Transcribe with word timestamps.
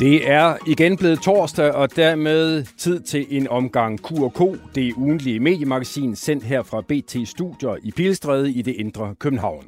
Det 0.00 0.30
er 0.30 0.56
igen 0.66 0.96
blevet 0.96 1.20
torsdag, 1.20 1.72
og 1.72 1.96
dermed 1.96 2.64
tid 2.78 3.00
til 3.00 3.26
en 3.30 3.48
omgang 3.48 3.98
Q&K, 3.98 4.40
det 4.74 4.94
ugentlige 4.96 5.40
mediemagasin, 5.40 6.16
sendt 6.16 6.44
her 6.44 6.62
fra 6.62 6.80
BT 6.80 7.28
Studier 7.28 7.76
i 7.82 7.90
Pilstræde 7.90 8.52
i 8.52 8.62
det 8.62 8.74
indre 8.74 9.14
København. 9.14 9.64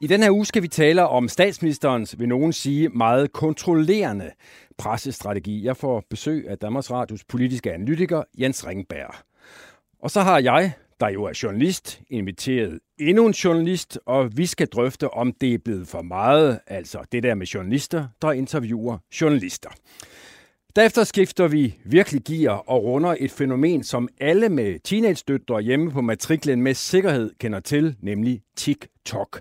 I 0.00 0.06
den 0.06 0.22
her 0.22 0.30
uge 0.30 0.46
skal 0.46 0.62
vi 0.62 0.68
tale 0.68 1.08
om 1.08 1.28
statsministerens, 1.28 2.18
vil 2.18 2.28
nogen 2.28 2.52
sige, 2.52 2.88
meget 2.88 3.32
kontrollerende 3.32 4.30
pressestrategi. 4.78 5.64
Jeg 5.64 5.76
får 5.76 6.04
besøg 6.10 6.46
af 6.48 6.58
Danmarks 6.58 6.90
Radios 6.90 7.24
politiske 7.24 7.72
analytiker 7.72 8.22
Jens 8.38 8.66
Ringberg. 8.66 9.14
Og 10.02 10.10
så 10.10 10.20
har 10.20 10.38
jeg, 10.38 10.72
der 11.00 11.08
jo 11.08 11.24
er 11.24 11.40
journalist, 11.42 12.00
inviteret 12.10 12.78
endnu 12.98 13.26
en 13.26 13.32
journalist, 13.32 13.98
og 14.06 14.36
vi 14.36 14.46
skal 14.46 14.66
drøfte, 14.66 15.10
om 15.10 15.32
det 15.32 15.54
er 15.54 15.58
blevet 15.58 15.88
for 15.88 16.02
meget, 16.02 16.60
altså 16.66 16.98
det 17.12 17.22
der 17.22 17.34
med 17.34 17.46
journalister, 17.46 18.08
der 18.22 18.32
interviewer 18.32 18.98
journalister. 19.20 19.70
Derefter 20.76 21.04
skifter 21.04 21.48
vi 21.48 21.78
virkelig 21.84 22.22
gear 22.24 22.52
og 22.52 22.84
runder 22.84 23.16
et 23.20 23.30
fænomen, 23.30 23.84
som 23.84 24.08
alle 24.20 24.48
med 24.48 24.78
teenage-døtre 24.84 25.60
hjemme 25.60 25.90
på 25.90 26.00
matriklen 26.00 26.62
med 26.62 26.74
sikkerhed 26.74 27.30
kender 27.40 27.60
til, 27.60 27.96
nemlig 28.00 28.42
TikTok. 28.56 29.40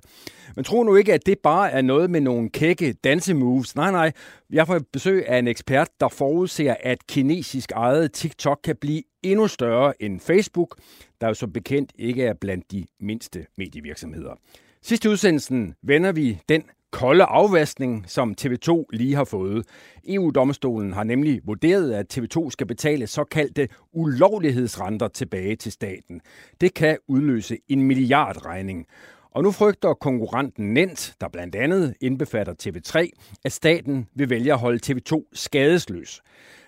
Men 0.56 0.66
tro 0.66 0.84
nu 0.84 0.96
ikke, 0.96 1.14
at 1.14 1.26
det 1.26 1.40
bare 1.40 1.72
er 1.72 1.82
noget 1.82 2.10
med 2.10 2.22
nogle 2.22 2.50
kække 2.50 2.94
dansemoves. 2.94 3.76
Nej, 3.76 3.92
nej. 3.92 4.12
Jeg 4.50 4.68
får 4.68 4.80
besøg 4.94 5.28
af 5.28 5.40
en 5.40 5.48
ekspert, 5.48 5.88
der 6.00 6.08
forudser, 6.08 6.76
at 6.80 7.08
kinesisk 7.08 7.72
ejet 7.72 8.12
TikTok 8.12 8.60
kan 8.64 8.76
blive 8.76 9.04
endnu 9.24 9.48
større 9.48 10.04
end 10.04 10.20
Facebook, 10.20 10.78
der 11.22 11.28
jo 11.28 11.34
som 11.34 11.52
bekendt 11.52 11.92
ikke 11.96 12.24
er 12.24 12.34
blandt 12.34 12.72
de 12.72 12.86
mindste 13.00 13.46
medievirksomheder. 13.58 14.36
Sidste 14.82 15.10
udsendelsen 15.10 15.76
vender 15.84 16.12
vi 16.12 16.40
den 16.50 16.64
kolde 16.96 17.24
afvaskning, 17.24 18.04
som 18.08 18.36
TV2 18.42 18.86
lige 18.94 19.16
har 19.16 19.24
fået. 19.24 19.66
EU-domstolen 20.08 20.94
har 20.94 21.04
nemlig 21.04 21.42
vurderet, 21.46 21.94
at 21.94 22.18
TV2 22.18 22.50
skal 22.50 22.68
betale 22.68 23.08
såkaldte 23.08 23.68
ulovlighedsrenter 23.94 25.08
tilbage 25.08 25.56
til 25.56 25.72
staten. 25.72 26.22
Det 26.62 26.74
kan 26.74 26.98
udløse 27.08 27.58
en 27.68 27.82
milliardregning. 27.82 28.86
Og 29.32 29.44
nu 29.44 29.52
frygter 29.52 29.94
konkurrenten 29.94 30.74
Nent, 30.74 31.16
der 31.22 31.28
blandt 31.28 31.56
andet 31.56 31.94
indbefatter 32.02 32.54
TV3, 32.64 33.10
at 33.46 33.52
staten 33.52 34.08
vil 34.16 34.30
vælge 34.30 34.54
at 34.54 34.60
holde 34.60 34.80
TV2 34.86 35.30
skadesløs. 35.34 36.22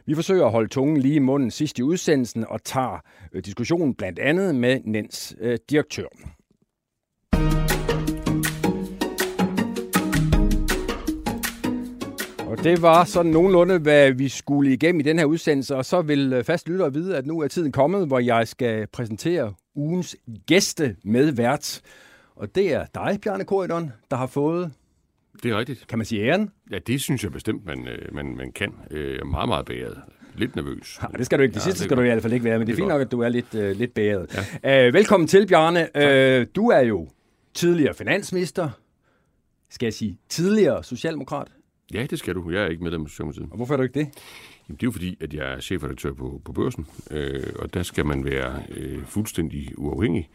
Vi 0.06 0.16
forsøger 0.16 0.46
at 0.46 0.52
holde 0.52 0.70
tungen 0.70 0.98
lige 0.98 1.16
i 1.16 1.20
munden 1.20 1.52
sidst 1.52 1.80
i 1.80 1.84
udsendelsen 1.84 2.46
og 2.48 2.64
tager 2.64 3.00
øh, 3.34 3.46
diskussionen 3.46 3.94
blandt 3.94 4.20
andet 4.20 4.56
med 4.56 4.80
Nens 4.86 5.36
øh, 5.40 5.58
direktør. 5.70 6.08
Og 12.58 12.64
det 12.64 12.82
var 12.82 13.04
sådan 13.06 13.32
nogenlunde, 13.32 13.80
hvad 13.80 14.12
vi 14.12 14.30
skulle 14.30 14.74
igennem 14.74 15.00
i 15.00 15.04
den 15.04 15.20
her 15.20 15.26
udsendelse, 15.26 15.76
og 15.76 15.86
så 15.86 16.02
vil 16.02 16.34
øh, 16.34 16.44
fast 16.44 16.70
lytter 16.70 16.90
vide, 16.90 17.18
at 17.18 17.26
nu 17.26 17.40
er 17.42 17.48
tiden 17.48 17.72
kommet, 17.72 18.08
hvor 18.08 18.20
jeg 18.20 18.48
skal 18.48 18.88
præsentere 18.88 19.54
ugens 19.76 20.16
gæste 20.48 20.96
med 21.04 21.32
vært. 21.32 21.82
Og 22.36 22.56
det 22.56 22.74
er 22.74 22.86
dig, 22.96 23.20
Bjarne 23.24 23.44
Korydon, 23.44 23.92
der 24.12 24.18
har 24.18 24.28
fået, 24.28 24.72
Det 25.44 25.52
er 25.52 25.58
rigtigt. 25.60 25.88
kan 25.88 25.98
man 26.00 26.06
sige 26.06 26.22
æren? 26.26 26.50
Ja, 26.72 26.78
det 26.88 27.02
synes 27.02 27.24
jeg 27.24 27.32
bestemt, 27.32 27.66
man, 27.66 27.88
øh, 27.88 28.14
man, 28.16 28.36
man 28.38 28.52
kan. 28.52 28.74
Øh, 28.92 29.28
meget, 29.28 29.48
meget 29.50 29.66
bæret. 29.66 29.98
Lidt 30.36 30.56
nervøs. 30.56 31.00
Ja, 31.02 31.08
det 31.18 31.26
skal 31.26 31.38
du 31.38 31.44
ikke. 31.44 31.54
Det 31.54 31.60
Ja, 31.60 31.64
sidste 31.64 31.78
det 31.80 31.84
skal 31.86 31.98
du 31.98 32.02
i 32.02 32.06
godt. 32.06 32.14
hvert 32.14 32.22
fald 32.22 32.34
ikke 32.34 32.46
være, 32.46 32.60
men 32.60 32.68
det 32.68 32.74
er 32.74 32.76
Det 32.76 32.82
er 32.82 32.86
fint 32.86 32.92
godt. 32.92 33.00
nok, 33.00 33.06
at 33.08 33.12
du 33.12 33.20
er 33.22 33.30
lidt, 33.30 33.56
øh, 33.56 33.76
lidt 33.78 33.94
bæret. 33.94 34.48
Ja. 34.64 34.88
Øh, 34.88 34.94
velkommen 34.94 35.28
til, 35.28 35.48
Bjarne. 35.48 35.98
Øh, 35.98 36.48
du 36.56 36.70
er 36.70 36.80
jo 36.80 37.08
tidligere 37.54 37.94
finansminister. 37.94 38.70
Skal 39.70 39.86
jeg 39.86 39.94
sige 39.94 40.18
tidligere 40.30 40.84
socialdemokrat? 40.84 41.48
Ja, 41.94 42.06
det 42.10 42.20
skal 42.20 42.36
du. 42.36 42.52
Jeg 42.52 42.64
er 42.64 42.68
ikke 42.68 42.84
medlem 42.84 43.04
af 43.04 43.10
Socialdemokratiet. 43.10 43.48
Og 43.52 43.56
hvorfor 43.56 43.74
er 43.74 43.78
du 43.78 43.84
ikke 43.84 44.00
det? 44.00 44.08
Jamen, 44.70 44.76
det 44.78 44.84
er 44.84 44.88
jo 44.88 44.92
fordi, 44.92 45.18
at 45.22 45.34
jeg 45.34 45.54
er 45.54 45.60
chefredaktør 45.60 46.14
på, 46.14 46.42
på 46.46 46.52
børsen, 46.52 46.88
øh, 47.12 47.44
og 47.60 47.74
der 47.74 47.84
skal 47.84 48.06
man 48.06 48.26
være 48.26 48.64
øh, 48.78 49.04
fuldstændig 49.06 49.74
uafhængig. 49.78 50.30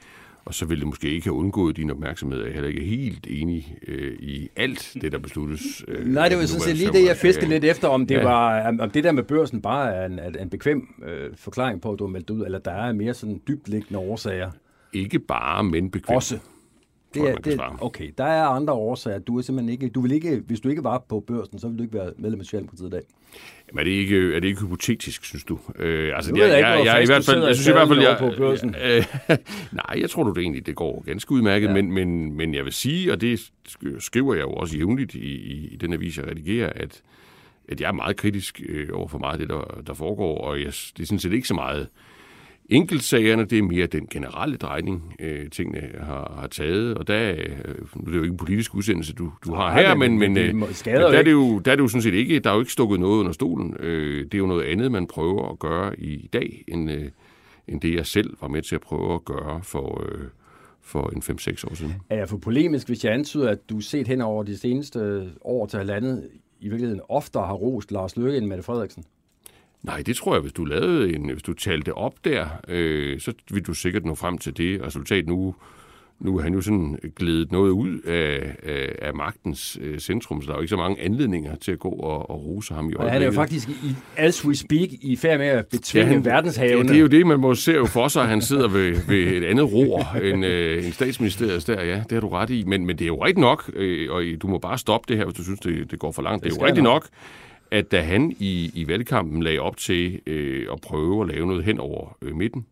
Og 0.45 0.55
så 0.55 0.67
vil 0.67 0.79
det 0.79 0.87
måske 0.87 1.11
ikke 1.11 1.25
have 1.27 1.35
undgået 1.35 1.77
din 1.77 1.91
opmærksomhed, 1.91 2.41
at 2.41 2.47
jeg 2.47 2.55
heller 2.55 2.69
ikke 2.69 2.81
er 2.83 2.87
helt 2.87 3.27
enig 3.31 3.77
øh, 3.89 4.17
i 4.21 4.49
alt 4.57 4.93
det, 5.01 5.13
der 5.13 5.19
besluttes. 5.19 5.85
Øh, 5.89 6.07
Nej, 6.07 6.29
det 6.29 6.39
var 6.39 6.45
sådan 6.45 6.61
set 6.63 6.77
lige 6.77 6.93
det, 6.93 7.05
jeg 7.05 7.17
fiskede 7.17 7.49
lidt 7.49 7.65
efter, 7.65 7.89
om 7.89 8.07
det, 8.07 8.15
Ja. 8.15 8.23
var, 8.23 8.77
om 8.81 8.91
det 8.91 9.05
der 9.05 9.13
med 9.13 9.23
børsen 9.23 9.63
bare 9.63 9.95
er 9.95 10.07
en, 10.07 10.21
en 10.41 10.51
bekvem 10.51 10.89
øh, 11.07 11.31
forklaring 11.37 11.81
på, 11.83 11.93
at 11.93 11.99
du 11.99 12.05
har 12.05 12.11
meldt 12.11 12.31
ud, 12.31 12.45
eller 12.45 12.59
der 12.59 12.71
er 12.73 12.93
mere 12.93 13.15
sådan 13.15 13.41
dybtliggende 13.49 13.99
årsager 13.99 14.51
Ikke 14.93 15.19
bare, 15.19 15.65
men 15.65 15.91
bekvemt. 15.91 16.17
også. 16.17 16.39
Det 17.15 17.21
jeg, 17.21 17.31
er, 17.31 17.37
det, 17.37 17.61
okay, 17.81 18.11
der 18.19 18.25
er 18.25 18.45
andre 18.45 18.73
årsager. 18.73 19.19
Du 19.19 19.39
er 19.39 19.43
simpelthen 19.43 19.73
ikke, 19.73 19.89
du 19.89 20.01
vil 20.01 20.13
ikke, 20.13 20.43
hvis 20.47 20.61
du 20.61 20.69
ikke 20.69 20.85
var 20.85 21.05
på 21.09 21.25
børsen, 21.27 21.59
så 21.59 21.67
ville 21.67 21.79
du 21.79 21.83
ikke 21.83 21.95
være 21.95 22.13
medlem 22.19 22.41
af 22.41 22.45
Socialdemokratiet 22.45 22.87
i 22.87 22.91
dag. 22.91 23.03
Men 23.73 23.79
er 23.79 23.85
det 23.85 23.91
ikke, 23.91 24.35
er 24.37 24.41
det 24.41 24.49
ikke 24.49 24.61
hypotetisk, 24.61 25.25
synes 25.25 25.45
du? 25.45 25.59
Øh, 25.79 26.17
altså, 26.17 26.33
jeg 26.37 26.57
ikke, 26.57 26.69
hvor 26.69 26.85
jeg, 26.85 26.95
fast 26.95 27.03
i 27.03 27.13
hvert 27.13 27.25
fald, 27.25 27.45
jeg 27.45 27.55
synes 27.55 27.69
i 27.69 27.73
hvert 27.73 27.89
fald, 27.89 28.01
jeg, 28.01 28.17
på 28.19 28.33
børsen. 28.37 28.75
Øh, 28.85 29.05
nej, 29.89 30.01
jeg 30.01 30.11
tror 30.11 30.23
du 30.23 30.33
det 30.33 30.39
egentlig, 30.43 30.67
det 30.67 30.75
går 30.75 31.03
ganske 31.07 31.33
udmærket, 31.33 31.69
ja. 31.69 31.73
men, 31.73 31.93
men, 31.93 32.33
men 32.33 32.55
jeg 32.55 32.65
vil 32.65 32.73
sige, 32.73 33.13
og 33.13 33.21
det 33.21 33.41
sk- 33.69 34.01
skriver 34.01 34.35
jeg 34.35 34.43
jo 34.43 34.53
også 34.53 34.77
jævnligt 34.77 35.15
i, 35.15 35.37
i, 35.37 35.69
i 35.73 35.77
den 35.77 35.93
avis, 35.93 36.19
jeg 36.19 36.27
redigerer, 36.27 36.73
at, 36.77 37.03
at 37.69 37.81
jeg 37.81 37.89
er 37.89 37.93
meget 37.93 38.17
kritisk 38.17 38.61
øh, 38.69 38.89
over 38.93 39.09
for 39.09 39.19
meget 39.19 39.33
af 39.33 39.39
det, 39.39 39.49
der, 39.49 39.83
der 39.87 39.95
foregår, 39.95 40.39
og 40.39 40.59
jeg, 40.59 40.67
det 40.67 41.03
er 41.03 41.07
sådan 41.07 41.19
set 41.19 41.33
ikke 41.33 41.49
så 41.49 41.55
meget 41.55 41.89
enkeltsagerne, 42.73 43.45
det 43.45 43.59
er 43.59 43.63
mere 43.63 43.87
den 43.87 44.07
generelle 44.11 44.57
drejning, 44.57 45.15
øh, 45.21 45.51
tingene 45.51 45.81
har, 46.01 46.37
har 46.41 46.47
taget, 46.47 46.95
og 46.99 47.09
der, 47.09 47.31
øh, 47.31 47.37
nu 47.95 48.01
er 48.03 48.11
det 48.11 48.17
jo 48.17 48.23
ikke 48.23 48.33
en 48.33 48.37
politisk 48.37 48.75
udsendelse, 48.75 49.13
du, 49.13 49.33
du 49.47 49.55
har 49.55 49.73
her, 49.73 49.95
men- 49.95 50.19
men, 50.19 50.37
øh, 50.39 50.55
men 50.55 50.69
der, 51.13 51.19
er 51.19 51.23
det 51.23 51.33
jo, 51.33 51.59
der 51.59 51.73
er 51.73 51.77
det 51.77 51.83
jo 51.83 51.89
sådan 51.89 52.03
set 52.03 52.15
ikke, 52.15 52.39
der 52.39 52.51
er 52.51 52.55
jo 52.55 52.61
ikke 52.61 52.73
stukket 52.73 53.01
noget 53.01 53.21
under 53.21 53.33
stolen. 53.33 53.77
Øh, 53.81 54.25
det 54.25 54.35
er 54.35 54.39
jo 54.39 54.47
noget 54.47 54.65
andet, 54.65 54.93
man 54.93 55.07
prøver 55.07 55.51
at 55.53 55.59
gøre 55.59 56.01
i 56.01 56.29
dag, 56.33 56.65
end, 56.69 56.91
øh, 56.91 57.05
end 57.69 57.81
det, 57.81 57.95
jeg 57.95 58.07
selv 58.07 58.37
var 58.41 58.49
med 58.49 58.63
til 58.63 58.75
at 58.75 58.81
prøve 58.81 59.15
at 59.15 59.25
gøre 59.25 59.61
for, 59.63 60.05
øh, 60.09 60.25
for 60.83 61.11
en 61.17 61.23
5-6 61.23 61.65
år 61.71 61.75
siden. 61.75 61.95
Er 62.11 62.17
jeg 62.17 62.29
for 62.29 62.37
polemisk, 62.37 62.87
hvis 62.87 63.05
jeg 63.05 63.13
antyder, 63.13 63.51
at 63.51 63.59
du 63.71 63.81
set 63.81 64.09
hen 64.09 64.21
over 64.21 64.43
de 64.43 64.57
seneste 64.59 65.31
år 65.41 65.67
til 65.67 65.79
halvandet, 65.79 66.29
i 66.61 66.69
virkeligheden 66.69 67.01
oftere 67.09 67.47
har 67.47 67.55
rost 67.55 67.93
Lars 67.93 68.17
Løkke 68.17 68.39
end 68.39 68.47
Mette 68.47 68.63
Frederiksen? 68.63 69.05
Nej, 69.83 70.03
det 70.07 70.17
tror 70.17 70.35
jeg, 70.35 70.41
hvis 70.43 70.53
du 70.53 70.65
lavede 70.65 71.15
en, 71.15 71.31
hvis 71.33 71.43
du 71.43 71.53
talte 71.53 71.85
det 71.85 71.93
op 71.95 72.15
der, 72.25 72.47
øh, 72.69 73.21
så 73.21 73.33
vil 73.51 73.63
du 73.63 73.75
sikkert 73.75 74.05
nå 74.05 74.15
frem 74.15 74.39
til 74.39 74.57
det 74.57 74.83
resultat 74.87 75.27
nu. 75.27 75.55
Nu 76.21 76.39
er 76.39 76.43
han 76.43 76.55
jo 76.55 76.61
sådan 76.61 76.99
glædet 77.17 77.53
noget 77.53 77.71
ud 77.71 77.99
af, 78.01 78.57
af, 78.63 78.95
af 79.03 79.15
magtens 79.15 79.79
øh, 79.81 79.99
centrum, 79.99 80.43
så 80.43 80.47
der 80.47 80.53
er 80.53 80.57
jo 80.57 80.61
ikke 80.61 80.71
så 80.71 80.77
mange 80.77 81.01
anledninger 81.03 81.57
til 81.57 81.73
at 81.73 81.79
gå 81.79 81.89
og, 81.89 82.31
og 82.31 82.45
rose 82.45 82.75
ham 82.75 82.85
i 82.85 82.95
øjeblikket. 82.95 83.13
han 83.13 83.23
er 83.23 83.27
jo 83.27 83.33
faktisk, 83.33 83.69
i, 83.69 83.95
as 84.17 84.45
we 84.45 84.55
speak, 84.57 84.89
i 85.01 85.17
færd 85.17 85.39
med 85.39 85.47
at 85.47 85.67
betvinge 85.67 86.09
Ja, 86.09 86.15
han- 86.15 86.25
verdenshavene. 86.25 86.89
Det 86.89 86.97
er 86.97 87.01
jo 87.01 87.07
det, 87.07 87.27
man 87.27 87.41
må 87.41 87.55
se 87.55 87.73
jo 87.73 87.87
for 87.87 88.09
sig, 88.09 88.23
at 88.23 88.29
han 88.29 88.43
sidder 88.43 88.69
ved, 88.69 88.97
ved 89.09 89.19
et 89.33 89.45
andet 89.45 89.73
ror 89.73 90.17
end, 90.17 90.45
øh, 90.45 90.85
end 90.85 90.93
statsministeriet 90.93 91.67
der. 91.67 91.83
Ja, 91.85 91.97
det 91.97 92.13
har 92.13 92.21
du 92.21 92.29
ret 92.29 92.51
i. 92.51 92.65
Men, 92.67 92.87
men 92.87 92.97
det 92.99 93.05
er 93.05 93.09
jo 93.09 93.25
rigtigt 93.25 93.41
nok, 93.41 93.71
øh, 93.77 94.13
og 94.13 94.23
du 94.43 94.47
må 94.47 94.59
bare 94.59 94.79
stoppe 94.79 95.05
det 95.09 95.17
her, 95.17 95.25
hvis 95.25 95.35
du 95.37 95.45
synes, 95.45 95.61
det, 95.61 95.91
det 95.91 95.99
går 95.99 96.13
for 96.13 96.23
langt. 96.23 96.45
Det, 96.45 96.53
Det 96.53 96.59
er 96.59 96.61
jo 96.63 96.67
rigtigt 96.67 96.85
jeg 96.85 96.93
nok, 96.93 97.09
at 97.73 97.93
da 97.93 98.01
han 98.01 98.37
i, 98.39 98.71
i 98.75 98.89
valgkampen 98.89 99.43
lagde 99.43 99.59
op 99.59 99.77
til 99.77 100.21
øh, 100.27 100.67
at 100.73 100.81
prøve 100.81 101.23
at 101.23 101.29
lave 101.29 101.47
noget 101.47 101.65
hen 101.65 101.81
over 101.81 102.17
øh, 102.23 102.37
midten, 102.37 102.67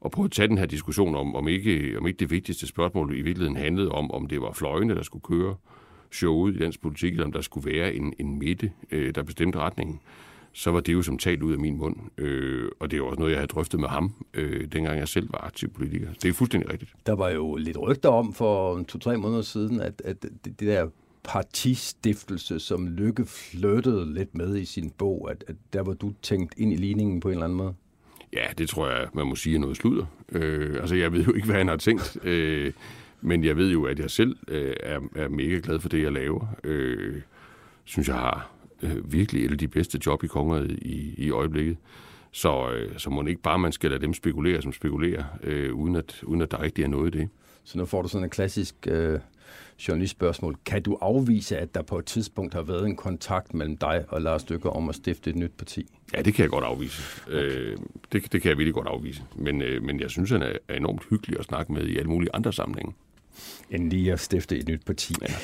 og 0.00 0.10
prøve 0.10 0.24
at 0.24 0.32
tage 0.32 0.48
den 0.48 0.58
her 0.58 0.66
diskussion 0.66 1.14
om, 1.14 1.34
om 1.34 1.48
ikke, 1.48 1.94
om 1.98 2.06
ikke 2.06 2.18
det 2.18 2.30
vigtigste 2.30 2.66
spørgsmål 2.66 3.18
i 3.18 3.22
virkeligheden 3.22 3.56
handlede 3.56 3.88
om, 3.88 4.10
om 4.10 4.26
det 4.26 4.40
var 4.40 4.52
fløjene, 4.52 4.94
der 4.94 5.02
skulle 5.02 5.22
køre 5.22 5.56
showet 6.12 6.54
i 6.54 6.58
dansk 6.58 6.82
politik, 6.82 7.12
eller 7.12 7.24
om 7.24 7.32
der 7.32 7.40
skulle 7.40 7.72
være 7.72 7.94
en, 7.94 8.14
en 8.18 8.38
midte, 8.38 8.72
øh, 8.90 9.14
der 9.14 9.22
bestemte 9.22 9.58
retningen, 9.58 10.00
så 10.52 10.70
var 10.70 10.80
det 10.80 10.92
jo 10.92 11.02
som 11.02 11.18
talt 11.18 11.42
ud 11.42 11.52
af 11.52 11.58
min 11.58 11.76
mund. 11.76 11.96
Øh, 12.18 12.68
og 12.80 12.90
det 12.90 12.96
er 12.96 12.98
jo 12.98 13.06
også 13.06 13.18
noget, 13.18 13.32
jeg 13.32 13.38
havde 13.38 13.48
drøftet 13.48 13.80
med 13.80 13.88
ham, 13.88 14.14
øh, 14.34 14.66
dengang 14.72 14.98
jeg 14.98 15.08
selv 15.08 15.32
var 15.32 15.44
aktiv 15.44 15.70
politiker. 15.70 16.08
Det 16.22 16.28
er 16.28 16.32
fuldstændig 16.32 16.72
rigtigt. 16.72 16.92
Der 17.06 17.14
var 17.14 17.30
jo 17.30 17.56
lidt 17.56 17.78
rygter 17.80 18.08
om 18.08 18.32
for 18.32 18.82
to-tre 18.82 19.18
måneder 19.18 19.42
siden, 19.42 19.80
at, 19.80 20.02
at 20.04 20.22
det, 20.22 20.60
det 20.60 20.68
der 20.68 20.88
partistiftelse, 21.24 22.60
som 22.60 22.88
Lykke 22.88 23.24
flyttede 23.24 24.14
lidt 24.14 24.34
med 24.34 24.56
i 24.56 24.64
sin 24.64 24.90
bog, 24.90 25.30
at, 25.30 25.44
at 25.48 25.56
der 25.72 25.82
var 25.82 25.92
du 25.92 26.12
tænkt 26.22 26.54
ind 26.56 26.72
i 26.72 26.76
ligningen 26.76 27.20
på 27.20 27.28
en 27.28 27.32
eller 27.32 27.44
anden 27.44 27.56
måde. 27.56 27.74
Ja, 28.32 28.46
det 28.58 28.68
tror 28.68 28.88
jeg, 28.88 29.08
man 29.14 29.26
må 29.26 29.36
sige 29.36 29.56
er 29.56 29.60
noget 29.60 29.76
sludder. 29.76 30.06
Øh, 30.32 30.76
altså, 30.80 30.94
jeg 30.94 31.12
ved 31.12 31.24
jo 31.24 31.32
ikke, 31.32 31.46
hvad 31.46 31.56
han 31.56 31.68
har 31.68 31.76
tænkt, 31.76 32.24
øh, 32.24 32.72
men 33.20 33.44
jeg 33.44 33.56
ved 33.56 33.72
jo, 33.72 33.84
at 33.84 33.98
jeg 33.98 34.10
selv 34.10 34.36
øh, 34.48 34.74
er, 34.80 35.00
er 35.16 35.28
mega 35.28 35.60
glad 35.62 35.80
for 35.80 35.88
det, 35.88 36.02
jeg 36.02 36.12
laver. 36.12 36.46
Øh, 36.64 37.20
synes, 37.84 38.08
jeg 38.08 38.16
har 38.16 38.50
øh, 38.82 39.12
virkelig 39.12 39.44
et 39.44 39.50
af 39.50 39.58
de 39.58 39.68
bedste 39.68 40.00
job 40.06 40.24
i 40.24 40.26
kongeriget 40.26 40.78
i, 40.82 41.14
i 41.16 41.30
øjeblikket. 41.30 41.76
Så, 42.30 42.70
øh, 42.70 42.98
så 42.98 43.10
må 43.10 43.22
det 43.22 43.28
ikke 43.28 43.42
bare, 43.42 43.58
man 43.58 43.72
skal 43.72 43.90
lade 43.90 44.02
dem 44.02 44.14
spekulere, 44.14 44.62
som 44.62 44.72
spekulerer, 44.72 45.24
øh, 45.42 45.74
uden, 45.74 45.96
at, 45.96 46.22
uden 46.22 46.42
at 46.42 46.50
der 46.50 46.62
rigtig 46.62 46.84
er 46.84 46.88
noget 46.88 47.14
i 47.14 47.18
det. 47.18 47.28
Så 47.64 47.78
nu 47.78 47.84
får 47.84 48.02
du 48.02 48.08
sådan 48.08 48.24
et 48.24 48.30
klassisk 48.30 48.74
øh, 48.86 49.20
journalistspørgsmål. 49.88 50.56
Kan 50.64 50.82
du 50.82 50.98
afvise, 51.00 51.58
at 51.58 51.74
der 51.74 51.82
på 51.82 51.98
et 51.98 52.06
tidspunkt 52.06 52.54
har 52.54 52.62
været 52.62 52.86
en 52.86 52.96
kontakt 52.96 53.54
mellem 53.54 53.76
dig 53.76 54.04
og 54.08 54.22
Lars 54.22 54.44
Dykker 54.44 54.70
om 54.70 54.88
at 54.88 54.94
stifte 54.94 55.30
et 55.30 55.36
nyt 55.36 55.52
parti? 55.58 55.86
Ja, 56.14 56.22
det 56.22 56.34
kan 56.34 56.42
jeg 56.42 56.50
godt 56.50 56.64
afvise. 56.64 57.02
Okay. 57.26 57.36
Øh, 57.36 57.76
det, 58.12 58.32
det 58.32 58.42
kan 58.42 58.48
jeg 58.48 58.58
virkelig 58.58 58.74
godt 58.74 58.88
afvise. 58.88 59.22
Men, 59.36 59.62
øh, 59.62 59.82
men 59.82 60.00
jeg 60.00 60.10
synes, 60.10 60.30
han 60.30 60.42
er, 60.42 60.52
er 60.68 60.76
enormt 60.76 61.02
hyggelig 61.10 61.38
at 61.38 61.44
snakke 61.44 61.72
med 61.72 61.86
i 61.86 61.96
alle 61.98 62.10
mulige 62.10 62.30
andre 62.34 62.52
sammenhænge. 62.52 62.92
End 63.70 63.90
lige 63.90 64.12
at 64.12 64.20
stifte 64.20 64.58
et 64.58 64.68
nyt 64.68 64.84
parti. 64.86 65.14
Ja. 65.22 65.34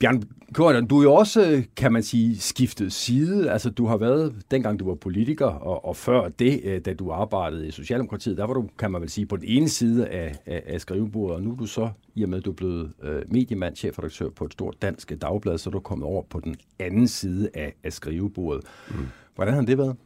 Bjørn 0.00 0.22
Køren, 0.54 0.86
du 0.86 0.98
er 0.98 1.02
jo 1.02 1.14
også, 1.14 1.62
kan 1.76 1.92
man 1.92 2.02
sige, 2.02 2.38
skiftet 2.38 2.92
side. 2.92 3.50
Altså, 3.50 3.70
du 3.70 3.86
har 3.86 3.96
været, 3.96 4.34
dengang 4.50 4.78
du 4.78 4.88
var 4.88 4.94
politiker, 4.94 5.46
og, 5.46 5.84
og 5.84 5.96
før 5.96 6.28
det, 6.28 6.60
øh, 6.64 6.80
da 6.80 6.94
du 6.94 7.10
arbejdede 7.10 7.68
i 7.68 7.70
Socialdemokratiet, 7.70 8.36
der 8.36 8.44
var 8.44 8.54
du, 8.54 8.68
kan 8.78 8.90
man 8.90 9.00
vel 9.00 9.10
sige, 9.10 9.26
på 9.26 9.36
den 9.36 9.44
ene 9.48 9.68
side 9.68 10.08
af, 10.08 10.36
af, 10.46 10.62
af 10.66 10.80
skrivebordet, 10.80 11.36
og 11.36 11.42
nu 11.42 11.52
er 11.52 11.56
du 11.56 11.66
så, 11.66 11.90
i 12.14 12.22
og 12.22 12.28
med 12.28 12.38
at 12.38 12.44
du 12.44 12.50
er 12.50 12.54
blevet 12.54 12.92
øh, 13.02 13.22
mediemand, 13.28 13.76
chefredaktør 13.76 14.28
på 14.28 14.44
et 14.44 14.52
stort 14.52 14.82
dansk 14.82 15.12
dagblad, 15.22 15.58
så 15.58 15.70
er 15.70 15.72
du 15.72 15.80
kommet 15.80 16.06
over 16.06 16.22
på 16.30 16.40
den 16.40 16.56
anden 16.78 17.08
side 17.08 17.50
af, 17.54 17.74
af 17.84 17.92
skrivebordet. 17.92 18.64
Mm. 18.90 18.96
Hvordan 19.34 19.54
har 19.54 19.62
det 19.62 19.78
været? 19.78 19.96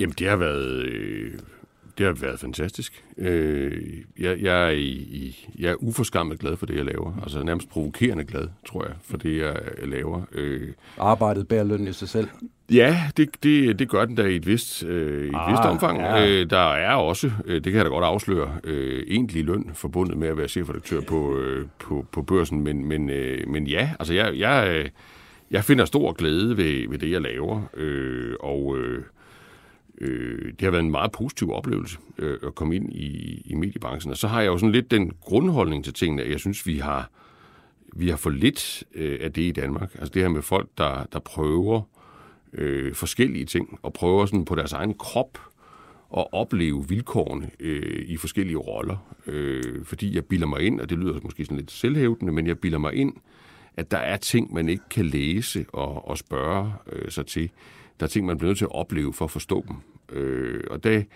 Jamen, 0.00 0.14
det 0.18 0.28
har 0.28 0.36
været... 0.36 0.84
Øh 0.84 1.38
det 1.98 2.06
har 2.06 2.12
været 2.12 2.40
fantastisk. 2.40 3.04
Øh, 3.18 3.82
jeg, 4.18 4.42
jeg, 4.42 4.66
er 4.66 4.70
i, 4.70 4.88
i, 4.90 5.48
jeg 5.58 5.70
er 5.70 5.74
uforskammet 5.74 6.38
glad 6.38 6.56
for 6.56 6.66
det, 6.66 6.76
jeg 6.76 6.84
laver. 6.84 7.12
Altså 7.22 7.42
nærmest 7.42 7.68
provokerende 7.68 8.24
glad, 8.24 8.48
tror 8.66 8.84
jeg, 8.84 8.94
for 9.02 9.16
det, 9.16 9.38
jeg, 9.38 9.60
jeg 9.80 9.88
laver. 9.88 10.22
Øh, 10.32 10.68
Arbejdet 10.98 11.48
bærer 11.48 11.64
lønnen 11.64 11.88
i 11.88 11.92
sig 11.92 12.08
selv? 12.08 12.28
Ja, 12.72 13.00
det, 13.16 13.28
det, 13.42 13.78
det 13.78 13.88
gør 13.88 14.04
den 14.04 14.16
der 14.16 14.26
i 14.26 14.36
et 14.36 14.46
vist, 14.46 14.84
øh, 14.84 15.24
i 15.24 15.28
et 15.28 15.34
ah, 15.34 15.52
vist 15.52 15.62
omfang. 15.62 16.00
Ja. 16.00 16.26
Øh, 16.26 16.50
der 16.50 16.72
er 16.72 16.94
også, 16.94 17.30
øh, 17.44 17.54
det 17.54 17.64
kan 17.64 17.74
jeg 17.74 17.84
da 17.84 17.90
godt 17.90 18.04
afsløre, 18.04 18.56
øh, 18.64 19.02
egentlig 19.08 19.44
løn 19.44 19.70
forbundet 19.74 20.16
med 20.16 20.28
at 20.28 20.36
være 20.36 20.48
chefredaktør 20.48 21.00
på, 21.00 21.38
øh, 21.38 21.66
på, 21.78 22.06
på 22.12 22.22
børsen. 22.22 22.60
Men, 22.60 22.84
men, 22.84 23.10
øh, 23.10 23.48
men 23.48 23.66
ja, 23.66 23.90
altså 23.98 24.14
jeg, 24.14 24.38
jeg, 24.38 24.90
jeg 25.50 25.64
finder 25.64 25.84
stor 25.84 26.12
glæde 26.12 26.56
ved, 26.56 26.88
ved 26.88 26.98
det, 26.98 27.10
jeg 27.10 27.20
laver. 27.20 27.62
Øh, 27.76 28.34
og... 28.40 28.78
Øh, 28.78 29.02
øh, 30.00 30.52
det 30.52 30.60
har 30.60 30.70
været 30.70 30.82
en 30.82 30.90
meget 30.90 31.12
positiv 31.12 31.52
oplevelse 31.52 31.98
øh, 32.18 32.38
at 32.46 32.54
komme 32.54 32.76
ind 32.76 32.92
i, 32.92 33.42
i 33.44 33.54
mediebranchen. 33.54 34.10
Og 34.10 34.16
så 34.16 34.28
har 34.28 34.40
jeg 34.40 34.48
jo 34.48 34.58
sådan 34.58 34.72
lidt 34.72 34.90
den 34.90 35.12
grundholdning 35.20 35.84
til 35.84 35.94
tingene, 35.94 36.22
at 36.22 36.30
jeg 36.30 36.40
synes, 36.40 36.66
vi 36.66 36.78
har, 36.78 37.10
vi 37.96 38.08
har 38.08 38.16
for 38.16 38.30
lidt 38.30 38.84
øh, 38.94 39.18
af 39.20 39.32
det 39.32 39.42
i 39.42 39.52
Danmark. 39.52 39.94
Altså 39.94 40.12
det 40.14 40.22
her 40.22 40.28
med 40.28 40.42
folk, 40.42 40.68
der, 40.78 41.04
der 41.12 41.18
prøver 41.18 41.82
øh, 42.52 42.94
forskellige 42.94 43.44
ting, 43.44 43.78
og 43.82 43.92
prøver 43.92 44.26
sådan 44.26 44.44
på 44.44 44.54
deres 44.54 44.72
egen 44.72 44.94
krop 44.94 45.38
at 46.16 46.26
opleve 46.32 46.88
vilkårene 46.88 47.50
øh, 47.60 48.04
i 48.08 48.16
forskellige 48.16 48.56
roller. 48.56 48.96
Øh, 49.26 49.84
fordi 49.84 50.14
jeg 50.14 50.24
bilder 50.24 50.46
mig 50.46 50.60
ind, 50.60 50.80
og 50.80 50.90
det 50.90 50.98
lyder 50.98 51.20
måske 51.22 51.44
sådan 51.44 51.56
lidt 51.56 51.70
selvhævdende, 51.70 52.32
men 52.32 52.46
jeg 52.46 52.58
bilder 52.58 52.78
mig 52.78 52.94
ind, 52.94 53.12
at 53.76 53.90
der 53.90 53.98
er 53.98 54.16
ting, 54.16 54.54
man 54.54 54.68
ikke 54.68 54.88
kan 54.90 55.06
læse 55.06 55.66
og, 55.72 56.08
og 56.08 56.18
spørge 56.18 56.72
øh, 56.92 57.10
sig 57.10 57.26
til 57.26 57.50
der 58.00 58.06
er 58.06 58.10
ting, 58.10 58.26
man 58.26 58.38
bliver 58.38 58.48
nødt 58.48 58.58
til 58.58 58.64
at 58.64 58.74
opleve 58.74 59.12
for 59.12 59.24
at 59.24 59.30
forstå 59.30 59.64
dem. 59.68 59.76
Øh, 60.18 60.60
og 60.70 60.84
det, 60.84 61.06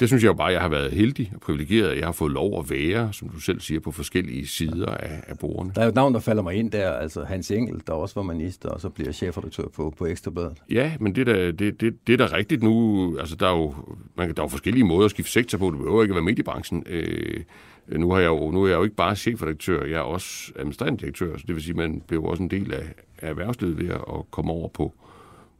det 0.00 0.08
synes 0.08 0.22
jeg 0.22 0.28
jo 0.28 0.34
bare, 0.34 0.48
at 0.48 0.54
jeg 0.54 0.62
har 0.62 0.68
været 0.68 0.92
heldig 0.92 1.32
og 1.34 1.40
privilegeret, 1.40 1.98
jeg 1.98 2.04
har 2.04 2.12
fået 2.12 2.32
lov 2.32 2.58
at 2.58 2.70
være, 2.70 3.12
som 3.12 3.28
du 3.28 3.40
selv 3.40 3.60
siger, 3.60 3.80
på 3.80 3.90
forskellige 3.92 4.46
sider 4.46 4.86
af, 4.86 5.22
af 5.26 5.38
bordene. 5.38 5.72
Der 5.74 5.80
er 5.80 5.84
jo 5.84 5.88
et 5.88 5.94
navn, 5.94 6.14
der 6.14 6.20
falder 6.20 6.42
mig 6.42 6.54
ind 6.54 6.70
der, 6.70 6.90
altså 6.90 7.24
Hans 7.24 7.50
Engel, 7.50 7.82
der 7.86 7.92
også 7.92 8.14
var 8.14 8.22
minister, 8.22 8.68
og 8.68 8.80
så 8.80 8.88
bliver 8.88 9.12
chefredaktør 9.12 9.68
på, 9.74 9.94
på 9.98 10.06
Ekstrabladet. 10.06 10.62
Ja, 10.70 10.92
men 11.00 11.14
det 11.14 11.28
er 11.28 11.32
da, 11.32 11.50
det, 11.50 11.80
det, 11.80 12.06
det 12.06 12.20
er 12.20 12.26
da 12.26 12.36
rigtigt 12.36 12.62
nu. 12.62 13.16
Altså, 13.18 13.36
der 13.36 13.46
er 13.46 13.56
jo, 13.56 13.74
man, 14.16 14.28
der 14.28 14.42
er 14.42 14.44
jo 14.44 14.48
forskellige 14.48 14.84
måder 14.84 15.04
at 15.04 15.10
skifte 15.10 15.32
sektor 15.32 15.58
på. 15.58 15.70
Det 15.70 15.78
behøver 15.78 16.02
ikke 16.02 16.12
at 16.12 16.16
være 16.16 16.24
mediebranchen. 16.24 16.82
Øh, 16.86 17.40
nu, 17.88 18.10
har 18.10 18.18
jeg 18.18 18.26
jo, 18.26 18.50
nu 18.50 18.62
er 18.62 18.68
jeg 18.68 18.76
jo 18.76 18.82
ikke 18.82 18.96
bare 18.96 19.16
chefredaktør, 19.16 19.84
jeg 19.84 19.96
er 19.96 20.00
også 20.00 20.52
administrerende 20.56 21.00
direktør, 21.00 21.36
så 21.36 21.44
det 21.46 21.54
vil 21.54 21.62
sige, 21.62 21.72
at 21.72 21.76
man 21.76 22.02
bliver 22.06 22.26
også 22.26 22.42
en 22.42 22.50
del 22.50 22.72
af, 22.72 22.84
af 23.18 23.28
erhvervslivet 23.28 23.78
ved 23.78 23.88
at 23.90 24.30
komme 24.30 24.52
over 24.52 24.68
på, 24.68 24.94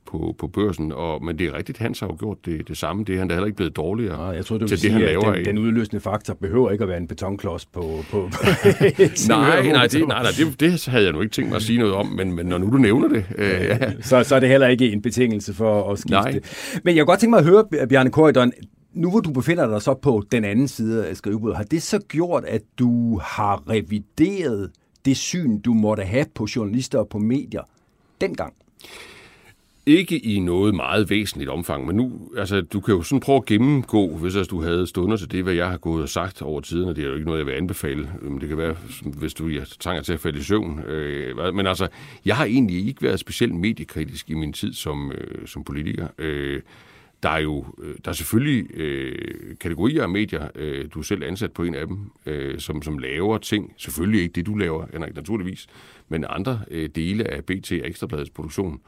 på, 0.06 0.34
på 0.38 0.46
børsen. 0.46 0.92
Og, 0.92 1.24
men 1.24 1.38
det 1.38 1.46
er 1.46 1.52
rigtigt, 1.52 1.78
Hans 1.78 2.00
har 2.00 2.06
jo 2.06 2.16
gjort 2.18 2.38
det, 2.44 2.68
det 2.68 2.76
samme. 2.76 3.04
Det 3.04 3.14
er 3.14 3.18
han 3.18 3.28
da 3.28 3.34
heller 3.34 3.46
ikke 3.46 3.56
blevet 3.56 3.76
dårligere 3.76 4.26
ja, 4.26 4.30
jeg 4.30 4.46
tror, 4.46 4.58
det 4.58 4.68
til 4.68 4.78
sige, 4.78 4.92
det, 4.92 5.00
han 5.00 5.08
laver. 5.08 5.34
Den, 5.34 5.44
den 5.44 5.58
udløsende 5.58 6.00
faktor 6.00 6.34
behøver 6.34 6.70
ikke 6.70 6.82
at 6.82 6.88
være 6.88 6.98
en 6.98 7.08
betonklods 7.08 7.66
på... 7.66 7.80
på, 8.10 8.28
på 8.32 8.38
nej, 9.28 9.62
nej, 9.62 9.86
det, 9.86 10.08
nej, 10.08 10.22
nej 10.22 10.30
det, 10.38 10.60
det 10.60 10.86
havde 10.86 11.04
jeg 11.04 11.12
nu 11.12 11.20
ikke 11.20 11.32
tænkt 11.32 11.50
mig 11.50 11.56
at 11.56 11.62
sige 11.62 11.78
noget 11.78 11.94
om, 11.94 12.06
men, 12.06 12.32
men 12.34 12.46
når 12.46 12.58
nu 12.58 12.70
du 12.72 12.76
nævner 12.76 13.08
det... 13.08 13.24
Øh, 13.38 13.50
ja. 13.50 13.92
så, 14.00 14.22
så 14.22 14.36
er 14.36 14.40
det 14.40 14.48
heller 14.48 14.66
ikke 14.66 14.92
en 14.92 15.02
betingelse 15.02 15.54
for 15.54 15.92
at 15.92 15.98
skifte. 15.98 16.14
Nej. 16.14 16.40
Men 16.84 16.96
jeg 16.96 17.02
kunne 17.02 17.12
godt 17.12 17.20
tænke 17.20 17.30
mig 17.30 17.38
at 17.38 17.44
høre, 17.44 17.88
Bjarne 17.88 18.10
Korydon, 18.10 18.52
nu 18.96 19.10
hvor 19.10 19.20
du 19.20 19.32
befinder 19.32 19.66
dig 19.66 19.82
så 19.82 19.94
på 19.94 20.24
den 20.32 20.44
anden 20.44 20.68
side 20.68 21.06
af 21.06 21.16
skrivebordet, 21.16 21.56
har 21.56 21.64
det 21.64 21.82
så 21.82 21.98
gjort, 21.98 22.44
at 22.44 22.62
du 22.78 23.18
har 23.18 23.70
revideret 23.70 24.70
det 25.04 25.16
syn, 25.16 25.60
du 25.60 25.74
måtte 25.74 26.02
have 26.02 26.26
på 26.34 26.46
journalister 26.56 26.98
og 26.98 27.08
på 27.08 27.18
medier 27.18 27.62
dengang? 28.20 28.54
Ikke 29.88 30.18
i 30.18 30.38
noget 30.38 30.74
meget 30.74 31.10
væsentligt 31.10 31.50
omfang, 31.50 31.86
men 31.86 31.96
nu, 31.96 32.30
altså, 32.36 32.60
du 32.60 32.80
kan 32.80 32.94
jo 32.94 33.02
sådan 33.02 33.20
prøve 33.20 33.36
at 33.36 33.46
gennemgå, 33.46 34.16
hvis 34.16 34.36
altså, 34.36 34.50
du 34.50 34.62
havde 34.62 34.86
stunder 34.86 35.16
til 35.16 35.30
det, 35.30 35.42
hvad 35.42 35.54
jeg 35.54 35.70
har 35.70 35.76
gået 35.76 36.02
og 36.02 36.08
sagt 36.08 36.42
over 36.42 36.60
tiden, 36.60 36.88
og 36.88 36.96
det 36.96 37.04
er 37.04 37.08
jo 37.08 37.14
ikke 37.14 37.26
noget, 37.26 37.38
jeg 37.38 37.46
vil 37.46 37.52
anbefale. 37.52 38.10
Men 38.22 38.40
det 38.40 38.48
kan 38.48 38.58
være, 38.58 38.76
hvis 39.02 39.34
du 39.34 39.48
jeg 39.48 39.66
trænger 39.80 40.02
til 40.02 40.12
at 40.12 40.20
falde 40.20 40.38
i 40.38 40.42
søvn. 40.42 40.80
Øh, 40.80 41.54
men 41.54 41.66
altså, 41.66 41.88
jeg 42.24 42.36
har 42.36 42.44
egentlig 42.44 42.86
ikke 42.86 43.02
været 43.02 43.20
specielt 43.20 43.54
mediekritisk 43.54 44.30
i 44.30 44.34
min 44.34 44.52
tid 44.52 44.72
som, 44.72 45.12
øh, 45.12 45.46
som 45.46 45.64
politiker. 45.64 46.08
Øh, 46.18 46.62
der 47.22 47.28
er 47.28 47.40
jo 47.40 47.64
øh, 47.82 47.94
der 48.04 48.10
er 48.10 48.14
selvfølgelig 48.14 48.76
øh, 48.76 49.56
kategorier 49.60 50.02
af 50.02 50.08
medier, 50.08 50.48
øh, 50.54 50.88
du 50.94 50.98
er 50.98 51.02
selv 51.02 51.22
ansat 51.22 51.52
på 51.52 51.62
en 51.62 51.74
af 51.74 51.86
dem, 51.86 51.98
øh, 52.26 52.58
som, 52.58 52.82
som 52.82 52.98
laver 52.98 53.38
ting. 53.38 53.74
Selvfølgelig 53.76 54.22
ikke 54.22 54.32
det, 54.32 54.46
du 54.46 54.54
laver, 54.54 54.86
Henrik, 54.92 55.14
naturligvis, 55.14 55.66
men 56.08 56.24
andre 56.28 56.60
øh, 56.70 56.88
dele 56.94 57.30
af 57.30 57.44
BT 57.44 57.72
Ekstrabladets 57.72 58.30
produktion, 58.30 58.80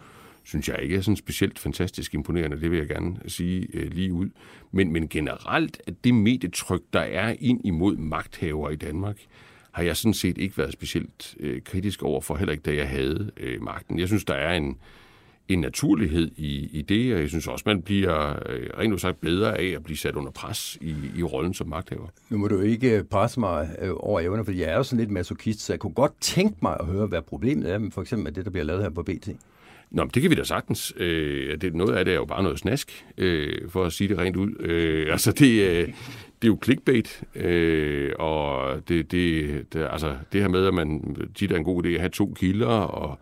synes 0.48 0.68
jeg 0.68 0.82
ikke 0.82 0.96
er 0.96 1.00
sådan 1.00 1.16
specielt 1.16 1.58
fantastisk 1.58 2.14
imponerende, 2.14 2.60
det 2.60 2.70
vil 2.70 2.78
jeg 2.78 2.88
gerne 2.88 3.16
sige 3.26 3.66
øh, 3.74 3.92
lige 3.92 4.12
ud. 4.12 4.28
Men, 4.72 4.92
men 4.92 5.08
generelt, 5.08 5.82
at 5.86 6.04
det 6.04 6.14
medietryk, 6.14 6.80
der 6.92 7.00
er 7.00 7.34
ind 7.40 7.60
imod 7.64 7.96
magthaver 7.96 8.70
i 8.70 8.76
Danmark, 8.76 9.16
har 9.72 9.82
jeg 9.82 9.96
sådan 9.96 10.14
set 10.14 10.38
ikke 10.38 10.58
været 10.58 10.72
specielt 10.72 11.36
øh, 11.40 11.62
kritisk 11.62 12.02
over 12.02 12.20
for, 12.20 12.36
heller 12.36 12.52
ikke 12.52 12.62
da 12.62 12.74
jeg 12.74 12.88
havde 12.88 13.30
øh, 13.36 13.62
magten. 13.62 13.98
Jeg 13.98 14.08
synes, 14.08 14.24
der 14.24 14.34
er 14.34 14.54
en, 14.54 14.76
en 15.48 15.60
naturlighed 15.60 16.30
i, 16.36 16.68
i 16.72 16.82
det, 16.82 17.14
og 17.14 17.20
jeg 17.20 17.28
synes 17.28 17.46
også, 17.46 17.62
man 17.66 17.82
bliver 17.82 18.30
øh, 18.48 18.70
rent 18.78 19.00
sagt 19.00 19.20
bedre 19.20 19.58
af 19.58 19.66
at 19.76 19.84
blive 19.84 19.96
sat 19.96 20.14
under 20.14 20.30
pres 20.30 20.78
i, 20.80 20.94
i 21.16 21.22
rollen 21.22 21.54
som 21.54 21.68
magthaver. 21.68 22.06
Nu 22.30 22.38
må 22.38 22.48
du 22.48 22.60
ikke 22.60 23.04
presse 23.10 23.40
mig 23.40 23.68
øh, 23.82 23.90
over 23.96 24.20
evner, 24.20 24.42
for 24.42 24.52
jeg 24.52 24.70
er 24.70 24.76
jo 24.76 24.82
sådan 24.82 24.98
lidt 24.98 25.10
masochist, 25.10 25.60
så 25.60 25.72
jeg 25.72 25.80
kunne 25.80 25.92
godt 25.92 26.12
tænke 26.20 26.56
mig 26.62 26.76
at 26.80 26.86
høre, 26.86 27.06
hvad 27.06 27.22
problemet 27.22 27.72
er 27.72 27.78
med 27.78 27.90
for 27.90 28.02
eksempel 28.02 28.24
med 28.24 28.32
det, 28.32 28.44
der 28.44 28.50
bliver 28.50 28.64
lavet 28.64 28.82
her 28.82 28.90
på 28.90 29.02
BT. 29.02 29.28
Nå, 29.90 30.04
men 30.04 30.10
det 30.14 30.22
kan 30.22 30.30
vi 30.30 30.36
da 30.36 30.44
sagtens. 30.44 30.94
Øh, 30.96 31.60
det, 31.60 31.74
noget 31.74 31.94
af 31.94 32.04
det 32.04 32.12
er 32.12 32.16
jo 32.16 32.24
bare 32.24 32.42
noget 32.42 32.58
snask, 32.58 33.04
øh, 33.18 33.68
for 33.68 33.84
at 33.84 33.92
sige 33.92 34.08
det 34.08 34.18
rent 34.18 34.36
ud. 34.36 34.50
Øh, 34.60 35.12
altså, 35.12 35.32
det, 35.32 35.62
øh, 35.62 35.88
det 36.42 36.48
er 36.48 36.48
jo 36.48 36.58
clickbait, 36.64 37.22
øh, 37.34 38.12
og 38.18 38.74
det, 38.88 39.12
det, 39.12 39.64
det, 39.72 39.88
altså, 39.90 40.16
det 40.32 40.40
her 40.40 40.48
med, 40.48 40.66
at 40.66 40.74
man 40.74 41.16
tit 41.34 41.52
er 41.52 41.56
en 41.56 41.64
god 41.64 41.84
idé 41.84 41.88
at 41.88 42.00
have 42.00 42.10
to 42.10 42.34
kilder, 42.36 42.66
og 42.66 43.18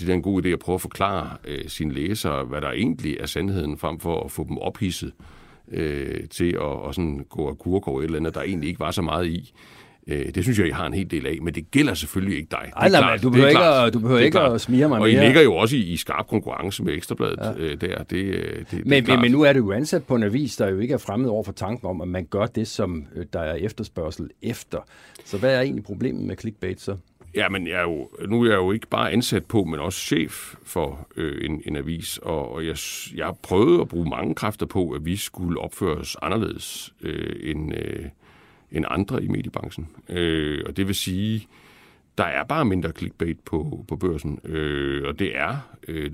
det 0.00 0.08
er 0.08 0.14
en 0.14 0.22
god 0.22 0.44
idé 0.44 0.48
at 0.48 0.58
prøve 0.58 0.74
at 0.74 0.80
forklare 0.80 1.36
øh, 1.44 1.68
sine 1.68 1.92
læsere, 1.94 2.44
hvad 2.44 2.60
der 2.60 2.70
egentlig 2.70 3.16
er 3.20 3.26
sandheden, 3.26 3.78
frem 3.78 4.00
for 4.00 4.24
at 4.24 4.30
få 4.30 4.44
dem 4.48 4.58
ophidset 4.58 5.12
øh, 5.72 6.28
til 6.30 6.52
at, 6.60 6.88
at 6.88 6.94
sådan 6.94 7.26
gå 7.30 7.42
og 7.42 7.58
kurke 7.58 7.88
over 7.88 8.00
et 8.00 8.04
eller 8.04 8.18
andet, 8.18 8.34
der 8.34 8.42
egentlig 8.42 8.68
ikke 8.68 8.80
var 8.80 8.90
så 8.90 9.02
meget 9.02 9.26
i. 9.26 9.54
Øh, 10.06 10.34
det 10.34 10.42
synes 10.42 10.58
jeg, 10.58 10.68
jeg 10.68 10.76
har 10.76 10.86
en 10.86 10.94
hel 10.94 11.10
del 11.10 11.26
af, 11.26 11.38
men 11.42 11.54
det 11.54 11.70
gælder 11.70 11.94
selvfølgelig 11.94 12.36
ikke 12.36 12.48
dig. 12.50 12.72
Ej, 12.76 12.88
nej, 12.88 13.16
du 13.16 13.30
behøver, 13.30 13.48
ikke, 13.48 13.60
at, 13.60 13.94
du 13.94 13.98
behøver 13.98 14.20
ikke 14.20 14.40
at 14.40 14.60
smire 14.60 14.88
mig 14.88 14.98
Og 14.98 15.08
mere. 15.08 15.22
I 15.22 15.26
ligger 15.26 15.42
jo 15.42 15.54
også 15.54 15.76
i, 15.76 15.80
i 15.80 15.96
skarp 15.96 16.26
konkurrence 16.26 16.84
med 16.84 16.94
Ekstrabladet 16.94 17.38
ja. 17.42 17.52
øh, 17.56 17.80
der. 17.80 17.98
Det, 17.98 18.08
det, 18.10 18.66
det 18.70 18.86
men, 18.86 19.04
men, 19.08 19.20
men 19.20 19.32
nu 19.32 19.42
er 19.42 19.52
det 19.52 19.60
jo 19.60 19.72
ansat 19.72 20.04
på 20.04 20.14
en 20.14 20.22
avis, 20.22 20.56
der 20.56 20.68
jo 20.68 20.78
ikke 20.78 20.94
er 20.94 20.98
fremmed 20.98 21.30
over 21.30 21.42
for 21.42 21.52
tanken 21.52 21.88
om, 21.88 22.00
at 22.00 22.08
man 22.08 22.24
gør 22.24 22.46
det, 22.46 22.68
som 22.68 23.06
øh, 23.16 23.26
der 23.32 23.40
er 23.40 23.54
efterspørgsel 23.54 24.30
efter. 24.42 24.78
Så 25.24 25.38
hvad 25.38 25.54
er 25.54 25.60
egentlig 25.60 25.84
problemet 25.84 26.22
med 26.22 26.36
clickbait 26.36 26.80
så? 26.80 26.96
Ja, 27.34 27.48
men 27.48 27.66
jeg 27.66 27.78
er 27.78 27.82
jo, 27.82 28.10
nu 28.28 28.42
er 28.42 28.48
jeg 28.48 28.56
jo 28.56 28.72
ikke 28.72 28.86
bare 28.86 29.12
ansat 29.12 29.44
på, 29.44 29.64
men 29.64 29.80
også 29.80 29.98
chef 29.98 30.54
for 30.64 31.08
øh, 31.16 31.44
en, 31.50 31.62
en 31.66 31.76
avis, 31.76 32.18
og, 32.18 32.52
og 32.52 32.66
jeg, 32.66 32.76
jeg 33.14 33.26
har 33.26 33.36
prøvet 33.42 33.80
at 33.80 33.88
bruge 33.88 34.08
mange 34.08 34.34
kræfter 34.34 34.66
på, 34.66 34.90
at 34.90 35.06
vi 35.06 35.16
skulle 35.16 35.60
opføre 35.60 35.96
os 35.96 36.16
anderledes 36.22 36.94
øh, 37.02 37.50
end... 37.50 37.74
Øh, 37.74 38.04
end 38.74 38.84
andre 38.90 39.24
i 39.24 39.28
mediebranchen. 39.28 39.88
Øh, 40.08 40.62
og 40.66 40.76
det 40.76 40.86
vil 40.86 40.94
sige, 40.94 41.48
der 42.18 42.24
er 42.24 42.44
bare 42.44 42.64
mindre 42.64 42.92
clickbait 42.98 43.40
på, 43.40 43.84
på 43.88 43.96
børsen, 43.96 44.38
øh, 44.44 45.08
og 45.08 45.18
det 45.18 45.36
er, 45.36 45.76
øh, 45.88 46.10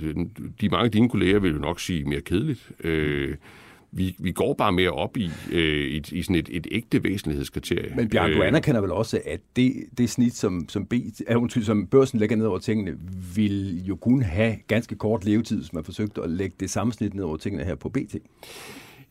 de 0.61 0.69
mange 0.69 0.85
af 0.85 0.91
dine 0.91 1.09
kolleger 1.09 1.39
vil 1.39 1.53
jo 1.53 1.59
nok 1.59 1.81
sige 1.81 2.05
mere 2.05 2.21
kedeligt. 2.21 2.71
Øh, 2.85 3.37
vi, 3.93 4.17
vi 4.19 4.33
går 4.33 4.55
bare 4.55 4.73
mere 4.73 4.91
op 4.91 5.17
i, 5.17 5.31
øh, 5.53 5.91
i, 5.91 6.03
i 6.13 6.23
sådan 6.23 6.37
et, 6.37 6.49
et 6.53 6.67
ægte 6.71 7.05
væsentlighedskriterie. 7.05 7.93
Men 7.97 8.09
Bjørn, 8.09 8.33
du 8.33 8.43
øh, 8.43 8.49
anerkender 8.49 8.81
vel 8.81 8.93
også, 8.93 9.21
at 9.27 9.41
det, 9.57 9.75
det 9.99 10.11
snit, 10.11 10.37
som, 10.37 10.69
som, 10.69 10.87
B, 10.87 10.95
undskyld, 11.37 11.65
som 11.65 11.87
børsen 11.87 12.19
lægger 12.19 12.37
ned 12.37 12.47
over 12.47 12.59
tingene, 12.59 12.97
vil 13.35 13.85
jo 13.85 13.97
kun 13.97 14.23
have 14.23 14.57
ganske 14.67 14.95
kort 14.95 15.25
levetid, 15.25 15.57
hvis 15.57 15.73
man 15.73 15.85
forsøgte 15.85 16.23
at 16.23 16.31
lægge 16.31 16.57
det 16.61 16.71
samme 16.71 16.93
snit 16.93 17.15
ned 17.15 17.25
over 17.25 17.37
tingene 17.37 17.65
her 17.65 17.75
på 17.75 17.89
BT. 17.89 18.17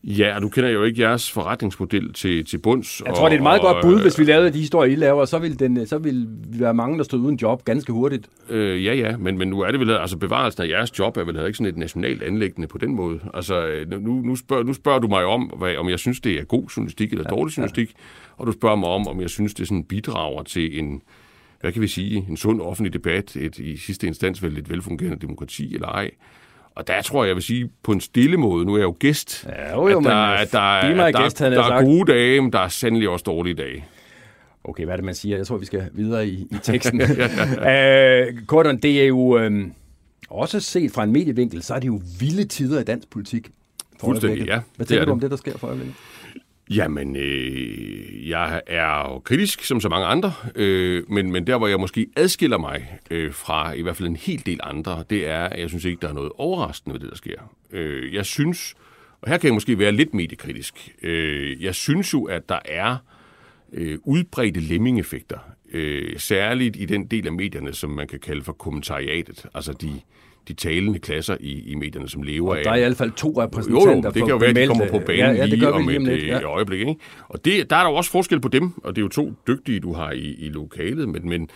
Ja, 0.04 0.36
og 0.36 0.42
du 0.42 0.48
kender 0.48 0.70
jo 0.70 0.82
ikke 0.82 1.02
jeres 1.02 1.30
forretningsmodel 1.30 2.12
til, 2.12 2.44
til 2.44 2.58
bunds. 2.58 3.02
Jeg 3.06 3.14
tror, 3.14 3.24
og, 3.24 3.30
det 3.30 3.36
er 3.36 3.38
et 3.38 3.42
meget 3.42 3.60
og, 3.60 3.74
godt 3.74 3.84
bud, 3.84 4.02
hvis 4.02 4.18
vi 4.18 4.24
lavede 4.24 4.52
de 4.52 4.58
historier, 4.58 4.92
I 4.92 4.94
laver, 4.94 5.24
så 5.24 5.38
vil, 5.38 5.58
den, 5.58 5.86
så 5.86 5.98
vil 5.98 6.26
vi 6.48 6.60
være 6.60 6.74
mange, 6.74 6.98
der 6.98 7.04
stod 7.04 7.20
uden 7.20 7.36
job 7.36 7.64
ganske 7.64 7.92
hurtigt. 7.92 8.28
Øh, 8.50 8.84
ja, 8.84 8.94
ja, 8.94 9.16
men, 9.16 9.38
men 9.38 9.48
nu 9.48 9.60
er 9.60 9.70
det 9.70 9.80
vel, 9.80 9.90
altså 9.90 10.16
bevarelsen 10.16 10.62
af 10.62 10.68
jeres 10.68 10.98
job 10.98 11.16
er 11.16 11.24
vel 11.24 11.46
ikke 11.46 11.56
sådan 11.56 11.72
et 11.72 11.76
nationalt 11.76 12.22
anlæggende 12.22 12.68
på 12.68 12.78
den 12.78 12.94
måde. 12.94 13.20
Altså, 13.34 13.66
øh, 13.66 13.90
nu, 13.90 14.12
nu, 14.12 14.36
spørger, 14.36 14.62
nu 14.62 14.72
spørger 14.72 14.98
du 14.98 15.08
mig 15.08 15.24
om, 15.24 15.42
hvad, 15.42 15.76
om 15.76 15.88
jeg 15.88 15.98
synes, 15.98 16.20
det 16.20 16.40
er 16.40 16.44
god 16.44 16.68
journalistik 16.76 17.10
eller 17.10 17.24
ja, 17.28 17.30
dårlig 17.36 17.56
journalistik, 17.56 17.88
ja. 17.88 18.02
og 18.36 18.46
du 18.46 18.52
spørger 18.52 18.76
mig 18.76 18.88
om, 18.88 19.08
om 19.08 19.20
jeg 19.20 19.30
synes, 19.30 19.54
det 19.54 19.68
sådan 19.68 19.84
bidrager 19.84 20.42
til 20.42 20.78
en 20.78 21.02
hvad 21.60 21.72
kan 21.72 21.82
vi 21.82 21.88
sige, 21.88 22.26
en 22.28 22.36
sund 22.36 22.60
offentlig 22.60 22.92
debat, 22.92 23.36
et 23.36 23.58
i 23.58 23.76
sidste 23.76 24.06
instans 24.06 24.42
vel 24.42 24.58
et 24.58 24.70
velfungerende 24.70 25.18
demokrati 25.18 25.74
eller 25.74 25.88
ej. 25.88 26.10
Og 26.80 26.86
der 26.86 27.02
tror 27.02 27.24
jeg, 27.24 27.28
jeg 27.28 27.36
vil 27.36 27.42
sige, 27.42 27.70
på 27.82 27.92
en 27.92 28.00
stille 28.00 28.36
måde, 28.36 28.64
nu 28.64 28.74
er 28.74 28.78
jeg 28.78 28.84
jo 28.84 28.96
gæst, 28.98 29.46
ja, 29.48 29.74
jo, 29.74 29.88
jo, 29.88 29.98
at 29.98 30.04
der, 30.04 30.14
at 30.14 30.52
der, 30.52 30.58
at 30.60 31.14
der, 31.14 31.22
gæst, 31.22 31.38
der, 31.38 31.50
der 31.50 31.64
er 31.64 31.84
gode 31.84 32.12
dage, 32.12 32.40
men 32.40 32.52
der 32.52 32.58
er 32.58 32.68
sandelig 32.68 33.08
også 33.08 33.22
dårlige 33.22 33.54
dage. 33.54 33.84
Okay, 34.64 34.84
hvad 34.84 34.94
er 34.94 34.96
det, 34.96 35.04
man 35.04 35.14
siger? 35.14 35.36
Jeg 35.36 35.46
tror, 35.46 35.56
vi 35.56 35.66
skal 35.66 35.88
videre 35.92 36.28
i, 36.28 36.46
i 36.50 36.56
teksten. 36.62 37.02
uh, 37.02 38.46
Gordon, 38.46 38.76
det 38.76 39.02
er 39.02 39.06
jo 39.06 39.38
øh, 39.38 39.66
også 40.30 40.60
set 40.60 40.92
fra 40.92 41.04
en 41.04 41.12
medievinkel, 41.12 41.62
så 41.62 41.74
er 41.74 41.78
det 41.78 41.86
jo 41.86 42.00
vilde 42.20 42.44
tider 42.44 42.80
i 42.80 42.84
dansk 42.84 43.10
politik. 43.10 43.48
Fuldstændig, 44.00 44.46
ja. 44.46 44.60
Hvad 44.76 44.86
tænker 44.86 45.04
du 45.04 45.12
om 45.12 45.20
det, 45.20 45.30
der 45.30 45.36
sker 45.36 45.58
for 45.58 45.66
øjeblikket? 45.66 45.96
Jamen, 46.74 47.16
øh, 47.16 48.28
jeg 48.28 48.62
er 48.66 49.12
jo 49.12 49.18
kritisk, 49.18 49.64
som 49.64 49.80
så 49.80 49.88
mange 49.88 50.06
andre, 50.06 50.32
øh, 50.54 51.10
men, 51.10 51.32
men 51.32 51.46
der, 51.46 51.58
hvor 51.58 51.66
jeg 51.66 51.80
måske 51.80 52.06
adskiller 52.16 52.58
mig 52.58 52.98
øh, 53.10 53.32
fra 53.32 53.72
i 53.72 53.82
hvert 53.82 53.96
fald 53.96 54.08
en 54.08 54.16
hel 54.16 54.46
del 54.46 54.60
andre, 54.62 55.04
det 55.10 55.26
er, 55.28 55.44
at 55.44 55.60
jeg 55.60 55.68
synes 55.68 55.84
ikke, 55.84 56.00
der 56.02 56.08
er 56.08 56.12
noget 56.12 56.32
overraskende 56.38 56.94
ved 56.94 57.00
det, 57.00 57.10
der 57.10 57.16
sker. 57.16 57.54
Øh, 57.70 58.14
jeg 58.14 58.26
synes, 58.26 58.74
og 59.20 59.28
her 59.28 59.38
kan 59.38 59.46
jeg 59.46 59.54
måske 59.54 59.78
være 59.78 59.92
lidt 59.92 60.14
mediekritisk, 60.14 60.94
øh, 61.02 61.62
jeg 61.62 61.74
synes 61.74 62.12
jo, 62.12 62.24
at 62.24 62.48
der 62.48 62.58
er 62.64 62.96
øh, 63.72 63.98
udbredte 64.04 64.60
lemmingeffekter, 64.60 65.38
øh, 65.72 66.18
særligt 66.18 66.76
i 66.76 66.84
den 66.84 67.06
del 67.06 67.26
af 67.26 67.32
medierne, 67.32 67.72
som 67.72 67.90
man 67.90 68.08
kan 68.08 68.20
kalde 68.20 68.42
for 68.42 68.52
kommentariatet, 68.52 69.46
altså 69.54 69.72
de 69.72 70.00
de 70.48 70.54
talende 70.54 70.98
klasser 70.98 71.36
i, 71.40 71.70
i 71.70 71.74
medierne, 71.74 72.08
som 72.08 72.22
lever 72.22 72.54
af... 72.54 72.64
der 72.64 72.70
er 72.70 72.76
i 72.76 72.80
hvert 72.80 72.96
fald 72.96 73.12
to 73.12 73.42
repræsentanter 73.42 73.90
Jo, 73.90 73.96
jo 73.96 74.02
det 74.02 74.14
kan 74.14 74.28
jo 74.28 74.36
være, 74.36 74.50
at 74.50 74.56
de 74.56 74.66
kommer 74.66 74.88
på 74.88 74.98
banen 75.06 75.18
ja, 75.18 75.32
ja, 75.32 75.44
lige 75.44 75.72
om 75.72 75.88
et, 75.88 76.02
lidt, 76.02 76.26
ja. 76.26 76.42
øjeblik. 76.42 76.80
Ikke? 76.80 76.96
Og 77.28 77.44
det, 77.44 77.70
der 77.70 77.76
er 77.76 77.82
der 77.82 77.90
jo 77.90 77.96
også 77.96 78.10
forskel 78.10 78.40
på 78.40 78.48
dem, 78.48 78.72
og 78.84 78.96
det 78.96 79.02
er 79.02 79.04
jo 79.04 79.08
to 79.08 79.32
dygtige, 79.46 79.80
du 79.80 79.92
har 79.92 80.12
i, 80.12 80.34
i 80.38 80.48
lokalet, 80.48 81.08
men, 81.08 81.28
men, 81.28 81.48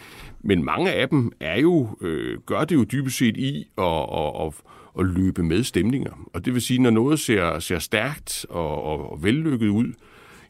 men 0.43 0.65
mange 0.65 0.93
af 0.93 1.09
dem 1.09 1.33
er 1.41 1.61
jo, 1.61 1.89
øh, 2.01 2.39
gør 2.47 2.65
det 2.65 2.75
jo 2.75 2.85
dybest 2.85 3.19
set 3.19 3.37
i 3.37 3.67
at, 3.79 3.85
at, 3.85 4.47
at, 4.47 4.53
at 4.99 5.07
løbe 5.07 5.43
med 5.43 5.63
stemninger. 5.63 6.29
Og 6.35 6.45
det 6.45 6.55
vil 6.55 6.63
sige, 6.63 6.83
når 6.83 6.91
noget 6.91 7.21
ser, 7.21 7.59
ser 7.59 7.79
stærkt 7.79 8.47
og, 8.49 8.83
og, 8.85 9.13
og 9.13 9.23
vellykket 9.23 9.69
ud, 9.69 9.93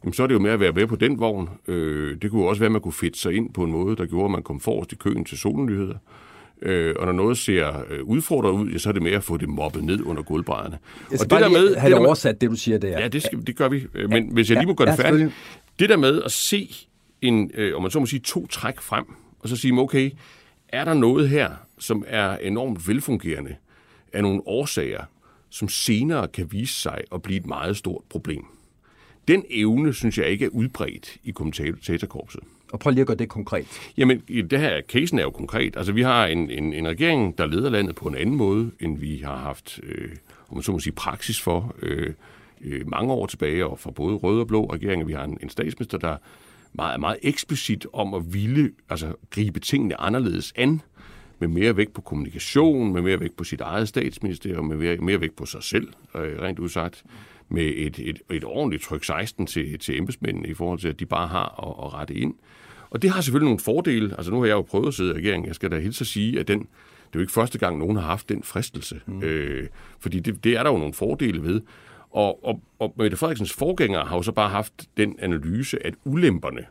jamen, 0.03 0.13
så 0.13 0.23
er 0.23 0.27
det 0.27 0.33
jo 0.33 0.39
med 0.39 0.51
at 0.51 0.59
være 0.59 0.71
med 0.71 0.87
på 0.87 0.95
den 0.95 1.19
vogn. 1.19 1.49
Øh, 1.67 2.17
det 2.21 2.31
kunne 2.31 2.47
også 2.47 2.59
være, 2.59 2.67
at 2.67 2.71
man 2.71 2.81
kunne 2.81 2.93
fedte 2.93 3.19
sig 3.19 3.33
ind 3.33 3.53
på 3.53 3.63
en 3.63 3.71
måde, 3.71 3.95
der 3.95 4.05
gjorde, 4.05 4.25
at 4.25 4.31
man 4.31 4.43
kom 4.43 4.59
forrest 4.59 4.91
i 4.91 4.95
køen 4.95 5.25
til 5.25 5.37
solnyheder. 5.37 5.95
Øh, 6.61 6.95
og 6.99 7.05
når 7.05 7.13
noget 7.13 7.37
ser 7.37 7.83
øh, 7.89 8.03
udfordret 8.03 8.51
ud, 8.51 8.69
ja, 8.69 8.77
så 8.77 8.89
er 8.89 8.93
det 8.93 9.01
med 9.01 9.11
at 9.11 9.23
få 9.23 9.37
det 9.37 9.49
mobbet 9.49 9.83
ned 9.83 10.01
under 10.01 10.23
gulvbrædderne. 10.23 10.77
Jeg 11.11 11.19
skal 11.19 11.33
og 11.33 11.39
det 11.39 11.51
der 11.51 11.59
med, 11.59 11.75
have 11.75 11.93
det 11.93 12.01
der 12.01 12.05
oversat, 12.05 12.41
det 12.41 12.49
du 12.49 12.55
siger 12.55 12.77
der. 12.77 12.99
Ja, 12.99 13.07
det, 13.07 13.23
skal, 13.23 13.47
det 13.47 13.55
gør 13.55 13.69
vi. 13.69 13.85
Øh, 13.93 14.09
men 14.09 14.27
ja, 14.27 14.33
hvis 14.33 14.49
jeg 14.49 14.57
lige 14.57 14.67
må 14.67 14.73
gøre 14.73 14.89
ja, 14.89 14.95
det 14.95 15.01
færdigt. 15.01 15.31
Det 15.79 15.89
der 15.89 15.97
med 15.97 16.21
at 16.23 16.31
se 16.31 16.75
en, 17.21 17.51
øh, 17.53 17.75
om 17.75 17.81
man 17.81 17.91
så 17.91 17.99
må 17.99 18.05
sige, 18.05 18.19
to 18.19 18.47
træk 18.47 18.81
frem, 18.81 19.05
og 19.39 19.49
så 19.49 19.55
sige, 19.55 19.79
okay, 19.79 20.11
er 20.69 20.85
der 20.85 20.93
noget 20.93 21.29
her, 21.29 21.49
som 21.79 22.03
er 22.07 22.37
enormt 22.37 22.87
velfungerende 22.87 23.55
af 24.13 24.21
nogle 24.21 24.41
årsager, 24.45 25.03
som 25.49 25.69
senere 25.69 26.27
kan 26.27 26.51
vise 26.51 26.73
sig 26.73 27.01
at 27.11 27.21
blive 27.21 27.39
et 27.39 27.45
meget 27.45 27.77
stort 27.77 28.03
problem. 28.09 28.45
Den 29.27 29.43
evne, 29.49 29.93
synes 29.93 30.17
jeg 30.17 30.27
ikke 30.27 30.45
er 30.45 30.49
udbredt 30.49 31.17
i 31.23 31.31
kommentatorkorpset. 31.31 32.43
Og 32.71 32.79
prøv 32.79 32.91
lige 32.91 33.01
at 33.01 33.07
gøre 33.07 33.17
det 33.17 33.29
konkret. 33.29 33.67
Jamen, 33.97 34.19
det 34.49 34.59
her, 34.59 34.81
casen 34.81 35.19
er 35.19 35.23
jo 35.23 35.29
konkret. 35.29 35.77
Altså, 35.77 35.91
vi 35.91 36.01
har 36.01 36.25
en, 36.25 36.49
en, 36.51 36.73
en 36.73 36.87
regering, 36.87 37.37
der 37.37 37.45
leder 37.45 37.69
landet 37.69 37.95
på 37.95 38.09
en 38.09 38.15
anden 38.15 38.35
måde, 38.35 38.71
end 38.79 38.97
vi 38.97 39.21
har 39.23 39.37
haft, 39.37 39.79
øh, 39.83 40.09
om 40.49 40.57
man 40.57 40.63
så 40.63 40.71
må 40.71 40.79
sige, 40.79 40.93
praksis 40.93 41.41
for 41.41 41.75
øh, 41.81 42.13
øh, 42.61 42.89
mange 42.89 43.13
år 43.13 43.25
tilbage, 43.25 43.65
og 43.65 43.79
for 43.79 43.91
både 43.91 44.15
røde 44.15 44.41
og 44.41 44.47
blå 44.47 44.65
regeringer. 44.65 45.05
Vi 45.05 45.13
har 45.13 45.23
en, 45.23 45.37
en 45.43 45.49
statsminister, 45.49 45.97
der 45.97 46.17
meget, 46.73 46.99
meget 46.99 47.17
eksplicit 47.21 47.87
om 47.93 48.13
at 48.13 48.33
ville 48.33 48.71
altså, 48.89 49.13
gribe 49.29 49.59
tingene 49.59 50.01
anderledes 50.01 50.53
an, 50.55 50.81
med 51.39 51.47
mere 51.47 51.77
vægt 51.77 51.93
på 51.93 52.01
kommunikation, 52.01 52.93
med 52.93 53.01
mere 53.01 53.19
vægt 53.19 53.37
på 53.37 53.43
sit 53.43 53.61
eget 53.61 53.87
statsministerium, 53.87 54.65
med 54.65 54.77
mere, 54.77 54.97
mere 54.97 55.21
vægt 55.21 55.35
på 55.35 55.45
sig 55.45 55.63
selv, 55.63 55.87
øh, 56.15 56.41
rent 56.41 56.59
udsagt 56.59 57.03
med 57.49 57.73
et, 57.75 57.99
et, 57.99 58.21
et 58.31 58.43
ordentligt 58.43 58.83
tryk 58.83 59.03
16 59.03 59.47
til, 59.47 59.79
til 59.79 59.97
embedsmændene 59.97 60.47
i 60.47 60.53
forhold 60.53 60.79
til, 60.79 60.87
at 60.87 60.99
de 60.99 61.05
bare 61.05 61.27
har 61.27 61.63
at, 61.67 61.85
at 61.85 61.93
rette 61.93 62.13
ind. 62.13 62.33
Og 62.89 63.01
det 63.01 63.09
har 63.09 63.21
selvfølgelig 63.21 63.45
nogle 63.45 63.59
fordele. 63.59 64.15
Altså 64.17 64.31
nu 64.31 64.39
har 64.39 64.45
jeg 64.45 64.53
jo 64.53 64.61
prøvet 64.61 64.87
at 64.87 64.93
sidde 64.93 65.11
i 65.11 65.13
regeringen. 65.13 65.47
Jeg 65.47 65.55
skal 65.55 65.71
da 65.71 65.79
hilse 65.79 66.01
at 66.01 66.07
sige, 66.07 66.39
at 66.39 66.47
den, 66.47 66.59
det 66.59 66.65
er 66.65 67.09
jo 67.15 67.19
ikke 67.19 67.33
første 67.33 67.57
gang, 67.57 67.77
nogen 67.77 67.95
har 67.95 68.03
haft 68.03 68.29
den 68.29 68.43
fristelse. 68.43 69.01
Mm. 69.05 69.23
Øh, 69.23 69.67
fordi 69.99 70.19
det, 70.19 70.43
det 70.43 70.57
er 70.57 70.63
der 70.63 70.71
jo 70.71 70.77
nogle 70.77 70.93
fordele 70.93 71.43
ved. 71.43 71.61
Og, 72.11 72.45
og, 72.45 72.61
og 72.79 72.93
Mette 72.97 73.17
Frederiksens 73.17 73.53
forgængere 73.53 74.05
har 74.05 74.15
jo 74.15 74.21
så 74.21 74.31
bare 74.31 74.49
haft 74.49 74.73
den 74.97 75.15
analyse, 75.19 75.85
at 75.85 75.93
ulemperne 76.03 76.65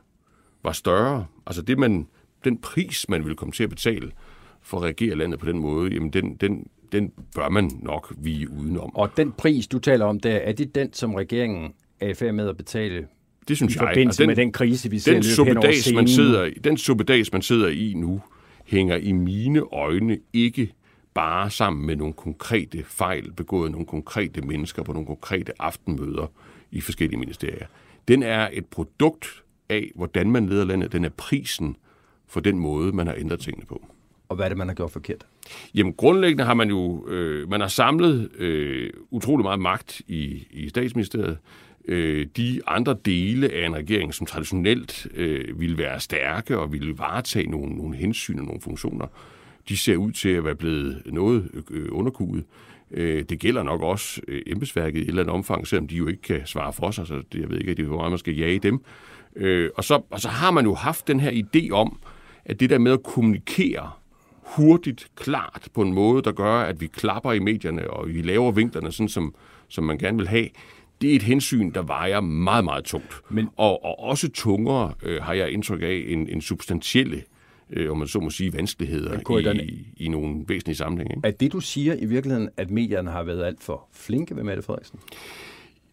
var 0.62 0.72
større. 0.72 1.26
Altså 1.46 1.62
det, 1.62 1.78
man, 1.78 2.06
den 2.44 2.58
pris, 2.58 3.08
man 3.08 3.24
ville 3.24 3.36
komme 3.36 3.52
til 3.52 3.64
at 3.64 3.70
betale 3.70 4.10
for 4.62 4.76
at 4.76 4.82
regere 4.82 5.14
landet 5.14 5.38
på 5.38 5.46
den 5.46 5.58
måde, 5.58 5.94
jamen 5.94 6.10
den, 6.10 6.36
den, 6.36 6.68
den 6.92 7.12
bør 7.34 7.48
man 7.48 7.70
nok 7.82 8.14
vige 8.18 8.50
udenom. 8.50 8.96
Og 8.96 9.16
den 9.16 9.32
pris, 9.32 9.66
du 9.66 9.78
taler 9.78 10.04
om 10.04 10.20
der, 10.20 10.36
er 10.36 10.52
det 10.52 10.74
den, 10.74 10.92
som 10.92 11.14
regeringen 11.14 11.72
er 12.00 12.08
i 12.08 12.14
færd 12.14 12.32
med 12.34 12.48
at 12.48 12.56
betale 12.56 13.06
det 13.48 13.56
synes 13.56 13.74
i 13.74 13.78
jeg. 13.78 13.88
forbindelse 13.88 14.22
den, 14.22 14.26
med 14.26 14.36
den 14.36 14.52
krise, 14.52 14.90
vi 14.90 14.98
ser 14.98 15.12
den 15.12 15.22
suppedags, 15.22 15.92
man 15.92 16.08
sidder, 16.08 16.50
Den 16.64 16.76
suppedags, 16.76 17.32
man 17.32 17.42
sidder 17.42 17.68
i 17.68 17.94
nu, 17.96 18.22
hænger 18.64 18.96
i 18.96 19.12
mine 19.12 19.60
øjne 19.60 20.18
ikke 20.32 20.72
bare 21.14 21.50
sammen 21.50 21.86
med 21.86 21.96
nogle 21.96 22.12
konkrete 22.12 22.84
fejl, 22.84 23.32
begået 23.32 23.70
nogle 23.70 23.86
konkrete 23.86 24.40
mennesker 24.40 24.82
på 24.82 24.92
nogle 24.92 25.06
konkrete 25.06 25.52
aftenmøder 25.58 26.26
i 26.70 26.80
forskellige 26.80 27.18
ministerier. 27.18 27.66
Den 28.08 28.22
er 28.22 28.48
et 28.52 28.66
produkt 28.66 29.42
af, 29.68 29.90
hvordan 29.94 30.30
man 30.30 30.48
leder 30.48 30.64
landet. 30.64 30.92
Den 30.92 31.04
er 31.04 31.08
prisen 31.08 31.76
for 32.26 32.40
den 32.40 32.58
måde, 32.58 32.92
man 32.92 33.06
har 33.06 33.14
ændret 33.18 33.40
tingene 33.40 33.66
på. 33.66 33.86
Og 34.28 34.36
hvad 34.36 34.44
er 34.46 34.48
det, 34.48 34.58
man 34.58 34.68
har 34.68 34.74
gjort 34.74 34.90
forkert? 34.90 35.26
Jamen 35.74 35.92
grundlæggende 35.92 36.44
har 36.44 36.54
man 36.54 36.68
jo 36.68 37.08
øh, 37.08 37.50
man 37.50 37.60
har 37.60 37.68
samlet 37.68 38.30
øh, 38.38 38.90
utrolig 39.10 39.44
meget 39.44 39.60
magt 39.60 40.02
i, 40.08 40.46
i 40.50 40.68
statsministeriet 40.68 41.38
øh, 41.88 42.26
de 42.36 42.60
andre 42.66 42.96
dele 43.04 43.52
af 43.52 43.66
en 43.66 43.74
regering, 43.74 44.14
som 44.14 44.26
traditionelt 44.26 45.06
øh, 45.14 45.60
ville 45.60 45.78
være 45.78 46.00
stærke 46.00 46.58
og 46.58 46.72
ville 46.72 46.98
varetage 46.98 47.50
nogle, 47.50 47.76
nogle 47.76 47.96
hensyn 47.96 48.38
og 48.38 48.44
nogle 48.44 48.60
funktioner, 48.60 49.06
de 49.68 49.76
ser 49.76 49.96
ud 49.96 50.12
til 50.12 50.28
at 50.28 50.44
være 50.44 50.54
blevet 50.54 51.02
noget 51.06 51.64
øh, 51.70 51.88
underkuget. 51.90 52.44
Øh, 52.90 53.22
det 53.22 53.38
gælder 53.38 53.62
nok 53.62 53.82
også 53.82 54.20
øh, 54.28 54.42
embedsværket 54.46 54.98
i 54.98 55.02
et 55.02 55.08
eller 55.08 55.22
andet 55.22 55.34
omfang, 55.34 55.66
selvom 55.66 55.88
de 55.88 55.96
jo 55.96 56.06
ikke 56.08 56.22
kan 56.22 56.46
svare 56.46 56.72
for 56.72 56.90
sig, 56.90 57.06
så 57.06 57.22
det, 57.32 57.40
jeg 57.40 57.50
ved 57.50 57.58
ikke, 57.58 57.70
at 57.70 57.76
det 57.76 57.84
hvor 57.84 58.08
man 58.08 58.18
skal 58.18 58.36
jage 58.36 58.58
dem. 58.58 58.80
Øh, 59.36 59.70
og, 59.76 59.84
så, 59.84 60.02
og 60.10 60.20
så 60.20 60.28
har 60.28 60.50
man 60.50 60.64
jo 60.64 60.74
haft 60.74 61.08
den 61.08 61.20
her 61.20 61.30
idé 61.30 61.70
om, 61.70 61.98
at 62.44 62.60
det 62.60 62.70
der 62.70 62.78
med 62.78 62.92
at 62.92 63.02
kommunikere 63.02 63.90
hurtigt, 64.46 65.06
klart, 65.16 65.68
på 65.74 65.82
en 65.82 65.92
måde, 65.92 66.22
der 66.22 66.32
gør, 66.32 66.60
at 66.60 66.80
vi 66.80 66.86
klapper 66.86 67.32
i 67.32 67.38
medierne, 67.38 67.90
og 67.90 68.08
vi 68.08 68.22
laver 68.22 68.50
vinklerne, 68.50 68.92
sådan 68.92 69.08
som, 69.08 69.34
som 69.68 69.84
man 69.84 69.98
gerne 69.98 70.18
vil 70.18 70.28
have, 70.28 70.48
det 71.00 71.12
er 71.12 71.16
et 71.16 71.22
hensyn, 71.22 71.72
der 71.72 71.82
vejer 71.82 72.20
meget, 72.20 72.64
meget 72.64 72.84
tungt. 72.84 73.20
Men, 73.30 73.48
og, 73.56 73.84
og 73.84 74.00
også 74.00 74.30
tungere 74.30 74.92
øh, 75.02 75.22
har 75.22 75.32
jeg 75.32 75.50
indtryk 75.50 75.82
af 75.82 76.04
en, 76.06 76.28
en 76.28 76.40
substantielle 76.40 77.22
øh, 77.70 77.90
om 77.90 77.98
man 77.98 78.08
så 78.08 78.20
må 78.20 78.30
sige, 78.30 78.52
vanskeligheder 78.52 79.52
i, 79.52 79.86
i 79.96 80.08
nogle 80.08 80.44
væsentlige 80.48 80.76
sammenhænge. 80.76 81.20
Er 81.24 81.30
det, 81.30 81.52
du 81.52 81.60
siger 81.60 81.94
i 81.94 82.04
virkeligheden, 82.04 82.48
at 82.56 82.70
medierne 82.70 83.10
har 83.10 83.22
været 83.22 83.44
alt 83.44 83.62
for 83.62 83.88
flinke 83.92 84.36
ved 84.36 84.42
Mette 84.42 84.62
Frederiksen? 84.62 84.98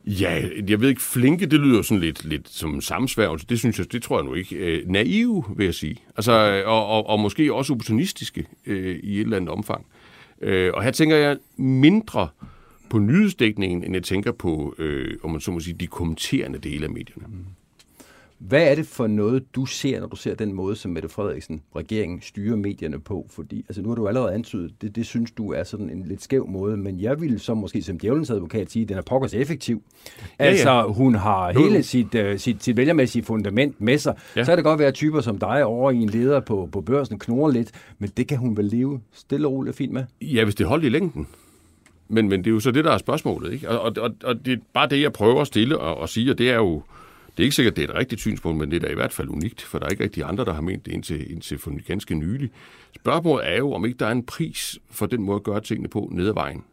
Ja, 0.06 0.44
jeg 0.68 0.82
ved 0.82 0.90
ikke, 0.90 1.02
flinke, 1.02 1.46
det 1.46 1.60
lyder 1.60 1.82
sådan 1.82 2.02
lidt, 2.02 2.26
lidt 2.26 2.50
som 2.50 2.82
sammensværgelse. 2.82 3.48
Det 3.50 3.60
synes 3.60 3.80
jeg, 3.80 3.92
det 3.92 4.04
tror 4.04 4.18
jeg 4.18 4.26
nu 4.26 4.34
ikke. 4.34 4.56
Øh, 4.56 4.88
naive, 4.90 5.44
vil 5.56 5.64
jeg 5.66 5.74
sige. 5.74 5.98
Altså, 6.18 6.64
og, 6.66 6.88
og, 6.88 7.08
og 7.08 7.20
måske 7.20 7.54
også 7.54 7.74
opportunistiske 7.74 8.48
øh, 8.66 9.00
i 9.04 9.16
et 9.16 9.22
eller 9.22 9.38
andet 9.38 9.50
omfang. 9.50 9.86
Øh, 10.42 10.72
og 10.74 10.84
her 10.84 10.92
tænker 10.92 11.16
jeg 11.16 11.38
mindre 11.58 12.28
på 12.90 13.00
nyhedsdækningen, 13.00 13.84
end 13.84 13.94
jeg 13.94 14.04
tænker 14.04 14.32
på, 14.32 14.76
øh, 14.78 15.18
om 15.24 15.32
man 15.32 15.42
så 15.42 15.52
må 15.52 15.60
sige, 15.60 15.74
de 15.74 15.88
kommenterende 15.88 16.60
dele 16.60 16.86
af 16.86 16.92
medierne. 16.92 17.28
Mm. 17.28 17.46
Hvad 18.48 18.72
er 18.72 18.76
det 18.76 18.88
for 18.88 19.08
noget, 19.08 19.56
du 19.56 19.66
ser, 19.66 20.00
når 20.00 20.08
du 20.08 20.16
ser 20.16 20.36
den 20.36 20.54
måde, 20.54 20.76
som 20.76 20.92
Mette 20.92 21.10
Frederiksen, 21.10 21.62
regeringen, 21.76 22.22
styrer 22.22 22.56
medierne 22.56 23.00
på? 23.00 23.28
Fordi 23.30 23.66
altså, 23.70 23.82
nu 23.82 23.90
har 23.90 23.96
du 23.96 24.08
allerede 24.08 24.34
antydet, 24.34 24.82
det, 24.82 24.96
det 24.96 25.06
synes 25.06 25.32
du 25.32 25.52
er 25.52 25.64
sådan 25.64 25.90
en 25.90 26.06
lidt 26.08 26.24
skæv 26.24 26.48
måde, 26.48 26.78
men 26.78 27.00
jeg 27.02 27.22
vil 27.22 27.40
så 27.40 27.54
måske 27.54 27.82
som 27.82 28.00
djævelens 28.00 28.30
advokat 28.30 28.72
sige, 28.72 28.84
at 28.84 28.90
den 28.90 28.98
er 28.98 29.02
pokkers 29.02 29.34
effektiv. 29.34 29.84
Ja, 30.40 30.46
altså, 30.46 30.70
ja. 30.70 30.88
hun 30.88 31.16
har 31.16 31.54
nu. 31.54 31.64
hele 31.64 31.84
sit, 31.84 32.16
uh, 32.16 32.38
sit, 32.38 32.64
sit 32.64 32.78
vælgermæssige 32.78 33.24
fundament 33.24 33.82
med 33.82 33.98
sig. 33.98 34.16
Ja. 34.36 34.44
Så 34.44 34.52
kan 34.52 34.58
det 34.58 34.64
godt 34.64 34.80
være 34.80 34.92
typer 34.92 35.22
som 35.22 35.38
dig 35.40 35.66
over 35.66 35.92
i 35.92 35.98
en 35.98 36.10
leder 36.10 36.40
på, 36.40 36.70
på 36.72 36.82
børsen, 36.82 37.20
knurrer 37.20 37.52
lidt, 37.52 37.72
men 38.00 38.10
det 38.18 38.28
kan 38.28 38.38
hun 38.38 38.58
vel 38.58 38.66
leve 38.66 39.02
stille 39.12 39.48
og 39.48 39.54
roligt 39.54 39.76
fint 39.76 39.94
med? 39.94 40.04
Ja, 40.22 40.44
hvis 40.44 40.56
det 40.56 40.66
holder 40.66 40.86
i 40.86 40.90
længden. 40.90 41.28
Men, 42.08 42.30
men 42.30 42.40
det 42.40 42.48
er 42.48 42.52
jo 42.52 42.60
så 42.60 42.72
det, 42.72 42.86
der 42.86 42.92
er 42.92 42.98
spørgsmålet. 42.98 43.54
Ikke? 43.54 43.70
Og, 43.70 43.94
og, 43.98 44.12
og 44.24 44.46
det 44.46 44.54
er 44.54 44.58
bare 44.74 44.90
det, 44.90 45.02
jeg 45.02 45.14
prøver 45.14 45.42
at 45.42 45.48
stille 45.48 45.78
og, 45.78 45.98
og 45.98 46.10
sige, 46.10 46.32
og 46.32 46.38
det 46.38 46.50
er 46.50 46.56
jo, 46.56 46.84
det 47.38 47.44
er 47.44 47.46
ikke 47.46 47.56
sikkert, 47.56 47.76
det 47.76 47.84
er 47.84 47.88
et 47.88 47.96
rigtigt 47.96 48.22
synspunkt, 48.22 48.60
men 48.60 48.72
det 48.72 48.78
er 48.78 48.88
da 48.88 48.92
i 48.92 48.96
hvert 48.96 49.14
fald 49.14 49.30
unikt, 49.30 49.62
for 49.62 49.80
der 49.80 49.86
er 49.86 49.90
ikke 49.90 50.04
rigtig 50.04 50.24
andre, 50.24 50.46
der 50.46 50.54
har 50.54 50.62
ment 50.62 50.86
det 50.86 50.92
indtil, 50.92 51.32
indtil 51.32 51.58
for 51.58 51.88
ganske 51.88 52.16
nylig. 52.16 52.50
Spørgsmålet 52.96 53.50
er 53.50 53.58
jo, 53.58 53.74
om 53.74 53.86
ikke 53.86 53.98
der 53.98 54.06
er 54.06 54.12
en 54.12 54.26
pris 54.26 54.80
for 54.90 55.06
den 55.06 55.24
måde 55.24 55.36
at 55.36 55.44
gøre 55.44 55.62
tingene 55.62 55.90
på 55.90 56.10
ned 56.12 56.28
ad 56.28 56.34
vejen. 56.34 56.64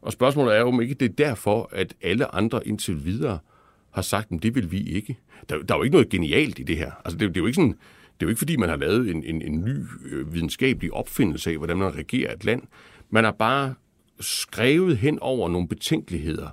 Og 0.00 0.12
spørgsmålet 0.12 0.56
er 0.56 0.60
jo, 0.60 0.68
om 0.68 0.80
ikke 0.80 0.94
det 0.94 1.10
er 1.10 1.26
derfor, 1.26 1.68
at 1.72 1.94
alle 2.02 2.34
andre 2.34 2.68
indtil 2.68 3.04
videre 3.04 3.38
har 3.90 4.02
sagt, 4.02 4.32
at 4.32 4.42
det 4.42 4.54
vil 4.54 4.72
vi 4.72 4.82
ikke. 4.82 5.18
Der, 5.48 5.62
der 5.62 5.74
er 5.74 5.78
jo 5.78 5.82
ikke 5.82 5.94
noget 5.94 6.08
genialt 6.08 6.58
i 6.58 6.62
det 6.62 6.76
her. 6.76 6.92
Altså, 7.04 7.18
det, 7.18 7.28
det 7.28 7.36
er 7.36 7.40
jo 7.40 7.46
ikke 7.46 7.56
sådan, 7.56 7.70
det 7.70 8.20
er 8.20 8.26
jo 8.26 8.28
ikke 8.28 8.38
fordi, 8.38 8.56
man 8.56 8.68
har 8.68 8.76
lavet 8.76 9.10
en, 9.10 9.24
en, 9.24 9.42
en 9.42 9.64
ny 9.64 9.76
øh, 10.10 10.34
videnskabelig 10.34 10.92
opfindelse 10.92 11.50
af, 11.50 11.56
hvordan 11.56 11.76
man 11.76 11.96
regerer 11.96 12.34
et 12.34 12.44
land. 12.44 12.62
Man 13.10 13.24
har 13.24 13.32
bare 13.32 13.74
skrevet 14.20 14.98
hen 14.98 15.18
over 15.18 15.48
nogle 15.48 15.68
betænkeligheder, 15.68 16.48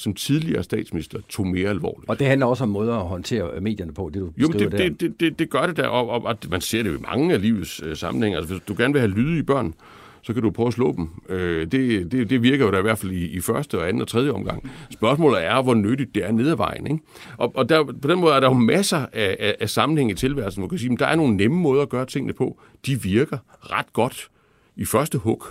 som 0.00 0.14
tidligere 0.14 0.62
statsminister 0.62 1.18
tog 1.28 1.46
mere 1.46 1.70
alvorligt. 1.70 2.10
Og 2.10 2.18
det 2.18 2.26
handler 2.26 2.46
også 2.46 2.64
om 2.64 2.70
måder 2.70 2.96
at 2.96 3.06
håndtere 3.06 3.60
medierne 3.60 3.94
på, 3.94 4.10
det 4.14 4.20
du 4.20 4.32
Jo, 4.36 4.46
det, 4.46 4.72
det, 4.72 5.00
det, 5.00 5.20
det, 5.20 5.38
det 5.38 5.50
gør 5.50 5.66
det 5.66 5.76
der, 5.76 5.86
og, 5.86 6.10
og, 6.10 6.24
og 6.24 6.36
man 6.50 6.60
ser 6.60 6.82
det 6.82 6.90
jo 6.90 6.96
i 6.96 7.00
mange 7.00 7.34
af 7.34 7.42
livets 7.42 7.82
øh, 7.84 7.96
sammenhænge. 7.96 8.38
Altså, 8.38 8.54
hvis 8.54 8.62
du 8.68 8.74
gerne 8.78 8.92
vil 8.92 9.00
have 9.00 9.12
lydige 9.12 9.42
børn, 9.42 9.74
så 10.22 10.32
kan 10.32 10.42
du 10.42 10.50
prøve 10.50 10.66
at 10.66 10.72
slå 10.72 10.94
dem. 10.96 11.08
Øh, 11.28 11.66
det, 11.72 12.12
det, 12.12 12.30
det 12.30 12.42
virker 12.42 12.64
jo 12.64 12.70
da 12.70 12.78
i 12.78 12.82
hvert 12.82 12.98
fald 12.98 13.12
i, 13.12 13.26
i 13.26 13.40
første 13.40 13.78
og 13.78 13.88
anden 13.88 14.02
og 14.02 14.08
tredje 14.08 14.30
omgang. 14.30 14.70
Spørgsmålet 14.90 15.44
er, 15.44 15.62
hvor 15.62 15.74
nyttigt 15.74 16.14
det 16.14 16.24
er 16.24 16.32
ned 16.32 16.50
ad 16.50 16.56
vejen. 16.56 16.86
Ikke? 16.86 17.04
Og, 17.36 17.52
og 17.56 17.68
der, 17.68 17.84
på 17.84 18.08
den 18.08 18.20
måde 18.20 18.34
er 18.34 18.40
der 18.40 18.48
jo 18.48 18.54
masser 18.54 19.06
af, 19.12 19.36
af, 19.40 19.56
af 19.60 19.70
sammenhæng 19.70 20.10
i 20.10 20.14
tilværelsen, 20.14 20.60
hvor 20.60 20.64
man 20.64 20.70
kan 20.70 20.78
sige, 20.78 20.92
at 20.92 20.98
der 20.98 21.06
er 21.06 21.16
nogle 21.16 21.36
nemme 21.36 21.56
måder 21.56 21.82
at 21.82 21.88
gøre 21.88 22.06
tingene 22.06 22.32
på. 22.32 22.60
De 22.86 23.02
virker 23.02 23.38
ret 23.60 23.92
godt 23.92 24.28
i 24.76 24.84
første 24.84 25.18
hug. 25.18 25.44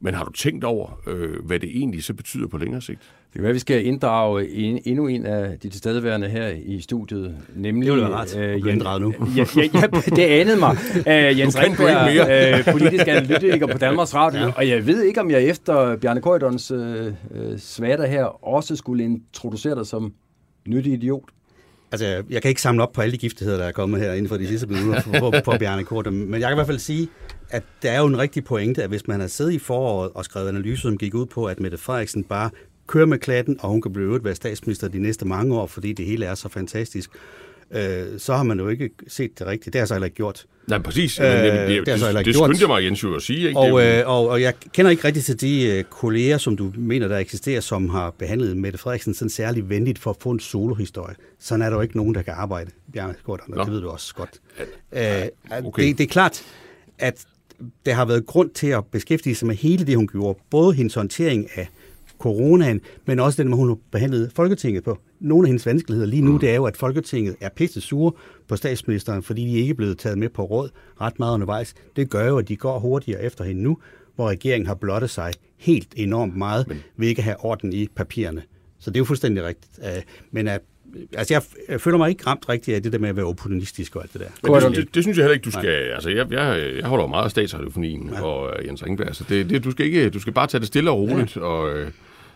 Men 0.00 0.14
har 0.14 0.24
du 0.24 0.32
tænkt 0.32 0.64
over, 0.64 1.00
øh, 1.06 1.46
hvad 1.46 1.60
det 1.60 1.70
egentlig 1.76 2.04
så 2.04 2.14
betyder 2.14 2.48
på 2.48 2.58
længere 2.58 2.80
sigt? 2.80 3.00
Kan 3.34 3.42
være, 3.42 3.50
at 3.50 3.54
vi 3.54 3.58
skal 3.58 3.86
inddrage 3.86 4.50
en, 4.50 4.78
endnu 4.84 5.06
en 5.06 5.26
af 5.26 5.58
de 5.58 5.68
tilstedeværende 5.68 6.28
her 6.28 6.48
i 6.48 6.80
studiet, 6.80 7.36
nemlig... 7.54 7.86
Det 7.86 7.94
vil 7.94 8.02
være 8.02 8.10
ret 8.10 8.36
øh, 8.36 8.66
Jens, 8.66 8.84
nu. 9.00 9.14
ja, 9.36 9.44
ja, 9.56 9.68
ja, 9.74 9.86
det 10.16 10.22
anede 10.22 10.56
mig. 10.56 10.70
Uh, 10.96 11.06
Jens 11.40 11.58
Ringberg, 11.58 12.66
uh, 12.66 12.72
politisk 12.72 13.08
analytiker 13.08 13.66
på 13.66 13.78
Danmarks 13.78 14.14
Radio. 14.24 14.40
Ja. 14.40 14.52
Og 14.56 14.68
jeg 14.68 14.86
ved 14.86 15.02
ikke, 15.02 15.20
om 15.20 15.30
jeg 15.30 15.42
efter 15.42 15.96
Bjarne 15.96 16.20
Køjdons 16.22 16.70
uh, 16.70 16.78
uh, 16.78 17.12
svater 17.58 18.06
her 18.06 18.44
også 18.46 18.76
skulle 18.76 19.04
introducere 19.04 19.74
dig 19.74 19.86
som 19.86 20.12
nyttig 20.68 20.92
idiot. 20.92 21.28
Altså, 21.92 22.22
jeg 22.30 22.42
kan 22.42 22.48
ikke 22.48 22.62
samle 22.62 22.82
op 22.82 22.92
på 22.92 23.00
alle 23.00 23.12
de 23.12 23.18
giftigheder, 23.18 23.58
der 23.58 23.64
er 23.64 23.72
kommet 23.72 24.00
her 24.00 24.12
inden 24.12 24.28
for 24.28 24.36
de 24.36 24.46
sidste 24.46 24.66
minutter 24.66 25.02
på, 25.20 25.34
på 25.44 25.52
Bjarne 25.58 25.84
Kort, 25.84 26.12
men 26.12 26.40
jeg 26.40 26.48
kan 26.48 26.52
i 26.52 26.54
hvert 26.54 26.66
fald 26.66 26.78
sige, 26.78 27.08
at 27.50 27.62
der 27.82 27.90
er 27.90 28.00
jo 28.00 28.06
en 28.06 28.18
rigtig 28.18 28.44
pointe, 28.44 28.82
at 28.82 28.88
hvis 28.88 29.08
man 29.08 29.20
har 29.20 29.26
siddet 29.26 29.52
i 29.52 29.58
foråret 29.58 30.10
og 30.14 30.24
skrevet 30.24 30.48
analyser, 30.48 30.82
som 30.82 30.98
gik 30.98 31.14
ud 31.14 31.26
på, 31.26 31.44
at 31.44 31.60
Mette 31.60 31.78
Frederiksen 31.78 32.24
bare 32.24 32.50
kører 32.86 33.06
med 33.06 33.18
klatten, 33.18 33.56
og 33.60 33.70
hun 33.70 33.82
kan 33.82 33.92
blive 33.92 34.06
øvrigt 34.06 34.24
være 34.24 34.34
statsminister 34.34 34.88
de 34.88 34.98
næste 34.98 35.24
mange 35.24 35.54
år, 35.54 35.66
fordi 35.66 35.92
det 35.92 36.06
hele 36.06 36.26
er 36.26 36.34
så 36.34 36.48
fantastisk, 36.48 37.10
øh, 37.70 38.18
så 38.18 38.34
har 38.34 38.42
man 38.42 38.58
jo 38.58 38.68
ikke 38.68 38.90
set 39.08 39.38
det 39.38 39.46
rigtigt. 39.46 39.72
Det 39.72 39.78
har 39.78 39.86
så 39.86 39.94
heller 39.94 40.04
ikke 40.04 40.16
gjort. 40.16 40.46
Nej, 40.66 40.78
præcis. 40.78 41.20
Øh, 41.20 41.26
det, 41.26 41.42
det, 41.42 41.52
det, 41.52 41.86
det, 41.86 42.26
det 42.26 42.34
skyndte 42.34 42.60
jeg 42.60 42.68
mig, 42.68 42.84
Jens, 42.84 43.02
jo 43.02 43.14
at 43.14 43.22
sige. 43.22 43.48
Ikke? 43.48 43.60
Og, 43.60 43.86
øh, 43.86 44.08
og, 44.08 44.28
og 44.28 44.42
jeg 44.42 44.54
kender 44.72 44.90
ikke 44.90 45.04
rigtig 45.04 45.24
til 45.24 45.40
de 45.40 45.66
øh, 45.66 45.84
kolleger, 45.84 46.38
som 46.38 46.56
du 46.56 46.72
mener, 46.76 47.08
der 47.08 47.18
eksisterer, 47.18 47.60
som 47.60 47.88
har 47.88 48.10
behandlet 48.10 48.56
Mette 48.56 48.78
Frederiksen 48.78 49.14
sådan 49.14 49.30
særlig 49.30 49.68
venligt 49.68 49.98
for 49.98 50.10
at 50.10 50.16
få 50.20 50.30
en 50.30 50.40
solohistorie. 50.40 51.14
Sådan 51.38 51.62
er 51.62 51.70
der 51.70 51.76
jo 51.76 51.82
ikke 51.82 51.96
nogen, 51.96 52.14
der 52.14 52.22
kan 52.22 52.34
arbejde, 52.36 52.70
Bjarne 52.92 53.14
og 53.26 53.38
det 53.66 53.72
ved 53.72 53.80
du 53.80 53.88
også 53.88 54.14
godt. 54.14 54.30
Øh, 54.92 55.02
okay. 55.64 55.82
det, 55.82 55.98
det 55.98 56.04
er 56.04 56.08
klart, 56.08 56.44
at 56.98 57.24
der 57.86 57.94
har 57.94 58.04
været 58.04 58.26
grund 58.26 58.50
til 58.50 58.66
at 58.66 58.84
beskæftige 58.86 59.34
sig 59.34 59.46
med 59.46 59.54
hele 59.56 59.86
det, 59.86 59.96
hun 59.96 60.08
gjorde. 60.08 60.38
Både 60.50 60.74
hendes 60.74 60.94
håndtering 60.94 61.48
af 61.54 61.68
coronaen, 62.24 62.80
men 63.06 63.20
også 63.20 63.42
den, 63.42 63.52
hun 63.52 63.68
har 63.68 63.78
behandlet 63.92 64.32
Folketinget 64.34 64.84
på. 64.84 64.98
Nogle 65.20 65.46
af 65.46 65.48
hendes 65.48 65.66
vanskeligheder 65.66 66.08
lige 66.08 66.22
nu, 66.22 66.32
mm. 66.32 66.38
det 66.38 66.50
er 66.50 66.54
jo, 66.54 66.64
at 66.64 66.76
Folketinget 66.76 67.36
er 67.40 67.48
pisse 67.48 67.80
sure 67.80 68.12
på 68.48 68.56
statsministeren, 68.56 69.22
fordi 69.22 69.42
de 69.42 69.58
ikke 69.58 69.70
er 69.70 69.74
blevet 69.74 69.98
taget 69.98 70.18
med 70.18 70.28
på 70.28 70.44
råd 70.44 70.68
ret 71.00 71.18
meget 71.18 71.34
undervejs. 71.34 71.74
Det 71.96 72.10
gør 72.10 72.28
jo, 72.28 72.38
at 72.38 72.48
de 72.48 72.56
går 72.56 72.78
hurtigere 72.78 73.22
efter 73.22 73.44
hende 73.44 73.62
nu, 73.62 73.78
hvor 74.14 74.28
regeringen 74.28 74.66
har 74.66 74.74
blottet 74.74 75.10
sig 75.10 75.32
helt 75.58 75.88
enormt 75.96 76.36
meget 76.36 76.68
men... 76.68 76.82
ved 76.96 77.08
ikke 77.08 77.20
at 77.20 77.24
have 77.24 77.36
orden 77.44 77.72
i 77.72 77.88
papirerne. 77.96 78.42
Så 78.78 78.90
det 78.90 78.96
er 78.96 79.00
jo 79.00 79.04
fuldstændig 79.04 79.44
rigtigt. 79.44 79.78
Øh, 79.84 80.02
men 80.30 80.48
at 80.48 80.60
altså 81.16 81.34
jeg, 81.34 81.42
jeg 81.68 81.80
føler 81.80 81.98
mig 81.98 82.10
ikke 82.10 82.26
ramt 82.26 82.48
rigtigt 82.48 82.74
af 82.74 82.82
det 82.82 82.92
der 82.92 82.98
med 82.98 83.08
at 83.08 83.16
være 83.16 83.24
opportunistisk 83.24 83.96
og 83.96 84.02
alt 84.02 84.12
det 84.12 84.20
der. 84.20 84.26
Men 84.42 84.62
det, 84.62 84.76
det, 84.76 84.94
det 84.94 85.04
synes 85.04 85.18
jeg 85.18 85.24
heller 85.24 85.34
ikke, 85.34 85.44
du 85.44 85.50
skal... 85.50 85.64
Nej. 85.64 85.94
Altså, 85.94 86.10
jeg, 86.10 86.32
jeg, 86.32 86.74
jeg 86.76 86.88
holder 86.88 87.06
meget 87.06 87.24
af 87.24 87.30
statsradiofonien 87.30 88.10
ja. 88.12 88.22
og 88.22 88.54
uh, 88.60 88.66
Jens 88.66 88.84
Ringberg, 88.84 89.14
så 89.16 89.24
det, 89.28 89.50
det, 89.50 89.64
du, 89.64 89.70
skal 89.70 89.86
ikke, 89.86 90.10
du 90.10 90.20
skal 90.20 90.32
bare 90.32 90.46
tage 90.46 90.60
det 90.60 90.68
stille 90.68 90.90
og 90.90 90.98
roligt 90.98 91.36
ja. 91.36 91.40
og... 91.40 91.86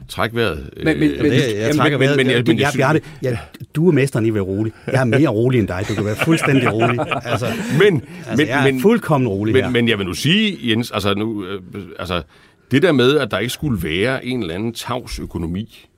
Træk 0.09 0.35
vejret. 0.35 0.71
Men, 0.77 0.85
men, 0.85 0.99
men, 0.99 1.33
jeg, 1.33 1.43
jeg 1.57 1.75
trækker 1.75 1.99
vejret. 1.99 2.17
Men, 2.17 2.27
men, 2.27 2.37
jeg, 2.37 2.45
men, 2.47 2.59
jeg, 2.59 2.71
jeg, 2.79 3.01
jeg, 3.23 3.39
du 3.75 3.89
er 3.89 3.93
mesteren 3.93 4.25
i 4.25 4.29
at 4.29 4.35
være 4.35 4.43
rolig. 4.43 4.73
Jeg 4.87 5.01
er 5.01 5.05
mere 5.05 5.29
rolig 5.29 5.59
end 5.59 5.69
dig. 5.69 5.85
Du 5.89 5.95
kan 5.95 6.05
være 6.05 6.17
fuldstændig 6.17 6.73
rolig. 6.73 6.99
Altså, 7.25 7.47
men, 7.79 8.03
altså, 8.19 8.37
men, 8.37 8.47
jeg 8.47 8.69
er 8.69 8.73
men, 8.73 8.81
fuldkommen 8.81 9.29
rolig 9.29 9.53
men, 9.53 9.65
her. 9.65 9.71
Men 9.71 9.89
jeg 9.89 9.99
vil 9.99 10.07
nu 10.07 10.15
sige, 10.15 10.71
Jens, 10.71 10.91
altså, 10.91 11.15
nu, 11.15 11.45
øh, 11.45 11.63
altså, 11.99 12.23
det 12.71 12.83
der 12.83 12.93
med, 12.93 13.19
at 13.19 13.31
der 13.31 13.39
ikke 13.39 13.53
skulle 13.53 13.83
være 13.83 14.25
en 14.27 14.41
eller 14.41 14.55
anden 14.55 14.73
tavs 14.73 15.19
økonomi, 15.19 15.89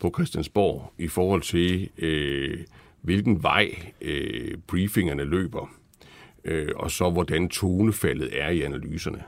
på 0.00 0.10
Christiansborg 0.14 0.92
i 0.98 1.08
forhold 1.08 1.42
til, 1.42 1.88
øh, 1.98 2.58
hvilken 3.02 3.42
vej 3.42 3.70
øh, 4.00 4.54
briefingerne 4.66 5.24
løber, 5.24 5.70
øh, 6.44 6.68
og 6.76 6.90
så 6.90 7.10
hvordan 7.10 7.48
tonefaldet 7.48 8.28
er 8.32 8.48
i 8.48 8.62
analyserne. 8.62 9.22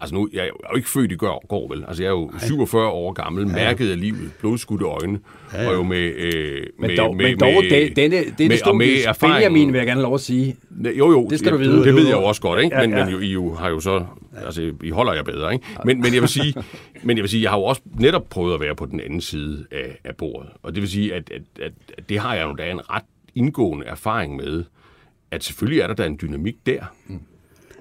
Altså 0.00 0.14
nu, 0.14 0.28
jeg 0.32 0.42
er 0.42 0.46
jo 0.70 0.76
ikke 0.76 0.90
født 0.90 1.12
i 1.12 1.14
går, 1.14 1.46
går 1.48 1.68
vel. 1.68 1.84
Altså 1.88 2.02
jeg 2.02 2.08
er 2.08 2.12
jo 2.12 2.30
47 2.46 2.88
år 2.88 3.12
gammel, 3.12 3.48
mærket 3.48 3.90
af 3.90 4.00
livet, 4.00 4.32
blodskudte 4.40 4.84
øjne, 4.84 5.20
ja, 5.52 5.62
ja. 5.62 5.68
og 5.68 5.74
jo 5.74 5.82
med... 5.82 5.98
Øh, 5.98 6.66
men 6.78 6.88
med, 6.88 6.96
dog, 6.96 7.16
med, 7.16 7.24
men 7.24 7.40
dog 7.40 7.52
med, 7.62 7.70
det, 7.70 7.96
denne, 7.96 8.16
det 8.16 8.48
med, 8.48 8.58
det 8.58 8.76
med 8.76 9.04
erfaring, 9.06 9.34
Benjamin 9.34 9.72
vil 9.72 9.78
jeg 9.78 9.86
gerne 9.86 10.02
lov 10.02 10.14
at 10.14 10.20
sige. 10.20 10.56
Jo, 10.84 11.10
jo, 11.10 11.28
det 11.30 11.38
skal 11.38 11.52
du 11.52 11.56
vide. 11.56 11.84
Det 11.84 11.94
ved 11.94 12.06
jeg 12.06 12.16
jo 12.16 12.24
også 12.24 12.40
godt, 12.40 12.62
ikke? 12.62 12.76
Men, 12.76 12.90
ja, 12.90 12.98
ja. 12.98 13.04
men 13.04 13.14
jo, 13.14 13.20
I 13.20 13.32
jo, 13.32 13.54
har 13.54 13.68
jo 13.68 13.80
så... 13.80 14.04
Altså, 14.44 14.72
I 14.82 14.90
holder 14.90 15.12
jer 15.12 15.22
bedre, 15.22 15.52
ikke? 15.52 15.66
Men, 15.84 16.00
men, 16.00 16.14
jeg 16.14 16.20
vil 16.20 16.28
sige, 16.28 16.54
men 17.02 17.16
jeg 17.16 17.22
vil 17.22 17.30
sige, 17.30 17.42
jeg 17.42 17.50
har 17.50 17.58
jo 17.58 17.64
også 17.64 17.82
netop 17.98 18.26
prøvet 18.30 18.54
at 18.54 18.60
være 18.60 18.74
på 18.74 18.86
den 18.86 19.00
anden 19.00 19.20
side 19.20 19.66
af, 19.72 19.98
af 20.04 20.16
bordet. 20.16 20.50
Og 20.62 20.74
det 20.74 20.82
vil 20.82 20.90
sige, 20.90 21.14
at, 21.14 21.30
at, 21.30 21.42
at, 21.62 21.72
at 21.98 22.08
det 22.08 22.18
har 22.18 22.34
jeg 22.34 22.44
jo 22.44 22.52
da 22.52 22.70
en 22.70 22.90
ret 22.90 23.04
indgående 23.34 23.86
erfaring 23.86 24.36
med, 24.36 24.64
at 25.30 25.44
selvfølgelig 25.44 25.80
er 25.80 25.86
der 25.86 25.94
da 25.94 26.06
en 26.06 26.18
dynamik 26.22 26.56
der. 26.66 26.84
Mm. 27.06 27.20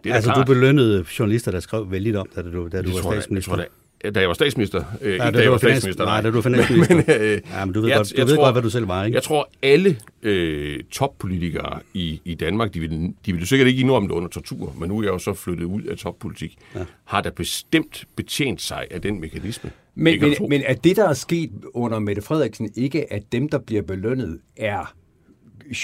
Det 0.06 0.12
er 0.12 0.16
altså, 0.16 0.34
du 0.34 0.44
belønnede 0.44 1.06
journalister, 1.20 1.52
der 1.52 1.60
skrev 1.60 1.92
vældigt 1.92 2.16
om, 2.16 2.28
da 2.36 2.42
du, 2.42 2.68
da 2.68 2.82
du 2.82 2.92
var 2.92 3.12
statsminister. 3.12 3.58
Jeg, 3.58 3.66
jeg 4.04 4.16
da 4.16 4.20
jeg 4.20 4.28
var 4.28 4.34
statsminister. 4.34 4.84
Øh, 5.02 5.16
ja, 5.16 5.32
da 5.32 5.42
jeg 5.42 5.52
var 5.52 5.58
statsminister. 5.58 6.06
Nej, 6.06 6.22
da 6.22 6.28
du 6.28 6.34
var 6.34 6.42
finansminister. 6.50 6.96
men, 6.96 7.22
øh, 7.22 7.42
ja, 7.52 7.66
men 7.66 7.74
du 7.74 7.82
ved, 7.82 7.90
jeg, 7.90 7.98
godt, 7.98 8.10
du 8.10 8.14
jeg 8.18 8.28
ved 8.28 8.36
tror, 8.36 8.44
godt, 8.44 8.54
hvad 8.54 8.62
du 8.62 8.70
selv 8.70 8.88
var, 8.88 9.06
ikke? 9.06 9.16
Jeg 9.16 9.24
tror, 9.24 9.50
alle 9.62 9.98
øh, 10.24 10.80
toppolitikere 10.92 11.80
i, 11.94 12.22
i 12.26 12.36
Danmark, 12.36 12.74
de 12.74 12.80
ville, 12.80 13.14
de 13.26 13.32
ville 13.34 13.48
sikkert 13.48 13.68
ikke 13.68 13.82
indrømme 13.82 14.08
det 14.10 14.14
under 14.14 14.30
tortur, 14.30 14.76
men 14.80 14.90
nu 14.90 15.00
er 15.00 15.04
jeg 15.04 15.12
jo 15.12 15.18
så 15.18 15.34
flyttet 15.34 15.66
ud 15.66 15.82
af 15.82 15.98
toppolitik, 15.98 16.58
ja. 16.76 16.80
har 17.06 17.22
da 17.22 17.30
bestemt 17.30 18.06
betjent 18.16 18.62
sig 18.62 18.88
af 18.92 19.02
den 19.02 19.22
mekanisme. 19.22 19.72
Men, 19.96 20.22
men, 20.22 20.36
men 20.50 20.62
er 20.66 20.74
det, 20.74 20.96
der 20.96 21.10
er 21.10 21.14
sket 21.14 21.52
under 21.74 22.00
Mette 22.00 22.22
Frederiksen, 22.22 22.70
ikke 22.76 23.14
at 23.14 23.24
dem, 23.32 23.50
der 23.50 23.58
bliver 23.58 23.82
belønnet, 23.82 24.40
er 24.58 24.94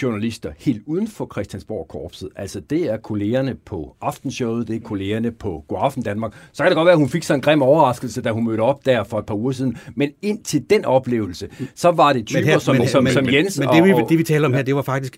journalister 0.02 0.52
helt 0.58 0.82
uden 0.86 1.08
for 1.08 1.30
Christiansborg-korpset. 1.34 2.30
Altså, 2.36 2.60
det 2.60 2.90
er 2.90 2.98
kollegerne 2.98 3.56
på 3.66 3.96
Aftenshowet, 4.02 4.68
det 4.68 4.76
er 4.76 4.80
kollegerne 4.80 5.32
på 5.32 5.64
Godaften 5.68 6.04
Danmark. 6.04 6.34
Så 6.54 6.64
kan 6.64 6.70
det 6.72 6.76
godt 6.76 6.86
være, 6.86 6.94
at 6.94 7.00
hun 7.00 7.10
fik 7.10 7.24
sådan 7.24 7.38
en 7.38 7.42
grim 7.42 7.62
overraskelse, 7.62 8.22
da 8.22 8.32
hun 8.32 8.46
mødte 8.46 8.62
op 8.62 8.86
der 8.86 9.04
for 9.04 9.20
et 9.20 9.26
par 9.26 9.36
uger 9.36 9.52
siden. 9.52 9.78
Men 9.96 10.12
indtil 10.22 10.64
den 10.70 10.86
oplevelse, 10.86 11.48
så 11.76 11.92
var 11.92 12.14
det 12.14 12.28
typer 12.28 12.46
her, 12.46 12.60
som, 12.60 12.76
men, 12.76 12.88
som, 12.88 13.04
men, 13.04 13.14
som 13.14 13.30
Jens 13.30 13.60
Men, 13.60 13.70
men 13.74 13.84
det, 13.84 13.98
vi, 13.98 14.04
det, 14.10 14.18
vi 14.18 14.24
taler 14.24 14.48
om 14.48 14.54
her, 14.54 14.62
det 14.62 14.76
var 14.76 14.82
faktisk 14.82 15.18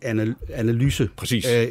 analyse. 0.53 1.09
Præcis. 1.17 1.45
Øh, 1.51 1.67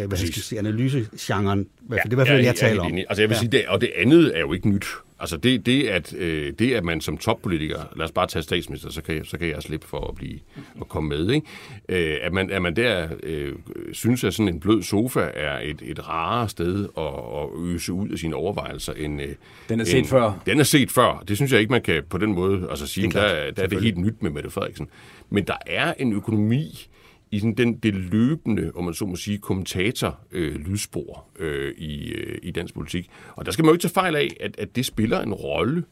øh, 0.00 0.08
hvad 0.08 0.18
skal 0.18 0.26
jeg 0.26 0.34
sige, 0.34 0.58
analysegenren. 0.58 1.66
Ja, 1.90 1.94
det 1.94 2.00
er 2.04 2.12
i 2.12 2.14
hvert 2.14 2.26
fald, 2.26 2.40
ja, 2.40 2.46
jeg 2.46 2.56
taler 2.56 2.82
om. 2.82 2.92
Altså, 3.08 3.22
jeg 3.22 3.28
vil 3.28 3.34
ja. 3.34 3.40
sige, 3.40 3.50
det, 3.50 3.66
og 3.68 3.80
det 3.80 3.90
andet 3.98 4.36
er 4.36 4.40
jo 4.40 4.52
ikke 4.52 4.68
nyt. 4.68 4.86
Altså 5.22 5.36
det, 5.36 5.66
det, 5.66 5.88
at, 5.88 6.14
øh, 6.14 6.52
det, 6.58 6.74
at 6.74 6.84
man 6.84 7.00
som 7.00 7.18
toppolitiker, 7.18 7.78
lad 7.96 8.04
os 8.04 8.12
bare 8.12 8.26
tage 8.26 8.42
statsminister, 8.42 8.90
så 8.90 9.02
kan, 9.02 9.24
så 9.24 9.38
kan 9.38 9.48
jeg 9.48 9.62
slippe 9.62 9.86
for 9.86 10.08
at, 10.08 10.14
blive, 10.14 10.38
at 10.80 10.88
komme 10.88 11.08
med, 11.08 11.30
ikke? 11.30 11.46
Øh, 11.88 12.18
at, 12.22 12.32
man, 12.32 12.50
at 12.50 12.62
man 12.62 12.76
der 12.76 13.08
øh, 13.22 13.52
synes, 13.92 14.24
at 14.24 14.34
sådan 14.34 14.48
en 14.48 14.60
blød 14.60 14.82
sofa 14.82 15.30
er 15.34 15.58
et, 15.58 15.82
et 15.82 16.08
rarere 16.08 16.48
sted 16.48 16.88
at, 16.98 17.04
at 17.42 17.64
øse 17.64 17.92
ud 17.92 18.08
af 18.08 18.18
sine 18.18 18.36
overvejelser 18.36 18.92
end... 18.92 19.22
Øh, 19.22 19.28
den 19.68 19.80
er 19.80 19.84
set 19.84 19.98
end, 19.98 20.06
før. 20.06 20.42
Den 20.46 20.60
er 20.60 20.64
set 20.64 20.90
før. 20.90 21.24
Det 21.28 21.36
synes 21.36 21.52
jeg 21.52 21.60
ikke, 21.60 21.72
man 21.72 21.82
kan 21.82 22.02
på 22.08 22.18
den 22.18 22.34
måde 22.34 22.66
altså 22.70 22.86
sige, 22.86 23.06
det 23.06 23.16
er 23.16 23.20
klart, 23.20 23.36
der, 23.36 23.50
der 23.50 23.62
er 23.62 23.66
det 23.66 23.82
helt 23.82 23.98
nyt 23.98 24.22
med 24.22 24.30
Mette 24.30 24.50
Frederiksen. 24.50 24.88
Men 25.30 25.44
der 25.44 25.56
er 25.66 25.94
en 25.98 26.12
økonomi 26.12 26.88
i 27.32 27.38
sådan 27.38 27.54
den, 27.54 27.74
det 27.74 27.94
løbende, 27.94 28.72
om 28.74 28.84
man 28.84 28.94
så 28.94 29.06
må 29.06 29.16
sige, 29.16 29.38
kommentator-lydspor 29.38 31.24
øh, 31.38 31.66
øh, 31.66 31.74
i, 31.78 32.12
øh, 32.12 32.38
i 32.42 32.50
dansk 32.50 32.74
politik. 32.74 33.10
Og 33.36 33.46
der 33.46 33.52
skal 33.52 33.64
man 33.64 33.68
jo 33.68 33.74
ikke 33.74 33.82
tage 33.82 33.92
fejl 33.92 34.16
af, 34.16 34.28
at, 34.40 34.54
at 34.58 34.76
det 34.76 34.86
spiller 34.86 35.20
en 35.20 35.34
rolle 35.34 35.84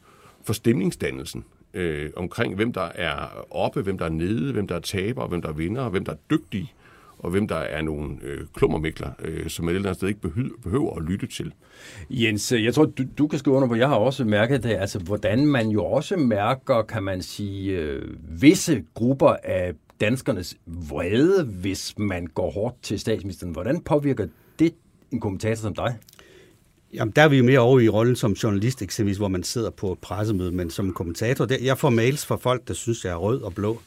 for 0.43 0.53
stemningsdannelsen 0.53 1.45
øh, 1.73 2.09
omkring, 2.15 2.55
hvem 2.55 2.73
der 2.73 2.89
er 2.95 3.45
oppe, 3.51 3.81
hvem 3.81 3.97
der 3.97 4.05
er 4.05 4.09
nede, 4.09 4.53
hvem 4.53 4.67
der 4.67 4.75
er 4.75 4.79
taber, 4.79 5.27
hvem 5.27 5.41
der 5.41 5.49
er 5.49 5.53
vinder, 5.53 5.89
hvem 5.89 6.05
der 6.05 6.11
er 6.11 6.17
dygtige, 6.29 6.73
og 7.17 7.31
hvem 7.31 7.47
der 7.47 7.55
er 7.55 7.81
nogle 7.81 8.17
øh, 8.23 8.39
klummermikler, 8.53 9.11
øh, 9.19 9.49
som 9.49 9.69
et 9.69 9.75
eller 9.75 9.89
andet 9.89 9.97
sted 9.97 10.07
ikke 10.07 10.21
behøver, 10.21 10.49
behøver 10.63 10.95
at 10.95 11.03
lytte 11.03 11.27
til. 11.27 11.53
Jens, 12.09 12.51
øh, 12.51 12.63
jeg 12.63 12.73
tror, 12.73 12.85
du, 12.85 13.03
du 13.17 13.27
kan 13.27 13.39
skrive 13.39 13.55
under 13.55 13.67
på, 13.67 13.75
jeg 13.75 13.87
har 13.87 13.95
også 13.95 14.25
mærket 14.25 14.63
det, 14.63 14.69
altså 14.69 14.99
hvordan 14.99 15.45
man 15.45 15.67
jo 15.69 15.85
også 15.85 16.17
mærker, 16.17 16.81
kan 16.81 17.03
man 17.03 17.21
sige, 17.21 17.79
øh, 17.79 18.15
visse 18.41 18.83
grupper 18.93 19.35
af 19.43 19.73
danskernes 20.01 20.55
vrede, 20.65 21.43
hvis 21.43 21.93
man 21.97 22.27
går 22.27 22.51
hårdt 22.51 22.75
til 22.81 22.99
statsministeren. 22.99 23.53
Hvordan 23.53 23.81
påvirker 23.81 24.27
det 24.59 24.73
en 25.11 25.19
kommentator 25.19 25.61
som 25.61 25.75
dig? 25.75 25.97
Jamen, 26.93 27.13
der 27.15 27.21
er 27.21 27.27
vi 27.27 27.37
jo 27.37 27.43
mere 27.43 27.59
over 27.59 27.79
i 27.79 27.89
rollen 27.89 28.15
som 28.15 28.31
journalist, 28.31 28.81
eksempelvis, 28.81 29.17
hvor 29.17 29.27
man 29.27 29.43
sidder 29.43 29.69
på 29.69 29.91
et 29.91 29.99
pressemøde, 29.99 30.51
men 30.51 30.69
som 30.69 30.93
kommentator, 30.93 31.45
der, 31.45 31.57
jeg 31.61 31.77
får 31.77 31.89
mails 31.89 32.25
fra 32.25 32.35
folk, 32.35 32.67
der 32.67 32.73
synes, 32.73 33.05
jeg 33.05 33.11
er 33.11 33.15
rød 33.15 33.41
og 33.41 33.53
blå. 33.53 33.81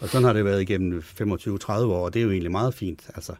Og 0.00 0.08
sådan 0.08 0.24
har 0.24 0.32
det 0.32 0.44
været 0.44 0.62
igennem 0.62 1.02
25-30 1.20 1.72
år, 1.72 2.04
og 2.04 2.14
det 2.14 2.20
er 2.20 2.24
jo 2.24 2.30
egentlig 2.30 2.50
meget 2.50 2.74
fint. 2.74 3.02
Altså, 3.14 3.32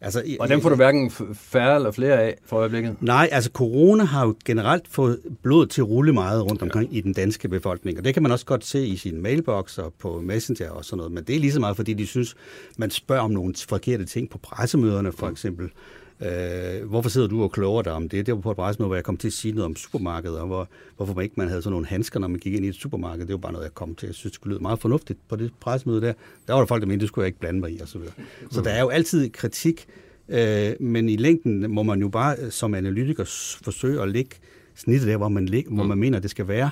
Altså, 0.00 0.22
og 0.40 0.48
dem 0.48 0.60
får 0.60 0.68
du 0.68 0.74
hverken 0.74 1.10
færre 1.34 1.76
eller 1.76 1.90
flere 1.90 2.22
af 2.22 2.36
for 2.44 2.56
øjeblikket? 2.56 2.96
Nej, 3.00 3.28
altså 3.32 3.50
corona 3.50 4.04
har 4.04 4.26
jo 4.26 4.34
generelt 4.44 4.88
fået 4.88 5.20
blodet 5.42 5.70
til 5.70 5.80
at 5.80 5.88
rulle 5.88 6.12
meget 6.12 6.44
rundt 6.44 6.62
omkring 6.62 6.92
ja. 6.92 6.98
i 6.98 7.00
den 7.00 7.12
danske 7.12 7.48
befolkning, 7.48 7.98
og 7.98 8.04
det 8.04 8.14
kan 8.14 8.22
man 8.22 8.32
også 8.32 8.46
godt 8.46 8.64
se 8.64 8.86
i 8.86 8.96
sin 8.96 9.22
mailbox 9.22 9.78
og 9.78 9.94
på 9.98 10.20
Messenger 10.20 10.70
og 10.70 10.84
sådan 10.84 10.96
noget, 10.96 11.12
men 11.12 11.24
det 11.24 11.36
er 11.36 11.40
lige 11.40 11.52
så 11.52 11.60
meget, 11.60 11.76
fordi 11.76 11.94
de 11.94 12.06
synes, 12.06 12.34
man 12.76 12.90
spørger 12.90 13.22
om 13.22 13.30
nogle 13.30 13.54
forkerte 13.68 14.04
ting 14.04 14.30
på 14.30 14.38
pressemøderne 14.38 15.12
for 15.12 15.28
eksempel. 15.28 15.70
Øh, 16.20 16.88
hvorfor 16.88 17.08
sidder 17.08 17.26
du 17.26 17.42
og 17.42 17.52
kloger 17.52 17.82
dig 17.82 17.92
om 17.92 18.08
det? 18.08 18.26
Det 18.26 18.34
var 18.34 18.40
på 18.40 18.50
et 18.50 18.56
pressemøde, 18.56 18.86
hvor 18.86 18.94
jeg 18.94 19.04
kom 19.04 19.16
til 19.16 19.28
at 19.28 19.32
sige 19.32 19.52
noget 19.52 19.64
om 19.64 19.76
supermarkedet, 19.76 20.38
og 20.38 20.46
hvor, 20.46 20.68
hvorfor 20.96 21.14
man 21.14 21.24
ikke 21.24 21.34
man 21.36 21.48
havde 21.48 21.62
sådan 21.62 21.72
nogle 21.72 21.86
handsker, 21.86 22.20
når 22.20 22.28
man 22.28 22.40
gik 22.40 22.54
ind 22.54 22.64
i 22.64 22.68
et 22.68 22.74
supermarked. 22.74 23.26
Det 23.26 23.32
var 23.32 23.38
bare 23.38 23.52
noget, 23.52 23.64
jeg 23.64 23.74
kom 23.74 23.94
til. 23.94 24.06
Jeg 24.06 24.14
synes, 24.14 24.38
det 24.38 24.46
lyde 24.46 24.58
meget 24.58 24.78
fornuftigt 24.78 25.18
på 25.28 25.36
det 25.36 25.50
pressemøde 25.60 26.00
der. 26.00 26.12
Der 26.46 26.52
var 26.52 26.60
der 26.60 26.66
folk, 26.66 26.82
der 26.82 26.88
mente, 26.88 27.00
det 27.00 27.08
skulle 27.08 27.22
jeg 27.22 27.26
ikke 27.26 27.40
blande 27.40 27.60
mig 27.60 27.70
i, 27.70 27.78
og 27.80 27.88
så 27.88 27.98
videre. 27.98 28.14
Så 28.50 28.60
der 28.60 28.70
er 28.70 28.80
jo 28.80 28.88
altid 28.88 29.30
kritik, 29.30 29.86
øh, 30.28 30.72
men 30.80 31.08
i 31.08 31.16
længden 31.16 31.70
må 31.70 31.82
man 31.82 32.00
jo 32.00 32.08
bare 32.08 32.36
øh, 32.42 32.50
som 32.50 32.74
analytiker 32.74 33.24
forsøge 33.64 34.02
at 34.02 34.08
lægge 34.08 34.36
snittet 34.74 35.08
der, 35.08 35.16
hvor 35.16 35.28
man, 35.28 35.46
lig, 35.46 35.64
hvor 35.70 35.84
man 35.84 35.98
mener, 35.98 36.18
det 36.18 36.30
skal 36.30 36.48
være, 36.48 36.70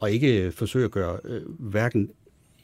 og 0.00 0.10
ikke 0.10 0.52
forsøge 0.52 0.84
at 0.84 0.90
gøre 0.90 1.18
øh, 1.24 1.42
hverken 1.58 2.10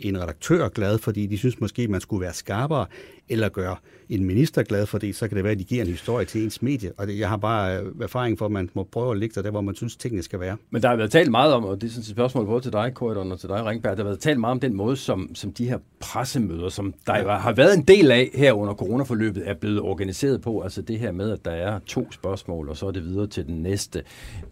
en 0.01 0.23
redaktør 0.23 0.69
glad, 0.69 0.99
fordi 0.99 1.27
de 1.27 1.39
synes 1.39 1.61
måske, 1.61 1.89
man 1.89 2.01
skulle 2.01 2.21
være 2.21 2.35
skarpere, 2.35 2.87
eller 3.29 3.49
gøre 3.49 3.77
en 4.09 4.25
minister 4.25 4.63
glad, 4.63 4.87
fordi 4.87 5.13
så 5.13 5.29
kan 5.29 5.37
det 5.37 5.45
være, 5.45 5.53
at 5.53 5.59
de 5.59 5.65
giver 5.65 5.83
en 5.85 5.91
historie 5.91 6.25
til 6.25 6.45
ens 6.45 6.63
medie. 6.63 6.93
Og 6.97 7.07
det, 7.07 7.19
jeg 7.19 7.29
har 7.29 7.37
bare 7.37 7.81
øh, 7.81 7.93
erfaring 8.03 8.39
for, 8.39 8.47
at 8.47 8.53
man 8.53 8.71
må 8.75 8.89
prøve 8.93 9.13
at 9.13 9.19
ligge 9.19 9.35
der, 9.35 9.43
der, 9.43 9.51
hvor 9.51 9.61
man 9.61 9.75
synes, 9.75 9.97
tingene 9.97 10.23
skal 10.23 10.41
være. 10.41 10.57
Men 10.71 10.83
der 10.83 10.89
har 10.89 10.97
været 10.97 11.11
talt 11.11 11.31
meget 11.31 11.53
om, 11.53 11.65
og 11.65 11.81
det 11.81 11.87
er 11.87 11.91
sådan 11.91 12.01
et 12.01 12.07
spørgsmål 12.07 12.47
både 12.47 12.61
til 12.61 12.73
dig, 12.73 12.95
Korydon, 12.95 13.33
og 13.33 13.41
til 13.41 13.49
dig, 13.49 13.67
Ringberg, 13.67 13.97
der 13.97 14.03
har 14.03 14.09
været 14.09 14.21
talt 14.21 14.41
meget 14.41 14.51
om 14.51 14.61
den 14.61 14.75
måde, 14.75 14.97
som, 14.97 15.35
som 15.35 15.53
de 15.53 15.69
her 15.69 15.79
pressemøder, 16.01 16.69
som 16.69 16.95
der 17.07 17.19
ja. 17.19 17.37
har 17.37 17.53
været 17.53 17.75
en 17.77 17.83
del 17.83 18.11
af 18.11 18.31
her 18.35 18.53
under 18.53 18.75
coronaforløbet, 18.75 19.49
er 19.49 19.55
blevet 19.55 19.81
organiseret 19.81 20.41
på. 20.41 20.61
Altså 20.61 20.83
det 20.83 20.99
her 20.99 21.13
med, 21.13 21.31
at 21.31 21.45
der 21.45 21.51
er 21.51 21.79
to 21.87 22.13
spørgsmål, 22.13 22.69
og 22.69 22.77
så 22.77 22.87
er 22.87 22.91
det 22.91 23.05
videre 23.05 23.27
til 23.27 23.47
den 23.47 23.63
næste. 23.63 24.03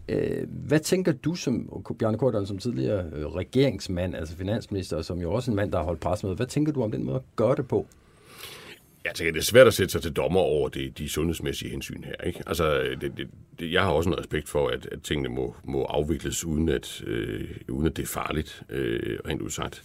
Øh, 0.09 0.47
hvad 0.67 0.79
tænker 0.79 1.11
du 1.11 1.35
som, 1.35 1.83
Bjarne 1.99 2.17
Korydon, 2.17 2.45
som 2.45 2.57
tidligere 2.57 3.03
øh, 3.15 3.25
regeringsmand, 3.25 4.15
altså 4.15 4.37
finansminister, 4.37 5.01
som 5.01 5.21
jo 5.21 5.33
også 5.33 5.51
en 5.51 5.55
mand, 5.55 5.71
der 5.71 5.77
har 5.77 5.85
holdt 5.85 5.99
pressemøder, 5.99 6.35
hvad 6.35 6.47
tænker 6.47 6.71
du 6.71 6.83
om 6.83 6.91
den 6.91 7.03
måde 7.03 7.15
at 7.15 7.23
gøre 7.35 7.55
det 7.55 7.67
på? 7.67 7.87
Jeg 9.05 9.15
tænker, 9.15 9.31
det 9.33 9.39
er 9.39 9.43
svært 9.43 9.67
at 9.67 9.73
sætte 9.73 9.91
sig 9.91 10.01
til 10.01 10.11
dommer 10.13 10.39
over 10.39 10.69
det, 10.69 10.97
de 10.97 11.09
sundhedsmæssige 11.09 11.71
hensyn 11.71 12.03
her. 12.03 12.15
Ikke? 12.23 12.43
Altså, 12.47 12.81
det, 13.01 13.17
det, 13.17 13.27
det, 13.59 13.71
jeg 13.71 13.83
har 13.83 13.91
også 13.91 14.09
en 14.09 14.19
respekt 14.19 14.49
for, 14.49 14.67
at, 14.67 14.85
at 14.91 15.01
tingene 15.01 15.29
må, 15.29 15.55
må 15.63 15.83
afvikles, 15.83 16.45
uden 16.45 16.69
at, 16.69 17.03
øh, 17.07 17.49
uden 17.69 17.87
at 17.87 17.97
det 17.97 18.03
er 18.03 18.07
farligt, 18.07 18.63
øh, 18.69 19.19
rent 19.27 19.41
udsagt. 19.41 19.83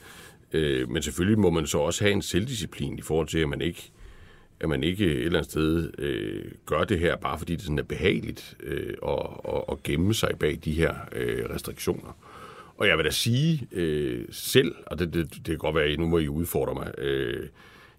Øh, 0.53 0.91
men 0.91 1.03
selvfølgelig 1.03 1.39
må 1.39 1.51
man 1.51 1.67
så 1.67 1.79
også 1.79 2.05
have 2.05 2.13
en 2.13 2.23
selvdisciplin 2.23 2.99
i 2.99 3.03
forhold 3.03 3.29
til, 3.29 3.39
at 3.39 3.49
man 3.49 3.61
ikke, 3.61 3.91
at 4.61 4.69
man 4.69 4.85
ikke 4.85 5.07
et 5.07 5.25
eller 5.25 5.39
andet 5.39 5.51
sted 5.51 5.91
øh, 5.99 6.45
gør 6.67 6.85
det 6.85 6.99
her, 6.99 7.17
bare 7.17 7.39
fordi 7.39 7.53
det 7.53 7.63
sådan 7.63 7.79
er 7.79 7.83
behageligt 7.83 8.57
øh, 8.63 8.95
at, 9.09 9.27
at, 9.49 9.65
at 9.73 9.83
gemme 9.83 10.15
sig 10.15 10.31
bag 10.39 10.59
de 10.65 10.73
her 10.73 10.95
øh, 11.13 11.45
restriktioner. 11.51 12.17
Og 12.77 12.89
jeg 12.89 12.97
vil 12.97 13.05
da 13.05 13.11
sige 13.11 13.69
øh, 13.73 14.25
selv, 14.31 14.75
og 14.87 14.99
det, 14.99 15.15
det, 15.15 15.31
det 15.35 15.45
kan 15.45 15.59
godt 15.59 15.75
være, 15.75 15.85
at 15.85 15.99
nu 15.99 16.09
må 16.09 16.19
I 16.19 16.29
udfordre 16.29 16.75
mig, 16.75 16.99
øh, 16.99 17.49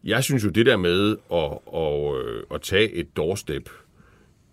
jeg 0.03 0.23
synes 0.23 0.43
jo, 0.43 0.49
det 0.49 0.65
der 0.65 0.77
med 0.77 1.17
at, 1.33 1.57
at, 1.75 2.27
øh, 2.27 2.43
at 2.53 2.61
tage 2.61 2.91
et 2.91 3.17
doorstep 3.17 3.69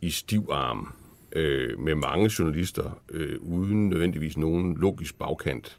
i 0.00 0.10
stiv 0.10 0.48
arm 0.52 0.92
øh, 1.32 1.78
med 1.78 1.94
mange 1.94 2.30
journalister, 2.38 3.00
øh, 3.10 3.36
uden 3.40 3.88
nødvendigvis 3.88 4.36
nogen 4.36 4.76
logisk 4.76 5.18
bagkant, 5.18 5.78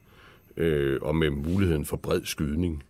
øh, 0.58 1.00
og 1.02 1.16
med 1.16 1.30
muligheden 1.30 1.86
for 1.86 1.98
bred 1.98 2.22
skydning, 2.24 2.84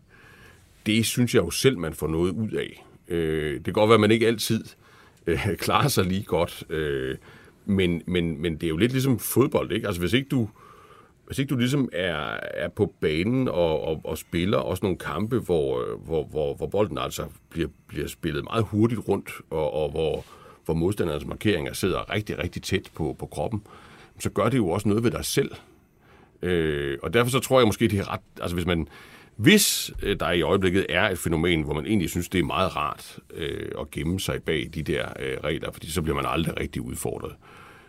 det 0.86 1.06
synes 1.06 1.36
jeg 1.36 1.44
jo 1.44 1.50
selv, 1.50 1.78
man 1.78 1.94
får 1.94 2.08
noget 2.08 2.32
ud 2.32 2.52
af. 2.52 2.86
Øh, 3.08 3.54
det 3.54 3.64
kan 3.64 3.74
godt 3.74 3.90
være, 3.90 3.96
at 3.96 4.02
man 4.02 4.12
ikke 4.12 4.28
altid 4.28 4.64
øh, 5.28 5.48
klarer 5.58 5.88
sig 5.88 6.06
lige 6.06 6.24
godt, 6.24 6.64
øh, 6.70 7.18
men, 7.66 8.02
men, 8.06 8.42
men 8.42 8.54
det 8.54 8.64
er 8.64 8.70
jo 8.70 8.78
lidt 8.78 8.92
ligesom 8.92 9.20
fodbold, 9.20 9.72
ikke? 9.72 9.88
Altså 9.88 10.02
hvis 10.02 10.14
ikke 10.14 10.30
du 10.30 10.50
hvis 11.30 11.40
ikke 11.40 11.50
du 11.50 11.58
ligesom 11.58 11.90
er, 11.94 12.40
er 12.42 12.68
på 12.68 12.94
banen 13.02 13.48
og, 13.48 13.82
og, 13.82 14.02
og 14.04 14.18
spiller 14.18 14.58
også 14.58 14.86
nogle 14.86 14.98
kampe, 14.98 15.40
hvor, 15.40 15.98
hvor, 16.06 16.24
hvor, 16.24 16.54
hvor 16.54 16.68
bolden 16.68 16.98
altså 16.98 17.26
bliver, 17.50 17.68
bliver 17.88 18.08
spillet 18.08 18.44
meget 18.44 18.64
hurtigt 18.64 19.02
rundt, 19.08 19.32
og, 19.50 19.74
og 19.74 19.92
hvor, 19.92 20.26
hvor 20.66 20.74
modstandernes 20.74 21.26
markeringer 21.26 21.74
sidder 21.74 22.14
rigtig, 22.14 22.40
rigtig 22.40 22.64
tæt 22.64 22.90
på, 22.96 23.16
på 23.20 23.26
kroppen, 23.26 23.64
så 24.20 24.30
gør 24.30 24.50
det 24.50 24.58
jo 24.58 24.70
også 24.70 24.88
noget 24.88 25.04
ved 25.04 25.12
dig 25.12 25.26
selv. 25.26 25.52
Øh, 26.42 26.98
og 27.04 27.14
derfor 27.14 27.32
så 27.32 27.40
tror 27.40 27.60
jeg 27.60 27.68
måske, 27.68 27.88
det 27.88 28.00
er 28.00 28.14
ret... 28.14 28.22
Altså 28.42 28.56
hvis 28.56 28.66
man... 28.66 28.88
Hvis 29.36 29.92
øh, 30.04 30.20
der 30.20 30.32
i 30.32 30.42
øjeblikket 30.42 30.86
er 30.90 31.10
et 31.10 31.18
fænomen, 31.18 31.64
hvor 31.64 31.74
man 31.74 31.86
egentlig 31.86 32.10
synes, 32.10 32.30
det 32.30 32.40
er 32.40 32.44
meget 32.44 32.76
rart 32.76 33.20
øh, 33.34 33.72
at 33.80 33.92
gemme 33.92 34.20
sig 34.20 34.44
bag 34.44 34.70
de 34.74 34.84
der 34.84 35.06
øh, 35.20 35.38
regler, 35.44 35.72
fordi 35.72 35.92
så 35.92 36.02
bliver 36.02 36.16
man 36.16 36.26
aldrig 36.28 36.60
rigtig 36.60 36.82
udfordret, 36.82 37.36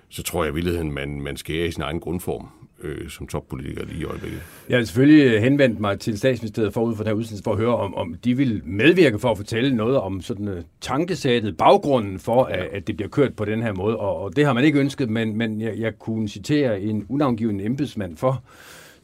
så 0.09 0.22
tror 0.22 0.44
jeg 0.44 0.53
i 0.53 0.55
virkeligheden, 0.55 0.92
man, 0.92 1.20
man 1.20 1.37
skærer 1.37 1.66
i 1.66 1.70
sin 1.70 1.83
egen 1.83 2.00
grundform 2.00 2.48
øh, 2.83 3.09
som 3.09 3.27
toppolitiker 3.27 3.85
lige 3.85 4.01
i 4.01 4.05
øjeblikket. 4.05 4.40
Jeg 4.69 4.79
har 4.79 4.85
selvfølgelig 4.85 5.40
henvendt 5.40 5.81
mig 5.81 6.01
til 6.01 6.19
statsministeriet 6.19 6.73
forud 6.73 6.97
for 6.97 7.03
den 7.03 7.09
her 7.11 7.14
udsendelse 7.14 7.45
for 7.45 7.53
at 7.53 7.59
høre, 7.59 7.77
om, 7.77 7.95
om 7.95 8.14
de 8.25 8.37
vil 8.37 8.62
medvirke 8.64 9.19
for 9.19 9.31
at 9.31 9.37
fortælle 9.37 9.77
noget 9.77 9.97
om 9.97 10.21
sådan 10.21 10.49
uh, 10.49 10.55
tankesættet, 10.81 11.57
baggrunden 11.57 12.19
for, 12.19 12.49
ja. 12.51 12.57
at, 12.57 12.69
at 12.73 12.87
det 12.87 12.97
bliver 12.97 13.09
kørt 13.09 13.37
på 13.37 13.45
den 13.45 13.62
her 13.62 13.73
måde. 13.73 13.97
Og, 13.97 14.16
og 14.16 14.37
det 14.37 14.47
har 14.47 14.53
man 14.53 14.64
ikke 14.64 14.79
ønsket, 14.79 15.11
men, 15.11 15.37
men 15.37 15.61
jeg, 15.61 15.79
jeg 15.79 15.99
kunne 15.99 16.29
citere 16.29 16.81
en 16.81 17.07
unavngiven 17.09 17.61
embedsmand 17.61 18.16
for, 18.16 18.43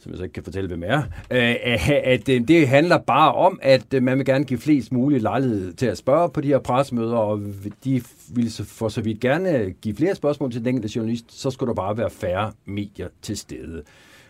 som 0.07 0.13
jeg 0.13 0.19
så 0.19 0.25
ikke 0.25 0.33
kan 0.33 0.45
fortælle, 0.45 0.69
hvem 0.69 0.83
er, 0.87 1.03
øh, 1.31 1.55
at 2.05 2.27
det 2.27 2.69
handler 2.69 2.99
bare 2.99 3.33
om, 3.33 3.59
at 3.63 4.03
man 4.03 4.19
vil 4.19 4.27
gerne 4.27 4.45
give 4.45 4.61
flest 4.61 4.93
muligt 4.93 5.23
lejlighed 5.23 5.73
til 5.73 5.87
at 5.87 5.99
spørge 5.99 6.31
på 6.31 6.41
de 6.41 6.49
her 6.49 6.59
pressemøder, 6.59 7.17
og 7.17 7.41
de 7.85 8.03
vil 8.31 8.51
for 8.67 8.89
så 8.89 9.01
vidt 9.01 9.21
gerne 9.21 9.71
give 9.71 9.97
flere 9.97 10.15
spørgsmål 10.15 10.53
til 10.53 10.61
den 10.61 10.69
enkelte 10.69 10.97
journalist, 10.97 11.25
så 11.29 11.51
skulle 11.51 11.69
der 11.69 11.75
bare 11.75 11.99
være 11.99 12.11
færre 12.11 12.53
medier 12.65 13.09
til 13.23 13.37
stede. 13.37 13.83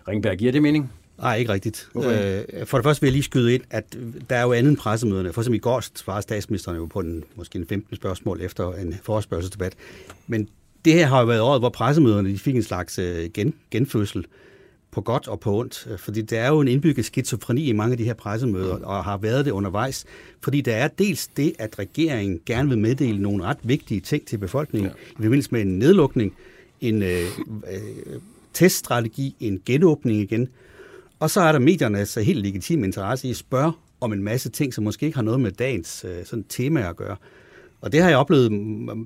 Ringberg, 0.09 0.37
giver 0.37 0.53
det 0.53 0.63
mening? 0.63 0.93
Nej, 1.19 1.37
ikke 1.37 1.53
rigtigt. 1.53 1.89
Okay. 1.95 2.43
Øh, 2.53 2.67
for 2.67 2.79
det 2.79 2.85
første 2.85 3.01
vil 3.01 3.09
jeg 3.09 3.13
lige 3.13 3.23
skyde 3.23 3.55
ind, 3.55 3.63
at 3.71 3.97
der 4.31 4.37
er 4.37 4.43
jo 4.43 4.53
andet 4.53 4.71
end 4.71 4.79
pressemøderne. 4.79 5.33
For 5.33 5.43
som 5.43 5.55
i 5.55 5.59
går 5.59 5.81
svarede 5.95 6.23
statsministeren 6.23 6.77
jo 6.77 6.87
på 6.87 7.01
en, 7.01 7.25
måske 7.35 7.59
en 7.59 7.67
15 7.67 7.97
spørgsmål 7.97 8.41
efter 8.41 8.73
en 8.73 8.95
forespørgselsdebat. 9.03 9.75
Men 10.27 10.49
det 10.85 10.93
her 10.93 11.07
har 11.07 11.21
jo 11.21 11.27
været 11.27 11.41
året, 11.41 11.61
hvor 11.61 11.69
pressemøderne 11.69 12.29
de 12.29 12.39
fik 12.39 12.57
en 12.57 12.63
slags 12.63 12.99
øh, 12.99 13.31
gen, 13.35 13.55
genfødsel 13.71 14.27
på 14.97 15.01
godt 15.01 15.29
og 15.29 15.41
på 15.41 15.59
ondt, 15.59 15.87
øh, 15.91 15.99
fordi 15.99 16.23
der 16.23 16.41
er 16.41 16.49
jo 16.49 16.61
en 16.61 16.69
indbygget 16.69 17.05
skizofreni 17.05 17.65
i 17.65 17.73
mange 17.73 17.93
af 17.93 17.99
de 17.99 18.05
her 18.05 18.15
pressemøder, 18.15 18.75
og 18.75 19.05
har 19.05 19.17
været 19.17 19.45
det 19.45 19.51
undervejs, 19.51 20.05
fordi 20.41 20.61
der 20.61 20.75
er 20.75 20.89
dels 20.89 21.27
det, 21.27 21.53
at 21.59 21.79
regeringen 21.79 22.41
gerne 22.47 22.69
vil 22.69 22.79
meddele 22.79 23.23
nogle 23.23 23.45
ret 23.45 23.59
vigtige 23.63 24.01
ting 24.01 24.27
til 24.27 24.39
befolkningen, 24.39 24.91
ja. 24.91 25.13
i 25.13 25.23
forbindelse 25.23 25.49
med 25.53 25.61
en 25.61 25.79
nedlukning, 25.79 26.35
en 26.81 27.03
øh, 27.03 27.23
øh, 27.73 28.21
teststrategi, 28.53 29.37
en 29.41 29.63
genåbning 29.67 30.19
igen, 30.19 30.49
og 31.21 31.31
så 31.31 31.41
er 31.41 31.53
der 31.53 31.59
medierne 31.59 31.99
altså 31.99 32.21
helt 32.21 32.43
legitim 32.43 32.85
interesse 32.85 33.29
i 33.29 33.31
at 33.31 33.37
spørge 33.37 33.73
om 34.01 34.13
en 34.13 34.23
masse 34.23 34.49
ting, 34.49 34.75
som 34.75 34.85
måske 34.85 35.07
ikke 35.07 35.17
har 35.17 35.23
noget 35.23 35.41
med 35.41 35.51
dagens 35.51 36.05
øh, 36.09 36.25
sådan 36.25 36.45
tema 36.49 36.89
at 36.89 36.97
gøre. 36.97 37.17
Og 37.81 37.93
det 37.93 38.03
har 38.03 38.09
jeg 38.09 38.19
oplevet, 38.19 38.51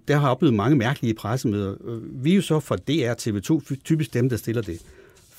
det 0.08 0.16
har 0.16 0.22
jeg 0.22 0.30
oplevet 0.30 0.54
mange 0.54 0.76
mærkelige 0.76 1.14
pressemøder. 1.14 1.74
Vi 2.12 2.30
er 2.30 2.36
jo 2.36 2.42
så 2.42 2.60
for 2.60 2.76
DR 2.76 3.12
TV2 3.12 3.76
typisk 3.84 4.14
dem, 4.14 4.28
der 4.28 4.36
stiller 4.36 4.62
det 4.62 4.80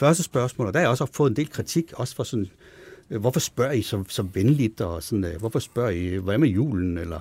første 0.05 0.23
spørgsmål, 0.23 0.67
og 0.67 0.73
der 0.73 0.79
har 0.79 0.83
jeg 0.83 0.91
også 0.91 1.05
fået 1.13 1.29
en 1.29 1.35
del 1.35 1.49
kritik, 1.49 1.93
også 1.93 2.15
for 2.15 2.23
sådan, 2.23 2.47
øh, 3.09 3.19
hvorfor 3.19 3.39
spørger 3.39 3.71
I 3.71 3.81
så, 3.81 4.03
så 4.07 4.23
venligt, 4.33 4.81
og 4.81 5.03
sådan, 5.03 5.25
øh, 5.25 5.39
hvorfor 5.39 5.59
spørger 5.59 5.89
I, 5.89 6.15
hvad 6.15 6.37
med 6.37 6.49
julen? 6.49 6.97
Eller, 6.97 7.19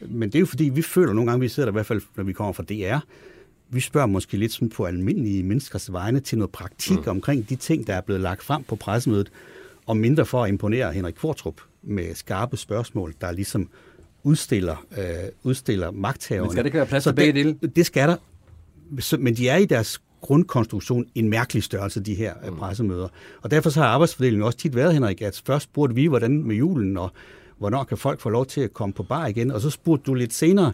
men 0.00 0.28
det 0.28 0.34
er 0.34 0.40
jo 0.40 0.46
fordi, 0.46 0.64
vi 0.64 0.82
føler 0.82 1.12
nogle 1.12 1.30
gange, 1.30 1.40
vi 1.40 1.48
sidder 1.48 1.66
der 1.66 1.72
i 1.72 1.78
hvert 1.78 1.86
fald, 1.86 2.02
når 2.16 2.24
vi 2.24 2.32
kommer 2.32 2.52
fra 2.52 2.62
DR, 2.62 2.98
vi 3.72 3.80
spørger 3.80 4.06
måske 4.06 4.36
lidt 4.36 4.52
sådan 4.52 4.68
på 4.68 4.84
almindelige 4.84 5.42
menneskers 5.42 5.92
vegne 5.92 6.20
til 6.20 6.38
noget 6.38 6.50
praktik 6.50 6.98
mm. 6.98 7.10
omkring 7.10 7.48
de 7.48 7.56
ting, 7.56 7.86
der 7.86 7.94
er 7.94 8.00
blevet 8.00 8.20
lagt 8.20 8.42
frem 8.42 8.62
på 8.62 8.76
pressemødet, 8.76 9.30
og 9.86 9.96
mindre 9.96 10.26
for 10.26 10.44
at 10.44 10.48
imponere 10.48 10.92
Henrik 10.92 11.14
Kvartrup 11.14 11.60
med 11.82 12.14
skarpe 12.14 12.56
spørgsmål, 12.56 13.14
der 13.20 13.32
ligesom 13.32 13.68
udstiller, 14.22 14.86
øh, 14.98 15.04
udstiller 15.42 15.90
magthaverne. 15.90 16.46
Men 16.46 16.52
skal 16.52 16.64
det 16.64 16.68
ikke 16.68 16.78
være 16.78 16.86
plads 16.86 17.04
til 17.04 17.14
begge 17.14 17.32
dele? 17.32 17.58
Det 17.76 17.86
skal 17.86 18.08
der. 18.08 18.16
Men 19.16 19.36
de 19.36 19.48
er 19.48 19.56
i 19.56 19.64
deres 19.64 20.00
grundkonstruktion 20.20 21.06
en 21.14 21.28
mærkelig 21.28 21.62
størrelse, 21.62 22.00
de 22.00 22.14
her 22.14 22.34
mm. 22.50 22.56
pressemøder. 22.56 23.08
Og 23.42 23.50
derfor 23.50 23.70
så 23.70 23.80
har 23.80 23.88
arbejdsfordelingen 23.88 24.46
også 24.46 24.58
tit 24.58 24.76
været, 24.76 24.94
Henrik, 24.94 25.22
at 25.22 25.42
først 25.46 25.64
spurgte 25.64 25.94
vi, 25.94 26.06
hvordan 26.06 26.42
med 26.42 26.56
julen, 26.56 26.96
og 26.96 27.12
hvornår 27.58 27.84
kan 27.84 27.98
folk 27.98 28.20
få 28.20 28.28
lov 28.28 28.46
til 28.46 28.60
at 28.60 28.74
komme 28.74 28.92
på 28.92 29.02
bar 29.02 29.26
igen, 29.26 29.50
og 29.50 29.60
så 29.60 29.70
spurgte 29.70 30.04
du 30.06 30.14
lidt 30.14 30.32
senere 30.32 30.72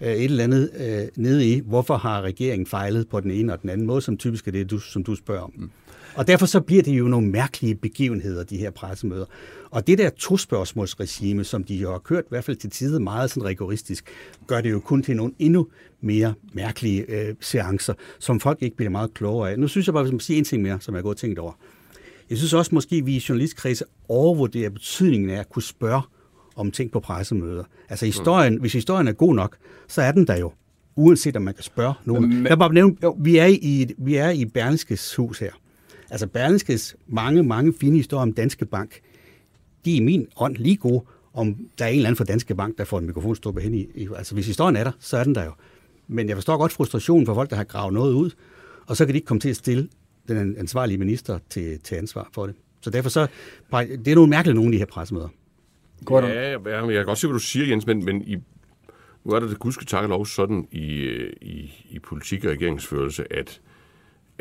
øh, 0.00 0.12
et 0.12 0.24
eller 0.24 0.44
andet 0.44 0.70
øh, 0.76 1.08
nede 1.16 1.46
i, 1.46 1.60
hvorfor 1.60 1.96
har 1.96 2.22
regeringen 2.22 2.66
fejlet 2.66 3.08
på 3.08 3.20
den 3.20 3.30
ene 3.30 3.52
og 3.52 3.62
den 3.62 3.70
anden 3.70 3.86
måde, 3.86 4.00
som 4.00 4.16
typisk 4.16 4.48
er 4.48 4.52
det, 4.52 4.70
du, 4.70 4.78
som 4.78 5.04
du 5.04 5.14
spørger 5.14 5.42
om. 5.42 5.52
Mm. 5.56 5.70
Og 6.14 6.26
derfor 6.26 6.46
så 6.46 6.60
bliver 6.60 6.82
det 6.82 6.98
jo 6.98 7.04
nogle 7.04 7.28
mærkelige 7.28 7.74
begivenheder, 7.74 8.44
de 8.44 8.56
her 8.56 8.70
pressemøder. 8.70 9.24
Og 9.70 9.86
det 9.86 9.98
der 9.98 10.10
to-spørgsmålsregime, 10.10 11.44
som 11.44 11.64
de 11.64 11.80
har 11.80 11.98
kørt, 11.98 12.24
i 12.24 12.28
hvert 12.28 12.44
fald 12.44 12.56
til 12.56 12.70
tider 12.70 12.98
meget 12.98 13.30
sådan 13.30 13.48
rigoristisk, 13.48 14.04
gør 14.46 14.60
det 14.60 14.70
jo 14.70 14.80
kun 14.80 15.02
til 15.02 15.16
nogle 15.16 15.32
endnu 15.38 15.68
mere 16.00 16.34
mærkelige 16.52 17.04
øh, 17.08 17.34
seancer, 17.40 17.94
som 18.18 18.40
folk 18.40 18.62
ikke 18.62 18.76
bliver 18.76 18.90
meget 18.90 19.14
klogere 19.14 19.50
af. 19.50 19.58
Nu 19.58 19.68
synes 19.68 19.86
jeg 19.86 19.92
bare, 19.94 20.02
hvis 20.02 20.12
man 20.12 20.20
siger 20.20 20.38
en 20.38 20.44
ting 20.44 20.62
mere, 20.62 20.80
som 20.80 20.94
jeg 20.94 20.98
har 20.98 21.02
gået 21.02 21.16
tænkt 21.16 21.38
over. 21.38 21.52
Jeg 22.30 22.38
synes 22.38 22.52
også 22.52 22.74
måske, 22.74 22.96
at 22.96 23.06
vi 23.06 23.16
i 23.16 23.24
journalistkredse 23.28 23.84
overvurderer 24.08 24.70
betydningen 24.70 25.30
af 25.30 25.40
at 25.40 25.48
kunne 25.48 25.62
spørge 25.62 26.02
om 26.56 26.70
ting 26.70 26.90
på 26.90 27.00
pressemøder. 27.00 27.64
Altså 27.88 28.06
historien, 28.06 28.54
mm. 28.54 28.60
hvis 28.60 28.72
historien 28.72 29.08
er 29.08 29.12
god 29.12 29.34
nok, 29.34 29.56
så 29.88 30.02
er 30.02 30.12
den 30.12 30.26
der 30.26 30.38
jo, 30.38 30.52
uanset 30.96 31.36
om 31.36 31.42
man 31.42 31.54
kan 31.54 31.64
spørge 31.64 31.94
nogen. 32.04 32.28
Men, 32.28 32.46
jeg 32.46 32.58
bare 32.58 32.74
nævne, 32.74 32.96
jo, 33.02 33.16
vi 33.20 33.36
er 33.36 33.46
i, 33.46 33.86
vi 33.98 34.14
er 34.14 34.30
i 34.30 34.44
Berlingskes 34.44 35.14
hus 35.14 35.38
her. 35.38 35.52
Altså 36.12 36.26
Berlingskes 36.26 36.96
mange, 37.06 37.42
mange 37.42 37.74
fine 37.80 37.96
historier 37.96 38.22
om 38.22 38.32
Danske 38.32 38.66
Bank, 38.66 39.00
de 39.84 39.92
er 39.92 39.96
i 39.96 40.00
min 40.00 40.26
ånd 40.36 40.56
lige 40.56 40.76
gode, 40.76 41.04
om 41.34 41.56
der 41.78 41.84
er 41.84 41.88
en 41.88 41.96
eller 41.96 42.08
anden 42.08 42.16
fra 42.16 42.24
Danske 42.24 42.54
Bank, 42.54 42.78
der 42.78 42.84
får 42.84 42.98
en 42.98 43.06
mikrofon 43.06 43.36
stået 43.36 43.62
hen 43.62 43.74
i. 43.74 44.08
Altså 44.16 44.34
hvis 44.34 44.46
historien 44.46 44.76
er 44.76 44.84
der, 44.84 44.92
så 44.98 45.16
er 45.16 45.24
den 45.24 45.34
der 45.34 45.44
jo. 45.44 45.52
Men 46.08 46.28
jeg 46.28 46.36
forstår 46.36 46.56
godt 46.56 46.72
frustrationen 46.72 47.26
for 47.26 47.34
folk, 47.34 47.50
der 47.50 47.56
har 47.56 47.64
gravet 47.64 47.94
noget 47.94 48.14
ud, 48.14 48.30
og 48.86 48.96
så 48.96 49.06
kan 49.06 49.12
de 49.12 49.18
ikke 49.18 49.26
komme 49.26 49.40
til 49.40 49.48
at 49.48 49.56
stille 49.56 49.88
den 50.28 50.56
ansvarlige 50.56 50.98
minister 50.98 51.38
til, 51.50 51.78
til 51.80 51.94
ansvar 51.94 52.30
for 52.34 52.46
det. 52.46 52.54
Så 52.80 52.90
derfor 52.90 53.10
så, 53.10 53.26
det 53.70 54.08
er 54.08 54.14
nogle 54.14 54.30
mærkelige 54.30 54.54
nogle 54.54 54.68
af 54.68 54.72
de 54.72 54.78
her 54.78 54.86
pressemøder. 54.86 55.28
Godt. 56.04 56.24
Ja, 56.24 56.50
ja, 56.50 56.86
jeg 56.86 56.94
kan 56.94 57.04
godt 57.04 57.18
se, 57.18 57.26
hvad 57.26 57.34
du 57.34 57.44
siger, 57.44 57.66
Jens, 57.66 57.86
men, 57.86 58.04
men 58.04 58.22
i, 58.22 58.36
nu 59.24 59.32
er 59.32 59.40
der 59.40 59.48
det 59.48 59.58
gudske 59.58 59.84
tak 59.84 60.08
lov 60.08 60.26
sådan 60.26 60.68
i, 60.70 60.94
øh, 60.94 61.32
i, 61.40 61.72
i 61.90 61.98
politik 61.98 62.44
og 62.44 62.50
regeringsførelse, 62.50 63.32
at 63.32 63.60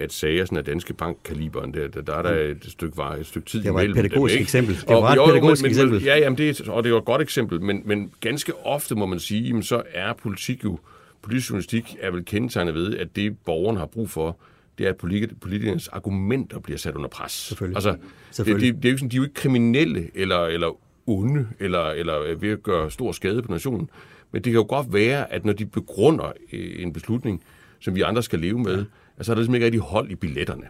at 0.01 0.13
sager 0.13 0.45
sådan 0.45 0.57
af 0.57 0.65
Danske 0.65 0.93
Bank-kaliberen, 0.93 1.73
der, 1.73 1.87
der, 1.87 2.01
der 2.01 2.13
er 2.13 2.21
der 2.21 2.31
et 2.31 2.65
stykke, 2.67 2.97
var, 2.97 3.15
et 3.15 3.25
stykke 3.25 3.49
tid 3.49 3.63
Det 3.63 3.73
var 3.73 3.81
et 3.81 3.95
pædagogisk 3.95 4.35
dem, 4.35 4.41
eksempel. 4.41 4.75
Det 4.75 4.87
var 4.87 5.11
et 5.11 5.19
pædagogisk 5.27 5.61
men, 5.61 5.71
eksempel. 5.71 6.03
Ja, 6.03 6.17
jamen 6.17 6.37
det, 6.37 6.69
og 6.69 6.83
det 6.83 6.91
var 6.91 6.97
et 6.97 7.05
godt 7.05 7.21
eksempel, 7.21 7.61
men, 7.61 7.81
men 7.85 8.11
ganske 8.19 8.53
ofte 8.65 8.95
må 8.95 9.05
man 9.05 9.19
sige, 9.19 9.41
jamen, 9.41 9.63
så 9.63 9.83
er 9.93 10.13
politik 10.13 10.63
jo, 10.63 10.79
politisk 11.21 11.49
journalistik 11.49 11.95
er 11.99 12.11
vel 12.11 12.25
kendetegnet 12.25 12.73
ved, 12.73 12.97
at 12.97 13.15
det 13.15 13.37
borgerne 13.45 13.79
har 13.79 13.85
brug 13.85 14.09
for, 14.09 14.37
det 14.77 14.85
er, 14.85 14.89
at 14.89 14.97
politikernes 15.41 15.87
argumenter 15.87 16.59
bliver 16.59 16.77
sat 16.77 16.95
under 16.95 17.09
pres. 17.09 17.31
Selvfølgelig. 17.31 17.77
Altså, 17.77 17.95
Selvfølgelig. 18.31 18.67
Det, 18.67 18.75
det, 18.75 18.83
det 18.83 18.89
er 18.89 18.91
jo 18.91 18.97
sådan, 18.97 19.09
de 19.09 19.15
er 19.15 19.17
jo 19.17 19.23
ikke 19.23 19.33
kriminelle 19.33 20.09
eller, 20.15 20.45
eller 20.45 20.77
onde, 21.07 21.47
eller, 21.59 21.85
eller 21.85 22.35
ved 22.35 22.49
at 22.49 22.63
gøre 22.63 22.91
stor 22.91 23.11
skade 23.11 23.41
på 23.41 23.51
nationen. 23.51 23.89
Men 24.31 24.43
det 24.43 24.51
kan 24.51 24.59
jo 24.59 24.65
godt 24.69 24.93
være, 24.93 25.33
at 25.33 25.45
når 25.45 25.53
de 25.53 25.65
begrunder 25.65 26.31
øh, 26.53 26.83
en 26.83 26.93
beslutning, 26.93 27.43
som 27.79 27.95
vi 27.95 28.01
andre 28.01 28.23
skal 28.23 28.39
leve 28.39 28.59
med, 28.59 28.77
så 28.77 28.85
er 29.17 29.23
der 29.35 29.35
ligesom 29.35 29.55
ikke 29.55 29.65
rigtig 29.65 29.81
hold 29.81 30.11
i 30.11 30.15
billetterne. 30.15 30.63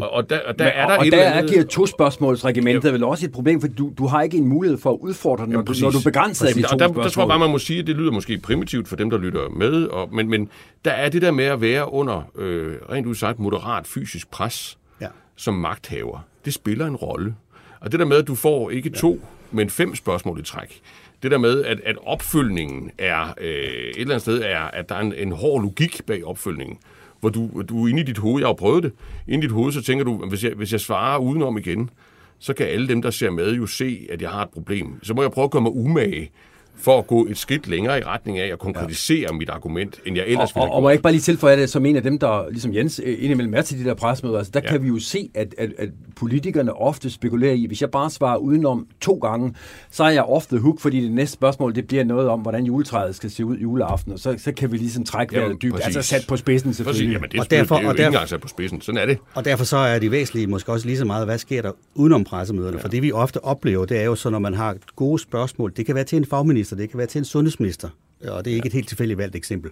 Og, 0.00 0.10
og 0.10 0.30
der, 0.30 0.40
og 0.46 0.58
der 0.58 0.64
Men, 0.64 0.72
er 0.74 0.86
der 0.86 0.94
og, 0.94 0.98
og 0.98 1.06
der 1.06 1.30
andet... 1.30 1.50
giver 1.50 1.64
to 1.64 1.86
spørgsmålsregimentet 1.86 2.92
vel 2.92 3.04
også 3.04 3.26
et 3.26 3.32
problem, 3.32 3.60
for 3.60 3.68
du, 3.68 3.92
du 3.98 4.06
har 4.06 4.22
ikke 4.22 4.36
en 4.36 4.46
mulighed 4.48 4.78
for 4.78 4.92
at 4.92 4.98
udfordre, 5.00 5.48
når, 5.48 5.62
du, 5.62 5.74
når 5.80 5.90
du 5.90 5.98
begrænser 6.04 6.46
præcis. 6.46 6.56
de 6.56 6.68
to 6.68 6.74
og 6.74 6.78
der, 6.78 6.86
spørgsmål. 6.86 7.04
Der 7.04 7.10
tror 7.10 7.22
jeg 7.22 7.28
bare, 7.28 7.38
man 7.38 7.50
må 7.50 7.58
sige, 7.58 7.80
at 7.80 7.86
det 7.86 7.96
lyder 7.96 8.12
måske 8.12 8.38
primitivt 8.38 8.88
for 8.88 8.96
dem, 8.96 9.10
der 9.10 9.18
lytter 9.18 9.48
med, 9.48 9.84
og, 9.84 10.14
men, 10.14 10.30
men 10.30 10.48
der 10.84 10.90
er 10.90 11.08
det 11.08 11.22
der 11.22 11.30
med 11.30 11.44
at 11.44 11.60
være 11.60 11.92
under 11.92 12.22
øh, 12.38 12.76
rent 12.90 13.06
udsagt 13.06 13.38
moderat 13.38 13.86
fysisk 13.86 14.30
pres 14.30 14.78
ja. 15.00 15.06
som 15.36 15.54
magthaver. 15.54 16.18
Det 16.44 16.54
spiller 16.54 16.86
en 16.86 16.96
rolle. 16.96 17.34
Og 17.80 17.92
det 17.92 18.00
der 18.00 18.06
med, 18.06 18.16
at 18.16 18.26
du 18.26 18.34
får 18.34 18.70
ikke 18.70 18.90
to, 18.90 19.12
ja. 19.12 19.56
men 19.56 19.70
fem 19.70 19.94
spørgsmål 19.94 20.40
i 20.40 20.42
træk, 20.42 20.80
det 21.22 21.30
der 21.30 21.38
med, 21.38 21.64
at, 21.64 21.80
at 21.84 21.96
opfølgningen 22.06 22.90
er 22.98 23.34
øh, 23.40 23.48
et 23.48 23.96
eller 23.96 24.06
andet 24.06 24.22
sted, 24.22 24.42
er, 24.42 24.60
at 24.60 24.88
der 24.88 24.94
er 24.94 25.00
en, 25.00 25.14
en 25.16 25.32
hård 25.32 25.62
logik 25.62 26.00
bag 26.06 26.24
opfølgningen 26.24 26.78
hvor 27.20 27.28
du, 27.28 27.62
du 27.68 27.84
er 27.84 27.88
inde 27.88 28.00
i 28.00 28.04
dit 28.04 28.18
hoved, 28.18 28.40
jeg 28.40 28.48
har 28.48 28.54
prøvet 28.54 28.82
det, 28.82 28.92
inde 29.28 29.38
i 29.38 29.46
dit 29.46 29.52
hoved, 29.54 29.72
så 29.72 29.82
tænker 29.82 30.04
du, 30.04 30.26
hvis 30.28 30.44
jeg, 30.44 30.52
hvis 30.56 30.72
jeg 30.72 30.80
svarer 30.80 31.18
udenom 31.18 31.58
igen, 31.58 31.90
så 32.38 32.54
kan 32.54 32.66
alle 32.66 32.88
dem, 32.88 33.02
der 33.02 33.10
ser 33.10 33.30
med, 33.30 33.54
jo 33.54 33.66
se, 33.66 34.06
at 34.10 34.22
jeg 34.22 34.30
har 34.30 34.42
et 34.42 34.50
problem. 34.50 34.98
Så 35.02 35.14
må 35.14 35.22
jeg 35.22 35.30
prøve 35.30 35.44
at 35.44 35.50
gøre 35.50 35.62
mig 35.62 35.72
umage 35.72 36.30
for 36.80 36.98
at 36.98 37.06
gå 37.06 37.26
et 37.26 37.38
skridt 37.38 37.68
længere 37.68 37.98
i 37.98 38.02
retning 38.02 38.38
af 38.38 38.52
at 38.52 38.58
konkretisere 38.58 39.26
ja. 39.30 39.32
mit 39.32 39.48
argument, 39.48 40.00
end 40.06 40.16
jeg 40.16 40.26
ellers 40.26 40.54
ville 40.54 40.62
have 40.64 40.70
Og, 40.70 40.76
og 40.76 40.82
må 40.82 40.88
jeg 40.88 40.94
ikke 40.94 41.02
bare 41.02 41.12
lige 41.12 41.22
tilføje 41.22 41.56
det 41.56 41.70
som 41.70 41.86
en 41.86 41.96
af 41.96 42.02
dem, 42.02 42.18
der, 42.18 42.48
ligesom 42.50 42.74
Jens, 42.74 43.00
øh, 43.04 43.16
indimellem 43.20 43.54
er 43.54 43.62
til 43.62 43.78
de 43.78 43.84
der 43.84 43.94
presmøder, 43.94 44.38
altså 44.38 44.52
der 44.54 44.60
ja. 44.64 44.70
kan 44.70 44.82
vi 44.82 44.88
jo 44.88 44.98
se, 44.98 45.30
at, 45.34 45.54
at, 45.58 45.70
at 45.78 45.88
politikerne 46.16 46.72
ofte 46.72 47.10
spekulerer 47.10 47.52
i, 47.52 47.66
hvis 47.66 47.80
jeg 47.80 47.90
bare 47.90 48.10
svarer 48.10 48.36
udenom 48.36 48.86
to 49.00 49.14
gange, 49.14 49.54
så 49.90 50.04
er 50.04 50.10
jeg 50.10 50.22
ofte 50.22 50.58
hook, 50.58 50.80
fordi 50.80 51.00
det 51.00 51.12
næste 51.12 51.32
spørgsmål, 51.32 51.74
det 51.74 51.86
bliver 51.86 52.04
noget 52.04 52.28
om, 52.28 52.40
hvordan 52.40 52.64
juletræet 52.64 53.14
skal 53.14 53.30
se 53.30 53.44
ud 53.44 53.56
juleaften, 53.56 54.12
og 54.12 54.18
så, 54.18 54.34
så 54.38 54.52
kan 54.52 54.72
vi 54.72 54.76
ligesom 54.76 55.04
trække 55.04 55.36
vejret 55.36 55.62
dybt, 55.62 55.74
præcis. 55.74 55.96
altså 55.96 56.02
sat 56.02 56.24
på 56.28 56.36
spidsen 56.36 56.74
selvfølgelig. 56.74 57.12
Jamen, 57.12 57.30
det, 57.30 57.38
er, 57.38 57.42
og 57.42 57.50
derfor, 57.50 57.74
det 57.74 57.80
er 57.80 57.84
jo 57.84 57.90
og 57.90 57.96
derfor, 57.96 58.08
ikke 58.08 58.16
engang 58.16 58.28
sat 58.28 58.40
på 58.40 58.48
spidsen, 58.48 58.80
sådan 58.80 59.00
er 59.00 59.06
det. 59.06 59.18
Og 59.34 59.44
derfor 59.44 59.64
så 59.64 59.76
er 59.76 59.98
de 59.98 60.10
væsentlige 60.10 60.46
måske 60.46 60.72
også 60.72 60.86
lige 60.86 60.98
så 60.98 61.04
meget, 61.04 61.26
hvad 61.26 61.38
sker 61.38 61.62
der 61.62 61.72
udenom 61.94 62.24
pressemøderne, 62.24 62.76
ja. 62.76 62.82
for 62.82 62.88
det 62.88 63.02
vi 63.02 63.12
ofte 63.12 63.44
oplever, 63.44 63.84
det 63.84 64.00
er 64.00 64.04
jo 64.04 64.14
så, 64.14 64.30
når 64.30 64.38
man 64.38 64.54
har 64.54 64.76
gode 64.96 65.18
spørgsmål, 65.18 65.72
det 65.76 65.86
kan 65.86 65.94
være 65.94 66.04
til 66.04 66.18
en 66.18 66.24
fagminister, 66.24 66.67
det 66.76 66.90
kan 66.90 66.98
være 66.98 67.06
til 67.06 67.18
en 67.18 67.24
sund 67.24 67.30
sundhedsminister, 67.30 67.88
og 68.28 68.44
det 68.44 68.50
er 68.50 68.54
ikke 68.54 68.66
et 68.66 68.72
helt 68.72 68.88
tilfældigt 68.88 69.18
valgt 69.18 69.36
eksempel. 69.36 69.70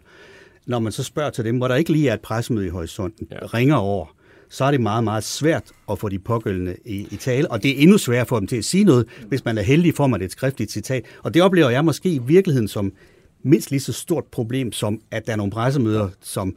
Når 0.66 0.78
man 0.78 0.92
så 0.92 1.02
spørger 1.02 1.30
til 1.30 1.44
dem, 1.44 1.56
hvor 1.56 1.68
der 1.68 1.74
ikke 1.74 1.92
lige 1.92 2.08
er 2.08 2.14
et 2.14 2.20
pressemøde 2.20 2.66
i 2.66 2.68
horisonten, 2.68 3.28
ja. 3.30 3.46
ringer 3.46 3.76
over, 3.76 4.16
så 4.48 4.64
er 4.64 4.70
det 4.70 4.80
meget, 4.80 5.04
meget 5.04 5.24
svært 5.24 5.62
at 5.90 5.98
få 5.98 6.08
de 6.08 6.18
pågældende 6.18 6.76
i, 6.84 7.08
i 7.10 7.16
tale, 7.16 7.50
og 7.50 7.62
det 7.62 7.70
er 7.70 7.82
endnu 7.82 7.98
sværere 7.98 8.26
for 8.26 8.38
dem 8.38 8.48
til 8.48 8.56
at 8.56 8.64
sige 8.64 8.84
noget. 8.84 9.06
Hvis 9.28 9.44
man 9.44 9.58
er 9.58 9.62
heldig, 9.62 9.94
får 9.94 10.06
man 10.06 10.22
et 10.22 10.32
skriftligt 10.32 10.72
citat. 10.72 11.04
Og 11.22 11.34
det 11.34 11.42
oplever 11.42 11.70
jeg 11.70 11.84
måske 11.84 12.08
i 12.08 12.18
virkeligheden 12.18 12.68
som 12.68 12.92
mindst 13.42 13.70
lige 13.70 13.80
så 13.80 13.92
stort 13.92 14.24
problem, 14.24 14.72
som 14.72 15.00
at 15.10 15.26
der 15.26 15.32
er 15.32 15.36
nogle 15.36 15.52
pressemøder, 15.52 16.08
som 16.20 16.56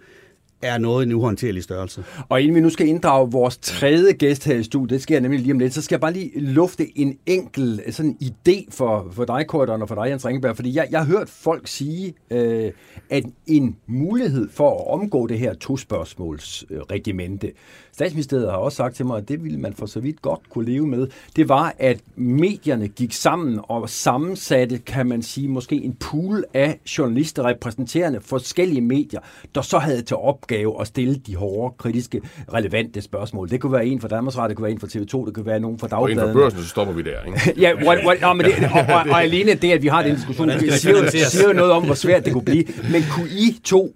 er 0.61 0.77
noget 0.77 1.05
en 1.05 1.11
uhåndterlig 1.11 1.63
størrelse. 1.63 2.03
Og 2.29 2.41
inden 2.41 2.55
vi 2.55 2.61
nu 2.61 2.69
skal 2.69 2.87
inddrage 2.87 3.31
vores 3.31 3.57
tredje 3.57 4.13
gæst 4.13 4.45
her 4.45 4.55
i 4.55 4.63
studiet, 4.63 4.89
det 4.89 5.01
sker 5.01 5.19
nemlig 5.19 5.39
lige 5.39 5.53
om 5.53 5.59
lidt, 5.59 5.73
så 5.73 5.81
skal 5.81 5.95
jeg 5.95 6.01
bare 6.01 6.13
lige 6.13 6.39
lufte 6.39 6.99
en 6.99 7.17
enkel 7.25 7.81
øh, 7.85 7.93
sådan 7.93 8.17
idé 8.23 8.65
for, 8.71 9.07
for 9.11 9.25
dig, 9.25 9.47
Korten, 9.47 9.81
og 9.81 9.87
for 9.87 9.95
dig, 9.95 10.09
Jens 10.09 10.25
Ringeberg, 10.25 10.55
fordi 10.55 10.75
jeg, 10.75 10.87
jeg 10.91 10.99
har 10.99 11.07
hørt 11.07 11.29
folk 11.29 11.67
sige, 11.67 12.13
øh, 12.31 12.71
at 13.09 13.23
en 13.47 13.75
mulighed 13.87 14.49
for 14.51 14.79
at 14.79 14.87
omgå 14.87 15.27
det 15.27 15.39
her 15.39 15.53
to-spørgsmålsregimente, 15.53 17.47
øh, 17.47 17.53
Statsministeriet 17.99 18.51
har 18.51 18.57
også 18.57 18.75
sagt 18.75 18.95
til 18.95 19.05
mig, 19.05 19.17
at 19.17 19.27
det 19.27 19.43
ville 19.43 19.59
man 19.59 19.73
for 19.73 19.85
så 19.85 19.99
vidt 19.99 20.21
godt 20.21 20.49
kunne 20.49 20.65
leve 20.65 20.87
med. 20.87 21.07
Det 21.35 21.49
var, 21.49 21.75
at 21.79 21.99
medierne 22.15 22.87
gik 22.87 23.13
sammen 23.13 23.59
og 23.63 23.89
sammensatte, 23.89 24.77
kan 24.77 25.07
man 25.07 25.21
sige, 25.21 25.47
måske 25.47 25.75
en 25.75 25.93
pool 25.93 26.43
af 26.53 26.79
journalister 26.97 27.43
repræsenterende 27.43 28.21
forskellige 28.21 28.81
medier, 28.81 29.19
der 29.55 29.61
så 29.61 29.79
havde 29.79 30.01
til 30.01 30.17
op 30.17 30.47
opgave 30.49 30.81
at 30.81 30.87
stille 30.87 31.15
de 31.15 31.35
hårde, 31.35 31.75
kritiske, 31.77 32.21
relevante 32.53 33.01
spørgsmål. 33.01 33.49
Det 33.49 33.61
kunne 33.61 33.71
være 33.71 33.85
en 33.85 34.01
fra 34.01 34.07
Danmarks 34.07 34.37
Radio, 34.37 34.49
det 34.49 34.57
kunne 34.57 34.63
være 34.63 34.71
en 34.71 34.79
fra 34.79 34.87
TV2, 34.87 35.25
det 35.25 35.33
kunne 35.33 35.45
være 35.45 35.59
nogen 35.59 35.79
fra 35.79 35.87
Dagbladet. 35.87 36.23
Og 36.23 36.29
en 36.29 36.33
fra 36.33 36.39
børsen, 36.39 36.59
så 36.59 36.67
stopper 36.67 36.93
vi 36.93 37.01
der, 37.01 37.23
ikke? 37.27 37.53
ja, 37.63 37.75
what, 37.75 38.05
what, 38.05 38.21
no, 38.21 38.33
men 38.33 38.45
det, 38.45 38.53
og, 38.73 38.95
og, 38.95 39.01
og, 39.11 39.21
alene 39.21 39.53
det, 39.53 39.71
at 39.71 39.81
vi 39.81 39.87
har 39.87 40.03
den 40.03 40.15
diskussion, 40.15 40.49
det 40.49 40.73
siger, 40.73 41.09
siger 41.09 41.47
jo 41.47 41.53
noget 41.53 41.71
om, 41.71 41.85
hvor 41.85 41.93
svært 41.93 42.25
det 42.25 42.33
kunne 42.33 42.45
blive. 42.45 42.63
Men 42.91 43.01
kunne 43.11 43.29
I 43.29 43.59
to 43.63 43.95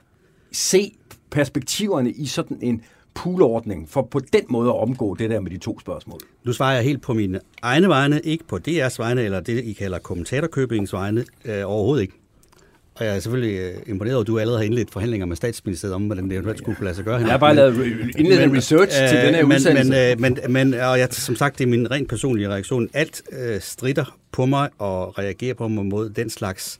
se 0.52 0.92
perspektiverne 1.32 2.12
i 2.12 2.26
sådan 2.26 2.58
en 2.62 2.82
poolordning, 3.14 3.90
for 3.90 4.02
på 4.02 4.20
den 4.20 4.42
måde 4.50 4.70
at 4.70 4.80
omgå 4.80 5.16
det 5.16 5.30
der 5.30 5.40
med 5.40 5.52
de 5.52 5.58
to 5.58 5.80
spørgsmål? 5.80 6.20
Nu 6.44 6.54
svarer 6.54 6.76
jeg 6.76 6.84
helt 6.84 7.02
på 7.02 7.14
mine 7.14 7.40
egne 7.62 7.88
vegne, 7.88 8.22
ikke 8.24 8.44
på 8.48 8.60
DR's 8.68 8.96
vegne, 8.98 9.24
eller 9.24 9.40
det, 9.40 9.64
I 9.64 9.74
kalder 9.74 10.00
kommentatorkøbingens 10.00 10.94
vegne, 10.94 11.26
øh, 11.46 11.62
overhovedet 11.66 12.02
ikke. 12.02 12.23
Og 12.96 13.06
jeg 13.06 13.16
er 13.16 13.20
selvfølgelig 13.20 13.60
øh, 13.60 13.74
imponeret 13.88 14.16
over, 14.16 14.22
at 14.22 14.28
du 14.28 14.40
allerede 14.40 14.60
har 14.60 14.66
indledt 14.66 14.92
forhandlinger 14.92 15.26
med 15.26 15.36
statsministeriet 15.36 15.96
om, 15.96 16.06
hvordan 16.06 16.24
det 16.24 16.34
eventuelt 16.34 16.58
skulle 16.58 16.76
kunne 16.76 16.86
lade 16.86 16.96
sig 16.96 17.06
gøre. 17.06 17.16
Jeg 17.16 17.28
har 17.28 17.38
bare 17.38 17.56
lavet 17.56 17.86
indledt 18.18 18.58
research 18.58 19.04
øh, 19.04 19.10
til 19.10 19.18
den 19.18 19.36
her 19.36 19.46
men, 19.46 19.56
udsendelse. 19.56 20.16
Men, 20.20 20.38
men, 20.46 20.54
men 20.54 20.74
og 20.74 21.00
jeg, 21.00 21.08
som 21.12 21.36
sagt, 21.36 21.58
det 21.58 21.64
er 21.64 21.68
min 21.68 21.92
rent 21.92 22.10
personlige 22.10 22.50
reaktion. 22.50 22.90
Alt 22.94 23.22
øh, 23.32 23.62
strider 23.62 24.18
på 24.32 24.46
mig 24.46 24.70
og 24.78 25.20
reagerer 25.20 25.54
på 25.54 25.68
mig 25.68 25.86
mod 25.86 26.10
den 26.10 26.30
slags 26.30 26.80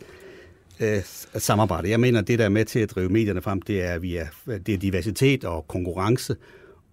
øh, 0.80 1.00
samarbejde. 1.38 1.90
Jeg 1.90 2.00
mener, 2.00 2.22
det 2.22 2.40
der 2.40 2.46
er 2.46 2.50
med 2.50 2.66
til 2.66 2.80
at 2.80 2.92
drive 2.92 3.10
medierne 3.10 3.42
frem, 3.42 3.62
det 3.62 3.84
er, 3.84 4.00
via, 4.00 4.28
det 4.46 4.74
er 4.74 4.78
diversitet 4.78 5.44
og 5.44 5.68
konkurrence, 5.68 6.36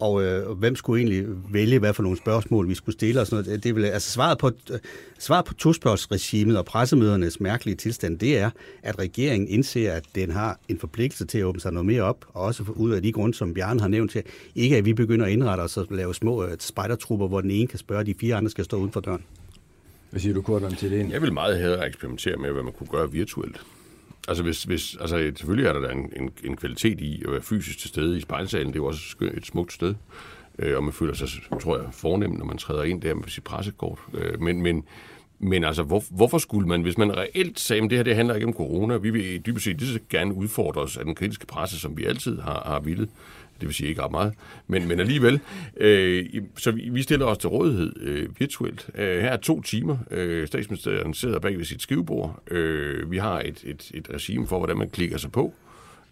og 0.00 0.22
øh, 0.22 0.50
hvem 0.50 0.76
skulle 0.76 1.00
egentlig 1.00 1.26
vælge, 1.52 1.78
hvad 1.78 1.94
for 1.94 2.02
nogle 2.02 2.18
spørgsmål 2.18 2.68
vi 2.68 2.74
skulle 2.74 2.92
stille 2.92 3.20
og 3.20 3.26
sådan 3.26 3.44
noget. 3.44 3.64
Det 3.64 3.76
vil, 3.76 3.84
altså 3.84 4.10
svaret 4.10 4.38
på, 4.38 4.50
øh, 4.70 4.78
svaret 5.18 5.44
på 5.44 5.54
tospørgsregimet 5.54 6.58
og 6.58 6.64
pressemødernes 6.64 7.40
mærkelige 7.40 7.76
tilstand, 7.76 8.18
det 8.18 8.38
er, 8.38 8.50
at 8.82 8.98
regeringen 8.98 9.48
indser, 9.48 9.92
at 9.92 10.04
den 10.14 10.30
har 10.30 10.58
en 10.68 10.78
forpligtelse 10.78 11.24
til 11.26 11.38
at 11.38 11.44
åbne 11.44 11.60
sig 11.60 11.72
noget 11.72 11.86
mere 11.86 12.02
op, 12.02 12.24
og 12.28 12.42
også 12.42 12.64
ud 12.74 12.90
af 12.90 13.02
de 13.02 13.12
grunde, 13.12 13.34
som 13.34 13.54
Bjarne 13.54 13.80
har 13.80 13.88
nævnt 13.88 14.10
til, 14.10 14.22
ikke 14.54 14.76
at 14.76 14.84
vi 14.84 14.92
begynder 14.92 15.26
at 15.26 15.32
indrette 15.32 15.62
os 15.62 15.76
og 15.76 15.86
lave 15.90 16.14
små 16.14 16.44
øh, 16.44 16.56
spejdertrupper, 16.60 17.28
hvor 17.28 17.40
den 17.40 17.50
ene 17.50 17.66
kan 17.66 17.78
spørge, 17.78 18.00
og 18.00 18.06
de 18.06 18.14
fire 18.20 18.34
andre 18.34 18.50
skal 18.50 18.64
stå 18.64 18.76
uden 18.76 18.92
for 18.92 19.00
døren. 19.00 19.24
Hvad 20.10 20.20
siger 20.20 20.34
du, 20.34 20.42
Kortland, 20.42 20.76
til 20.76 20.90
det? 20.90 21.10
Jeg 21.10 21.22
vil 21.22 21.32
meget 21.32 21.58
hellere 21.58 21.86
eksperimentere 21.86 22.36
med, 22.36 22.52
hvad 22.52 22.62
man 22.62 22.72
kunne 22.72 22.86
gøre 22.86 23.12
virtuelt. 23.12 23.60
Altså, 24.30 24.42
hvis, 24.42 24.62
hvis, 24.62 24.96
altså 25.00 25.32
selvfølgelig 25.36 25.68
er 25.68 25.72
der 25.72 25.80
da 25.80 25.92
en, 25.92 26.12
en, 26.16 26.30
en 26.44 26.56
kvalitet 26.56 27.00
i 27.00 27.22
at 27.24 27.32
være 27.32 27.42
fysisk 27.42 27.78
til 27.78 27.88
stede 27.88 28.16
i 28.16 28.20
spejlsalen. 28.20 28.66
Det 28.66 28.74
er 28.74 28.82
jo 28.82 28.86
også 28.86 29.16
et 29.34 29.46
smukt 29.46 29.72
sted. 29.72 29.94
Øh, 30.58 30.76
og 30.76 30.84
man 30.84 30.92
føler 30.92 31.14
sig, 31.14 31.28
tror 31.60 31.78
jeg, 31.78 31.86
fornem, 31.92 32.30
når 32.30 32.44
man 32.44 32.58
træder 32.58 32.82
ind 32.82 33.02
der 33.02 33.14
med 33.14 33.28
sit 33.28 33.44
pressekort. 33.44 33.98
Øh, 34.14 34.40
men, 34.40 34.62
men, 34.62 34.84
men 35.38 35.64
altså, 35.64 35.82
hvor, 35.82 36.04
hvorfor 36.10 36.38
skulle 36.38 36.68
man, 36.68 36.82
hvis 36.82 36.98
man 36.98 37.16
reelt 37.16 37.60
sagde, 37.60 37.82
at 37.82 37.90
det 37.90 37.98
her 37.98 38.02
det 38.02 38.16
handler 38.16 38.34
ikke 38.34 38.46
om 38.46 38.52
corona, 38.52 38.96
vi 38.96 39.10
vil 39.10 39.46
dybest 39.46 39.64
set 39.64 39.78
lige 39.78 39.92
så 39.92 40.00
gerne 40.10 40.34
udfordre 40.34 40.80
os 40.80 40.96
af 40.96 41.04
den 41.04 41.14
kritiske 41.14 41.46
presse, 41.46 41.78
som 41.78 41.96
vi 41.96 42.04
altid 42.04 42.40
har, 42.40 42.62
har 42.66 42.80
villet, 42.80 43.08
det 43.60 43.66
vil 43.68 43.74
sige 43.74 43.88
ikke 43.88 44.02
ret 44.02 44.10
meget, 44.10 44.34
men, 44.66 44.88
men 44.88 45.00
alligevel. 45.00 45.40
Øh, 45.76 46.26
så 46.56 46.70
vi, 46.70 46.88
vi 46.92 47.02
stiller 47.02 47.26
os 47.26 47.38
til 47.38 47.48
rådighed 47.48 47.92
øh, 48.00 48.40
virtuelt. 48.40 48.90
Øh, 48.94 49.20
her 49.20 49.28
er 49.28 49.36
to 49.36 49.62
timer. 49.62 49.96
Øh, 50.10 50.46
statsministeren 50.46 51.14
sidder 51.14 51.38
bag 51.38 51.58
ved 51.58 51.64
sit 51.64 51.82
skrivebord. 51.82 52.42
Øh, 52.50 53.10
vi 53.10 53.18
har 53.18 53.40
et, 53.40 53.64
et, 53.64 53.90
et 53.94 54.10
regime 54.14 54.46
for, 54.46 54.58
hvordan 54.58 54.76
man 54.76 54.90
klikker 54.90 55.18
sig 55.18 55.32
på. 55.32 55.54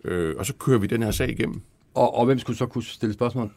Øh, 0.05 0.35
og 0.39 0.47
så 0.47 0.55
kører 0.55 0.79
vi 0.79 0.87
den 0.87 1.03
her 1.03 1.11
sag 1.11 1.31
igennem. 1.31 1.61
Og, 1.95 2.15
og 2.15 2.27
hvem 2.27 2.39
skulle 2.39 2.57
så 2.57 2.67
kunne 2.67 2.85
stille 2.85 3.15
spørgsmål? 3.15 3.51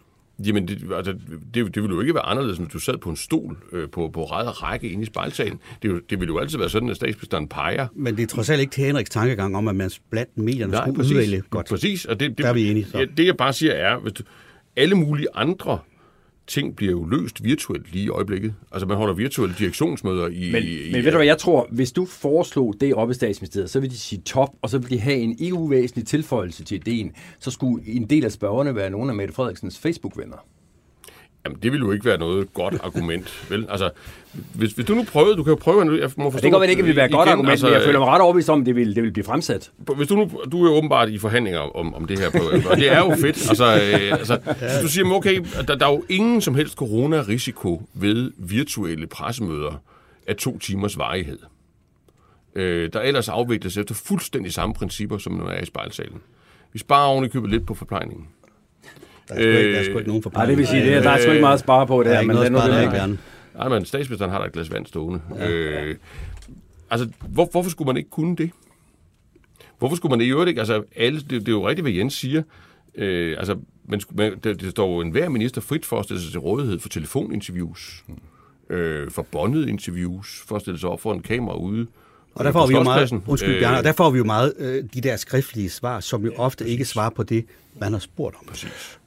Jamen, 0.45 0.67
det, 0.67 0.93
altså, 0.95 1.13
det, 1.53 1.75
det 1.75 1.83
ville 1.83 1.95
jo 1.95 2.01
ikke 2.01 2.13
være 2.13 2.25
anderledes, 2.25 2.57
hvis 2.57 2.69
du 2.69 2.79
sad 2.79 2.97
på 2.97 3.09
en 3.09 3.15
stol 3.15 3.57
øh, 3.71 3.89
på, 3.89 4.09
på 4.13 4.25
ræd 4.25 4.63
række 4.63 4.89
inde 4.89 5.03
i 5.03 5.05
spejlsalen. 5.05 5.59
Det, 5.83 6.01
det 6.09 6.19
ville 6.19 6.33
jo 6.33 6.39
altid 6.39 6.57
være 6.57 6.69
sådan, 6.69 6.89
at 6.89 6.95
statsministeren 6.95 7.47
peger. 7.47 7.87
Men 7.95 8.17
det 8.17 8.23
er 8.23 8.27
trods 8.27 8.49
alt 8.49 8.61
ikke 8.61 8.71
til 8.71 8.83
Henriks 8.83 9.09
tankegang 9.09 9.57
om, 9.57 9.67
at 9.67 9.75
man 9.75 9.91
blandt 10.09 10.37
medierne 10.37 10.71
Nej, 10.71 10.83
skulle 10.83 10.97
præcis, 10.97 11.11
udvælge 11.11 11.43
godt. 11.49 11.67
Præcis, 11.67 12.05
og 12.05 12.19
det, 12.19 12.29
det, 12.29 12.37
Der 12.37 12.49
er 12.49 12.53
vi 12.53 12.71
enige, 12.71 12.85
så. 12.85 12.99
Ja, 12.99 13.05
det 13.17 13.25
jeg 13.25 13.37
bare 13.37 13.53
siger 13.53 13.73
er, 13.73 13.99
hvis 13.99 14.13
du, 14.13 14.23
alle 14.75 14.95
mulige 14.95 15.27
andre 15.33 15.79
ting 16.51 16.75
bliver 16.75 16.91
jo 16.91 17.05
løst 17.05 17.43
virtuelt 17.43 17.91
lige 17.91 18.05
i 18.05 18.09
øjeblikket. 18.09 18.53
Altså 18.71 18.87
man 18.87 18.97
holder 18.97 19.13
virtuelle 19.13 19.55
direktionsmøder 19.59 20.27
i... 20.27 20.51
Men, 20.51 20.63
i, 20.63 20.91
men 20.91 21.03
ved 21.03 21.11
du 21.11 21.17
hvad, 21.17 21.25
jeg 21.25 21.37
tror, 21.37 21.67
hvis 21.71 21.91
du 21.91 22.05
foreslog 22.05 22.75
det 22.81 22.93
oppe 22.93 23.11
i 23.11 23.15
statsministeriet, 23.15 23.69
så 23.69 23.79
vil 23.79 23.89
de 23.89 23.97
sige 23.97 24.21
top, 24.21 24.49
og 24.61 24.69
så 24.69 24.77
vil 24.77 24.89
de 24.89 24.99
have 24.99 25.17
en 25.17 25.37
EU-væsentlig 25.39 26.07
tilføjelse 26.07 26.63
til 26.63 26.75
ideen. 26.75 27.11
Så 27.39 27.51
skulle 27.51 27.87
en 27.87 28.09
del 28.09 28.25
af 28.25 28.31
spørgerne 28.31 28.75
være 28.75 28.89
nogle 28.89 29.09
af 29.09 29.15
Mette 29.15 29.33
Frederiksens 29.33 29.79
Facebook-venner. 29.79 30.37
Jamen, 31.45 31.59
det 31.63 31.71
ville 31.71 31.85
jo 31.85 31.91
ikke 31.91 32.05
være 32.05 32.17
noget 32.17 32.53
godt 32.53 32.75
argument, 32.83 33.43
vel? 33.51 33.65
Altså, 33.69 33.89
hvis, 34.33 34.71
hvis 34.71 34.85
du 34.85 34.95
nu 34.95 35.03
prøvede, 35.03 35.35
du 35.35 35.43
kan 35.43 35.51
jo 35.51 35.55
prøve, 35.55 35.99
jeg 36.01 36.09
må 36.17 36.31
forstå... 36.31 36.35
Det 36.35 36.41
kan 36.41 36.51
godt 36.51 36.61
være, 36.61 36.67
det 36.67 36.71
ikke 36.71 36.83
vil 36.83 36.95
være 36.95 37.05
et 37.05 37.11
godt 37.11 37.29
argument, 37.29 37.51
altså, 37.51 37.65
men 37.65 37.73
jeg 37.73 37.83
føler 37.83 37.99
mig 37.99 38.07
ret 38.07 38.21
overbevist 38.21 38.49
om, 38.49 38.59
at 38.59 38.65
det 38.65 38.75
vil, 38.75 38.95
det 38.95 39.03
vil 39.03 39.11
blive 39.11 39.23
fremsat. 39.23 39.71
Hvis 39.95 40.07
du 40.07 40.15
nu, 40.15 40.31
du 40.51 40.65
er 40.65 40.69
jo 40.69 40.77
åbenbart 40.77 41.09
i 41.09 41.17
forhandlinger 41.17 41.59
om, 41.59 41.93
om 41.93 42.05
det 42.05 42.19
her, 42.19 42.29
på, 42.29 42.69
og 42.69 42.77
det 42.77 42.91
er 42.91 42.97
jo 42.97 43.15
fedt. 43.15 43.49
Altså, 43.49 43.65
øh, 43.65 44.11
altså, 44.11 44.39
hvis 44.45 44.81
du 44.81 44.87
siger, 44.87 45.13
okay, 45.13 45.41
der, 45.67 45.75
der 45.75 45.87
er 45.87 45.91
jo 45.91 46.03
ingen 46.09 46.41
som 46.41 46.55
helst 46.55 46.75
coronarisiko 46.75 47.81
ved 47.93 48.31
virtuelle 48.37 49.07
pressemøder 49.07 49.81
af 50.27 50.35
to 50.35 50.57
timers 50.57 50.97
varighed. 50.97 51.39
Øh, 52.55 52.89
der 52.93 53.01
ellers 53.01 53.29
afvikles 53.29 53.77
efter 53.77 53.95
fuldstændig 53.95 54.53
samme 54.53 54.73
principper, 54.73 55.17
som 55.17 55.33
når 55.33 55.45
man 55.45 55.53
er 55.55 55.61
i 55.61 55.65
spejlsalen. 55.65 56.21
Vi 56.73 56.79
sparer 56.79 57.07
oven 57.07 57.25
i 57.25 57.27
købet 57.27 57.49
lidt 57.49 57.65
på 57.65 57.73
forplejningen. 57.73 58.27
Der 59.35 59.41
er 59.41 59.53
sgu 59.53 59.57
ikke, 59.57 59.73
der 59.73 59.79
er 59.79 59.83
sgu 59.83 59.97
ikke 59.97 60.07
nogen 60.09 60.19
Nej, 60.19 60.23
forplejning. 60.23 60.49
det 60.49 60.57
vil 60.57 60.67
sige, 60.67 60.95
det, 60.95 61.03
der 61.03 61.09
er 61.09 61.21
sgu 61.21 61.31
ikke 61.31 61.41
meget 61.41 61.53
at 61.53 61.59
spare 61.59 61.87
på 61.87 62.03
det 62.03 62.11
er 62.11 62.15
her, 62.15 62.21
men 62.21 62.35
noget 62.35 62.51
er 62.51 62.57
spare, 62.57 62.83
ikke 62.83 63.17
Nej, 63.55 63.69
men 63.69 63.85
statsministeren 63.85 64.31
har 64.31 64.39
da 64.39 64.45
et 64.45 64.51
glas 64.51 64.71
vand 64.71 64.85
stående. 64.85 65.21
Ja, 65.39 65.49
øh, 65.49 65.95
altså, 66.89 67.09
hvor, 67.29 67.47
hvorfor 67.51 67.69
skulle 67.69 67.85
man 67.85 67.97
ikke 67.97 68.09
kunne 68.09 68.35
det? 68.35 68.51
Hvorfor 69.79 69.95
skulle 69.95 70.17
man 70.17 70.25
i 70.25 70.29
øvrigt 70.29 70.49
ikke? 70.49 70.61
Altså, 70.61 70.83
alle, 70.95 71.19
det, 71.19 71.29
det 71.29 71.47
er 71.47 71.51
jo 71.51 71.67
rigtigt, 71.67 71.83
hvad 71.83 71.91
Jens 71.91 72.13
siger. 72.13 72.43
Øh, 72.95 73.35
altså, 73.37 73.57
man, 73.85 74.01
man, 74.11 74.39
det, 74.43 74.61
det 74.61 74.71
står 74.71 74.93
jo 74.95 75.01
enhver 75.01 75.29
minister 75.29 75.61
frit 75.61 75.85
for 75.85 75.99
at 75.99 76.05
stille 76.05 76.21
sig 76.21 76.31
til 76.31 76.39
rådighed 76.39 76.79
for 76.79 76.89
telefoninterviews, 76.89 78.03
øh, 78.69 79.11
for 79.11 79.21
båndede 79.21 79.69
interviews, 79.69 80.43
for 80.47 80.55
at 80.55 80.61
stille 80.61 80.79
sig 80.79 80.89
op 80.89 81.01
for 81.01 81.13
en 81.13 81.21
kamera 81.21 81.55
ude. 81.55 81.87
Og 82.35 82.43
der 82.43 82.47
øh, 82.47 82.53
får 82.53 82.67
vi 82.67 82.73
jo 82.73 82.83
meget, 82.83 83.11
undskyld 83.27 83.59
Bjarne, 83.59 83.77
og 83.77 83.83
der 83.83 83.91
får 83.91 84.09
vi 84.09 84.17
jo 84.17 84.23
meget 84.23 84.53
øh, 84.57 84.83
de 84.93 85.01
der 85.01 85.15
skriftlige 85.15 85.69
svar, 85.69 85.99
som 85.99 86.25
jo 86.25 86.33
ofte 86.37 86.67
ikke 86.67 86.85
svarer 86.85 87.09
på 87.09 87.23
det, 87.23 87.45
man 87.79 87.91
har 87.91 87.99
spurgt 87.99 88.35
om. 88.35 88.47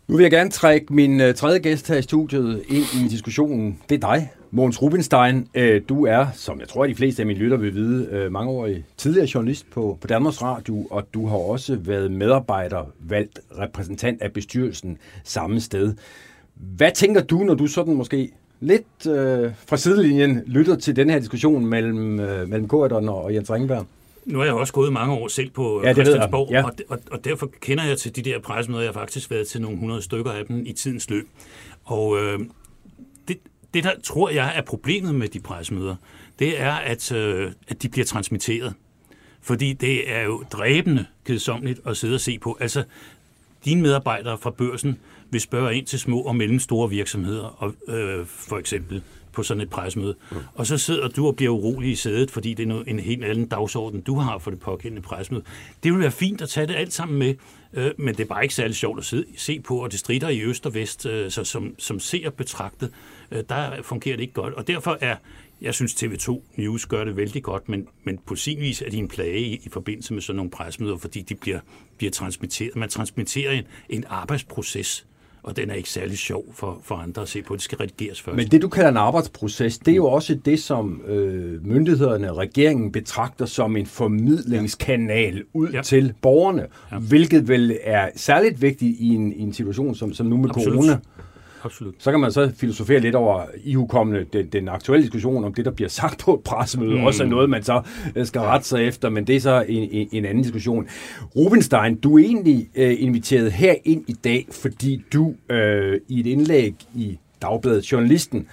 Nu 0.08 0.16
vil 0.16 0.22
jeg 0.22 0.30
gerne 0.30 0.50
trække 0.50 0.94
min 0.94 1.20
øh, 1.20 1.34
tredje 1.34 1.58
gæst 1.58 1.88
her 1.88 1.96
i 1.96 2.02
studiet 2.02 2.62
ind 2.68 3.04
i 3.04 3.08
diskussionen. 3.08 3.78
Det 3.88 4.04
er 4.04 4.08
dig, 4.08 4.32
Måns 4.50 4.82
Rubinstein. 4.82 5.48
Øh, 5.54 5.82
du 5.88 6.06
er, 6.06 6.26
som 6.34 6.60
jeg 6.60 6.68
tror, 6.68 6.86
de 6.86 6.94
fleste 6.94 7.22
af 7.22 7.26
mine 7.26 7.38
lytter 7.38 7.56
vil 7.56 7.74
vide, 7.74 8.26
uh, 8.26 8.32
mangeårig 8.32 8.84
tidligere 8.96 9.28
journalist 9.34 9.70
på, 9.70 9.98
på 10.00 10.06
Danmarks 10.06 10.42
Radio, 10.42 10.86
og 10.90 11.06
du 11.14 11.26
har 11.26 11.36
også 11.36 11.76
været 11.76 12.12
medarbejder, 12.12 12.92
valgt 13.00 13.40
repræsentant 13.58 14.22
af 14.22 14.32
bestyrelsen 14.32 14.98
samme 15.24 15.60
sted. 15.60 15.94
Hvad 16.54 16.90
tænker 16.94 17.22
du, 17.22 17.38
når 17.38 17.54
du 17.54 17.66
sådan 17.66 17.94
måske 17.94 18.30
lidt 18.60 19.06
øh, 19.06 19.50
fra 19.66 19.76
sidelinjen 19.76 20.42
lytter 20.46 20.76
til 20.76 20.96
den 20.96 21.10
her 21.10 21.18
diskussion 21.18 21.66
mellem, 21.66 22.20
øh, 22.20 22.48
mellem 22.48 22.68
Corridon 22.68 23.08
og 23.08 23.34
Jens 23.34 23.50
Ringberg? 23.50 23.86
Nu 24.26 24.38
har 24.38 24.44
jeg 24.44 24.54
også 24.54 24.72
gået 24.72 24.92
mange 24.92 25.14
år 25.14 25.28
selv 25.28 25.50
på 25.50 25.80
Ja, 25.82 25.88
ja. 25.88 25.94
Christiansborg, 25.94 26.48
Ja. 26.50 26.64
og, 26.64 26.72
og, 26.88 26.98
og 27.10 27.24
derfor 27.24 27.50
kender 27.60 27.84
jeg 27.84 27.98
til 27.98 28.16
de 28.16 28.22
der 28.22 28.38
pressemøder. 28.38 28.82
Jeg 28.82 28.88
har 28.92 29.00
faktisk 29.00 29.30
været 29.30 29.46
til 29.46 29.60
nogle 29.62 29.78
hundrede 29.78 30.02
stykker 30.02 30.32
af 30.32 30.46
dem 30.46 30.66
i 30.66 30.72
tidens 30.72 31.10
løb. 31.10 31.28
Og 31.84 32.18
øh, 32.22 32.38
det, 33.28 33.38
det, 33.74 33.84
der 33.84 33.92
tror 34.04 34.30
jeg 34.30 34.52
er 34.56 34.62
problemet 34.62 35.14
med 35.14 35.28
de 35.28 35.40
pressemøder, 35.40 35.96
det 36.38 36.60
er, 36.60 36.72
at, 36.72 37.12
øh, 37.12 37.52
at 37.68 37.82
de 37.82 37.88
bliver 37.88 38.04
transmitteret. 38.04 38.74
Fordi 39.42 39.72
det 39.72 40.12
er 40.12 40.22
jo 40.22 40.44
dræbende 40.52 41.06
kedsommeligt 41.26 41.80
at 41.86 41.96
sidde 41.96 42.14
og 42.14 42.20
se 42.20 42.38
på. 42.38 42.56
Altså, 42.60 42.84
dine 43.64 43.82
medarbejdere 43.82 44.38
fra 44.38 44.50
børsen 44.50 44.98
vil 45.30 45.40
spørge 45.40 45.76
ind 45.76 45.86
til 45.86 45.98
små 45.98 46.20
og 46.20 46.36
mellemstore 46.36 46.90
virksomheder, 46.90 47.44
og, 47.62 47.74
øh, 47.94 48.26
for 48.26 48.58
eksempel 48.58 49.02
på 49.34 49.42
sådan 49.42 49.60
et 49.60 49.70
pressemøde. 49.70 50.14
Mm. 50.30 50.36
Og 50.54 50.66
så 50.66 50.78
sidder 50.78 51.08
du 51.08 51.26
og 51.26 51.36
bliver 51.36 51.52
urolig 51.52 51.90
i 51.90 51.94
sædet, 51.94 52.30
fordi 52.30 52.54
det 52.54 52.62
er 52.62 52.66
noget, 52.66 52.88
en 52.88 52.98
helt 52.98 53.24
anden 53.24 53.46
dagsorden, 53.46 54.00
du 54.00 54.18
har 54.18 54.38
for 54.38 54.50
det 54.50 54.60
pågældende 54.60 55.02
pressemøde. 55.02 55.44
Det 55.82 55.92
vil 55.92 56.00
være 56.00 56.10
fint 56.10 56.42
at 56.42 56.48
tage 56.48 56.66
det 56.66 56.74
alt 56.74 56.92
sammen 56.92 57.18
med, 57.18 57.34
øh, 57.72 57.90
men 57.98 58.14
det 58.14 58.20
er 58.20 58.28
bare 58.28 58.42
ikke 58.42 58.54
særlig 58.54 58.76
sjovt 58.76 58.98
at 58.98 59.04
sidde, 59.04 59.26
se 59.36 59.60
på, 59.60 59.76
og 59.76 59.92
det 59.92 59.98
strider 59.98 60.28
i 60.28 60.42
øst 60.42 60.66
og 60.66 60.74
vest, 60.74 61.06
øh, 61.06 61.30
så 61.30 61.44
som, 61.44 61.74
som 61.78 62.00
ser 62.00 62.30
betragtet, 62.30 62.90
øh, 63.30 63.44
der 63.48 63.82
fungerer 63.82 64.16
det 64.16 64.22
ikke 64.22 64.34
godt. 64.34 64.54
Og 64.54 64.66
derfor 64.66 64.98
er, 65.00 65.16
jeg 65.60 65.74
synes 65.74 65.94
TV2 65.94 66.40
News 66.56 66.86
gør 66.86 67.04
det 67.04 67.16
vældig 67.16 67.42
godt, 67.42 67.68
men, 67.68 67.88
men 68.04 68.18
på 68.26 68.36
sin 68.36 68.60
vis 68.60 68.82
er 68.82 68.90
de 68.90 68.96
en 68.96 69.08
plage 69.08 69.40
i, 69.40 69.60
i 69.64 69.68
forbindelse 69.68 70.14
med 70.14 70.22
sådan 70.22 70.36
nogle 70.36 70.50
pressemøder, 70.50 70.96
fordi 70.96 71.22
de 71.22 71.34
bliver, 71.34 71.60
bliver 71.96 72.10
transmitteret. 72.10 72.76
Man 72.76 72.88
transmitterer 72.88 73.52
en, 73.52 73.64
en 73.88 74.04
arbejdsproces, 74.08 75.06
og 75.44 75.56
den 75.56 75.70
er 75.70 75.74
ikke 75.74 75.90
særlig 75.90 76.18
sjov 76.18 76.44
for, 76.54 76.80
for 76.82 76.94
andre 76.94 77.22
at 77.22 77.28
se 77.28 77.42
på. 77.42 77.54
Det 77.54 77.62
skal 77.62 77.78
redigeres 77.78 78.20
først. 78.20 78.36
Men 78.36 78.46
det, 78.46 78.62
du 78.62 78.68
kalder 78.68 78.90
en 78.90 78.96
arbejdsproces, 78.96 79.78
det 79.78 79.92
er 79.92 79.96
jo 79.96 80.06
også 80.06 80.34
det, 80.34 80.60
som 80.60 81.02
øh, 81.06 81.66
myndighederne, 81.66 82.32
regeringen 82.32 82.92
betragter 82.92 83.46
som 83.46 83.76
en 83.76 83.86
formidlingskanal 83.86 85.42
ud 85.52 85.68
ja. 85.68 85.82
Til 85.82 86.14
borgerne. 86.22 86.66
Ja. 86.92 86.98
hvilket 86.98 87.48
vel 87.48 87.78
er 87.82 88.08
særligt 88.16 88.62
vigtigt 88.62 88.96
i 88.98 89.08
en, 89.08 89.32
i 89.32 89.40
en 89.40 89.52
situation 89.52 89.94
som, 89.94 90.12
som 90.12 90.26
nu 90.26 90.36
med 90.36 90.50
Absolut. 90.50 90.74
corona. 90.74 90.98
Absolut. 91.64 91.94
Så 91.98 92.10
kan 92.10 92.20
man 92.20 92.32
så 92.32 92.52
filosofere 92.56 93.00
lidt 93.00 93.14
over 93.14 93.42
ihukommende 93.64 94.26
den, 94.32 94.46
den 94.46 94.68
aktuelle 94.68 95.02
diskussion 95.02 95.44
om 95.44 95.54
det, 95.54 95.64
der 95.64 95.70
bliver 95.70 95.88
sagt 95.88 96.18
på 96.24 96.34
et 96.34 96.40
pressemøde, 96.40 96.98
mm. 96.98 97.04
også 97.04 97.22
er 97.22 97.26
noget, 97.28 97.50
man 97.50 97.62
så 97.62 97.82
øh, 98.16 98.26
skal 98.26 98.40
rette 98.40 98.68
sig 98.68 98.86
efter, 98.86 99.10
men 99.10 99.26
det 99.26 99.36
er 99.36 99.40
så 99.40 99.64
en, 99.68 99.88
en, 99.92 100.08
en 100.12 100.24
anden 100.24 100.42
diskussion. 100.42 100.88
Rubenstein, 101.36 101.96
du 101.96 102.18
er 102.18 102.24
egentlig 102.24 102.68
øh, 102.74 103.02
inviteret 103.02 103.52
her 103.52 103.74
ind 103.84 104.04
i 104.08 104.12
dag, 104.12 104.46
fordi 104.50 105.04
du 105.12 105.34
øh, 105.50 106.00
i 106.08 106.20
et 106.20 106.26
indlæg 106.26 106.74
i 106.94 107.18
Dagbladet 107.42 107.92
Journalisten 107.92 108.46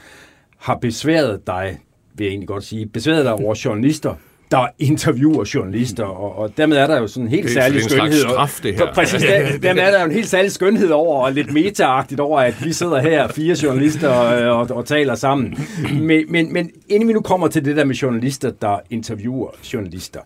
har 0.57 0.75
besværet 0.75 1.47
dig, 1.47 1.77
vil 2.15 2.25
jeg 2.25 2.31
egentlig 2.31 2.47
godt 2.47 2.63
sige, 2.63 2.85
besværet 2.85 3.25
dig 3.25 3.33
over 3.33 3.61
journalister, 3.65 4.15
der 4.51 4.67
interviewer 4.79 5.49
journalister, 5.55 6.03
og, 6.03 6.35
og 6.37 6.57
dermed 6.57 6.77
er 6.77 6.87
der 6.87 6.99
jo 6.99 7.07
sådan 7.07 7.23
en 7.23 7.29
helt 7.29 7.43
Det 7.49 7.57
er- 7.57 7.61
særlig 7.61 7.83
skønhed. 7.83 8.13
straf, 8.19 8.59
det 8.63 8.75
her. 8.75 8.93
Præcis, 8.93 9.21
der, 9.21 9.57
dermed 9.57 9.83
er 9.83 9.91
der 9.91 9.99
jo 9.99 10.05
en 10.05 10.11
helt 10.11 10.27
særlig 10.27 10.51
skønhed 10.51 10.89
over, 10.89 11.25
og 11.25 11.31
lidt 11.33 11.53
metaagtigt 11.53 12.19
over, 12.19 12.39
at 12.39 12.65
vi 12.65 12.73
sidder 12.73 12.99
her, 13.01 13.27
fire 13.27 13.55
journalister, 13.63 14.09
og, 14.09 14.57
og, 14.59 14.77
og 14.77 14.85
taler 14.85 15.15
sammen. 15.15 15.57
Men, 16.01 16.25
men, 16.29 16.53
men 16.53 16.69
inden 16.89 17.07
vi 17.07 17.13
nu 17.13 17.21
kommer 17.21 17.47
til 17.47 17.65
det 17.65 17.75
der 17.77 17.83
med 17.85 17.95
journalister, 17.95 18.51
der 18.61 18.79
interviewer 18.89 19.49
journalister, 19.73 20.19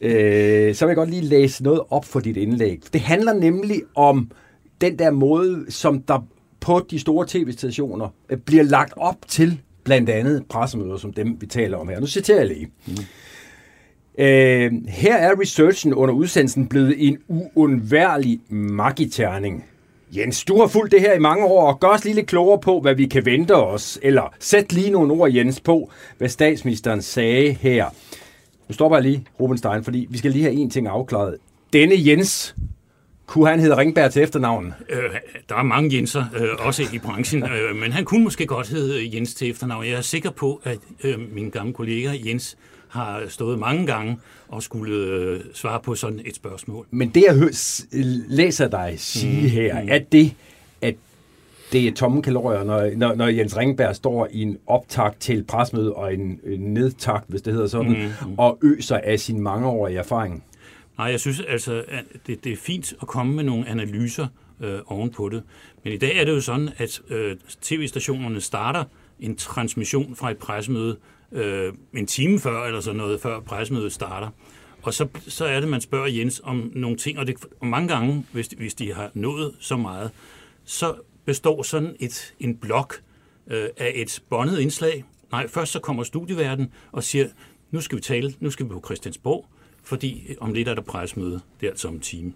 øh, 0.00 0.74
så 0.74 0.84
vil 0.84 0.90
jeg 0.90 0.96
godt 0.96 1.10
lige 1.10 1.22
læse 1.24 1.62
noget 1.62 1.80
op 1.90 2.04
for 2.04 2.20
dit 2.20 2.36
indlæg. 2.36 2.80
Det 2.92 3.00
handler 3.00 3.32
nemlig 3.32 3.82
om 3.96 4.30
den 4.80 4.98
der 4.98 5.10
måde, 5.10 5.64
som 5.68 6.02
der 6.02 6.26
på 6.60 6.86
de 6.90 6.98
store 6.98 7.26
tv-stationer 7.28 8.08
øh, 8.30 8.38
bliver 8.38 8.62
lagt 8.64 8.92
op 8.96 9.16
til 9.28 9.60
blandt 9.84 10.10
andet 10.10 10.42
pressemøder, 10.50 10.96
som 10.96 11.12
dem 11.12 11.36
vi 11.40 11.46
taler 11.46 11.76
om 11.76 11.88
her. 11.88 12.00
Nu 12.00 12.06
citerer 12.06 12.38
jeg 12.38 12.46
lige. 12.46 12.68
Øh, 14.18 14.72
her 14.88 15.16
er 15.16 15.40
researchen 15.40 15.94
under 15.94 16.14
udsendelsen 16.14 16.66
blevet 16.66 16.94
en 17.08 17.18
uundværlig 17.28 18.40
magiterning. 18.48 19.64
Jens, 20.16 20.44
du 20.44 20.60
har 20.60 20.66
fulgt 20.66 20.92
det 20.92 21.00
her 21.00 21.12
i 21.12 21.18
mange 21.18 21.44
år, 21.44 21.72
og 21.72 21.80
gør 21.80 21.88
os 21.88 22.04
lige 22.04 22.14
lidt 22.14 22.26
klogere 22.26 22.60
på, 22.60 22.80
hvad 22.80 22.94
vi 22.94 23.06
kan 23.06 23.26
vente 23.26 23.56
os. 23.56 23.98
Eller 24.02 24.34
sæt 24.38 24.72
lige 24.72 24.90
nogle 24.90 25.12
ord, 25.12 25.32
Jens, 25.32 25.60
på, 25.60 25.90
hvad 26.18 26.28
statsministeren 26.28 27.02
sagde 27.02 27.52
her. 27.52 27.86
Nu 28.68 28.72
stopper 28.72 28.96
jeg 28.96 29.02
lige, 29.02 29.26
Rubenstein, 29.40 29.84
fordi 29.84 30.06
vi 30.10 30.18
skal 30.18 30.30
lige 30.30 30.44
have 30.44 30.54
en 30.54 30.70
ting 30.70 30.86
afklaret. 30.86 31.36
Denne 31.72 31.94
Jens, 31.98 32.54
kunne 33.26 33.48
han 33.48 33.60
hedde 33.60 33.76
Ringberg 33.76 34.12
til 34.12 34.22
efternavn? 34.22 34.74
Øh, 34.88 34.98
der 35.48 35.56
er 35.56 35.62
mange 35.62 35.96
Jenser, 35.96 36.24
øh, 36.36 36.66
også 36.66 36.82
i 36.92 36.98
branchen, 36.98 37.42
øh, 37.42 37.76
men 37.76 37.92
han 37.92 38.04
kunne 38.04 38.24
måske 38.24 38.46
godt 38.46 38.68
hedde 38.68 39.16
Jens 39.16 39.34
til 39.34 39.50
efternavn. 39.50 39.84
Jeg 39.84 39.92
er 39.92 40.00
sikker 40.00 40.30
på, 40.30 40.60
at 40.64 40.78
øh, 41.04 41.34
min 41.34 41.50
gamle 41.50 41.72
kollega 41.72 42.12
Jens 42.26 42.56
har 42.94 43.22
stået 43.28 43.58
mange 43.58 43.86
gange 43.86 44.18
og 44.48 44.62
skulle 44.62 44.94
øh, 44.96 45.40
svare 45.54 45.80
på 45.80 45.94
sådan 45.94 46.20
et 46.24 46.36
spørgsmål. 46.36 46.86
Men 46.90 47.08
det, 47.08 47.24
jeg 47.28 47.48
s- 47.54 47.86
læser 48.28 48.68
dig 48.68 48.94
sige 48.98 49.42
mm, 49.42 49.48
her, 49.48 49.82
mm. 49.82 49.88
er 49.90 49.98
det, 49.98 50.34
at 50.80 50.94
det 51.72 51.88
er 51.88 51.92
tomme 51.92 52.22
kalorier, 52.22 52.64
når, 52.64 52.90
når, 52.96 53.14
når 53.14 53.26
Jens 53.28 53.56
Ringberg 53.56 53.96
står 53.96 54.28
i 54.30 54.42
en 54.42 54.58
optakt 54.66 55.20
til 55.20 55.44
presmøde 55.44 55.92
og 55.92 56.14
en, 56.14 56.40
en 56.46 56.60
nedtakt, 56.60 57.24
hvis 57.28 57.42
det 57.42 57.52
hedder 57.52 57.68
sådan, 57.68 57.90
mm, 57.92 58.28
mm. 58.28 58.34
og 58.38 58.58
øser 58.62 58.96
af 59.04 59.20
sin 59.20 59.40
mangeårige 59.40 59.98
erfaring. 59.98 60.44
Nej, 60.98 61.06
jeg 61.06 61.20
synes 61.20 61.42
altså, 61.48 61.84
at 61.88 62.04
det, 62.26 62.44
det 62.44 62.52
er 62.52 62.56
fint 62.56 62.92
at 63.02 63.08
komme 63.08 63.34
med 63.34 63.44
nogle 63.44 63.68
analyser 63.68 64.26
øh, 64.60 64.78
ovenpå 64.86 65.28
det. 65.28 65.42
Men 65.84 65.92
i 65.92 65.96
dag 65.96 66.20
er 66.20 66.24
det 66.24 66.32
jo 66.32 66.40
sådan, 66.40 66.70
at 66.76 67.00
øh, 67.10 67.36
tv-stationerne 67.62 68.40
starter 68.40 68.84
en 69.20 69.36
transmission 69.36 70.16
fra 70.16 70.30
et 70.30 70.36
pressemøde 70.38 70.96
øh, 71.34 71.72
en 71.94 72.06
time 72.06 72.40
før, 72.40 72.64
eller 72.64 72.80
sådan 72.80 72.96
noget, 72.96 73.20
før 73.20 73.40
pressemødet 73.40 73.92
starter. 73.92 74.28
Og 74.82 74.94
så, 74.94 75.08
så 75.28 75.44
er 75.44 75.60
det, 75.60 75.68
man 75.68 75.80
spørger 75.80 76.06
Jens 76.06 76.40
om 76.44 76.70
nogle 76.74 76.96
ting, 76.96 77.18
og, 77.18 77.26
det, 77.26 77.36
og 77.60 77.66
mange 77.66 77.88
gange, 77.88 78.26
hvis 78.32 78.48
de, 78.48 78.56
hvis 78.56 78.74
de 78.74 78.94
har 78.94 79.10
nået 79.14 79.54
så 79.60 79.76
meget, 79.76 80.10
så 80.64 80.94
består 81.24 81.62
sådan 81.62 81.96
et, 82.00 82.34
en 82.40 82.56
blok 82.56 83.00
øh, 83.46 83.68
af 83.76 83.92
et 83.94 84.22
bondet 84.30 84.58
indslag. 84.58 85.04
Nej, 85.32 85.48
først 85.48 85.72
så 85.72 85.78
kommer 85.78 86.02
studieverden 86.02 86.72
og 86.92 87.04
siger, 87.04 87.28
nu 87.70 87.80
skal 87.80 87.96
vi 87.96 88.02
tale, 88.02 88.34
nu 88.40 88.50
skal 88.50 88.66
vi 88.66 88.70
på 88.70 88.82
Christiansborg, 88.84 89.46
fordi 89.84 90.26
øh, 90.28 90.36
om 90.40 90.52
lidt 90.52 90.68
er 90.68 90.74
der 90.74 90.82
presmøde, 90.82 91.40
det 91.60 91.66
er 91.66 91.70
altså 91.70 91.88
om 91.88 91.94
en 91.94 92.00
time. 92.00 92.32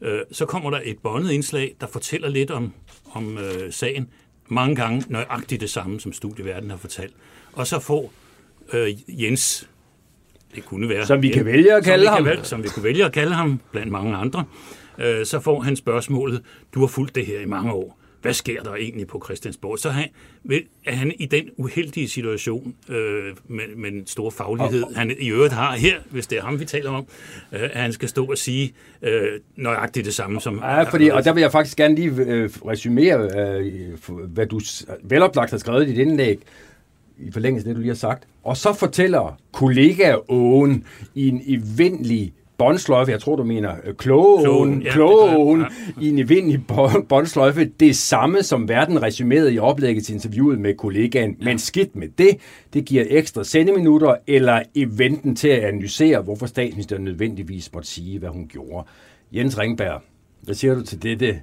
Øh, 0.00 0.20
så 0.32 0.46
kommer 0.46 0.70
der 0.70 0.80
et 0.84 0.98
bondet 0.98 1.30
indslag, 1.30 1.74
der 1.80 1.86
fortæller 1.86 2.28
lidt 2.28 2.50
om, 2.50 2.72
om 3.10 3.38
øh, 3.38 3.72
sagen. 3.72 4.08
Mange 4.48 4.76
gange 4.76 5.04
nøjagtigt 5.08 5.60
det 5.60 5.70
samme, 5.70 6.00
som 6.00 6.12
studieverden 6.12 6.70
har 6.70 6.76
fortalt. 6.76 7.14
Og 7.52 7.66
så 7.66 7.78
får 7.78 8.12
øh, 8.72 9.22
Jens, 9.22 9.68
det 10.54 10.64
kunne 10.64 10.88
være... 10.88 11.06
Som 11.06 11.22
vi 11.22 11.28
kan 11.28 11.44
vælge 11.44 11.74
at 11.74 11.84
kalde 11.84 12.08
ham. 12.08 12.24
Kan, 12.24 12.44
som 12.44 12.62
vi 12.62 12.68
kunne 12.68 12.84
vælge 12.84 13.04
at 13.04 13.12
kalde 13.12 13.34
ham, 13.34 13.60
blandt 13.72 13.92
mange 13.92 14.16
andre. 14.16 14.44
Øh, 14.98 15.26
så 15.26 15.40
får 15.40 15.60
han 15.60 15.76
spørgsmålet, 15.76 16.42
du 16.74 16.80
har 16.80 16.86
fulgt 16.86 17.14
det 17.14 17.26
her 17.26 17.40
i 17.40 17.46
mange 17.46 17.72
år 17.72 17.98
hvad 18.24 18.34
sker 18.34 18.62
der 18.62 18.74
egentlig 18.74 19.06
på 19.06 19.22
Christiansborg? 19.24 19.78
Så 19.78 19.90
han, 19.90 20.08
er 20.84 20.92
han 20.92 21.12
i 21.18 21.26
den 21.26 21.44
uheldige 21.56 22.08
situation 22.08 22.74
øh, 22.88 22.96
med, 23.48 23.76
med 23.76 23.92
en 23.92 24.06
stor 24.06 24.30
faglighed, 24.30 24.82
og, 24.82 24.90
han 24.96 25.16
i 25.20 25.30
øvrigt 25.30 25.52
har 25.52 25.76
her, 25.76 25.96
hvis 26.10 26.26
det 26.26 26.38
er 26.38 26.42
ham, 26.42 26.60
vi 26.60 26.64
taler 26.64 26.90
om, 26.90 27.06
øh, 27.52 27.62
at 27.62 27.80
han 27.80 27.92
skal 27.92 28.08
stå 28.08 28.26
og 28.26 28.38
sige 28.38 28.74
øh, 29.02 29.40
nøjagtigt 29.56 30.06
det 30.06 30.14
samme 30.14 30.40
som... 30.40 30.58
Ja, 30.62 30.82
fordi, 30.82 31.08
og 31.08 31.24
der 31.24 31.32
vil 31.32 31.40
jeg 31.40 31.52
faktisk 31.52 31.76
gerne 31.76 31.94
lige 31.94 32.10
øh, 32.10 32.50
resumere, 32.66 33.30
øh, 33.38 33.92
hvad 34.08 34.46
du 34.46 34.60
veloplagt 35.02 35.50
har 35.50 35.58
skrevet 35.58 35.88
i 35.88 35.90
dit 35.90 35.98
indlæg, 35.98 36.38
i 37.18 37.30
forlængelse 37.32 37.68
af 37.68 37.68
det, 37.68 37.76
du 37.76 37.80
lige 37.80 37.90
har 37.90 37.96
sagt. 37.96 38.28
Og 38.44 38.56
så 38.56 38.72
fortæller 38.72 39.36
kollega 39.52 40.14
Åen 40.28 40.84
i 41.14 41.28
en 41.28 41.42
evindelig 41.46 42.32
båndsløjfe, 42.58 43.12
jeg 43.12 43.20
tror 43.20 43.36
du 43.36 43.44
mener 43.44 43.74
øh, 43.84 43.94
klogeåen, 43.94 44.82
ja, 44.82 44.92
klogeåen 44.92 45.60
ja. 45.60 46.02
i 46.02 46.08
en 46.08 46.18
evindelig 46.18 46.66
båndsløjfe, 47.08 47.64
det 47.64 47.96
samme 47.96 48.42
som 48.42 48.68
verden 48.68 49.02
resumerede 49.02 49.54
i 49.54 49.58
oplægget 49.58 50.04
til 50.04 50.14
interviewet 50.14 50.60
med 50.60 50.74
kollegaen, 50.74 51.36
men 51.42 51.58
skidt 51.58 51.96
med 51.96 52.08
det, 52.18 52.36
det 52.72 52.84
giver 52.84 53.04
ekstra 53.08 53.44
sendeminutter 53.44 54.14
eller 54.26 54.62
eventen 54.74 55.36
til 55.36 55.48
at 55.48 55.64
analysere, 55.64 56.20
hvorfor 56.20 56.46
statsministeren 56.46 57.04
nødvendigvis 57.04 57.72
måtte 57.72 57.88
sige, 57.88 58.18
hvad 58.18 58.28
hun 58.28 58.48
gjorde. 58.48 58.86
Jens 59.32 59.58
Ringberg, 59.58 60.02
hvad 60.42 60.54
siger 60.54 60.74
du 60.74 60.82
til 60.82 61.02
det, 61.02 61.20
det 61.20 61.40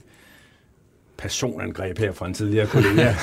personangreb 1.22 1.97
her 1.97 2.11
fra 2.11 2.28
en 2.28 2.34
tidligere 2.34 2.67
kollega. 2.67 3.01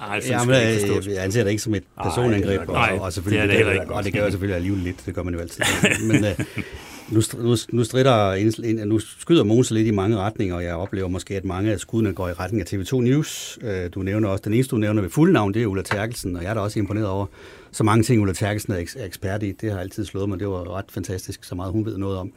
Ej, 0.00 0.20
ja, 0.28 0.44
men, 0.44 0.54
jeg, 0.54 1.06
jeg 1.06 1.24
anser 1.24 1.44
det 1.44 1.50
ikke 1.50 1.62
som 1.62 1.74
et 1.74 1.84
personangreb, 2.02 2.68
Ej, 2.68 2.92
og, 2.98 3.00
og, 3.00 3.12
selvfølgelig, 3.12 3.48
det, 3.48 3.60
er 3.60 3.72
det, 3.72 3.80
det, 3.80 3.90
og 3.90 4.04
det 4.04 4.12
gør 4.12 4.22
jeg 4.22 4.32
selvfølgelig 4.32 4.56
alligevel 4.56 4.82
lidt, 4.82 5.02
det 5.06 5.14
gør 5.14 5.22
man 5.22 5.34
jo 5.34 5.40
altid. 5.40 5.62
Men 6.08 6.24
uh, 6.24 6.30
nu, 7.10 7.22
nu, 7.38 7.56
nu, 7.72 7.84
strider, 7.84 8.84
nu 8.84 8.98
skyder 8.98 9.44
Mogens 9.44 9.70
lidt 9.70 9.86
i 9.86 9.90
mange 9.90 10.16
retninger, 10.16 10.54
og 10.54 10.64
jeg 10.64 10.74
oplever 10.74 11.08
måske, 11.08 11.36
at 11.36 11.44
mange 11.44 11.72
af 11.72 11.80
skuddene 11.80 12.14
går 12.14 12.28
i 12.28 12.32
retning 12.32 12.60
af 12.60 12.74
TV2 12.74 13.00
News. 13.00 13.58
Uh, 13.62 13.70
du 13.94 14.02
nævner 14.02 14.28
også, 14.28 14.42
den 14.44 14.54
eneste, 14.54 14.70
du 14.70 14.76
nævner 14.76 15.02
ved 15.02 15.10
fuld 15.10 15.32
navn, 15.32 15.54
det 15.54 15.62
er 15.62 15.66
Ulla 15.66 15.82
Terkelsen, 15.82 16.36
og 16.36 16.42
jeg 16.42 16.50
er 16.50 16.54
da 16.54 16.60
også 16.60 16.78
imponeret 16.78 17.06
over, 17.08 17.26
så 17.72 17.84
mange 17.84 18.02
ting, 18.02 18.20
Ulla 18.20 18.34
Terkelsen 18.34 18.72
er 18.72 19.04
ekspert 19.04 19.42
i. 19.42 19.52
Det 19.52 19.72
har 19.72 19.78
altid 19.78 20.04
slået 20.04 20.28
mig, 20.28 20.38
det 20.38 20.48
var 20.48 20.76
ret 20.76 20.84
fantastisk, 20.88 21.44
så 21.44 21.54
meget 21.54 21.72
hun 21.72 21.86
ved 21.86 21.98
noget 21.98 22.18
om. 22.18 22.32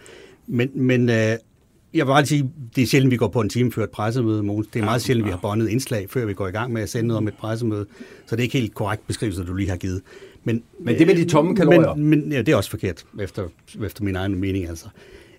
Men, 0.47 0.69
men 0.75 1.09
uh, 1.09 1.15
jeg 1.93 2.05
vil 2.05 2.11
bare 2.11 2.25
sige, 2.25 2.51
det 2.75 2.81
er 2.81 2.85
sjældent, 2.85 3.11
vi 3.11 3.17
går 3.17 3.27
på 3.27 3.41
en 3.41 3.49
time 3.49 3.71
før 3.71 3.83
et 3.83 3.89
pressemøde, 3.89 4.43
Måns. 4.43 4.67
Det 4.67 4.79
er 4.79 4.85
meget 4.85 5.01
sjældent, 5.01 5.25
vi 5.25 5.31
har 5.31 5.37
bondet 5.37 5.69
indslag, 5.69 6.09
før 6.09 6.25
vi 6.25 6.33
går 6.33 6.47
i 6.47 6.51
gang 6.51 6.73
med 6.73 6.81
at 6.81 6.89
sende 6.89 7.07
noget 7.07 7.17
om 7.17 7.27
et 7.27 7.33
pressemøde. 7.33 7.85
Så 8.25 8.35
det 8.35 8.41
er 8.41 8.43
ikke 8.43 8.59
helt 8.59 8.73
korrekt 8.73 9.07
beskrivelse, 9.07 9.43
du 9.43 9.53
lige 9.53 9.69
har 9.69 9.77
givet. 9.77 10.01
Men, 10.43 10.63
men 10.79 10.99
det 10.99 11.07
med 11.07 11.15
de 11.15 11.25
tomme 11.25 11.55
kalorier? 11.55 11.93
Men, 11.95 12.09
men 12.09 12.31
ja, 12.31 12.37
det 12.37 12.49
er 12.49 12.55
også 12.55 12.69
forkert, 12.69 13.05
efter, 13.19 13.47
efter 13.85 14.03
min 14.03 14.15
egen 14.15 14.35
mening 14.35 14.67
altså. 14.69 14.85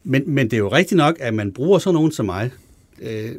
Men, 0.04 0.22
men 0.26 0.46
det 0.46 0.52
er 0.52 0.58
jo 0.58 0.68
rigtigt 0.68 0.96
nok, 0.96 1.16
at 1.20 1.34
man 1.34 1.52
bruger 1.52 1.78
sådan 1.78 1.94
nogen 1.94 2.12
som 2.12 2.26
mig, 2.26 2.50
øh, 3.02 3.30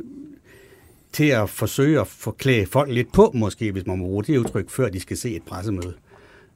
til 1.11 1.25
at 1.25 1.49
forsøge 1.49 1.99
at 1.99 2.07
forklæde 2.07 2.65
folk 2.65 2.91
lidt 2.91 3.13
på, 3.13 3.31
måske, 3.33 3.71
hvis 3.71 3.85
man 3.85 3.97
må 3.97 4.05
bruge 4.05 4.23
det 4.23 4.37
udtryk, 4.37 4.69
før 4.69 4.89
de 4.89 4.99
skal 4.99 5.17
se 5.17 5.35
et 5.35 5.43
pressemøde. 5.43 5.93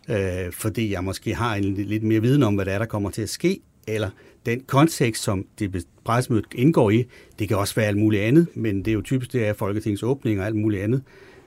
Øh, 0.10 0.51
fordi 0.51 0.91
jeg 0.91 1.03
måske 1.03 1.36
har 1.36 1.55
en 1.55 1.64
lidt 1.64 2.03
mere 2.03 2.22
viden 2.22 2.43
om, 2.43 2.55
hvad 2.55 2.66
der 2.66 2.72
er, 2.72 2.80
der 2.80 2.86
kommer 2.86 3.10
til 3.10 3.22
at 3.22 3.30
ske, 3.30 3.60
eller 3.95 4.09
den 4.45 4.61
kontekst, 4.67 5.23
som 5.23 5.45
det 5.59 5.85
pressemødet 6.05 6.45
indgår 6.55 6.89
i, 6.89 7.05
det 7.39 7.47
kan 7.47 7.57
også 7.57 7.75
være 7.75 7.85
alt 7.85 7.97
muligt 7.97 8.23
andet, 8.23 8.47
men 8.53 8.77
det 8.77 8.87
er 8.87 8.93
jo 8.93 9.01
typisk, 9.01 9.33
det 9.33 9.47
er 9.47 9.53
Folketingets 9.53 10.03
åbning 10.03 10.39
og 10.39 10.45
alt 10.45 10.55
muligt 10.55 10.83
andet. 10.83 11.01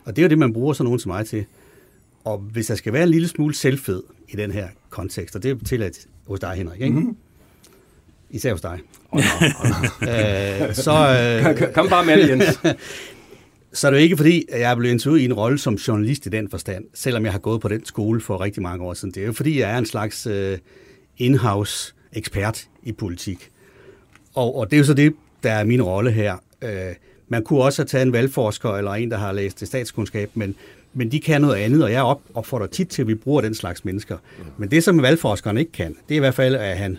Og 0.04 0.16
det 0.16 0.22
er 0.22 0.26
jo 0.26 0.28
det, 0.28 0.38
man 0.38 0.52
bruger 0.52 0.72
sådan 0.72 0.84
nogen 0.84 1.00
som 1.00 1.10
mig 1.10 1.26
til. 1.26 1.44
Og 2.24 2.38
hvis 2.38 2.66
der 2.66 2.74
skal 2.74 2.92
være 2.92 3.02
en 3.02 3.08
lille 3.08 3.28
smule 3.28 3.54
selvfed 3.54 4.02
i 4.28 4.36
den 4.36 4.50
her 4.50 4.68
kontekst, 4.90 5.36
og 5.36 5.42
det 5.42 5.50
er 5.50 5.64
tilladt 5.64 6.06
hos 6.26 6.40
dig, 6.40 6.52
Henrik, 6.54 6.80
ikke? 6.80 6.94
Mm-hmm. 6.94 7.16
Især 8.30 8.52
hos 8.52 8.60
dig. 8.60 8.78
Oh, 9.10 9.20
no, 9.20 9.46
oh, 9.60 9.68
no. 9.70 10.66
øh, 10.68 10.74
så, 10.74 10.92
øh, 11.62 11.72
Kom 11.72 11.88
bare 11.88 12.06
med 12.06 12.16
det, 12.16 12.28
Jens. 12.28 12.44
så 13.78 13.86
er 13.86 13.90
det 13.90 13.98
jo 13.98 14.02
ikke 14.02 14.16
fordi, 14.16 14.44
at 14.48 14.60
jeg 14.60 14.70
er 14.70 14.74
blevet 14.74 14.92
interviewet 14.92 15.20
i 15.20 15.24
en 15.24 15.32
rolle 15.32 15.58
som 15.58 15.74
journalist 15.74 16.26
i 16.26 16.28
den 16.28 16.50
forstand, 16.50 16.84
selvom 16.94 17.24
jeg 17.24 17.32
har 17.32 17.38
gået 17.38 17.60
på 17.60 17.68
den 17.68 17.84
skole 17.84 18.20
for 18.20 18.40
rigtig 18.40 18.62
mange 18.62 18.84
år 18.84 18.94
siden. 18.94 19.14
Det 19.14 19.22
er 19.22 19.26
jo 19.26 19.32
fordi, 19.32 19.60
jeg 19.60 19.70
er 19.70 19.78
en 19.78 19.86
slags 19.86 20.26
uh, 20.26 20.58
in-house 21.16 21.94
ekspert 22.12 22.68
i 22.82 22.92
politik. 22.92 23.50
Og, 24.34 24.56
og 24.56 24.70
det 24.70 24.76
er 24.76 24.78
jo 24.78 24.84
så 24.84 24.94
det, 24.94 25.14
der 25.42 25.52
er 25.52 25.64
min 25.64 25.82
rolle 25.82 26.10
her. 26.10 26.36
Øh, 26.62 26.94
man 27.28 27.44
kunne 27.44 27.62
også 27.62 27.82
have 27.82 27.86
taget 27.86 28.06
en 28.06 28.12
valgforsker 28.12 28.70
eller 28.70 28.90
en, 28.90 29.10
der 29.10 29.16
har 29.16 29.32
læst 29.32 29.56
til 29.56 29.66
statskundskab, 29.66 30.30
men, 30.34 30.54
men 30.94 31.12
de 31.12 31.20
kan 31.20 31.40
noget 31.40 31.56
andet, 31.56 31.84
og 31.84 31.92
jeg 31.92 32.02
op, 32.02 32.22
opfordrer 32.34 32.66
tit 32.66 32.88
til, 32.88 33.02
at 33.02 33.08
vi 33.08 33.14
bruger 33.14 33.40
den 33.40 33.54
slags 33.54 33.84
mennesker. 33.84 34.18
Men 34.58 34.70
det, 34.70 34.84
som 34.84 35.02
valgforskeren 35.02 35.58
ikke 35.58 35.72
kan, 35.72 35.96
det 36.08 36.14
er 36.14 36.16
i 36.16 36.18
hvert 36.18 36.34
fald, 36.34 36.54
at 36.54 36.76
han 36.76 36.98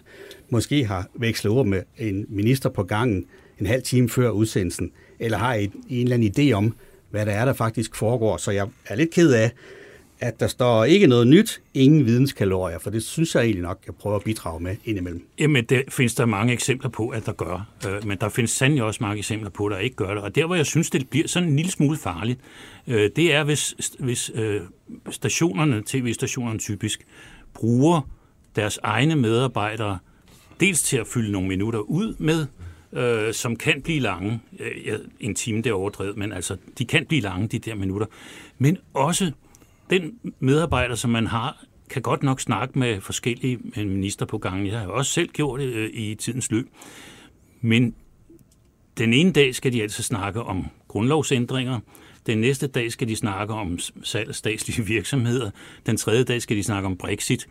måske 0.49 0.85
har 0.85 1.07
vekslet 1.13 1.53
ord 1.53 1.65
med 1.65 1.81
en 1.97 2.25
minister 2.29 2.69
på 2.69 2.83
gangen 2.83 3.25
en 3.59 3.65
halv 3.65 3.83
time 3.83 4.09
før 4.09 4.29
udsendelsen, 4.29 4.91
eller 5.19 5.37
har 5.37 5.53
et, 5.53 5.71
en 5.89 6.03
eller 6.03 6.15
anden 6.15 6.33
idé 6.37 6.53
om, 6.53 6.75
hvad 7.09 7.25
der 7.25 7.31
er, 7.31 7.45
der 7.45 7.53
faktisk 7.53 7.95
foregår. 7.95 8.37
Så 8.37 8.51
jeg 8.51 8.67
er 8.87 8.95
lidt 8.95 9.11
ked 9.11 9.33
af, 9.33 9.51
at 10.23 10.39
der 10.39 10.47
står 10.47 10.85
ikke 10.85 11.07
noget 11.07 11.27
nyt, 11.27 11.61
ingen 11.73 12.05
videnskalorier, 12.05 12.79
for 12.79 12.89
det 12.89 13.03
synes 13.03 13.35
jeg 13.35 13.43
egentlig 13.43 13.61
nok, 13.61 13.79
jeg 13.85 13.95
prøver 13.95 14.15
at 14.15 14.23
bidrage 14.23 14.59
med 14.59 14.75
indimellem. 14.85 15.27
Jamen, 15.39 15.65
det 15.65 15.83
findes 15.89 16.15
der 16.15 16.25
mange 16.25 16.53
eksempler 16.53 16.89
på, 16.89 17.09
at 17.09 17.25
der 17.25 17.31
gør, 17.31 17.67
øh, 17.87 18.07
men 18.07 18.17
der 18.17 18.29
findes 18.29 18.51
sandelig 18.51 18.83
også 18.83 19.03
mange 19.03 19.17
eksempler 19.17 19.49
på, 19.49 19.65
at 19.65 19.71
der 19.71 19.77
ikke 19.77 19.95
gør 19.95 20.13
det. 20.13 20.23
Og 20.23 20.35
der, 20.35 20.45
hvor 20.45 20.55
jeg 20.55 20.65
synes, 20.65 20.89
det 20.89 21.09
bliver 21.09 21.27
sådan 21.27 21.49
en 21.49 21.55
lille 21.55 21.71
smule 21.71 21.97
farligt, 21.97 22.39
øh, 22.87 23.09
det 23.15 23.33
er, 23.33 23.43
hvis, 23.43 23.75
hvis 23.99 24.31
øh, 24.35 24.61
stationerne, 25.09 25.83
tv-stationerne 25.85 26.59
typisk, 26.59 27.05
bruger 27.53 28.09
deres 28.55 28.79
egne 28.83 29.15
medarbejdere 29.15 29.97
dels 30.59 30.83
til 30.83 30.97
at 30.97 31.07
fylde 31.07 31.31
nogle 31.31 31.47
minutter 31.47 31.79
ud 31.79 32.15
med, 32.17 32.45
øh, 32.93 33.33
som 33.33 33.55
kan 33.55 33.81
blive 33.81 33.99
lange. 33.99 34.39
Øh, 34.59 34.99
en 35.19 35.35
time, 35.35 35.57
det 35.57 35.67
er 35.67 35.73
overdrevet, 35.73 36.17
men 36.17 36.31
altså, 36.31 36.57
de 36.77 36.85
kan 36.85 37.05
blive 37.05 37.21
lange, 37.21 37.47
de 37.47 37.59
der 37.59 37.75
minutter. 37.75 38.07
Men 38.57 38.77
også 38.93 39.31
den 39.89 40.19
medarbejder, 40.39 40.95
som 40.95 41.11
man 41.11 41.27
har, 41.27 41.65
kan 41.89 42.01
godt 42.01 42.23
nok 42.23 42.39
snakke 42.39 42.79
med 42.79 43.01
forskellige 43.01 43.59
øh, 43.77 43.87
minister 43.87 44.25
på 44.25 44.37
gangen. 44.37 44.67
Jeg 44.67 44.79
har 44.79 44.85
jo 44.85 44.93
også 44.93 45.11
selv 45.11 45.29
gjort 45.29 45.59
det 45.59 45.73
øh, 45.73 45.89
i 45.93 46.15
tidens 46.15 46.51
løb. 46.51 46.67
Men 47.61 47.95
den 48.97 49.13
ene 49.13 49.31
dag 49.31 49.55
skal 49.55 49.73
de 49.73 49.81
altså 49.81 50.03
snakke 50.03 50.43
om 50.43 50.65
grundlovsændringer, 50.87 51.79
den 52.25 52.37
næste 52.37 52.67
dag 52.67 52.91
skal 52.91 53.07
de 53.07 53.15
snakke 53.15 53.53
om 53.53 53.79
salg 54.03 54.29
af 54.29 54.35
statslige 54.35 54.87
virksomheder, 54.95 55.51
den 55.85 55.97
tredje 55.97 56.23
dag 56.23 56.41
skal 56.41 56.57
de 56.57 56.63
snakke 56.63 56.85
om 56.85 56.97
Brexit. 56.97 57.47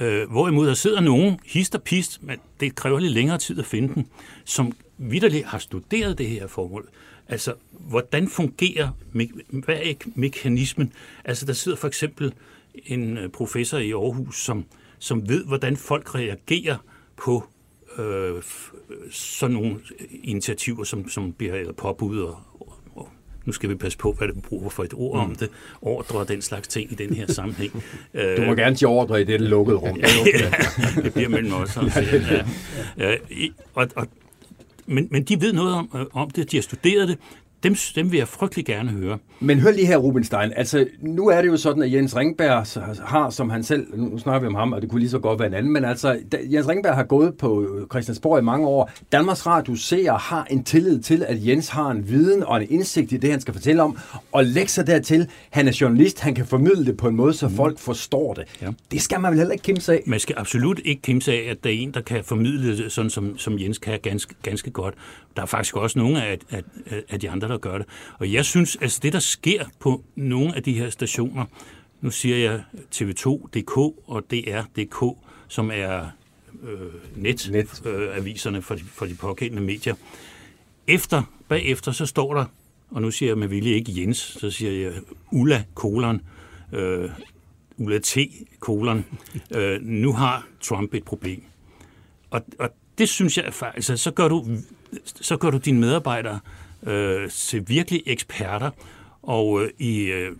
Øh, 0.00 0.30
hvorimod 0.30 0.66
der 0.66 0.74
sidder 0.74 1.00
nogen, 1.00 1.38
hist 1.46 1.74
og 1.74 1.82
pist, 1.82 2.22
men 2.22 2.38
det 2.60 2.74
kræver 2.74 2.98
lidt 2.98 3.12
længere 3.12 3.38
tid 3.38 3.58
at 3.58 3.66
finde 3.66 3.94
den, 3.94 4.06
som 4.44 4.72
vidderligt 4.98 5.46
har 5.46 5.58
studeret 5.58 6.18
det 6.18 6.26
her 6.26 6.46
formål. 6.46 6.88
Altså, 7.28 7.54
hvordan 7.70 8.28
fungerer, 8.28 8.88
hvad 9.48 9.76
er 9.82 9.94
mekanismen? 10.14 10.92
Altså, 11.24 11.46
der 11.46 11.52
sidder 11.52 11.78
for 11.78 11.88
eksempel 11.88 12.32
en 12.86 13.18
øh, 13.18 13.28
professor 13.28 13.78
i 13.78 13.92
Aarhus, 13.92 14.44
som, 14.44 14.64
som 14.98 15.28
ved, 15.28 15.44
hvordan 15.44 15.76
folk 15.76 16.14
reagerer 16.14 16.76
på 17.16 17.44
øh, 17.98 18.42
sådan 19.10 19.54
nogle 19.54 19.76
initiativer, 20.22 20.84
som, 20.84 21.08
som 21.08 21.32
bliver 21.32 21.54
eller 21.54 21.72
påbud 21.72 22.20
og, 22.20 22.38
og 22.94 23.08
nu 23.44 23.52
skal 23.52 23.68
vi 23.68 23.74
passe 23.74 23.98
på, 23.98 24.12
hvad 24.12 24.28
det 24.28 24.42
bruger 24.42 24.70
for 24.70 24.84
et 24.84 24.94
ord 24.94 25.24
mm. 25.24 25.30
om 25.30 25.36
det, 25.36 25.48
ordre 25.82 26.18
og 26.18 26.28
den 26.28 26.42
slags 26.42 26.68
ting 26.68 26.92
i 26.92 26.94
den 26.94 27.14
her 27.14 27.32
sammenhæng. 27.32 27.72
Du 28.36 28.42
må 28.42 28.54
gerne 28.54 28.76
sige 28.76 28.88
ordre 28.88 29.20
i 29.20 29.24
det 29.24 29.40
lukkede 29.40 29.76
rum. 29.76 29.98
ja, 30.00 30.50
det 31.02 31.12
bliver 31.14 31.28
mellem 31.28 31.52
os. 31.52 31.76
Ja. 31.86 32.44
Ja. 32.98 33.16
Og, 33.74 33.88
og 33.96 34.08
men, 34.86 35.08
men 35.10 35.22
de 35.22 35.40
ved 35.40 35.52
noget 35.52 35.74
om, 35.74 35.90
øh, 35.94 36.06
om 36.12 36.30
det, 36.30 36.50
de 36.50 36.56
har 36.56 36.62
studeret 36.62 37.08
det, 37.08 37.18
dem, 37.64 37.76
dem 37.94 38.12
vil 38.12 38.18
jeg 38.18 38.28
frygtelig 38.28 38.64
gerne 38.64 38.90
høre. 38.90 39.18
Men 39.40 39.58
hør 39.58 39.70
lige 39.70 39.86
her, 39.86 39.96
Rubenstein. 39.96 40.52
Altså, 40.56 40.86
nu 41.00 41.28
er 41.28 41.42
det 41.42 41.48
jo 41.48 41.56
sådan, 41.56 41.82
at 41.82 41.92
Jens 41.92 42.16
Ringberg 42.16 42.66
har, 43.08 43.30
som 43.30 43.50
han 43.50 43.62
selv, 43.62 43.86
nu 43.94 44.18
snakker 44.18 44.40
vi 44.40 44.46
om 44.46 44.54
ham, 44.54 44.72
og 44.72 44.82
det 44.82 44.90
kunne 44.90 45.00
lige 45.00 45.10
så 45.10 45.18
godt 45.18 45.38
være 45.38 45.48
en 45.48 45.54
anden, 45.54 45.72
men 45.72 45.84
altså, 45.84 46.18
Jens 46.52 46.68
Ringberg 46.68 46.94
har 46.94 47.02
gået 47.02 47.34
på 47.34 47.68
Christiansborg 47.90 48.38
i 48.38 48.42
mange 48.42 48.66
år. 48.66 48.90
Danmarks 49.12 49.46
Radio 49.46 49.76
ser 49.76 50.12
har 50.12 50.46
en 50.50 50.64
tillid 50.64 51.00
til, 51.00 51.24
at 51.28 51.46
Jens 51.46 51.68
har 51.68 51.90
en 51.90 52.08
viden 52.08 52.42
og 52.42 52.62
en 52.62 52.70
indsigt 52.70 53.12
i 53.12 53.16
det, 53.16 53.30
han 53.30 53.40
skal 53.40 53.54
fortælle 53.54 53.82
om, 53.82 53.98
og 54.32 54.44
lægge 54.44 54.70
sig 54.70 54.86
dertil. 54.86 55.28
Han 55.50 55.68
er 55.68 55.78
journalist, 55.80 56.20
han 56.20 56.34
kan 56.34 56.46
formidle 56.46 56.86
det 56.86 56.96
på 56.96 57.08
en 57.08 57.16
måde, 57.16 57.32
så 57.32 57.48
mm. 57.48 57.54
folk 57.56 57.78
forstår 57.78 58.34
det. 58.34 58.44
Ja. 58.62 58.68
Det 58.90 59.02
skal 59.02 59.20
man 59.20 59.30
vel 59.30 59.38
heller 59.38 59.52
ikke 59.52 59.62
kimse 59.62 59.92
af? 59.92 60.02
Man 60.06 60.20
skal 60.20 60.34
absolut 60.38 60.80
ikke 60.84 61.02
kimse 61.02 61.32
af, 61.32 61.50
at 61.50 61.64
der 61.64 61.70
er 61.70 61.74
en, 61.74 61.94
der 61.94 62.00
kan 62.00 62.24
formidle 62.24 62.76
det, 62.76 62.92
sådan 62.92 63.10
som, 63.10 63.38
som 63.38 63.58
Jens 63.58 63.78
kan 63.78 63.98
ganske, 64.02 64.34
ganske 64.42 64.70
godt. 64.70 64.94
Der 65.36 65.42
er 65.42 65.46
faktisk 65.46 65.76
også 65.76 65.98
nogle 65.98 66.24
af, 66.24 66.38
af, 66.50 66.62
af 67.10 67.20
de 67.20 67.30
andre, 67.30 67.53
der 67.54 67.60
gør 67.60 67.78
det. 67.78 67.86
Og 68.18 68.32
jeg 68.32 68.44
synes, 68.44 68.76
altså 68.80 69.00
det, 69.02 69.12
der 69.12 69.18
sker 69.18 69.64
på 69.80 70.04
nogle 70.14 70.56
af 70.56 70.62
de 70.62 70.72
her 70.72 70.90
stationer, 70.90 71.44
nu 72.00 72.10
siger 72.10 72.36
jeg 72.36 72.62
TV2.dk 72.94 73.76
og 74.06 74.22
DR.dk, 74.30 75.18
som 75.48 75.70
er 75.74 76.06
øh, 76.62 76.78
netaviserne 77.16 78.54
net. 78.54 78.58
øh, 78.58 78.62
for, 78.62 78.74
de, 78.74 78.80
for 78.80 79.06
de 79.06 79.14
pågældende 79.14 79.62
medier. 79.62 79.94
Efter, 80.86 81.22
bagefter, 81.48 81.92
så 81.92 82.06
står 82.06 82.34
der, 82.34 82.44
og 82.90 83.02
nu 83.02 83.10
siger 83.10 83.30
jeg 83.30 83.38
med 83.38 83.48
vilje 83.48 83.74
ikke 83.74 84.00
Jens, 84.00 84.18
så 84.18 84.50
siger 84.50 84.72
jeg 84.72 84.92
Ulla 85.32 85.64
kolon, 85.74 86.20
øh, 86.72 87.10
Ulla 87.76 87.98
T. 87.98 88.18
kolon, 88.60 89.04
øh, 89.50 89.82
nu 89.82 90.12
har 90.12 90.46
Trump 90.60 90.94
et 90.94 91.04
problem. 91.04 91.42
Og, 92.30 92.44
og 92.58 92.70
det 92.98 93.08
synes 93.08 93.36
jeg 93.36 93.52
altså, 93.74 93.96
så 93.96 94.10
gør 94.10 94.28
du, 94.28 94.46
så 95.04 95.36
gør 95.36 95.50
du 95.50 95.58
dine 95.58 95.80
medarbejdere 95.80 96.34
øh, 96.34 96.63
øh, 96.86 97.30
til 97.30 97.68
virkelig 97.68 98.02
eksperter, 98.06 98.70
og 99.22 99.62
øh, 99.62 99.70
i, 99.78 100.00
øh, 100.00 100.32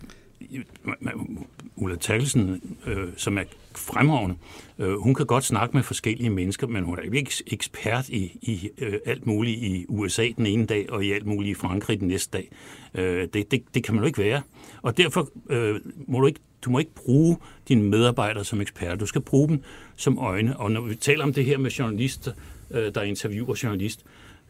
Ulla 1.75 1.95
Terkelsen, 1.95 2.77
øh, 2.85 3.07
som 3.17 3.37
er 3.37 3.43
fremragende, 3.75 4.35
øh, 4.79 4.97
hun 4.97 5.13
kan 5.13 5.25
godt 5.25 5.43
snakke 5.43 5.77
med 5.77 5.83
forskellige 5.83 6.29
mennesker, 6.29 6.67
men 6.67 6.83
hun 6.83 6.97
er 6.97 7.01
ikke 7.01 7.43
ekspert 7.47 8.09
i, 8.09 8.37
i 8.41 8.69
øh, 8.77 8.99
alt 9.05 9.25
muligt 9.25 9.63
i 9.63 9.85
USA 9.89 10.27
den 10.37 10.45
ene 10.45 10.65
dag, 10.65 10.89
og 10.89 11.05
i 11.05 11.11
alt 11.11 11.25
muligt 11.25 11.57
i 11.57 11.61
Frankrig 11.61 11.99
den 11.99 12.07
næste 12.07 12.37
dag. 12.37 12.51
Øh, 12.93 13.27
det, 13.33 13.51
det, 13.51 13.63
det 13.73 13.83
kan 13.83 13.95
man 13.95 14.03
jo 14.03 14.07
ikke 14.07 14.21
være. 14.21 14.41
Og 14.81 14.97
derfor 14.97 15.29
øh, 15.49 15.79
må 16.07 16.19
du 16.19 16.27
ikke 16.27 16.39
du 16.61 16.69
må 16.69 16.79
ikke 16.79 16.95
bruge 16.95 17.37
dine 17.67 17.83
medarbejdere 17.83 18.43
som 18.43 18.61
eksperter. 18.61 18.95
Du 18.95 19.05
skal 19.05 19.21
bruge 19.21 19.47
dem 19.47 19.63
som 19.95 20.17
øjne. 20.17 20.57
Og 20.57 20.71
når 20.71 20.81
vi 20.81 20.95
taler 20.95 21.23
om 21.23 21.33
det 21.33 21.45
her 21.45 21.57
med 21.57 21.71
journalister, 21.71 22.31
øh, 22.71 22.95
der 22.95 23.01
interviewer 23.01 23.59
journalist, 23.63 24.05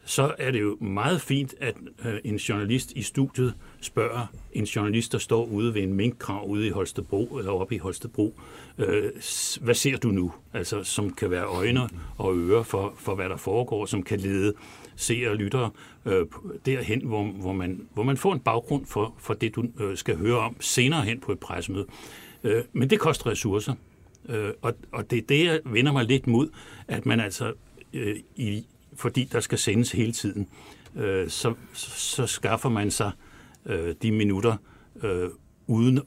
så 0.06 0.34
er 0.38 0.50
det 0.50 0.60
jo 0.60 0.76
meget 0.80 1.20
fint, 1.20 1.54
at 1.60 1.74
øh, 2.04 2.18
en 2.24 2.36
journalist 2.36 2.92
i 2.92 3.02
studiet 3.02 3.54
spørger 3.80 4.26
en 4.52 4.64
journalist, 4.64 5.12
der 5.12 5.18
står 5.18 5.44
ude 5.44 5.74
ved 5.74 5.82
en 5.82 5.94
minkkrav 5.94 6.46
ude 6.48 6.66
i 6.66 6.70
Holstebro, 6.70 7.24
eller 7.38 7.52
oppe 7.52 7.74
i 7.74 7.78
Holstebro, 7.78 8.34
øh, 8.78 9.12
hvad 9.60 9.74
ser 9.74 9.96
du 9.96 10.08
nu? 10.08 10.32
Altså, 10.52 10.84
som 10.84 11.10
kan 11.10 11.30
være 11.30 11.44
øjne 11.44 11.80
og 12.18 12.36
ører 12.36 12.62
for, 12.62 12.94
for 12.96 13.14
hvad 13.14 13.28
der 13.28 13.36
foregår, 13.36 13.86
som 13.86 14.02
kan 14.02 14.20
lede 14.20 14.54
seere 14.96 15.30
og 15.30 15.36
lyttere 15.36 15.70
øh, 16.04 16.26
derhen, 16.66 17.06
hvor, 17.06 17.24
hvor, 17.24 17.52
man, 17.52 17.88
hvor 17.94 18.02
man 18.02 18.16
får 18.16 18.32
en 18.32 18.40
baggrund 18.40 18.86
for, 18.86 19.14
for 19.18 19.34
det, 19.34 19.54
du 19.54 19.64
øh, 19.80 19.96
skal 19.96 20.16
høre 20.16 20.38
om 20.38 20.56
senere 20.60 21.02
hen 21.02 21.20
på 21.20 21.32
et 21.32 21.38
pressemøde. 21.38 21.86
Øh, 22.44 22.64
men 22.72 22.90
det 22.90 23.00
koster 23.00 23.26
ressourcer, 23.26 23.74
øh, 24.28 24.50
og, 24.62 24.74
og 24.92 25.10
det 25.10 25.18
er 25.18 25.22
det, 25.28 25.44
jeg 25.44 25.60
vender 25.64 25.92
mig 25.92 26.04
lidt 26.04 26.26
mod, 26.26 26.48
at 26.88 27.06
man 27.06 27.20
altså 27.20 27.52
øh, 27.92 28.16
i 28.36 28.66
fordi 28.98 29.28
der 29.32 29.40
skal 29.40 29.58
sendes 29.58 29.92
hele 29.92 30.12
tiden, 30.12 30.48
øh, 30.96 31.28
så, 31.28 31.54
så 31.74 32.26
skaffer 32.26 32.68
man 32.68 32.90
sig 32.90 33.10
øh, 33.66 33.94
de 34.02 34.12
minutter 34.12 34.56
øh, 35.02 35.28
uden 35.66 36.00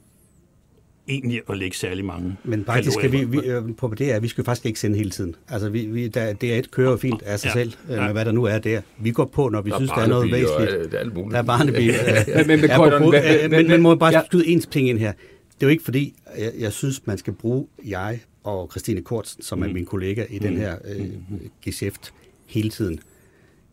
egentlig 1.09 1.41
at 1.49 1.57
lægge 1.57 1.77
særlig 1.77 2.05
mange 2.05 2.37
Men 2.43 2.65
faktisk 2.65 2.93
skal 2.93 3.11
vi, 3.11 3.23
vi 3.23 3.37
øh, 3.37 3.75
på 3.77 3.93
det 3.97 4.11
er, 4.11 4.15
at 4.15 4.23
vi 4.23 4.27
skal 4.27 4.43
faktisk 4.43 4.65
ikke 4.65 4.79
sende 4.79 4.97
hele 4.97 5.09
tiden. 5.09 5.35
Altså, 5.47 5.69
vi, 5.69 5.85
vi, 5.85 6.07
der, 6.07 6.33
det 6.33 6.53
er 6.53 6.59
et 6.59 6.71
kører 6.71 6.97
fint 6.97 7.21
af 7.21 7.39
sig 7.39 7.47
ja, 7.47 7.53
selv, 7.53 7.73
øh, 7.89 7.97
med 7.97 8.11
hvad 8.11 8.25
der 8.25 8.31
nu 8.31 8.43
er 8.43 8.59
der. 8.59 8.81
Vi 8.99 9.11
går 9.11 9.25
på, 9.25 9.49
når 9.49 9.61
vi 9.61 9.69
der 9.69 9.77
synes, 9.77 9.91
der 9.91 10.01
er 10.01 10.07
noget 10.07 10.31
væsentligt. 10.31 10.71
Og, 10.71 10.85
det 10.85 10.93
er 10.93 10.99
alt 10.99 11.13
muligt. 11.13 11.31
Der 11.31 11.37
er 11.37 11.43
barnebil. 11.43 11.93
men, 12.35 12.47
men, 12.47 12.59
men, 12.59 13.51
men, 13.51 13.67
men 13.67 13.81
må 13.81 13.95
bare 13.95 14.13
ja. 14.13 14.21
skyde 14.25 14.47
en 14.47 14.61
ting 14.61 14.89
ind 14.89 14.97
her. 14.97 15.11
Det 15.11 15.65
er 15.65 15.67
jo 15.67 15.71
ikke 15.71 15.83
fordi, 15.83 16.15
jeg, 16.37 16.51
jeg 16.59 16.73
synes, 16.73 17.07
man 17.07 17.17
skal 17.17 17.33
bruge 17.33 17.67
jeg 17.85 18.19
og 18.43 18.67
Christine 18.71 19.01
Kortsen, 19.01 19.43
som 19.43 19.57
mm. 19.57 19.63
er 19.63 19.73
min 19.73 19.85
kollega 19.85 20.25
i 20.29 20.39
mm. 20.39 20.45
den 20.45 20.57
her 20.57 20.75
øh, 20.85 21.01
mm. 21.01 21.39
geschæft, 21.61 22.13
hele 22.49 22.69
tiden. 22.69 22.99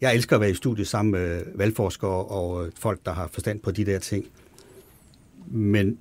Jeg 0.01 0.15
elsker 0.15 0.37
at 0.37 0.41
være 0.41 0.51
i 0.51 0.55
studiet 0.55 0.89
sammen 0.89 1.13
med 1.13 1.45
valgforskere 1.55 2.25
og 2.25 2.71
folk, 2.77 3.01
der 3.07 3.13
har 3.13 3.29
forstand 3.33 3.61
på 3.61 3.71
de 3.71 3.85
der 3.85 3.99
ting. 3.99 4.27
Men 5.47 5.99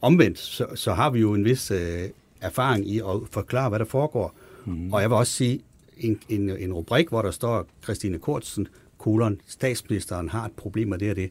omvendt, 0.00 0.38
så, 0.38 0.66
så 0.74 0.92
har 0.92 1.10
vi 1.10 1.20
jo 1.20 1.34
en 1.34 1.44
vis 1.44 1.70
øh, 1.70 2.08
erfaring 2.40 2.88
i 2.88 2.98
at 2.98 3.28
forklare, 3.30 3.68
hvad 3.68 3.78
der 3.78 3.84
foregår. 3.84 4.34
Mm. 4.64 4.92
Og 4.92 5.00
jeg 5.00 5.10
vil 5.10 5.16
også 5.16 5.32
sige, 5.32 5.60
en, 5.96 6.20
en, 6.28 6.50
en 6.50 6.72
rubrik, 6.72 7.08
hvor 7.08 7.22
der 7.22 7.30
står 7.30 7.66
Christine 7.82 8.18
Kortsen, 8.18 8.68
kolon, 8.98 9.40
statsministeren 9.46 10.28
har 10.28 10.44
et 10.44 10.52
problem 10.52 10.88
med 10.88 10.98
det 10.98 11.10
og 11.10 11.16
det, 11.16 11.30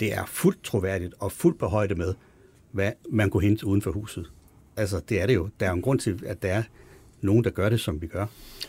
det 0.00 0.14
er 0.14 0.24
fuldt 0.26 0.62
troværdigt 0.64 1.14
og 1.18 1.32
fuldt 1.32 1.58
på 1.58 1.66
højde 1.66 1.94
med, 1.94 2.14
hvad 2.70 2.92
man 3.10 3.30
kunne 3.30 3.42
hente 3.42 3.66
uden 3.66 3.82
for 3.82 3.90
huset. 3.90 4.30
Altså, 4.76 5.00
det 5.08 5.22
er 5.22 5.26
det 5.26 5.34
jo. 5.34 5.48
Der 5.60 5.66
er 5.66 5.72
en 5.72 5.82
grund 5.82 5.98
til, 5.98 6.22
at 6.26 6.42
der 6.42 6.48
er 6.48 6.62
nogen, 7.22 7.44
der 7.44 7.50
gør 7.50 7.68
det, 7.68 7.80
som 7.80 8.02
vi 8.02 8.06
gør. 8.06 8.26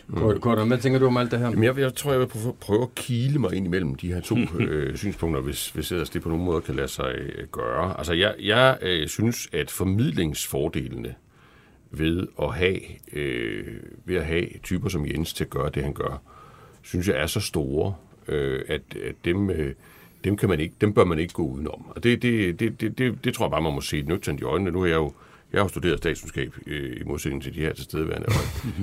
Mm. 0.08 0.40
Gordon, 0.40 0.68
hvad 0.68 0.78
tænker 0.78 0.98
du 0.98 1.06
om 1.06 1.16
alt 1.16 1.30
det 1.30 1.38
her? 1.38 1.46
Jamen, 1.46 1.64
jeg, 1.64 1.78
jeg 1.78 1.94
tror, 1.94 2.10
jeg 2.10 2.20
vil 2.20 2.28
prøve 2.60 2.82
at 2.82 2.94
kile 2.94 3.38
mig 3.38 3.54
ind 3.54 3.66
imellem 3.66 3.94
de 3.94 4.12
her 4.12 4.20
to 4.20 4.36
øh, 4.60 4.96
synspunkter, 4.96 5.40
hvis, 5.40 5.70
hvis 5.70 5.92
ellers 5.92 6.10
det 6.10 6.22
på 6.22 6.28
nogen 6.28 6.44
måde 6.44 6.60
kan 6.60 6.74
lade 6.74 6.88
sig 6.88 7.14
øh, 7.14 7.48
gøre. 7.52 7.98
Altså, 7.98 8.12
jeg, 8.12 8.34
jeg 8.40 8.78
øh, 8.82 9.08
synes, 9.08 9.48
at 9.52 9.70
formidlingsfordelene 9.70 11.14
ved 11.90 12.26
at 12.42 12.54
have, 12.54 12.80
øh, 13.12 13.66
ved 14.04 14.16
at 14.16 14.26
have 14.26 14.46
typer 14.62 14.88
som 14.88 15.06
Jens 15.06 15.34
til 15.34 15.44
at 15.44 15.50
gøre 15.50 15.70
det, 15.74 15.82
han 15.82 15.94
gør, 15.94 16.22
synes 16.82 17.08
jeg 17.08 17.16
er 17.16 17.26
så 17.26 17.40
store, 17.40 17.94
øh, 18.28 18.62
at, 18.68 18.82
at 19.08 19.14
dem... 19.24 19.50
Øh, 19.50 19.74
dem, 20.24 20.36
kan 20.36 20.48
man 20.48 20.60
ikke, 20.60 20.74
dem 20.80 20.92
bør 20.92 21.04
man 21.04 21.18
ikke 21.18 21.34
gå 21.34 21.42
udenom. 21.42 21.86
Og 21.88 22.04
det, 22.04 22.22
det, 22.22 22.60
det, 22.60 22.80
det, 22.80 22.98
det, 22.98 23.24
det 23.24 23.34
tror 23.34 23.46
jeg 23.46 23.50
bare, 23.50 23.62
man 23.62 23.74
må 23.74 23.80
se 23.80 24.02
nøgternt 24.02 24.40
i 24.40 24.44
øjnene. 24.44 24.70
Nu 24.70 24.82
er 24.82 24.86
jeg 24.86 24.94
jo 24.94 25.12
jeg 25.54 25.62
har 25.62 25.68
studeret 25.68 25.98
statskundskab 25.98 26.54
øh, 26.66 26.96
i 27.00 27.04
modsætning 27.04 27.42
til 27.42 27.54
de 27.54 27.60
her 27.60 27.72
tilstedeværende, 27.72 28.26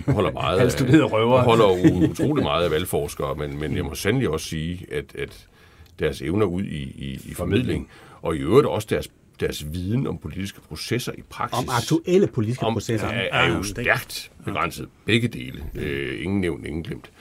og 0.07 0.13
holder 0.17 0.31
meget 0.31 0.59
af, 0.59 1.11
røver. 1.11 1.41
holder 1.41 2.09
utrolig 2.09 2.43
meget 2.43 2.65
af 2.65 2.71
valgforskere, 2.71 3.35
men, 3.35 3.59
men 3.59 3.75
jeg 3.75 3.85
må 3.85 3.95
sandelig 3.95 4.29
også 4.29 4.45
sige, 4.45 4.85
at, 4.91 5.15
at 5.15 5.47
deres 5.99 6.21
evner 6.21 6.45
ud 6.45 6.63
i, 6.63 6.81
i, 6.81 7.21
i 7.25 7.33
formidling, 7.33 7.89
og 8.21 8.35
i 8.35 8.39
øvrigt 8.39 8.67
også 8.67 8.87
deres 8.89 9.09
deres 9.39 9.73
viden 9.73 10.07
om 10.07 10.17
politiske 10.17 10.61
processer 10.61 11.11
i 11.17 11.21
praksis. 11.29 11.59
Om 11.59 11.69
aktuelle 11.69 12.27
politiske 12.27 12.65
om, 12.65 12.73
processer. 12.73 13.07
Er, 13.07 13.27
er 13.31 13.55
jo 13.55 13.63
stærkt 13.63 14.31
begrænset. 14.45 14.87
Begge 15.05 15.27
dele. 15.27 15.63
Øh, 15.75 16.23
ingen 16.23 16.41
nævnt, 16.41 16.65
ingen 16.65 16.83
glemt. 16.83 17.11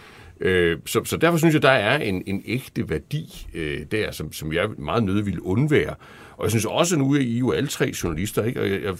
Øh, 0.40 0.78
så, 0.86 1.04
så 1.04 1.16
derfor 1.16 1.38
synes 1.38 1.54
jeg, 1.54 1.62
der 1.62 1.70
er 1.70 1.98
en, 1.98 2.22
en 2.26 2.42
ægte 2.46 2.90
værdi 2.90 3.46
øh, 3.54 3.80
der, 3.90 4.10
som, 4.10 4.32
som 4.32 4.52
jeg 4.52 4.68
meget 4.78 5.04
nødig 5.04 5.26
vil 5.26 5.40
undvære. 5.40 5.94
Og 6.36 6.44
jeg 6.44 6.50
synes 6.50 6.64
også, 6.64 6.98
nu 6.98 7.14
er 7.14 7.20
I 7.20 7.38
jo 7.38 7.52
alle 7.52 7.68
tre 7.68 7.92
journalister, 8.02 8.44
ikke? 8.44 8.60
og 8.60 8.70
jeg, 8.70 8.82
jeg 8.82 8.94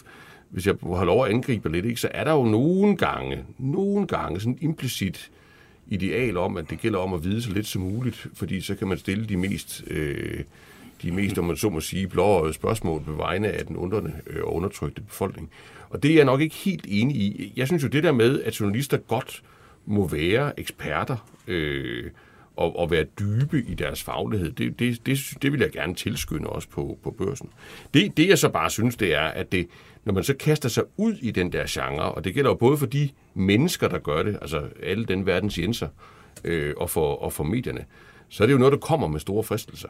hvis 0.51 0.67
jeg 0.67 0.75
har 0.83 1.05
lov 1.05 1.25
at 1.25 1.33
angribe 1.33 1.73
lidt, 1.73 1.87
ikke, 1.87 2.01
så 2.01 2.09
er 2.15 2.25
der 2.25 2.33
jo 2.33 2.45
nogle 2.45 2.97
gange, 2.97 3.45
nogle 3.59 4.07
gange 4.07 4.41
sådan 4.41 4.59
implicit 4.61 5.31
ideal 5.87 6.37
om, 6.37 6.57
at 6.57 6.71
det 6.71 6.81
gælder 6.81 6.99
om 6.99 7.15
at 7.15 7.25
vide 7.25 7.43
så 7.43 7.53
lidt 7.53 7.67
som 7.67 7.83
muligt, 7.83 8.27
fordi 8.35 8.61
så 8.61 8.75
kan 8.75 8.89
man 8.89 8.99
stille 8.99 9.27
de 9.27 9.37
mest, 9.37 9.85
øh, 9.87 10.41
de 11.03 11.13
mest 11.13 11.39
om 11.39 11.45
man 11.45 11.57
så 11.57 11.71
må 11.71 11.81
sige, 11.81 12.09
blå 12.09 12.53
spørgsmål 12.53 13.05
på 13.05 13.13
vegne 13.13 13.49
af 13.49 13.67
den 13.67 13.77
undrende 13.77 14.13
øh, 14.27 14.43
og 14.43 14.55
undertrykte 14.55 15.01
befolkning. 15.01 15.51
Og 15.91 16.03
det 16.03 16.11
er 16.11 16.15
jeg 16.15 16.25
nok 16.25 16.41
ikke 16.41 16.55
helt 16.55 16.87
enig 16.89 17.17
i. 17.17 17.53
Jeg 17.57 17.67
synes 17.67 17.83
jo 17.83 17.89
det 17.89 18.05
der 18.05 18.13
med, 18.13 18.43
at 18.43 18.61
journalister 18.61 18.97
godt 18.97 19.43
må 19.87 20.09
være 20.09 20.61
eksperter 20.61 21.17
øh, 21.47 22.11
og, 22.57 22.79
og 22.79 22.91
være 22.91 23.05
dybe 23.05 23.65
i 23.69 23.75
deres 23.75 24.03
faglighed, 24.03 24.53
det, 24.53 24.79
det, 24.79 25.07
det, 25.07 25.19
det 25.43 25.53
vil 25.53 25.61
jeg 25.61 25.71
gerne 25.71 25.95
tilskynde 25.95 26.49
også 26.49 26.69
på, 26.69 26.99
på 27.03 27.11
børsen. 27.11 27.49
Det, 27.95 28.17
det 28.17 28.29
jeg 28.29 28.39
så 28.39 28.49
bare 28.49 28.71
synes, 28.71 28.97
det 28.97 29.15
er, 29.15 29.25
at 29.25 29.53
det, 29.53 29.67
når 30.05 30.13
man 30.13 30.25
så 30.25 30.35
kaster 30.35 30.69
sig 30.69 30.85
ud 30.97 31.15
i 31.23 31.31
den 31.31 31.53
der 31.53 31.65
genre, 31.69 32.13
og 32.13 32.25
det 32.25 32.35
gælder 32.35 32.51
jo 32.51 32.55
både 32.55 32.77
for 32.77 32.87
de 32.87 33.09
mennesker, 33.35 33.89
der 33.89 33.99
gør 33.99 34.23
det, 34.23 34.39
altså 34.43 34.63
alle 34.83 35.05
den 35.05 35.27
verdens 35.27 35.59
jenser, 35.59 35.89
øh, 36.45 36.75
og, 36.77 36.91
for, 36.91 37.15
og 37.15 37.33
for 37.33 37.45
medierne, 37.45 37.85
så 38.29 38.43
er 38.43 38.47
det 38.47 38.53
jo 38.53 38.59
noget, 38.59 38.73
der 38.73 38.79
kommer 38.79 39.09
med 39.09 39.21
store 39.21 39.43
fristelser. 39.43 39.89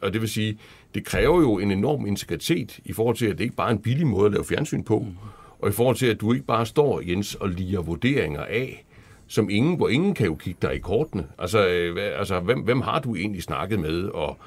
Og 0.00 0.12
det 0.12 0.20
vil 0.20 0.28
sige, 0.28 0.58
det 0.94 1.04
kræver 1.04 1.40
jo 1.40 1.58
en 1.58 1.70
enorm 1.70 2.06
integritet 2.06 2.80
i 2.84 2.92
forhold 2.92 3.16
til, 3.16 3.26
at 3.26 3.38
det 3.38 3.44
ikke 3.44 3.56
bare 3.56 3.68
er 3.68 3.72
en 3.72 3.82
billig 3.82 4.06
måde 4.06 4.26
at 4.26 4.32
lave 4.32 4.44
fjernsyn 4.44 4.82
på, 4.82 4.98
mm. 4.98 5.16
og 5.58 5.68
i 5.68 5.72
forhold 5.72 5.96
til, 5.96 6.06
at 6.06 6.20
du 6.20 6.32
ikke 6.32 6.46
bare 6.46 6.66
står, 6.66 7.00
Jens, 7.00 7.34
og 7.34 7.48
liger 7.48 7.80
vurderinger 7.80 8.40
af, 8.40 8.84
som 9.26 9.50
ingen, 9.50 9.76
hvor 9.76 9.88
ingen 9.88 10.14
kan 10.14 10.26
jo 10.26 10.34
kigge 10.34 10.58
dig 10.62 10.74
i 10.74 10.78
kortene. 10.78 11.26
Altså, 11.38 11.66
øh, 11.66 12.18
altså 12.18 12.40
hvem, 12.40 12.60
hvem 12.60 12.80
har 12.80 13.00
du 13.00 13.16
egentlig 13.16 13.42
snakket 13.42 13.80
med, 13.80 14.04
og 14.04 14.38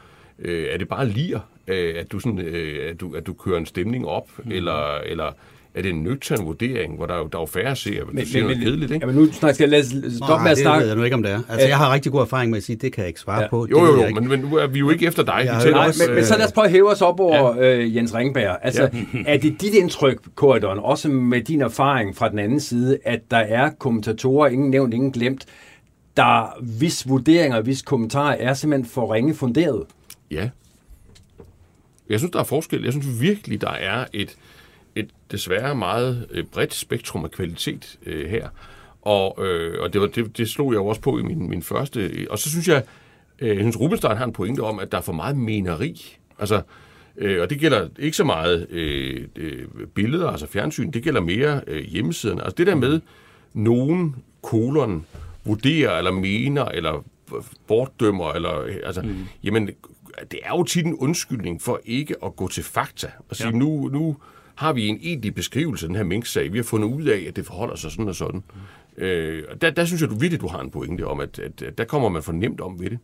øh, 0.42 0.66
er 0.74 0.78
det 0.78 0.88
bare 0.88 1.08
lir, 1.08 1.40
øh, 1.68 1.96
at, 1.98 2.12
du 2.12 2.20
sådan, 2.20 2.40
øh, 2.40 2.90
at, 2.92 3.00
du, 3.00 3.14
at 3.16 3.28
du 3.28 3.34
kører 3.34 3.58
en 3.58 3.66
stemning 3.66 4.08
op, 4.08 4.30
mm. 4.38 4.52
eller, 4.52 4.98
eller 4.98 5.32
er 5.74 5.82
det 5.82 5.90
en 5.90 6.04
nøgtern 6.04 6.46
vurdering, 6.46 6.96
hvor 6.96 7.06
der 7.06 7.14
er 7.14 7.18
jo, 7.18 7.28
der 7.32 7.38
er 7.38 7.42
jo 7.42 7.46
færre 7.46 7.76
seere, 7.76 8.06
men, 8.06 8.24
du 8.24 8.30
siger 8.30 8.48
men, 8.48 8.58
noget 8.58 8.64
kedeligt, 8.64 8.92
ikke? 8.92 9.06
Ja, 9.08 9.12
men 9.14 9.22
nu 9.26 9.32
snart 9.32 9.56
skal 9.56 9.70
jeg 9.70 9.86
stoppe 9.86 10.44
med 10.44 10.52
at 10.52 10.58
snakke. 10.58 10.80
det 10.80 10.82
ved 10.82 10.88
jeg 10.88 10.98
nu 10.98 11.04
ikke, 11.04 11.16
om 11.16 11.24
det 11.24 11.32
er. 11.32 11.42
Altså, 11.50 11.68
jeg 11.68 11.78
har 11.78 11.94
rigtig 11.94 12.12
god 12.12 12.22
erfaring 12.22 12.52
med 12.52 12.58
at 12.58 12.64
sige, 12.64 12.76
det 12.76 12.94
kan 12.94 13.02
jeg 13.02 13.08
ikke 13.08 13.20
svare 13.20 13.42
ja. 13.42 13.48
på. 13.50 13.68
Jo, 13.72 13.86
jo, 13.86 14.04
jo, 14.04 14.10
men, 14.16 14.28
men 14.28 14.40
nu 14.40 14.56
er 14.56 14.68
vi 14.68 14.80
jo 14.80 14.90
ikke 14.90 15.06
efter 15.06 15.24
dig. 15.24 15.42
Ja, 15.46 15.72
nej, 15.72 15.88
også, 15.88 16.04
men, 16.08 16.16
men 16.16 16.26
så 16.26 16.38
lad 16.38 16.46
os 16.46 16.52
prøve 16.52 16.66
at 16.66 16.72
hæve 16.72 16.92
os 16.92 17.02
op 17.02 17.20
over 17.20 17.64
ja. 17.64 17.78
øh, 17.78 17.96
Jens 17.96 18.16
Ringberg. 18.16 18.58
Altså, 18.62 18.82
ja. 18.84 19.20
er 19.34 19.38
det 19.38 19.62
dit 19.62 19.74
indtryk, 19.74 20.18
Korridon, 20.36 20.80
også 20.80 21.10
med 21.10 21.42
din 21.42 21.62
erfaring 21.62 22.16
fra 22.16 22.30
den 22.30 22.40
anden 22.40 22.60
side, 22.60 22.98
at 23.06 23.20
der 23.32 23.38
er 23.38 23.70
kommentatorer, 23.80 24.48
ingen 24.48 24.70
nævnt, 24.70 24.94
ingen 24.94 25.12
glemt, 25.12 25.46
der 26.18 26.62
hvis 26.62 27.10
vurderinger, 27.10 27.62
hvis 27.62 27.82
kommentarer 27.82 28.36
er 28.40 28.54
simpelthen 28.54 28.92
for 28.92 29.14
ringe 29.14 29.34
funderet? 29.34 29.84
Ja. 30.32 30.50
Jeg 32.10 32.20
synes, 32.20 32.32
der 32.32 32.40
er 32.40 32.44
forskel. 32.44 32.84
Jeg 32.84 32.94
synes 32.94 33.22
virkelig, 33.22 33.62
der 33.62 33.72
er 33.72 34.06
et, 34.14 34.38
et 34.96 35.10
desværre 35.32 35.76
meget 35.76 36.28
øh, 36.32 36.46
bredt 36.46 36.74
spektrum 36.74 37.24
af 37.24 37.32
kvalitet 37.32 38.00
øh, 38.06 38.30
her. 38.30 38.50
Og, 39.02 39.46
øh, 39.46 39.82
og 39.82 39.94
det, 39.94 40.02
var, 40.02 40.08
det, 40.08 40.38
det 40.38 40.50
slog 40.50 40.74
jeg 40.74 40.78
jo 40.78 40.88
også 40.88 41.02
på 41.02 41.20
i 41.20 41.22
min, 41.22 41.50
min 41.50 41.64
første. 41.64 42.28
Og 42.30 42.40
så 42.40 42.50
synes 42.50 42.68
jeg, 42.68 42.84
Øh, 43.42 43.50
jeg 43.50 43.58
synes, 43.58 43.80
Rubenstein 43.80 44.18
har 44.18 44.26
en 44.26 44.34
pointe 44.34 44.60
om, 44.60 44.80
at 44.80 44.92
der 44.92 44.98
er 44.98 45.02
for 45.02 45.14
meget 45.14 45.38
meneri. 45.38 46.18
Altså, 46.40 46.62
øh, 47.18 47.42
og 47.42 47.50
det 47.50 47.60
gælder 47.60 47.88
ikke 48.00 48.18
så 48.18 48.24
meget 48.24 48.68
øh, 48.70 49.28
øh, 49.36 49.68
billeder, 49.94 50.28
altså 50.28 50.48
fjernsyn, 50.48 50.92
det 50.92 51.04
gælder 51.04 51.22
mere 51.22 51.62
øh, 51.68 51.84
hjemmesiderne. 51.84 52.44
Altså 52.44 52.56
det 52.56 52.68
der 52.68 52.76
med, 52.76 53.02
nogen 53.54 54.16
kolon 54.42 55.06
vurderer, 55.46 55.98
eller 55.98 56.12
mener, 56.12 56.66
eller 56.66 57.06
bortdømmer, 57.68 58.32
eller, 58.32 58.68
altså, 58.84 59.02
mm. 59.02 59.28
jamen, 59.44 59.70
det 60.32 60.40
er 60.44 60.50
jo 60.50 60.64
tit 60.64 60.86
en 60.86 60.96
undskyldning 60.96 61.62
for 61.62 61.82
ikke 61.86 62.16
at 62.24 62.36
gå 62.36 62.48
til 62.48 62.64
fakta 62.64 63.12
og 63.30 63.36
sige, 63.36 63.50
ja. 63.50 63.58
nu, 63.58 63.90
nu 63.92 64.18
har 64.56 64.74
vi 64.74 64.88
en 64.88 65.00
egentlig 65.02 65.36
beskrivelse 65.36 65.86
af 65.86 65.88
den 65.88 65.96
her 65.96 66.04
minksag. 66.04 66.54
Vi 66.54 66.58
har 66.58 66.64
fundet 66.64 66.88
ud 66.88 67.06
af, 67.06 67.26
at 67.28 67.36
det 67.36 67.46
forholder 67.46 67.76
sig 67.76 67.92
sådan 67.92 68.08
og 68.08 68.16
sådan. 68.16 68.44
Øh, 68.98 69.44
og 69.50 69.62
der, 69.62 69.70
der 69.70 69.86
synes 69.86 70.02
jeg, 70.02 70.10
du 70.10 70.16
virkelig, 70.16 70.42
du 70.42 70.48
har 70.48 70.60
en 70.60 70.72
pointe 70.72 71.08
om, 71.08 71.20
at, 71.20 71.40
at, 71.40 71.62
at 71.62 71.78
der 71.78 71.84
kommer 71.84 72.10
man 72.10 72.24
for 72.24 72.32
nemt 72.32 72.62
om 72.62 72.80
ved 72.80 72.90
det. 72.90 73.00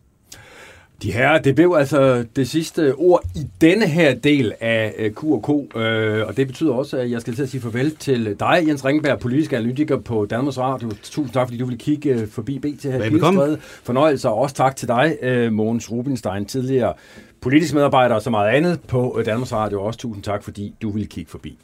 De 1.02 1.12
her, 1.12 1.38
det 1.38 1.56
blev 1.56 1.76
altså 1.78 2.26
det 2.36 2.50
sidste 2.50 2.96
ord 2.96 3.24
i 3.36 3.48
denne 3.62 3.88
her 3.88 4.16
del 4.16 4.54
af 4.62 5.12
Q&K, 5.16 5.78
øh, 5.78 6.28
og 6.28 6.38
det 6.38 6.48
betyder 6.48 6.74
også, 6.74 6.98
at 6.98 7.12
jeg 7.12 7.22
skal 7.22 7.36
til 7.36 7.44
at 7.44 7.50
sige 7.50 7.62
farvel 7.62 7.96
til 7.96 8.36
dig, 8.40 8.64
Jens 8.68 8.86
Ringberg, 8.86 9.20
politisk 9.20 9.54
analytiker 9.54 9.98
på 9.98 10.26
Danmarks 10.26 10.58
Radio. 10.58 10.92
Tusind 11.04 11.34
tak, 11.34 11.48
fordi 11.48 11.58
du 11.58 11.66
ville 11.66 11.80
kigge 11.80 12.10
øh, 12.10 12.28
forbi 12.28 12.60
BT 12.60 12.84
her 12.84 13.04
i. 13.04 13.58
Fornøjelse, 13.84 14.30
og 14.30 14.36
også 14.38 14.56
tak 14.56 14.76
til 14.76 14.88
dig, 14.88 15.18
øh, 15.22 15.54
Mogens 15.54 15.92
Rubinstein, 15.92 16.46
tidligere 16.46 16.94
politisk 17.42 17.74
medarbejder 17.74 18.16
og 18.16 18.22
så 18.22 18.30
meget 18.30 18.50
andet 18.50 18.80
på 18.88 19.22
Danmarks 19.26 19.54
Radio. 19.54 19.82
Også 19.82 20.00
tusind 20.00 20.24
tak, 20.24 20.44
fordi 20.44 20.74
du 20.82 20.90
ville 20.90 21.08
kigge 21.08 21.32
forbi. 21.32 21.58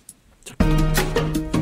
Tak. 0.46 1.61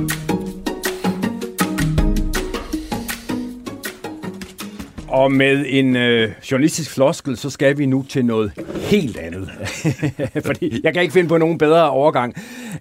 Og 5.09 5.31
med 5.31 5.65
en 5.67 5.95
øh, 5.95 6.31
journalistisk 6.51 6.91
floskel, 6.91 7.37
så 7.37 7.49
skal 7.49 7.77
vi 7.77 7.85
nu 7.85 8.05
til 8.09 8.25
noget 8.25 8.51
helt 8.75 9.17
andet. 9.17 9.49
Fordi 10.45 10.81
jeg 10.83 10.93
kan 10.93 11.01
ikke 11.01 11.13
finde 11.13 11.29
på 11.29 11.37
nogen 11.37 11.57
bedre 11.57 11.89
overgang, 11.89 12.33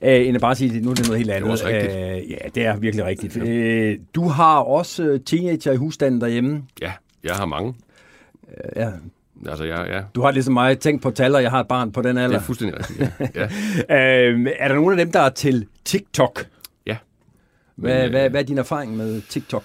øh, 0.03 0.26
end 0.26 0.35
at 0.35 0.41
bare 0.41 0.55
sige, 0.55 0.76
at 0.76 0.83
nu 0.83 0.91
er 0.91 0.95
det 0.95 1.07
noget 1.07 1.18
helt 1.18 1.31
andet. 1.31 1.59
Det 1.59 1.74
er 1.74 1.79
rigtigt. 1.79 1.97
Øh, 1.97 2.31
ja, 2.31 2.37
det 2.55 2.66
er 2.66 2.76
virkelig 2.76 3.05
rigtigt. 3.05 3.37
Ja. 3.37 3.43
Øh, 3.45 3.99
du 4.14 4.29
har 4.29 4.59
også 4.59 5.03
øh, 5.03 5.20
teenager 5.20 5.72
i 5.72 5.76
husstanden 5.76 6.20
derhjemme. 6.20 6.62
Ja, 6.83 6.93
jeg 7.24 7.35
har 7.35 7.47
mange. 7.47 7.74
Øh, 8.49 8.83
ja, 8.83 8.89
Altså, 9.47 9.64
ja, 9.64 9.97
ja. 9.97 10.03
Du 10.14 10.22
har 10.22 10.31
ligesom 10.31 10.55
mig 10.55 10.79
tænkt 10.79 11.03
på 11.03 11.11
tal, 11.11 11.35
og 11.35 11.43
jeg 11.43 11.51
har 11.51 11.61
et 11.61 11.68
barn 11.68 11.93
på 11.93 12.03
den 12.03 12.18
alder. 12.18 12.29
Det 12.29 12.37
er 12.37 12.41
fuldstændig 12.41 12.79
rigtigt, 12.79 13.12
ja. 13.35 13.49
ja. 13.89 14.31
øh, 14.31 14.47
er 14.59 14.68
der 14.68 14.74
nogen 14.74 14.99
af 14.99 15.05
dem, 15.07 15.12
der 15.12 15.20
er 15.20 15.29
til 15.29 15.66
TikTok? 15.85 16.47
Ja. 16.87 16.97
Hvad, 17.76 17.95
Men, 17.95 18.05
øh, 18.05 18.11
hvad, 18.11 18.31
hvad 18.31 18.41
er 18.41 18.45
din 18.45 18.59
erfaring 18.59 18.97
med 18.97 19.20
TikTok? 19.29 19.64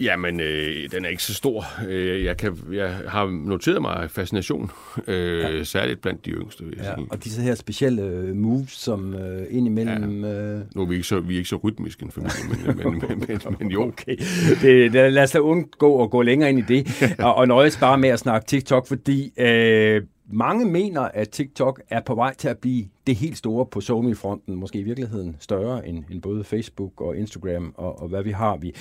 Jamen, 0.00 0.40
øh, 0.40 0.90
den 0.90 1.04
er 1.04 1.08
ikke 1.08 1.22
så 1.22 1.34
stor. 1.34 1.64
Øh, 1.88 2.24
jeg, 2.24 2.36
kan, 2.36 2.58
jeg 2.72 2.96
har 3.08 3.26
noteret 3.46 3.82
mig 3.82 4.10
fascination, 4.10 4.70
øh, 5.06 5.40
ja. 5.40 5.64
særligt 5.64 6.00
blandt 6.00 6.24
de 6.24 6.30
yngste, 6.30 6.64
vil 6.64 6.74
jeg 6.76 6.84
ja, 6.84 6.94
sige. 6.94 7.06
Og 7.10 7.24
disse 7.24 7.42
her 7.42 7.54
specielle 7.54 8.02
øh, 8.02 8.36
moves, 8.36 8.70
som 8.70 9.14
øh, 9.14 9.46
indimellem... 9.50 10.24
Ja. 10.24 10.30
Øh... 10.30 10.60
Nu 10.74 10.82
er 10.82 10.86
vi 10.86 10.94
ikke 10.94 11.06
så, 11.06 11.20
vi 11.20 11.34
er 11.34 11.38
ikke 11.38 11.48
så 11.48 11.56
rytmiske 11.56 12.04
en 12.04 12.10
familie, 12.10 12.34
men, 12.66 12.76
men, 12.76 13.02
men, 13.08 13.24
men, 13.28 13.56
men 13.58 13.70
jo. 13.70 13.84
Okay. 13.94 14.16
Det, 14.62 14.92
det, 14.92 15.12
lad 15.12 15.22
os 15.22 15.30
da 15.30 15.38
undgå 15.38 16.02
at 16.02 16.10
gå 16.10 16.22
længere 16.22 16.50
ind 16.50 16.58
i 16.58 16.62
det, 16.62 16.86
og, 17.26 17.34
og 17.34 17.48
nøjes 17.48 17.76
bare 17.76 17.98
med 17.98 18.08
at 18.08 18.18
snakke 18.18 18.46
TikTok, 18.46 18.86
fordi 18.86 19.32
øh, 19.38 20.02
mange 20.26 20.64
mener, 20.64 21.00
at 21.00 21.30
TikTok 21.30 21.82
er 21.88 22.00
på 22.00 22.14
vej 22.14 22.34
til 22.34 22.48
at 22.48 22.58
blive 22.58 22.86
det 23.06 23.16
helt 23.16 23.38
store 23.38 23.66
på 23.66 23.80
SoMe-fronten, 23.80 24.56
måske 24.56 24.78
i 24.78 24.82
virkeligheden 24.82 25.36
større 25.40 25.88
end, 25.88 26.04
end 26.10 26.22
både 26.22 26.44
Facebook 26.44 27.00
og 27.00 27.16
Instagram 27.16 27.74
og, 27.76 28.02
og 28.02 28.08
hvad 28.08 28.22
vi 28.22 28.30
har. 28.30 28.56
Vi. 28.56 28.74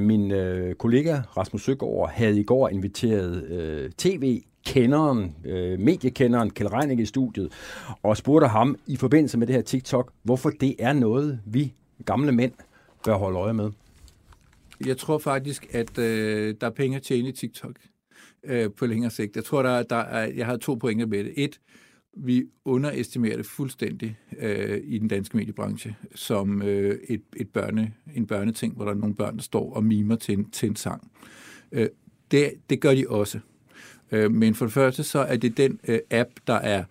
Min 0.00 0.30
øh, 0.30 0.74
kollega 0.74 1.20
Rasmus 1.36 1.64
Søgaard 1.64 2.10
havde 2.10 2.40
i 2.40 2.42
går 2.42 2.68
inviteret 2.68 3.44
øh, 3.44 3.90
tv-kenderen, 3.90 5.36
øh, 5.44 5.80
mediekenderen 5.80 6.50
Kjell 6.50 6.68
Reinicke 6.68 7.02
i 7.02 7.06
studiet, 7.06 7.52
og 8.02 8.16
spurgte 8.16 8.46
ham 8.46 8.76
i 8.86 8.96
forbindelse 8.96 9.38
med 9.38 9.46
det 9.46 9.54
her 9.54 9.62
TikTok, 9.62 10.12
hvorfor 10.22 10.50
det 10.50 10.76
er 10.78 10.92
noget, 10.92 11.40
vi 11.46 11.72
gamle 12.04 12.32
mænd 12.32 12.52
bør 13.04 13.16
holde 13.16 13.38
øje 13.38 13.52
med. 13.52 13.70
Jeg 14.86 14.96
tror 14.96 15.18
faktisk, 15.18 15.66
at 15.74 15.98
øh, 15.98 16.54
der 16.60 16.66
er 16.66 16.70
penge 16.70 16.96
at 16.96 17.02
tjene 17.02 17.28
i 17.28 17.32
TikTok 17.32 17.76
øh, 18.44 18.70
på 18.72 18.86
længere 18.86 19.10
sigt. 19.10 19.36
Jeg 19.36 19.44
tror, 19.44 19.62
der, 19.62 19.82
der 19.82 19.96
er, 19.96 20.32
jeg 20.36 20.46
har 20.46 20.56
to 20.56 20.74
pointer 20.74 21.06
med 21.06 21.24
det. 21.24 21.32
Et, 21.36 21.60
vi 22.16 22.44
underestimerer 22.64 23.36
det 23.36 23.46
fuldstændig 23.46 24.16
øh, 24.38 24.80
i 24.84 24.98
den 24.98 25.08
danske 25.08 25.36
mediebranche 25.36 25.94
som 26.14 26.62
øh, 26.62 26.98
et, 27.08 27.22
et 27.36 27.48
børne, 27.48 27.92
en 28.14 28.26
børneting, 28.26 28.74
hvor 28.74 28.84
der 28.84 28.92
er 28.92 28.96
nogle 28.96 29.14
børn, 29.14 29.36
der 29.36 29.42
står 29.42 29.74
og 29.74 29.84
mimer 29.84 30.16
til 30.16 30.38
en, 30.38 30.50
til 30.50 30.68
en 30.68 30.76
sang. 30.76 31.10
Øh, 31.72 31.88
det, 32.30 32.52
det 32.70 32.80
gør 32.80 32.94
de 32.94 33.08
også. 33.08 33.38
Øh, 34.12 34.30
men 34.32 34.54
for 34.54 34.64
det 34.64 34.72
første, 34.72 35.02
så 35.02 35.18
er 35.18 35.36
det 35.36 35.56
den 35.56 35.80
øh, 35.88 35.98
app, 36.10 36.30
der 36.46 36.54
er 36.54 36.84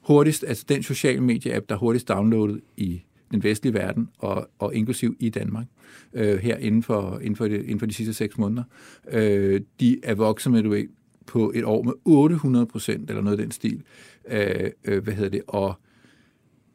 hurtigst, 0.00 0.44
altså 0.48 0.64
den 0.68 0.82
sociale 0.82 1.20
medie-app, 1.20 1.66
der 1.68 1.74
er 1.74 1.78
hurtigst 1.78 2.08
downloadet 2.08 2.60
i 2.76 3.02
den 3.34 3.44
vestlige 3.44 3.74
verden, 3.74 4.08
og, 4.18 4.48
og 4.58 4.74
inklusiv 4.74 5.16
i 5.20 5.28
Danmark, 5.28 5.66
øh, 6.12 6.38
her 6.38 6.56
inden 6.56 6.82
for, 6.82 7.18
inden, 7.18 7.36
for 7.36 7.48
det, 7.48 7.62
inden 7.62 7.78
for 7.78 7.86
de 7.86 7.94
sidste 7.94 8.14
seks 8.14 8.38
måneder. 8.38 8.62
Øh, 9.10 9.60
de 9.80 10.00
er 10.02 10.14
vokset 10.14 10.52
med, 10.52 10.62
du 10.62 10.70
ved, 10.70 10.84
på 11.26 11.52
et 11.54 11.64
år 11.64 11.82
med 11.82 11.92
800 12.04 12.66
procent, 12.66 13.10
eller 13.10 13.22
noget 13.22 13.38
af 13.38 13.42
den 13.42 13.50
stil. 13.50 13.82
Øh, 14.28 14.70
øh, 14.84 15.02
hvad 15.02 15.14
hedder 15.14 15.30
det? 15.30 15.42
Og 15.46 15.74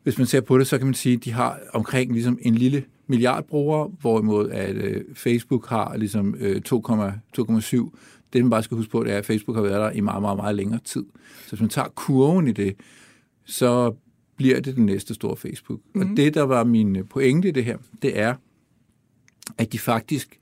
hvis 0.04 0.18
man 0.18 0.28
ser 0.28 0.42
på 0.42 0.58
det, 0.58 0.68
så 0.68 0.78
kan 0.78 0.88
man 0.88 0.94
sige, 0.94 1.16
at 1.16 1.24
de 1.24 1.32
har 1.32 1.60
omkring 1.74 2.12
ligesom 2.12 2.38
en 2.42 2.56
lille 2.56 2.84
milliard 3.08 3.44
brugere, 3.44 3.92
hvorimod 4.02 4.50
at 4.50 4.76
øh, 4.76 5.04
Facebook 5.14 5.68
har 5.68 5.98
ligesom 5.98 6.36
øh, 6.40 6.62
2,7. 6.68 7.98
Det 8.34 8.42
man 8.42 8.50
bare 8.50 8.64
skal 8.64 8.78
huske 8.78 8.92
på, 8.92 9.04
det 9.04 9.14
er, 9.14 9.18
at 9.18 9.26
Facebook 9.26 9.58
har 9.58 9.64
været 9.64 9.80
der 9.80 9.92
i 9.92 10.00
meget, 10.00 10.22
meget, 10.22 10.38
meget 10.38 10.56
længere 10.56 10.80
tid. 10.84 11.06
Så 11.44 11.50
hvis 11.50 11.62
man 11.62 11.70
tager 11.70 11.88
kurven 11.88 12.48
i 12.48 12.52
det, 12.52 12.76
så 13.46 13.94
bliver 14.40 14.60
det 14.60 14.76
den 14.76 14.86
næste 14.86 15.14
store 15.14 15.38
Facebook. 15.38 15.80
Mm. 15.94 16.02
Og 16.02 16.08
mhm. 16.08 16.16
det, 16.16 16.34
der 16.34 16.44
var 16.44 16.64
min 16.64 17.06
pointe 17.10 17.48
i 17.48 17.52
det 17.52 17.66
her, 17.66 17.78
det 18.02 18.20
er, 18.20 18.36
at 19.58 19.74
de 19.74 19.80
faktisk 19.80 20.40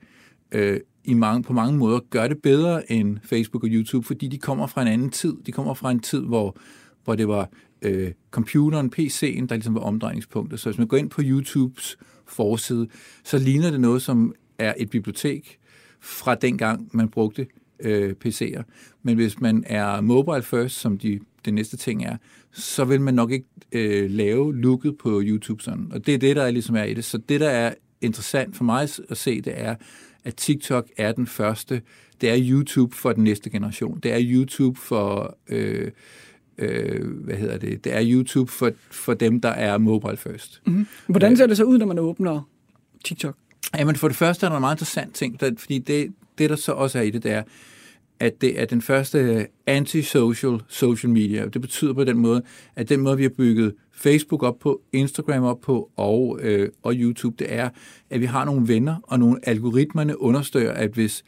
øh, 0.52 0.80
i 1.04 1.14
mange, 1.14 1.42
på 1.42 1.52
mange 1.52 1.78
måder 1.78 2.00
gør 2.10 2.28
det 2.28 2.42
bedre 2.42 2.92
end 2.92 3.18
Facebook 3.24 3.64
og 3.64 3.68
YouTube, 3.72 4.06
fordi 4.06 4.28
de 4.28 4.38
kommer 4.38 4.66
fra 4.66 4.82
en 4.82 4.88
anden 4.88 5.10
tid. 5.10 5.34
De 5.46 5.52
kommer 5.52 5.74
fra 5.74 5.90
en 5.90 6.00
tid, 6.00 6.20
hvor, 6.20 6.56
hvor 7.04 7.14
det 7.14 7.28
var 7.28 7.50
øh, 7.82 8.12
computeren, 8.30 8.92
PC'en, 8.98 9.46
der 9.46 9.54
ligesom 9.54 9.74
var 9.74 9.80
omdrejningspunktet. 9.80 10.60
Så 10.60 10.70
hvis 10.70 10.78
man 10.78 10.86
går 10.86 10.96
ind 10.96 11.10
på 11.10 11.22
YouTubes 11.24 11.98
forside, 12.26 12.88
så 13.24 13.38
ligner 13.38 13.70
det 13.70 13.80
noget, 13.80 14.02
som 14.02 14.34
er 14.58 14.74
et 14.76 14.90
bibliotek 14.90 15.58
fra 16.00 16.34
dengang, 16.34 16.88
man 16.92 17.08
brugte 17.08 17.46
øh, 17.80 18.14
PC'er. 18.24 18.62
Men 19.02 19.14
hvis 19.14 19.40
man 19.40 19.64
er 19.66 20.00
mobile 20.00 20.42
first, 20.42 20.76
som 20.76 20.98
de, 20.98 21.20
det 21.44 21.54
næste 21.54 21.76
ting 21.76 22.04
er, 22.04 22.16
så 22.52 22.84
vil 22.84 23.00
man 23.00 23.14
nok 23.14 23.30
ikke 23.30 23.46
øh, 23.72 24.10
lave 24.10 24.56
looket 24.56 24.98
på 24.98 25.20
YouTube 25.24 25.62
sådan. 25.62 25.88
Og 25.92 26.06
det 26.06 26.14
er 26.14 26.18
det, 26.18 26.36
der 26.36 26.42
er, 26.42 26.50
ligesom 26.50 26.76
er 26.76 26.82
i 26.82 26.94
det. 26.94 27.04
Så 27.04 27.18
det, 27.18 27.40
der 27.40 27.48
er 27.50 27.74
interessant 28.00 28.56
for 28.56 28.64
mig 28.64 28.88
at 29.10 29.16
se, 29.16 29.40
det 29.40 29.52
er, 29.56 29.74
at 30.24 30.34
TikTok 30.34 30.88
er 30.96 31.12
den 31.12 31.26
første. 31.26 31.82
Det 32.20 32.30
er 32.30 32.36
YouTube 32.40 32.96
for 32.96 33.12
den 33.12 33.24
næste 33.24 33.50
generation. 33.50 34.00
Det 34.02 34.12
er 34.12 34.18
YouTube 34.20 34.80
for... 34.80 35.38
Øh, 35.48 35.90
øh, 36.58 37.24
hvad 37.24 37.36
hedder 37.36 37.58
det? 37.58 37.84
Det 37.84 37.94
er 37.94 38.02
YouTube 38.04 38.52
for, 38.52 38.70
for 38.90 39.14
dem, 39.14 39.40
der 39.40 39.48
er 39.48 39.78
mobile 39.78 40.16
first. 40.16 40.62
Mm-hmm. 40.66 40.86
Hvordan 41.06 41.36
ser 41.36 41.46
det 41.46 41.56
så 41.56 41.64
ud, 41.64 41.78
når 41.78 41.86
man 41.86 41.98
åbner 41.98 42.48
TikTok? 43.04 43.36
Jamen 43.78 43.96
for 43.96 44.08
det 44.08 44.16
første 44.16 44.46
er 44.46 44.50
der 44.50 44.56
en 44.56 44.60
meget 44.60 44.74
interessant 44.74 45.14
ting, 45.14 45.40
der, 45.40 45.50
fordi 45.58 45.78
det, 45.78 46.12
det, 46.38 46.50
der 46.50 46.56
så 46.56 46.72
også 46.72 46.98
er 46.98 47.02
i 47.02 47.10
det, 47.10 47.22
det 47.22 47.32
er, 47.32 47.42
at 48.20 48.40
det 48.40 48.60
er 48.60 48.64
den 48.64 48.82
første 48.82 49.46
anti-social 49.66 50.60
social 50.68 51.10
media. 51.10 51.46
Det 51.46 51.60
betyder 51.60 51.92
på 51.92 52.04
den 52.04 52.18
måde, 52.18 52.42
at 52.76 52.88
den 52.88 53.00
måde, 53.00 53.16
vi 53.16 53.22
har 53.22 53.30
bygget 53.30 53.74
Facebook 53.92 54.42
op 54.42 54.58
på, 54.58 54.80
Instagram 54.92 55.42
op 55.42 55.60
på 55.60 55.90
og, 55.96 56.38
øh, 56.42 56.68
og 56.82 56.94
YouTube, 56.96 57.36
det 57.38 57.52
er, 57.54 57.68
at 58.10 58.20
vi 58.20 58.26
har 58.26 58.44
nogle 58.44 58.68
venner, 58.68 58.96
og 59.02 59.18
nogle 59.18 59.38
algoritmerne 59.42 60.20
understøtter, 60.20 60.72
at 60.72 60.90
hvis 60.90 61.24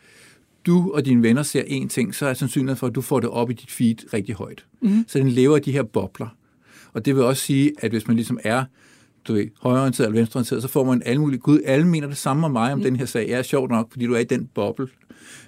du 0.66 0.92
og 0.94 1.04
dine 1.04 1.22
venner 1.22 1.42
ser 1.42 1.62
én 1.62 1.88
ting, 1.88 2.14
så 2.14 2.26
er 2.26 2.34
sandsynligheden 2.34 2.78
for, 2.78 2.86
at 2.86 2.94
du 2.94 3.00
får 3.00 3.20
det 3.20 3.30
op 3.30 3.50
i 3.50 3.52
dit 3.52 3.70
feed 3.70 4.12
rigtig 4.12 4.34
højt. 4.34 4.66
Mm. 4.82 5.04
Så 5.08 5.18
den 5.18 5.28
lever 5.28 5.56
af 5.56 5.62
de 5.62 5.72
her 5.72 5.82
bobler. 5.82 6.36
Og 6.92 7.04
det 7.04 7.16
vil 7.16 7.24
også 7.24 7.42
sige, 7.42 7.72
at 7.78 7.90
hvis 7.90 8.06
man 8.06 8.16
ligesom 8.16 8.38
er 8.44 8.64
du 9.28 9.32
ved, 9.32 9.46
højreorienteret 9.62 10.06
eller 10.06 10.20
venstreorienteret, 10.20 10.62
så 10.62 10.68
får 10.68 10.84
man 10.84 11.02
alle 11.06 11.20
mulige, 11.20 11.40
gud, 11.40 11.60
alle 11.64 11.86
mener 11.86 12.08
det 12.08 12.16
samme 12.16 12.46
om 12.46 12.52
mig 12.52 12.72
om 12.72 12.78
mm. 12.78 12.84
den 12.84 12.96
her 12.96 13.06
sag. 13.06 13.28
Jeg 13.28 13.38
er 13.38 13.42
sjovt 13.42 13.70
nok, 13.70 13.92
fordi 13.92 14.06
du 14.06 14.14
er 14.14 14.18
i 14.18 14.24
den 14.24 14.48
boble. 14.54 14.88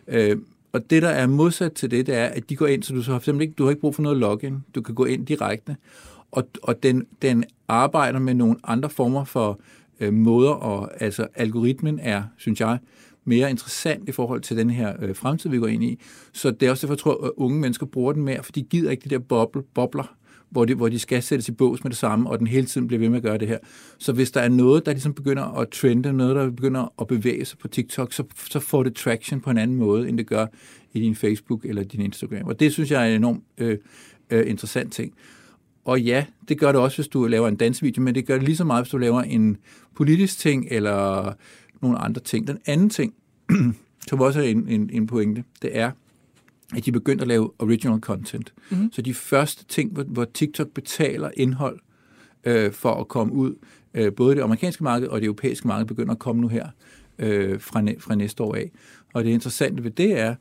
Øh, 0.08 0.36
og 0.72 0.90
det, 0.90 1.02
der 1.02 1.08
er 1.08 1.26
modsat 1.26 1.72
til 1.72 1.90
det, 1.90 2.06
det 2.06 2.14
er, 2.14 2.24
at 2.26 2.50
de 2.50 2.56
går 2.56 2.66
ind, 2.66 2.82
så 2.82 2.94
du, 2.94 3.02
så 3.02 3.12
har, 3.12 3.40
ikke, 3.40 3.54
du 3.58 3.64
har 3.64 3.70
ikke 3.70 3.80
brug 3.80 3.94
for 3.94 4.02
noget 4.02 4.18
login. 4.18 4.64
Du 4.74 4.82
kan 4.82 4.94
gå 4.94 5.04
ind 5.04 5.26
direkte. 5.26 5.76
Og, 6.30 6.48
og 6.62 6.82
den, 6.82 7.06
den 7.22 7.44
arbejder 7.68 8.18
med 8.18 8.34
nogle 8.34 8.56
andre 8.64 8.90
former 8.90 9.24
for 9.24 9.60
øh, 10.00 10.12
måder, 10.12 10.50
og 10.50 11.02
altså 11.02 11.26
algoritmen 11.34 11.98
er, 12.02 12.22
synes 12.36 12.60
jeg, 12.60 12.78
mere 13.24 13.50
interessant 13.50 14.08
i 14.08 14.12
forhold 14.12 14.40
til 14.40 14.56
den 14.56 14.70
her 14.70 14.92
øh, 15.02 15.16
fremtid, 15.16 15.50
vi 15.50 15.58
går 15.58 15.66
ind 15.66 15.84
i. 15.84 16.00
Så 16.32 16.50
det 16.50 16.66
er 16.66 16.70
også 16.70 16.86
derfor, 16.86 16.94
jeg 16.94 16.98
tror, 16.98 17.26
at 17.26 17.30
unge 17.36 17.60
mennesker 17.60 17.86
bruger 17.86 18.12
den 18.12 18.22
mere, 18.22 18.42
for 18.42 18.52
de 18.52 18.62
gider 18.62 18.90
ikke 18.90 19.04
de 19.04 19.08
der 19.08 19.18
boble, 19.18 19.62
bobler, 19.74 20.14
hvor 20.52 20.64
de, 20.64 20.74
hvor 20.74 20.88
de 20.88 20.98
skal 20.98 21.22
sættes 21.22 21.48
i 21.48 21.52
bås 21.52 21.84
med 21.84 21.90
det 21.90 21.98
samme, 21.98 22.30
og 22.30 22.38
den 22.38 22.46
hele 22.46 22.66
tiden 22.66 22.86
bliver 22.86 22.98
ved 22.98 23.08
med 23.08 23.16
at 23.16 23.22
gøre 23.22 23.38
det 23.38 23.48
her. 23.48 23.58
Så 23.98 24.12
hvis 24.12 24.30
der 24.30 24.40
er 24.40 24.48
noget, 24.48 24.86
der 24.86 24.92
ligesom 24.92 25.14
begynder 25.14 25.42
at 25.42 25.68
trende, 25.68 26.12
noget, 26.12 26.36
der 26.36 26.50
begynder 26.50 26.92
at 27.00 27.06
bevæge 27.06 27.44
sig 27.44 27.58
på 27.58 27.68
TikTok, 27.68 28.12
så, 28.12 28.24
så 28.50 28.60
får 28.60 28.82
det 28.82 28.94
traction 28.94 29.40
på 29.40 29.50
en 29.50 29.58
anden 29.58 29.76
måde, 29.76 30.08
end 30.08 30.18
det 30.18 30.26
gør 30.26 30.46
i 30.92 31.00
din 31.00 31.14
Facebook 31.14 31.64
eller 31.64 31.82
din 31.82 32.00
Instagram. 32.00 32.46
Og 32.46 32.60
det 32.60 32.72
synes 32.72 32.90
jeg 32.90 33.02
er 33.02 33.08
en 33.08 33.14
enormt 33.14 33.44
øh, 33.58 33.78
øh, 34.30 34.50
interessant 34.50 34.92
ting. 34.92 35.12
Og 35.84 36.00
ja, 36.00 36.24
det 36.48 36.58
gør 36.58 36.72
det 36.72 36.80
også, 36.80 36.96
hvis 36.96 37.08
du 37.08 37.26
laver 37.26 37.48
en 37.48 37.56
dansvideo, 37.56 38.02
men 38.02 38.14
det 38.14 38.26
gør 38.26 38.34
det 38.34 38.44
lige 38.44 38.56
så 38.56 38.64
meget, 38.64 38.84
hvis 38.84 38.90
du 38.90 38.98
laver 38.98 39.22
en 39.22 39.56
politisk 39.96 40.38
ting 40.38 40.66
eller 40.70 41.32
nogle 41.82 41.98
andre 41.98 42.20
ting. 42.20 42.46
Den 42.46 42.58
anden 42.66 42.90
ting, 42.90 43.14
som 44.08 44.20
også 44.20 44.40
er 44.40 44.44
en, 44.44 44.68
en, 44.68 44.90
en 44.92 45.06
pointe, 45.06 45.44
det 45.62 45.78
er, 45.78 45.90
at 46.76 46.84
de 46.84 46.92
begyndte 46.92 47.22
at 47.22 47.28
lave 47.28 47.50
original 47.58 48.00
content. 48.00 48.52
Mm-hmm. 48.70 48.92
Så 48.92 49.02
de 49.02 49.14
første 49.14 49.64
ting, 49.64 49.92
hvor, 49.92 50.02
hvor 50.02 50.24
TikTok 50.24 50.68
betaler 50.68 51.30
indhold 51.36 51.78
øh, 52.44 52.72
for 52.72 52.94
at 52.94 53.08
komme 53.08 53.32
ud, 53.32 53.54
øh, 53.94 54.12
både 54.12 54.36
det 54.36 54.42
amerikanske 54.42 54.84
marked 54.84 55.08
og 55.08 55.20
det 55.20 55.26
europæiske 55.26 55.68
marked 55.68 55.86
begynder 55.86 56.12
at 56.12 56.18
komme 56.18 56.42
nu 56.42 56.48
her 56.48 56.68
øh, 57.18 57.60
fra, 57.60 57.84
fra 57.98 58.14
næste 58.14 58.42
år 58.42 58.54
af. 58.54 58.70
Og 59.14 59.24
det 59.24 59.30
interessante 59.30 59.84
ved 59.84 59.90
det 59.90 60.18
er, 60.18 60.34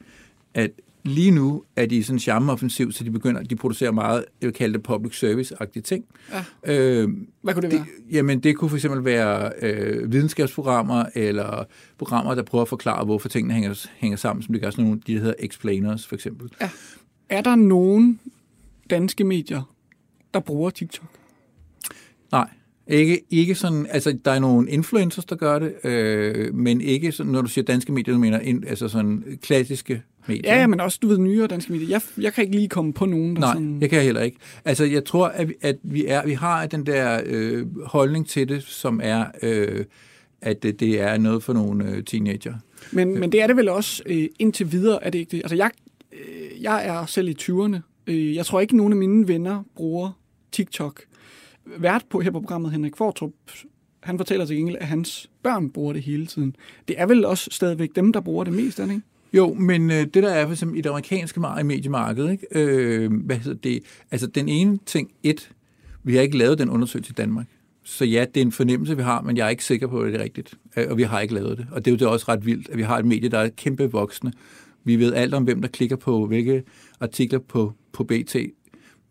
at 0.53 0.71
lige 1.03 1.31
nu 1.31 1.63
er 1.75 1.85
de 1.85 2.03
sådan 2.03 2.19
charmeoffensiv, 2.19 2.91
så 2.91 3.03
de 3.03 3.11
begynder, 3.11 3.43
de 3.43 3.55
producerer 3.55 3.91
meget, 3.91 4.25
jeg 4.41 4.47
vil 4.47 4.53
kalde 4.53 4.73
det 4.73 4.83
public 4.83 5.19
service-agtige 5.19 5.81
ting. 5.81 6.05
Ja. 6.31 6.43
Øh, 6.73 7.09
Hvad 7.41 7.53
kunne 7.53 7.61
det, 7.61 7.71
det 7.71 7.79
være? 7.79 7.87
Jamen, 8.11 8.39
det 8.39 8.55
kunne 8.55 8.69
for 8.69 8.77
eksempel 8.77 9.05
være 9.05 9.51
øh, 9.61 10.11
videnskabsprogrammer, 10.11 11.05
eller 11.15 11.63
programmer, 11.97 12.35
der 12.35 12.43
prøver 12.43 12.61
at 12.61 12.69
forklare, 12.69 13.05
hvorfor 13.05 13.29
tingene 13.29 13.53
hænger, 13.53 13.87
hænger 13.97 14.17
sammen, 14.17 14.43
som 14.43 14.53
det 14.53 14.61
gør 14.61 14.69
sådan 14.69 14.85
nogle, 14.85 15.01
de 15.07 15.13
der 15.13 15.19
hedder 15.19 15.33
explainers, 15.39 16.07
for 16.07 16.15
eksempel. 16.15 16.49
Ja. 16.61 16.69
Er 17.29 17.41
der 17.41 17.55
nogen 17.55 18.19
danske 18.89 19.23
medier, 19.23 19.73
der 20.33 20.39
bruger 20.39 20.69
TikTok? 20.69 21.09
Nej. 22.31 22.49
Ikke, 22.87 23.21
ikke 23.29 23.55
sådan, 23.55 23.87
altså 23.89 24.17
der 24.25 24.31
er 24.31 24.39
nogle 24.39 24.69
influencers, 24.69 25.25
der 25.25 25.35
gør 25.35 25.59
det, 25.59 25.85
øh, 25.85 26.55
men 26.55 26.81
ikke 26.81 27.11
sådan, 27.11 27.31
når 27.31 27.41
du 27.41 27.47
siger 27.47 27.65
danske 27.65 27.91
medier, 27.91 28.13
du 28.13 28.19
mener 28.19 28.39
in, 28.39 28.63
altså 28.67 28.87
sådan 28.87 29.23
klassiske 29.41 30.03
medier. 30.27 30.55
Ja, 30.55 30.67
men 30.67 30.79
også, 30.79 30.99
du 31.01 31.07
ved, 31.07 31.17
nyere 31.17 31.47
danske 31.47 31.71
medier. 31.71 31.89
Jeg, 31.89 32.01
jeg 32.17 32.33
kan 32.33 32.43
ikke 32.43 32.55
lige 32.55 32.69
komme 32.69 32.93
på 32.93 33.05
nogen, 33.05 33.35
der 33.35 33.41
Nej, 33.41 33.53
sådan... 33.53 33.81
jeg 33.81 33.89
kan 33.89 34.01
heller 34.01 34.21
ikke. 34.21 34.37
Altså, 34.65 34.85
jeg 34.85 35.05
tror, 35.05 35.27
at 35.27 35.49
vi, 35.49 35.53
at 35.61 35.75
vi, 35.83 36.05
er, 36.05 36.25
vi 36.25 36.33
har 36.33 36.65
den 36.65 36.85
der 36.85 37.21
øh, 37.25 37.85
holdning 37.85 38.27
til 38.27 38.49
det, 38.49 38.63
som 38.63 38.99
er, 39.03 39.25
øh, 39.41 39.85
at 40.41 40.63
det, 40.63 40.79
det 40.79 41.01
er 41.01 41.17
noget 41.17 41.43
for 41.43 41.53
nogle 41.53 41.89
øh, 41.89 42.03
teenager. 42.03 42.53
Men, 42.91 43.19
men 43.19 43.31
det 43.31 43.41
er 43.41 43.47
det 43.47 43.57
vel 43.57 43.69
også 43.69 44.03
øh, 44.05 44.27
indtil 44.39 44.71
videre, 44.71 45.03
er 45.03 45.09
det 45.09 45.19
ikke 45.19 45.31
det? 45.31 45.37
Altså, 45.37 45.55
jeg, 45.55 45.71
øh, 46.13 46.61
jeg 46.61 46.87
er 46.87 47.05
selv 47.05 47.29
i 47.29 47.35
20'erne. 47.41 47.77
Øh, 48.07 48.35
jeg 48.35 48.45
tror 48.45 48.59
ikke, 48.59 48.77
nogen 48.77 48.93
af 48.93 48.97
mine 48.97 49.27
venner 49.27 49.63
bruger 49.75 50.11
TikTok 50.51 51.01
vært 51.77 52.05
på 52.09 52.19
her 52.19 52.31
på 52.31 52.39
programmet, 52.39 52.71
Henrik 52.71 52.97
Fortrup, 52.97 53.31
han 54.03 54.17
fortæller 54.17 54.45
til 54.45 54.55
gengæld, 54.55 54.77
at 54.79 54.87
hans 54.87 55.29
børn 55.43 55.69
bruger 55.69 55.93
det 55.93 56.01
hele 56.03 56.25
tiden. 56.25 56.55
Det 56.87 56.99
er 56.99 57.05
vel 57.05 57.25
også 57.25 57.49
stadigvæk 57.51 57.89
dem, 57.95 58.13
der 58.13 58.21
bruger 58.21 58.43
det 58.43 58.53
mest, 58.53 58.79
er 58.79 58.85
det 58.85 58.93
ikke? 58.93 59.05
Jo, 59.33 59.53
men 59.53 59.91
øh, 59.91 59.97
det 59.97 60.13
der 60.13 60.29
er 60.29 60.45
for 60.45 60.51
eksempel 60.51 60.77
i 60.77 60.81
det 60.81 60.89
amerikanske 60.89 61.39
mediemarked, 61.39 62.29
ikke? 62.29 62.47
Øh, 62.51 63.11
hvad 63.13 63.35
hedder 63.35 63.59
det? 63.63 63.83
Altså 64.11 64.27
den 64.27 64.49
ene 64.49 64.79
ting, 64.85 65.11
et, 65.23 65.51
vi 66.03 66.15
har 66.15 66.21
ikke 66.21 66.37
lavet 66.37 66.59
den 66.59 66.69
undersøgelse 66.69 67.11
i 67.11 67.13
Danmark. 67.13 67.45
Så 67.83 68.05
ja, 68.05 68.25
det 68.35 68.41
er 68.41 68.45
en 68.45 68.51
fornemmelse, 68.51 68.97
vi 68.97 69.03
har, 69.03 69.21
men 69.21 69.37
jeg 69.37 69.45
er 69.45 69.49
ikke 69.49 69.65
sikker 69.65 69.87
på, 69.87 69.99
at 69.99 70.13
det 70.13 70.19
er 70.19 70.23
rigtigt. 70.23 70.53
Øh, 70.77 70.85
og 70.89 70.97
vi 70.97 71.03
har 71.03 71.19
ikke 71.19 71.33
lavet 71.33 71.57
det. 71.57 71.67
Og 71.71 71.85
det 71.85 71.91
er 71.91 71.95
jo 71.95 71.97
det 71.97 72.07
også 72.07 72.25
ret 72.29 72.45
vildt, 72.45 72.69
at 72.69 72.77
vi 72.77 72.83
har 72.83 72.97
et 72.97 73.05
medie, 73.05 73.29
der 73.29 73.39
er 73.39 73.49
kæmpe 73.49 73.91
voksne. 73.91 74.33
Vi 74.83 74.95
ved 74.95 75.13
alt 75.13 75.33
om, 75.33 75.43
hvem 75.43 75.61
der 75.61 75.69
klikker 75.69 75.95
på 75.95 76.25
hvilke 76.25 76.63
artikler 76.99 77.39
på, 77.39 77.73
på 77.93 78.03
BT. 78.03 78.35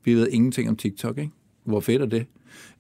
Vi 0.05 0.15
ved 0.15 0.29
ingenting 0.29 0.69
om 0.69 0.77
TikTok, 0.77 1.19
ikke? 1.19 1.33
Hvor 1.65 1.81
fedt 1.81 2.03
er 2.03 2.07
det? 2.07 2.27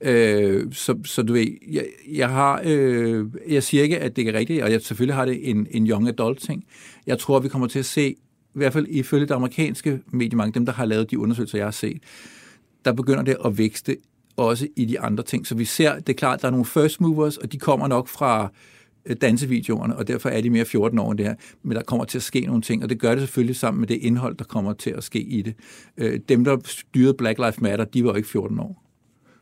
Øh, 0.01 0.73
så, 0.73 0.99
så 1.05 1.23
du 1.23 1.33
ved, 1.33 1.47
jeg, 1.71 1.85
jeg 2.13 2.29
har, 2.29 2.63
øh, 2.65 3.27
jeg 3.49 3.63
siger 3.63 3.83
ikke, 3.83 3.99
at 3.99 4.17
det 4.17 4.29
er 4.29 4.33
rigtigt, 4.33 4.63
og 4.63 4.73
jeg 4.73 4.83
selvfølgelig 4.83 5.15
har 5.15 5.25
det 5.25 5.51
en, 5.51 5.67
en 5.71 5.87
young 5.87 6.09
adult 6.09 6.41
ting. 6.41 6.65
Jeg 7.07 7.19
tror, 7.19 7.39
vi 7.39 7.49
kommer 7.49 7.67
til 7.67 7.79
at 7.79 7.85
se, 7.85 8.11
i 8.55 8.59
hvert 8.59 8.73
fald 8.73 8.87
ifølge 8.89 9.27
det 9.27 9.35
amerikanske 9.35 10.01
mediemarked, 10.07 10.53
dem 10.53 10.67
der 10.67 10.73
har 10.73 10.85
lavet 10.85 11.11
de 11.11 11.19
undersøgelser, 11.19 11.59
jeg 11.59 11.67
har 11.67 11.71
set, 11.71 12.03
der 12.85 12.93
begynder 12.93 13.23
det 13.23 13.37
at 13.45 13.59
vækste 13.59 13.97
også 14.37 14.69
i 14.77 14.85
de 14.85 15.01
andre 15.01 15.25
ting. 15.25 15.47
Så 15.47 15.55
vi 15.55 15.65
ser, 15.65 15.95
det 15.95 16.09
er 16.09 16.17
klart, 16.17 16.35
at 16.35 16.43
der 16.43 16.49
er 16.49 16.53
nogle 16.53 16.67
first 16.67 17.01
movers, 17.01 17.37
og 17.37 17.53
de 17.53 17.59
kommer 17.59 17.89
nok 17.89 18.09
fra 18.09 18.53
øh, 19.07 19.17
dansevideoerne, 19.21 19.97
og 19.97 20.09
derfor 20.09 20.29
er 20.29 20.41
de 20.41 20.51
mere 20.51 20.65
14 20.65 20.99
år 20.99 21.11
end 21.11 21.19
det 21.19 21.27
her. 21.27 21.35
Men 21.63 21.77
der 21.77 21.83
kommer 21.83 22.05
til 22.05 22.19
at 22.19 22.23
ske 22.23 22.41
nogle 22.41 22.63
ting, 22.63 22.83
og 22.83 22.89
det 22.89 23.01
gør 23.01 23.11
det 23.11 23.21
selvfølgelig 23.21 23.57
sammen 23.57 23.81
med 23.81 23.89
det 23.89 23.97
indhold, 23.97 24.37
der 24.37 24.45
kommer 24.45 24.73
til 24.73 24.91
at 24.91 25.05
ske 25.05 25.21
i 25.21 25.43
det. 25.43 25.55
Øh, 25.97 26.21
dem, 26.29 26.45
der 26.45 26.57
styrede 26.65 27.15
Black 27.15 27.39
Lives 27.39 27.61
Matter, 27.61 27.85
de 27.85 28.05
var 28.05 28.15
ikke 28.15 28.29
14 28.29 28.59
år 28.59 28.90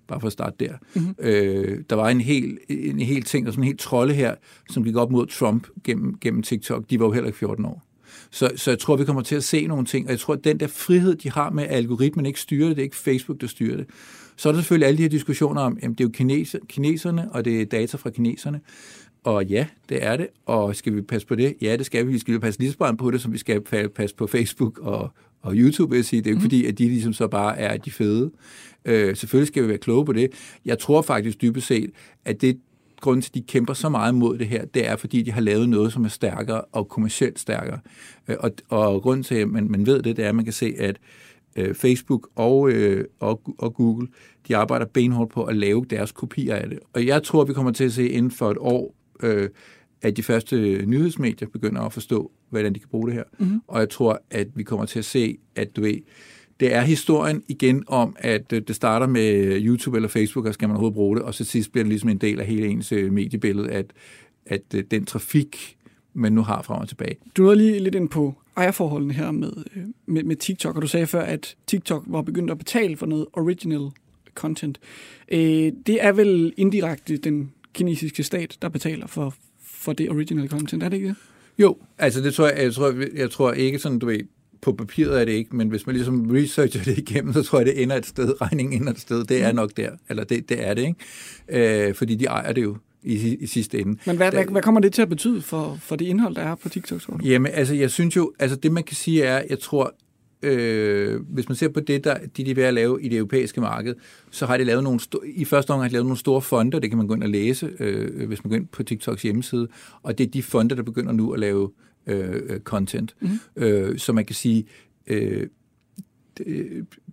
bare 0.09 0.21
for 0.21 0.27
at 0.27 0.33
starte 0.33 0.57
der. 0.61 0.73
Mm-hmm. 0.95 1.15
Øh, 1.19 1.79
der 1.91 1.97
var 1.97 2.09
en 2.09 2.21
hel, 2.21 2.59
en 2.69 3.01
hel 3.01 3.23
ting, 3.23 3.47
der 3.47 3.53
sådan 3.53 3.65
en 3.65 3.67
helt 3.67 3.81
trolde 3.81 4.15
her, 4.15 4.35
som 4.71 4.85
gik 4.85 4.97
op 4.97 5.11
mod 5.11 5.27
Trump 5.27 5.67
gennem, 5.85 6.19
gennem 6.21 6.43
TikTok. 6.43 6.85
De 6.91 7.01
var 7.01 7.07
jo 7.07 7.13
heller 7.13 7.27
ikke 7.27 7.39
14 7.39 7.65
år. 7.65 7.85
Så, 8.31 8.51
så 8.57 8.71
jeg 8.71 8.79
tror, 8.79 8.97
vi 8.97 9.05
kommer 9.05 9.23
til 9.23 9.37
at 9.37 9.45
se 9.45 9.67
nogle 9.67 9.85
ting, 9.85 10.07
og 10.07 10.11
jeg 10.11 10.19
tror, 10.21 10.35
at 10.35 10.45
den 10.45 10.61
der 10.61 10.67
frihed, 10.67 11.15
de 11.15 11.31
har 11.31 11.51
med, 11.51 11.65
at 11.65 11.71
algoritmen 11.71 12.27
ikke 12.27 12.41
styrer 12.41 12.69
det, 12.69 12.77
det 12.77 12.83
er 12.83 12.85
ikke 12.85 12.97
Facebook, 12.97 13.41
der 13.41 13.47
styrer 13.47 13.77
det. 13.77 13.87
Så 14.37 14.49
er 14.49 14.53
der 14.53 14.61
selvfølgelig 14.61 14.87
alle 14.87 14.99
de 14.99 15.03
her 15.03 15.09
diskussioner 15.09 15.61
om, 15.61 15.79
at 15.83 15.91
det 15.91 16.01
er 16.01 16.05
jo 16.05 16.11
kineser, 16.11 16.59
kineserne, 16.69 17.33
og 17.33 17.45
det 17.45 17.61
er 17.61 17.65
data 17.65 17.97
fra 17.97 18.11
kineserne. 18.11 18.61
Og 19.25 19.45
ja, 19.45 19.67
det 19.89 20.05
er 20.05 20.17
det. 20.17 20.29
Og 20.47 20.77
skal 20.77 20.97
vi 20.97 21.03
passe 21.03 21.27
på 21.27 21.35
det? 21.35 21.55
Ja, 21.61 21.77
det 21.77 21.87
skal 21.87 22.07
vi. 22.07 22.13
Vi 22.13 22.19
skal 22.19 22.41
passe 22.41 22.61
lige 22.61 22.73
så 22.73 22.95
på 22.99 23.11
det, 23.11 23.21
som 23.21 23.33
vi 23.33 23.39
skal 23.39 23.61
passe 23.95 24.17
på 24.17 24.27
Facebook 24.27 24.79
og, 24.79 25.13
og 25.43 25.53
YouTube, 25.55 25.91
vil 25.91 25.97
jeg 25.97 26.05
sige. 26.05 26.23
Det 26.23 26.27
er 26.27 26.31
jo 26.31 26.35
ikke 26.35 26.39
mm. 26.39 26.51
fordi, 26.51 26.67
at 26.67 26.79
de 26.79 26.89
ligesom 26.89 27.13
så 27.13 27.29
bare 27.29 27.59
er 27.59 27.77
de 27.77 27.91
fede. 27.91 28.31
Øh, 28.85 29.17
selvfølgelig 29.17 29.49
skal 29.49 29.63
vi 29.63 29.69
være 29.69 29.79
kloge 29.79 30.05
på 30.05 30.13
det. 30.13 30.31
Jeg 30.65 30.79
tror 30.79 31.03
faktisk 31.03 31.43
dybest 31.43 31.67
set, 31.67 31.91
at 32.25 32.41
det 32.41 32.59
grund 33.01 33.23
til, 33.23 33.31
at 33.31 33.35
de 33.35 33.43
kæmper 33.43 33.75
så 33.75 33.89
meget 33.89 34.15
mod 34.15 34.39
det 34.39 34.47
her, 34.47 34.65
det 34.65 34.89
er, 34.89 34.97
fordi 34.97 35.23
de 35.23 35.33
har 35.33 35.41
lavet 35.41 35.69
noget, 35.69 35.93
som 35.93 36.05
er 36.05 36.09
stærkere 36.09 36.61
og 36.61 36.89
kommercielt 36.89 37.39
stærkere. 37.39 37.79
Øh, 38.29 38.37
og, 38.41 38.51
og 38.69 39.03
grunden 39.03 39.25
til, 39.25 39.35
at 39.35 39.49
man, 39.49 39.71
man 39.71 39.87
ved 39.87 40.03
det, 40.03 40.17
det 40.17 40.25
er, 40.25 40.29
at 40.29 40.35
man 40.35 40.45
kan 40.45 40.53
se, 40.53 40.75
at 40.79 40.99
øh, 41.57 41.75
Facebook 41.75 42.29
og, 42.35 42.71
øh, 42.71 43.05
og, 43.21 43.41
og 43.59 43.75
Google, 43.75 44.09
de 44.49 44.57
arbejder 44.57 44.87
benhårdt 44.87 45.33
på 45.33 45.45
at 45.45 45.57
lave 45.57 45.85
deres 45.91 46.13
kopier 46.13 46.55
af 46.55 46.69
det. 46.69 46.79
Og 46.93 47.07
jeg 47.07 47.23
tror, 47.23 47.45
vi 47.45 47.53
kommer 47.53 47.73
til 47.73 47.85
at 47.85 47.93
se 47.93 48.09
inden 48.09 48.31
for 48.31 48.51
et 48.51 48.59
år, 48.61 48.95
øh, 49.23 49.49
at 50.03 50.17
de 50.17 50.23
første 50.23 50.87
nyhedsmedier 50.87 51.49
begynder 51.49 51.81
at 51.81 51.93
forstå, 51.93 52.31
hvordan 52.51 52.75
de 52.75 52.79
kan 52.79 52.89
bruge 52.89 53.07
det 53.07 53.15
her. 53.15 53.25
Mm-hmm. 53.39 53.61
Og 53.67 53.81
jeg 53.81 53.89
tror, 53.89 54.23
at 54.31 54.49
vi 54.55 54.63
kommer 54.63 54.87
til 54.87 54.99
at 54.99 55.05
se, 55.05 55.39
at 55.57 55.77
du 55.77 55.81
ved, 55.81 55.99
det 56.61 56.75
er 56.75 56.81
historien 56.81 57.43
igen 57.49 57.85
om, 57.87 58.17
at 58.19 58.53
øh, 58.53 58.63
det 58.69 58.77
starter 58.77 59.07
med 59.07 59.59
YouTube 59.61 59.99
eller 59.99 60.09
Facebook, 60.09 60.47
og 60.47 60.55
skal 60.55 60.69
man 60.69 60.77
overhovedet 60.77 60.95
bruge 60.95 61.17
det, 61.17 61.25
og 61.25 61.35
så 61.35 61.45
sidst 61.45 61.73
bliver 61.73 61.85
det 61.85 61.89
ligesom 61.89 62.09
en 62.09 62.19
del 62.19 62.41
af 62.41 62.47
hele 62.47 62.67
ens 62.67 62.93
øh, 62.93 63.13
mediebillede, 63.13 63.71
at, 63.71 63.87
at 64.47 64.63
øh, 64.75 64.85
den 64.91 65.05
trafik, 65.05 65.77
man 66.15 66.33
nu 66.33 66.43
har 66.43 66.63
frem 66.63 66.81
og 66.81 66.89
tilbage. 66.89 67.17
Du 67.37 67.43
nåede 67.43 67.57
lige 67.57 67.79
lidt 67.79 67.95
ind 67.95 68.09
på 68.09 68.35
ejerforholdene 68.57 69.15
her 69.15 69.31
med, 69.31 69.53
med, 70.07 70.23
med 70.23 70.37
TikTok, 70.37 70.77
og 70.77 70.83
du 70.83 70.87
sagde 70.87 71.07
før, 71.07 71.23
at 71.23 71.57
TikTok 71.67 72.05
var 72.07 72.23
begyndt 72.23 72.51
at 72.51 72.59
betale 72.59 72.97
for 72.97 73.07
noget 73.07 73.27
original 73.33 73.91
content. 74.35 74.81
Det 75.87 76.05
er 76.05 76.13
vel 76.13 76.53
indirekte 76.57 77.17
den 77.17 77.53
kinesiske 77.73 78.23
stat, 78.23 78.59
der 78.63 78.69
betaler 78.69 79.07
for, 79.07 79.35
for 79.79 79.93
det 79.93 80.11
original 80.11 80.49
content, 80.49 80.83
er 80.83 80.89
det 80.89 80.97
ikke 80.97 81.09
det? 81.09 81.17
Jo, 81.59 81.77
altså 81.99 82.21
det 82.21 82.35
tror 82.35 82.49
jeg, 82.49 82.63
jeg 82.63 82.75
tror, 82.75 82.95
jeg 83.17 83.31
tror 83.31 83.53
ikke 83.53 83.79
sådan, 83.79 83.99
du 83.99 84.07
ved, 84.07 84.21
på 84.63 84.73
papiret 84.73 85.21
er 85.21 85.25
det 85.25 85.33
ikke, 85.33 85.57
men 85.57 85.69
hvis 85.69 85.87
man 85.87 85.95
ligesom 85.95 86.31
researcher 86.31 86.83
det 86.83 86.99
igennem, 86.99 87.33
så 87.33 87.43
tror 87.43 87.59
jeg, 87.59 87.67
det 87.67 87.83
ender 87.83 87.97
et 87.97 88.07
sted, 88.07 88.35
regningen 88.43 88.81
ender 88.81 88.93
et 88.93 89.01
sted. 89.01 89.25
Det 89.25 89.43
er 89.43 89.53
mm. 89.53 89.57
nok 89.57 89.71
der, 89.77 89.91
eller 90.09 90.25
det, 90.25 90.49
det 90.49 90.69
er 90.69 90.75
det, 90.75 90.95
ikke? 91.49 91.89
Øh, 91.89 91.95
fordi 91.95 92.15
de 92.15 92.25
ejer 92.25 92.53
det 92.53 92.63
jo 92.63 92.77
i, 93.03 93.37
i 93.41 93.47
sidste 93.47 93.79
ende. 93.79 93.99
Men 94.07 94.17
hvad, 94.17 94.33
hvad, 94.33 94.45
hvad 94.45 94.63
kommer 94.63 94.81
det 94.81 94.93
til 94.93 95.03
at 95.03 95.09
betyde 95.09 95.43
for, 95.43 95.79
for 95.81 95.97
det 95.97 96.05
indhold, 96.05 96.35
der 96.35 96.43
er 96.43 96.55
på 96.55 96.69
TikTok? 96.69 97.01
Tror 97.01 97.17
du? 97.17 97.27
Jamen, 97.27 97.53
altså, 97.55 97.75
jeg 97.75 97.91
synes 97.91 98.17
jo, 98.17 98.33
altså 98.39 98.57
det 98.57 98.73
man 98.73 98.85
kan 98.85 98.97
sige 98.97 99.23
er, 99.23 99.43
jeg 99.51 99.59
tror, 99.59 99.95
øh, 100.43 101.21
hvis 101.29 101.49
man 101.49 101.57
ser 101.57 101.69
på 101.69 101.81
det, 101.81 102.05
der 102.05 102.19
de, 102.37 102.45
de 102.45 102.51
er 102.51 102.55
ved 102.55 102.65
at 102.65 102.75
lave 102.75 103.03
i 103.03 103.09
det 103.09 103.17
europæiske 103.17 103.61
marked, 103.61 103.95
så 104.31 104.47
har 104.47 104.57
de 104.57 104.65
lavet 104.65 104.85
nogle, 104.85 105.01
i 105.25 105.45
første 105.45 105.71
omgang 105.71 105.85
har 105.85 105.89
de 105.89 105.93
lavet 105.93 106.07
nogle 106.07 106.19
store 106.19 106.43
fonder, 106.43 106.79
det 106.79 106.91
kan 106.91 106.97
man 106.99 107.07
gå 107.07 107.15
ind 107.15 107.23
og 107.23 107.29
læse, 107.29 107.71
øh, 107.81 108.27
hvis 108.27 108.45
man 108.45 108.49
går 108.49 108.57
ind 108.57 108.67
på 108.67 108.83
TikToks 108.83 109.23
hjemmeside, 109.23 109.69
og 110.03 110.19
det 110.19 110.27
er 110.27 110.31
de 110.31 110.43
fonder, 110.43 110.77
der 110.77 110.83
begynder 110.83 111.13
nu 111.13 111.33
at 111.33 111.41
lave 111.41 111.71
øh, 112.07 112.43
øh 112.49 112.61
content. 112.61 113.17
Mm. 113.21 113.29
Øh, 113.57 113.99
så 113.99 114.13
man 114.13 114.25
kan 114.25 114.35
sige, 114.35 114.65
øh, 115.07 115.47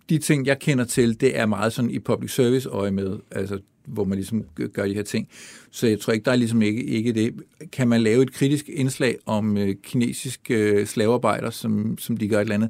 de 0.10 0.18
ting, 0.18 0.48
jeg 0.48 0.60
kender 0.60 0.84
til, 0.84 1.22
det 1.22 1.40
er 1.40 1.46
meget 1.46 1.74
sådan 1.74 1.92
i 1.92 2.00
public 2.00 2.32
service 2.32 2.70
øje 2.70 2.92
med, 2.92 3.18
altså 3.32 3.60
hvor 3.86 4.04
man 4.04 4.18
ligesom 4.18 4.44
gør 4.74 4.86
de 4.86 4.94
her 4.94 5.04
ting. 5.04 5.28
Så 5.72 5.88
jeg 5.88 6.00
tror 6.00 6.14
ikke, 6.14 6.26
der 6.26 6.32
er 6.32 6.36
ligesom 6.36 6.62
ikke, 6.62 6.84
ikke 6.84 7.14
det. 7.14 7.34
Kan 7.72 7.88
man 7.88 8.02
lave 8.02 8.24
et 8.24 8.34
kritisk 8.34 8.70
indslag 8.70 9.18
om 9.26 9.58
øh, 9.58 9.76
kinesiske 9.84 10.54
øh, 10.54 10.86
slavearbejdere, 10.86 11.52
som, 11.52 11.98
som 11.98 12.18
de 12.18 12.28
gør 12.28 12.38
et 12.38 12.42
eller 12.42 12.56
andet? 12.56 12.70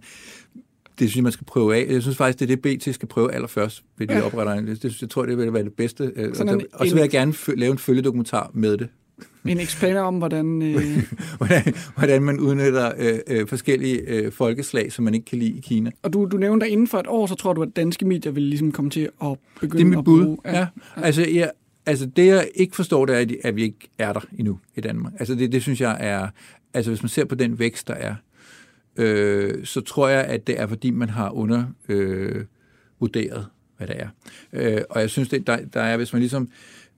Det 0.99 1.09
synes 1.09 1.15
jeg, 1.15 1.23
man 1.23 1.31
skal 1.31 1.45
prøve 1.45 1.75
af. 1.75 1.93
Jeg 1.93 2.01
synes 2.01 2.17
faktisk, 2.17 2.39
det 2.39 2.51
er 2.51 2.55
det, 2.55 2.79
BT 2.79 2.95
skal 2.95 3.07
prøve 3.07 3.33
allerførst 3.33 3.83
ved 3.97 4.07
de 4.07 4.13
ja. 4.13 4.21
opretterne. 4.21 4.67
Det, 4.67 4.83
det, 4.83 5.01
jeg 5.01 5.09
tror, 5.09 5.25
det 5.25 5.37
vil 5.37 5.53
være 5.53 5.63
det 5.63 5.73
bedste. 5.73 6.11
Øh, 6.15 6.29
og, 6.29 6.35
så, 6.35 6.61
og 6.73 6.87
så 6.87 6.95
vil 6.95 7.01
jeg 7.01 7.09
gerne 7.09 7.33
lave 7.55 7.71
en 7.71 7.77
følgedokumentar 7.77 8.51
med 8.53 8.77
det 8.77 8.89
En 9.45 9.59
eksplaner 9.59 10.01
om, 10.01 10.17
hvordan... 10.17 10.61
Øh... 10.61 11.03
hvordan, 11.37 11.73
hvordan 11.95 12.23
man 12.23 12.39
udnytter 12.39 12.91
øh, 12.97 13.19
øh, 13.27 13.47
forskellige 13.47 13.99
øh, 14.07 14.31
folkeslag, 14.31 14.91
som 14.91 15.05
man 15.05 15.13
ikke 15.13 15.25
kan 15.25 15.39
lide 15.39 15.57
i 15.57 15.59
Kina. 15.61 15.91
Og 16.03 16.13
du, 16.13 16.25
du 16.25 16.37
nævnte, 16.37 16.65
at 16.65 16.71
inden 16.71 16.87
for 16.87 16.99
et 16.99 17.07
år, 17.07 17.27
så 17.27 17.35
tror 17.35 17.53
du, 17.53 17.61
at 17.61 17.69
danske 17.75 18.05
medier 18.05 18.31
vil 18.31 18.43
ligesom 18.43 18.71
komme 18.71 18.91
til 18.91 19.09
at 19.21 19.37
begynde 19.61 19.77
det 19.77 19.85
er 19.85 19.89
mit 19.89 19.97
at 19.97 20.03
bud. 20.03 20.23
bruge... 20.23 20.37
Ja. 20.45 20.59
ja. 20.59 20.67
Altså, 20.95 21.27
jeg, 21.33 21.51
altså, 21.85 22.05
det 22.05 22.27
jeg 22.27 22.49
ikke 22.55 22.75
forstår, 22.75 23.05
det 23.05 23.15
er, 23.15 23.37
at 23.43 23.55
vi 23.55 23.63
ikke 23.63 23.89
er 23.97 24.13
der 24.13 24.21
endnu 24.37 24.59
i 24.75 24.81
Danmark. 24.81 25.13
Altså, 25.19 25.35
det, 25.35 25.51
det 25.51 25.61
synes 25.61 25.81
jeg 25.81 25.97
er... 25.99 26.27
Altså, 26.73 26.91
hvis 26.91 27.03
man 27.03 27.09
ser 27.09 27.25
på 27.25 27.35
den 27.35 27.59
vækst, 27.59 27.87
der 27.87 27.93
er, 27.93 28.15
øh, 28.97 29.65
så 29.65 29.81
tror 29.81 30.07
jeg, 30.07 30.23
at 30.23 30.47
det 30.47 30.59
er, 30.59 30.67
fordi 30.67 30.91
man 30.91 31.09
har 31.09 31.29
undervurderet, 31.29 31.73
øh, 31.89 32.45
vurderet, 32.99 33.45
hvad 33.77 33.87
det 33.87 33.95
er. 33.99 34.07
Øh, 34.53 34.81
og 34.89 35.01
jeg 35.01 35.09
synes, 35.09 35.29
det, 35.29 35.47
der, 35.47 35.57
der 35.73 35.81
er, 35.81 35.97
hvis 35.97 36.13
man 36.13 36.19
ligesom 36.19 36.49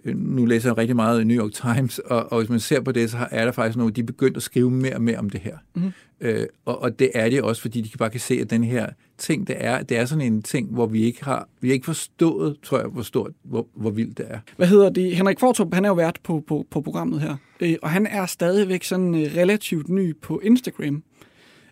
nu 0.05 0.45
læser 0.45 0.69
jeg 0.69 0.77
rigtig 0.77 0.95
meget 0.95 1.21
i 1.21 1.23
New 1.23 1.43
York 1.43 1.51
Times, 1.51 1.99
og, 1.99 2.31
og 2.31 2.37
hvis 2.37 2.49
man 2.49 2.59
ser 2.59 2.81
på 2.81 2.91
det, 2.91 3.11
så 3.11 3.27
er 3.31 3.45
der 3.45 3.51
faktisk 3.51 3.77
nogle, 3.77 3.93
de 3.93 4.01
er 4.01 4.05
begyndt 4.05 4.37
at 4.37 4.43
skrive 4.43 4.71
mere 4.71 4.95
og 4.95 5.01
mere 5.01 5.17
om 5.17 5.29
det 5.29 5.39
her. 5.39 5.57
Mm. 5.75 5.91
Øh, 6.21 6.47
og, 6.65 6.81
og 6.81 6.99
det 6.99 7.11
er 7.15 7.29
det 7.29 7.41
også, 7.41 7.61
fordi 7.61 7.81
de 7.81 7.89
kan 7.89 7.97
bare 7.97 8.09
kan 8.09 8.19
se, 8.19 8.33
at 8.33 8.49
den 8.49 8.63
her 8.63 8.89
ting, 9.17 9.47
det 9.47 9.55
er, 9.59 9.83
det 9.83 9.97
er 9.97 10.05
sådan 10.05 10.33
en 10.33 10.41
ting, 10.41 10.69
hvor 10.69 10.85
vi 10.85 11.03
ikke 11.03 11.25
har, 11.25 11.49
vi 11.61 11.67
har 11.67 11.73
ikke 11.73 11.85
forstået, 11.85 12.57
tror 12.63 12.79
jeg, 12.79 12.87
hvor 12.87 13.01
stort, 13.01 13.31
hvor, 13.43 13.67
hvor 13.75 13.89
vildt 13.89 14.17
det 14.17 14.25
er. 14.29 14.39
Hvad 14.57 14.67
hedder 14.67 14.89
det? 14.89 15.15
Henrik 15.15 15.39
Fortrup, 15.39 15.73
han 15.73 15.85
er 15.85 15.89
jo 15.89 15.95
vært 15.95 16.19
på, 16.23 16.43
på, 16.47 16.65
på 16.71 16.81
programmet 16.81 17.21
her, 17.21 17.35
øh, 17.59 17.75
og 17.81 17.89
han 17.89 18.07
er 18.07 18.25
stadigvæk 18.25 18.83
sådan 18.83 19.15
øh, 19.15 19.35
relativt 19.35 19.89
ny 19.89 20.15
på 20.15 20.39
Instagram. 20.43 21.03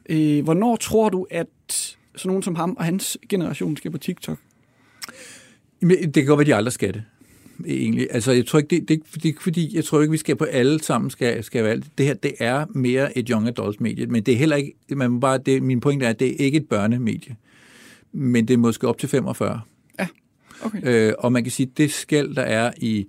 Øh, 0.09 0.43
hvornår 0.43 0.75
tror 0.75 1.09
du, 1.09 1.27
at 1.31 1.47
sådan 2.15 2.29
nogen 2.29 2.43
som 2.43 2.55
ham 2.55 2.75
og 2.79 2.85
hans 2.85 3.17
generation 3.29 3.77
skal 3.77 3.91
på 3.91 3.97
TikTok? 3.97 4.37
Det 5.81 6.13
kan 6.13 6.25
godt 6.25 6.37
være, 6.37 6.47
de 6.47 6.55
aldrig 6.55 6.73
skal 6.73 6.93
det 6.93 7.03
egentlig. 7.65 8.07
Altså, 8.11 8.31
jeg 8.31 8.45
tror 8.45 8.59
ikke, 8.59 8.75
det, 8.75 8.89
det, 8.89 9.01
det, 9.13 9.23
det 9.23 9.35
fordi, 9.41 9.75
jeg 9.75 9.85
tror 9.85 10.01
ikke, 10.01 10.11
vi 10.11 10.17
skal 10.17 10.35
på 10.35 10.43
alle 10.43 10.83
sammen 10.83 11.09
skal, 11.09 11.43
skal 11.43 11.63
være 11.63 11.81
Det 11.97 12.05
her, 12.05 12.13
det 12.13 12.33
er 12.39 12.65
mere 12.69 13.17
et 13.17 13.27
young 13.27 13.47
adult 13.47 13.81
medie, 13.81 14.05
men 14.05 14.23
det 14.23 14.33
er 14.33 14.37
heller 14.37 14.55
ikke, 14.55 14.73
man 14.89 15.11
må 15.11 15.19
bare, 15.19 15.37
det, 15.37 15.63
min 15.63 15.79
pointe 15.79 16.05
er, 16.05 16.09
at 16.09 16.19
det 16.19 16.27
er 16.27 16.35
ikke 16.45 16.57
et 16.57 16.69
børnemedie, 16.69 17.35
men 18.11 18.47
det 18.47 18.53
er 18.53 18.57
måske 18.57 18.87
op 18.87 18.97
til 18.97 19.09
45. 19.09 19.61
Ja, 19.99 20.07
okay. 20.61 20.79
Øh, 20.83 21.13
og 21.19 21.31
man 21.31 21.43
kan 21.43 21.51
sige, 21.51 21.71
det 21.77 21.91
skæld, 21.91 22.35
der 22.35 22.41
er 22.41 22.71
i, 22.77 23.07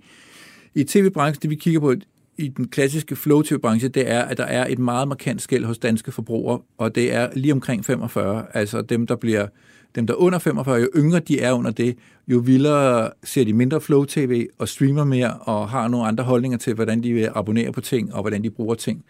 i 0.75 0.83
tv-branchen, 0.83 1.41
det 1.41 1.49
vi 1.49 1.55
kigger 1.55 1.79
på 1.79 1.93
i 2.37 2.47
den 2.47 2.67
klassiske 2.67 3.15
flow-tv-branche, 3.15 3.87
det 3.87 4.09
er, 4.09 4.21
at 4.21 4.37
der 4.37 4.43
er 4.43 4.67
et 4.69 4.79
meget 4.79 5.07
markant 5.07 5.41
skæld 5.41 5.65
hos 5.65 5.77
danske 5.77 6.11
forbrugere, 6.11 6.59
og 6.77 6.95
det 6.95 7.13
er 7.13 7.29
lige 7.33 7.53
omkring 7.53 7.85
45, 7.85 8.45
altså 8.53 8.81
dem, 8.81 9.07
der 9.07 9.15
bliver 9.15 9.47
dem, 9.95 10.07
der 10.07 10.13
er 10.13 10.17
under 10.17 10.39
45, 10.39 10.79
jo 10.79 10.89
yngre 10.95 11.19
de 11.19 11.39
er 11.39 11.51
under 11.51 11.71
det, 11.71 11.97
jo 12.27 12.37
vildere 12.37 13.09
ser 13.23 13.45
de 13.45 13.53
mindre 13.53 13.81
flow-tv 13.81 14.47
og 14.57 14.69
streamer 14.69 15.03
mere 15.03 15.33
og 15.33 15.69
har 15.69 15.87
nogle 15.87 16.07
andre 16.07 16.23
holdninger 16.23 16.57
til, 16.57 16.73
hvordan 16.73 17.03
de 17.03 17.13
vil 17.13 17.29
abonnere 17.35 17.71
på 17.71 17.81
ting 17.81 18.13
og 18.13 18.21
hvordan 18.21 18.43
de 18.43 18.49
bruger 18.49 18.75
ting. 18.75 19.05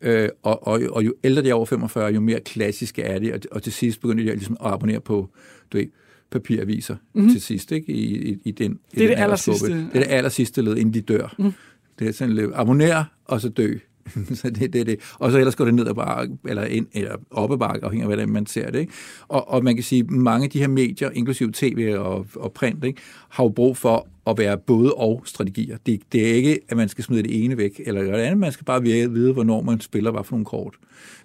Øh, 0.00 0.28
og, 0.42 0.66
og, 0.66 0.80
og 0.90 1.04
jo 1.04 1.14
ældre 1.24 1.42
de 1.42 1.50
er 1.50 1.54
over 1.54 1.66
45, 1.66 2.12
jo 2.12 2.20
mere 2.20 2.40
klassiske 2.40 3.02
er 3.02 3.18
de, 3.18 3.32
og, 3.32 3.40
og 3.50 3.62
til 3.62 3.72
sidst 3.72 4.00
begynder 4.00 4.24
de 4.24 4.30
ligesom 4.30 4.56
at 4.64 4.72
abonnere 4.72 5.00
på 5.00 5.28
du 5.72 5.78
ved, 5.78 5.86
papiraviser 6.30 6.96
mm-hmm. 7.14 7.30
til 7.30 7.40
sidst, 7.40 7.72
ikke? 7.72 7.92
I, 7.92 8.30
i, 8.30 8.38
i 8.44 8.50
den, 8.50 8.78
det 8.94 9.00
er 9.00 9.04
i 9.04 9.08
det 9.08 9.18
aller 9.18 9.36
sidste. 9.36 9.66
Det 9.66 9.88
er 9.94 10.00
det 10.00 10.06
aller 10.08 10.30
sidste 10.30 10.62
led, 10.62 10.76
inden 10.76 10.94
de 10.94 11.00
dør. 11.00 11.34
Mm. 11.38 11.52
Det 11.98 12.08
er 12.08 12.12
sådan 12.12 12.34
lidt, 12.34 12.50
abonnere, 12.54 13.04
og 13.24 13.40
så 13.40 13.48
dø. 13.48 13.74
så 14.40 14.50
det, 14.50 14.72
det, 14.72 14.86
det. 14.86 15.00
Og 15.18 15.30
så 15.30 15.38
ellers 15.38 15.56
går 15.56 15.64
det 15.64 15.74
ned 15.74 15.88
ad 15.88 15.94
bakke, 15.94 16.36
eller, 16.48 16.64
ind, 16.64 16.86
eller 16.92 17.16
op 17.30 17.52
ad 17.52 17.58
bakke, 17.58 17.84
afhængig 17.84 18.02
af, 18.02 18.08
hvordan 18.08 18.28
man 18.28 18.46
ser 18.46 18.70
det. 18.70 18.78
Ikke? 18.78 18.92
Og, 19.28 19.48
og 19.48 19.64
man 19.64 19.74
kan 19.74 19.84
sige, 19.84 20.00
at 20.00 20.10
mange 20.10 20.44
af 20.44 20.50
de 20.50 20.58
her 20.58 20.68
medier, 20.68 21.10
inklusive 21.10 21.50
tv 21.54 21.94
og, 21.98 22.26
og 22.36 22.52
print, 22.52 22.84
ikke, 22.84 23.00
har 23.28 23.44
jo 23.44 23.48
brug 23.48 23.76
for 23.76 24.08
at 24.26 24.38
være 24.38 24.58
både 24.58 24.94
og 24.94 25.22
strategier. 25.24 25.76
Det, 25.86 26.00
det 26.12 26.30
er 26.30 26.34
ikke, 26.34 26.60
at 26.68 26.76
man 26.76 26.88
skal 26.88 27.04
smide 27.04 27.22
det 27.22 27.44
ene 27.44 27.56
væk, 27.56 27.80
eller 27.86 28.02
det 28.02 28.10
andet. 28.10 28.38
Man 28.38 28.52
skal 28.52 28.64
bare 28.64 28.82
vide, 28.82 29.32
hvornår 29.32 29.62
man 29.62 29.80
spiller, 29.80 30.10
hvad 30.10 30.24
for 30.24 30.32
nogle 30.32 30.44
kort. 30.44 30.74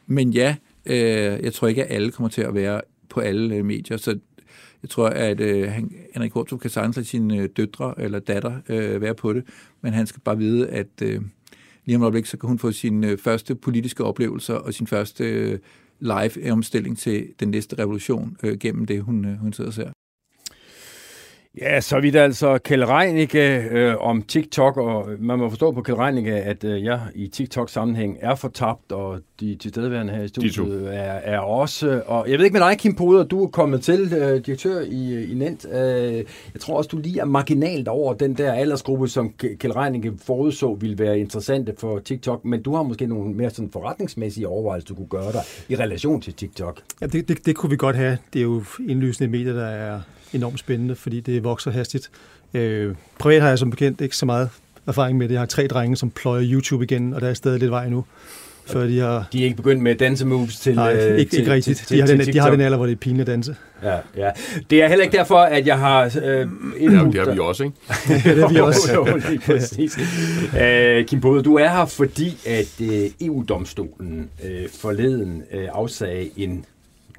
Men 0.08 0.30
ja, 0.30 0.56
øh, 0.86 0.96
jeg 1.44 1.54
tror 1.54 1.68
ikke, 1.68 1.86
at 1.86 1.96
alle 1.96 2.12
kommer 2.12 2.30
til 2.30 2.42
at 2.42 2.54
være 2.54 2.82
på 3.10 3.20
alle 3.20 3.56
øh, 3.56 3.66
medier, 3.66 3.98
så 3.98 4.18
jeg 4.86 4.90
tror, 4.90 5.08
at 5.08 5.40
øh, 5.40 5.72
Henrik 6.14 6.34
Hortrup 6.34 6.60
kan 6.60 6.70
sagtens 6.70 6.96
lade 6.96 7.08
sine 7.08 7.38
øh, 7.38 7.50
døtre 7.58 7.94
eller 7.98 8.20
datter 8.20 8.60
øh, 8.70 9.02
være 9.02 9.16
på 9.16 9.34
det, 9.34 9.44
men 9.82 9.94
han 9.94 10.08
skal 10.08 10.22
bare 10.22 10.38
vide, 10.38 10.70
at 10.70 10.88
øh, 11.02 11.22
lige 11.86 11.96
om 11.96 12.02
et 12.02 12.06
øjeblik, 12.06 12.26
så 12.26 12.38
kan 12.38 12.48
hun 12.48 12.60
få 12.60 12.72
sin 12.72 13.04
øh, 13.04 13.18
første 13.18 13.56
politiske 13.56 14.04
oplevelser 14.04 14.54
og 14.54 14.74
sin 14.74 14.88
første 14.88 15.24
øh, 15.24 15.60
live-omstilling 16.00 16.98
til 16.98 17.34
den 17.40 17.50
næste 17.50 17.80
revolution 17.80 18.38
øh, 18.44 18.58
gennem 18.58 18.86
det, 18.86 19.02
hun, 19.02 19.26
øh, 19.26 19.38
hun 19.38 19.54
sidder 19.54 19.70
og 19.70 19.74
ser. 19.74 19.92
Ja, 21.62 21.82
så 21.82 22.00
vidt 22.00 22.16
altså 22.16 22.58
Kjell 22.58 22.86
Reinicke 22.86 23.68
øh, 23.72 23.96
om 24.00 24.22
TikTok, 24.22 24.78
og 24.78 25.10
man 25.20 25.40
må 25.40 25.50
forstå 25.50 25.72
på 25.72 25.82
Kjell 25.82 25.98
Reinicke, 25.98 26.34
at 26.34 26.64
øh, 26.64 26.84
jeg 26.84 27.00
i 27.16 27.28
TikTok-sammenhæng 27.28 28.18
er 28.22 28.36
fortabt, 28.36 28.92
og 28.92 29.20
de 29.40 29.56
tilstedeværende 29.56 30.14
her 30.14 30.24
i 30.24 30.28
studiet 30.28 30.96
er, 30.96 31.02
er 31.02 31.40
også. 31.40 32.02
Og 32.06 32.30
jeg 32.30 32.38
ved 32.38 32.46
ikke 32.46 32.60
med 32.60 32.68
dig, 32.68 32.78
Kim 32.78 32.96
Poder, 32.96 33.24
du 33.24 33.44
er 33.44 33.48
kommet 33.48 33.82
til 33.82 34.14
øh, 34.14 34.46
direktør 34.46 34.82
i, 34.82 35.26
i 35.32 35.34
Nent. 35.34 35.66
Øh, 35.74 36.14
jeg 36.54 36.62
tror 36.62 36.78
også, 36.78 36.88
du 36.88 36.98
lige 36.98 37.20
er 37.20 37.26
marginalt 37.26 37.88
over 37.88 38.14
den 38.14 38.34
der 38.34 38.54
aldersgruppe, 38.54 39.08
som 39.08 39.34
Kjell 39.38 39.74
Reinicke 39.74 40.14
forudså 40.26 40.74
ville 40.74 41.00
være 41.00 41.20
interessante 41.20 41.74
for 41.78 42.00
TikTok, 42.00 42.46
men 42.46 42.62
du 42.62 42.76
har 42.76 42.84
måske 42.84 43.08
nogle 43.08 43.34
mere 43.34 43.50
sådan 43.50 43.72
forretningsmæssige 43.72 44.48
overvejelser, 44.48 44.88
du 44.88 44.96
kunne 44.96 45.08
gøre 45.08 45.32
dig 45.32 45.42
i 45.70 45.76
relation 45.76 46.22
til 46.22 46.34
TikTok. 46.34 46.82
Ja, 47.02 47.06
det, 47.06 47.28
det, 47.28 47.46
det 47.46 47.56
kunne 47.56 47.70
vi 47.70 47.78
godt 47.78 47.96
have. 47.96 48.18
Det 48.34 48.40
er 48.40 48.44
jo 48.44 48.64
indlysende 48.88 49.32
medier, 49.32 49.54
der 49.54 49.66
er 49.66 50.02
enormt 50.34 50.60
spændende, 50.60 50.96
fordi 50.96 51.20
det 51.20 51.44
vokser 51.44 51.72
hastigt. 51.72 52.10
Øh, 52.54 52.96
privat 53.20 53.42
har 53.42 53.50
jeg 53.50 53.60
som 53.60 53.70
bekendt 53.70 54.02
ikke 54.02 54.18
så 54.18 54.26
meget 54.26 54.50
erfaring 54.88 55.18
med 55.18 55.28
det. 55.28 55.34
Jeg 55.34 55.42
har 55.42 55.46
tre 55.46 55.68
drenge, 55.68 55.96
som 55.96 56.10
pløjer 56.10 56.44
YouTube 56.46 56.84
igen, 56.84 57.14
og 57.14 57.22
der 57.22 57.30
er 57.30 57.34
stadig 57.34 57.60
lidt 57.60 57.72
vej 57.72 57.90
nu. 57.90 58.06
Før 58.68 58.88
de, 58.88 59.00
har... 59.00 59.28
de 59.34 59.40
er 59.40 59.44
ikke 59.44 59.56
begyndt 59.56 59.82
med 59.82 59.96
dansemoves 59.96 60.60
til 60.60 60.76
Nej, 60.76 60.92
ikke, 60.92 61.18
ikke 61.18 61.36
til, 61.36 61.50
rigtigt. 61.50 61.78
Til, 61.78 61.98
de, 61.98 62.02
har 62.02 62.08
den, 62.08 62.20
de 62.34 62.40
har 62.40 62.52
den 62.52 62.62
alder, 62.62 62.78
hvor 62.78 62.86
det 62.86 62.94
er 62.94 62.98
pinligt 62.98 63.30
at 63.30 63.34
danse. 63.34 63.56
Ja, 63.84 63.98
ja. 64.18 64.30
Det 64.70 64.84
er 64.84 64.88
heller 64.88 65.04
ikke 65.06 65.18
derfor, 65.18 65.38
at 65.38 65.68
jeg 65.68 65.80
har... 65.80 66.04
Øh, 66.04 66.12
ja, 66.12 66.44
det 66.86 67.16
har 67.16 67.34
vi 67.34 67.40
også, 67.40 67.64
ikke? 67.64 67.76
ja, 68.26 68.36
det 68.36 68.42
har 68.42 68.50
vi 68.50 68.60
også. 68.70 68.94
jo, 68.94 69.08
jo, 69.08 69.20
lige 69.30 69.40
præcis. 69.48 69.98
uh, 69.98 71.06
Kim 71.06 71.22
Bode, 71.22 71.44
du 71.44 71.56
er 71.56 71.70
her, 71.70 71.86
fordi 71.86 72.38
at 72.46 72.82
uh, 72.82 73.28
EU-domstolen 73.28 74.30
uh, 74.44 74.50
forleden 74.80 75.44
uh, 75.54 75.64
afsagde 75.72 76.30
en 76.38 76.66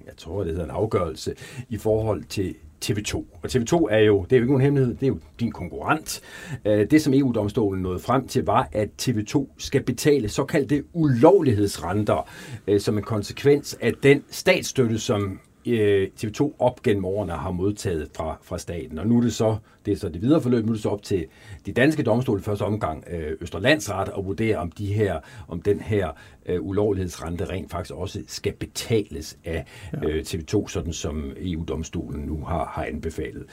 jeg 0.07 0.14
tror, 0.16 0.44
det 0.44 0.52
hedder 0.52 0.64
en 0.64 0.70
afgørelse, 0.70 1.32
i 1.68 1.76
forhold 1.76 2.24
til 2.28 2.54
TV2. 2.85 3.14
Og 3.14 3.49
TV2 3.49 3.87
er 3.91 3.99
jo, 3.99 4.24
det 4.24 4.33
er 4.33 4.37
jo 4.37 4.43
ikke 4.43 4.53
nogen 4.53 4.62
hemmelighed, 4.62 4.95
det 4.95 5.03
er 5.03 5.07
jo 5.07 5.18
din 5.41 5.53
konkurrent. 5.53 6.20
Øh, 6.64 6.91
det, 6.91 7.03
som 7.03 7.14
EU-domstolen 7.14 7.83
nåede 7.83 7.99
frem 7.99 8.29
til, 8.29 8.45
var, 8.45 8.68
at 8.72 8.89
TV2 9.03 9.47
skal 9.59 9.83
betale 9.83 10.29
såkaldte 10.29 10.85
ulovlighedsrenter 10.93 12.29
øh, 12.66 12.81
som 12.81 12.99
en 12.99 13.05
konsekvens 13.05 13.79
af 13.81 13.93
den 14.03 14.24
statsstøtte, 14.31 14.99
som 14.99 15.41
øh, 15.66 16.09
TV2 16.22 16.53
op 16.59 16.83
gennem 16.83 17.05
årene 17.05 17.33
har 17.33 17.51
modtaget 17.51 18.09
fra, 18.16 18.39
fra 18.43 18.59
staten. 18.59 18.99
Og 18.99 19.07
nu 19.07 19.16
er 19.16 19.22
det 19.22 19.35
så, 19.35 19.57
det 19.87 19.93
er 19.93 19.97
så 19.97 20.09
det 20.09 20.22
videre 20.22 20.43
forløb, 20.43 20.64
nu 20.64 20.70
er 20.70 20.74
det 20.74 20.83
så 20.83 20.89
op 20.89 21.03
til 21.03 21.27
de 21.66 21.72
danske 21.72 22.02
domstole 22.02 22.42
første 22.42 22.62
omgang, 22.62 23.04
øh, 23.10 23.32
Østerlandsret, 23.40 24.08
at 24.18 24.24
vurdere, 24.24 24.56
om, 24.56 24.70
de 24.70 24.86
her, 24.86 25.20
om 25.48 25.62
den 25.62 25.80
her 25.80 26.08
øh, 26.46 26.62
ulovlighedsrente 26.62 27.44
rent 27.44 27.70
faktisk 27.70 27.94
også 27.94 28.22
skal 28.26 28.52
betales 28.52 29.38
af 29.44 29.64
øh, 30.04 30.20
TV2, 30.20 30.68
sådan 30.68 30.92
som 30.92 31.32
EU-domstolen 31.36 32.20
nu 32.20 32.44
har, 32.44 32.70
har 32.74 32.84
anbefalet. 32.84 33.44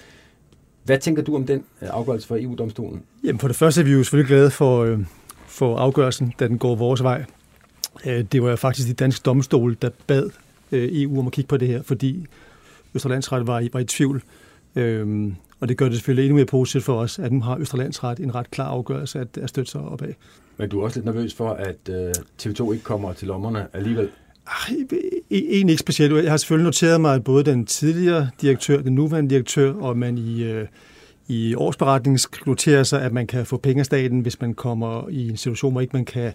Hvad 0.84 0.98
tænker 0.98 1.24
du 1.24 1.36
om 1.36 1.46
den 1.46 1.64
øh, 1.82 1.90
afgørelse 1.92 2.28
fra 2.28 2.42
EU-domstolen? 2.42 3.04
Jamen 3.24 3.40
for 3.40 3.48
det 3.48 3.58
første 3.58 3.82
er 3.82 3.86
vi 3.86 3.92
jo 3.92 4.04
selvfølgelig 4.04 4.28
glade 4.28 4.52
for, 4.52 4.84
øh, 4.84 5.00
for 5.48 5.78
afgørelsen, 5.78 6.34
da 6.40 6.48
den 6.48 6.58
går 6.58 6.76
vores 6.76 7.04
vej. 7.04 7.26
Øh, 8.06 8.26
det 8.32 8.44
var 8.44 8.56
faktisk 8.56 8.88
de 8.88 8.94
danske 8.94 9.24
domstole, 9.26 9.76
der 9.82 9.90
bad 10.08 10.30
øh, 10.72 10.90
EU 10.92 11.20
om 11.20 11.28
at 11.28 11.34
kigge 11.34 11.48
på 11.48 11.58
det 11.58 11.68
her, 11.68 11.82
fordi 11.82 12.26
Østerlandsret 12.94 13.48
var 13.48 13.60
i, 13.60 13.70
var 13.74 13.80
i 13.80 13.86
tvivl. 13.86 14.24
Øhm, 14.76 15.36
og 15.64 15.70
det 15.70 15.78
gør 15.78 15.86
det 15.86 15.96
selvfølgelig 15.96 16.24
endnu 16.24 16.36
mere 16.36 16.46
positivt 16.46 16.84
for 16.84 17.00
os, 17.00 17.20
at 17.20 17.32
nu 17.32 17.42
har 17.42 17.58
Østerlandsret 17.58 18.20
en 18.20 18.36
ret 18.36 18.52
klar 18.52 18.68
afgørelse 18.68 19.20
at, 19.20 19.38
at 19.38 19.50
støtte 19.50 19.72
sig 19.72 19.82
op 19.82 20.02
af. 20.02 20.16
Men 20.58 20.70
du 20.70 20.80
er 20.80 20.84
også 20.84 20.98
lidt 20.98 21.06
nervøs 21.06 21.34
for, 21.34 21.50
at 21.50 21.90
øh, 21.90 22.12
TV2 22.42 22.72
ikke 22.72 22.84
kommer 22.84 23.14
til 23.14 23.28
lommerne 23.28 23.68
alligevel? 23.74 24.10
Ej, 24.48 24.76
egentlig 25.32 25.74
ikke 25.74 25.80
specielt. 25.80 26.24
Jeg 26.24 26.32
har 26.32 26.38
selvfølgelig 26.38 26.66
noteret 26.66 27.02
mig, 27.02 27.16
at 27.16 27.24
både 27.24 27.44
den 27.44 27.66
tidligere 27.66 28.30
direktør, 28.42 28.82
den 28.82 28.96
nuværende 28.96 29.30
direktør, 29.30 29.74
og 29.74 29.98
man 29.98 30.18
i, 30.18 30.44
øh, 30.44 30.68
i 31.28 31.56
årsberetningen 31.56 32.20
noterer 32.46 32.84
sig, 32.84 33.02
at 33.02 33.14
man 33.14 33.28
kan 33.28 33.46
få 33.46 33.58
penge 33.58 33.80
af 33.80 33.86
staten, 33.86 34.20
hvis 34.20 34.42
man 34.42 34.54
kommer 34.54 35.10
i 35.10 35.30
en 35.30 35.38
situation, 35.38 35.72
hvor 35.72 35.82
ikke 35.82 35.96
man 35.96 36.06
kan 36.06 36.34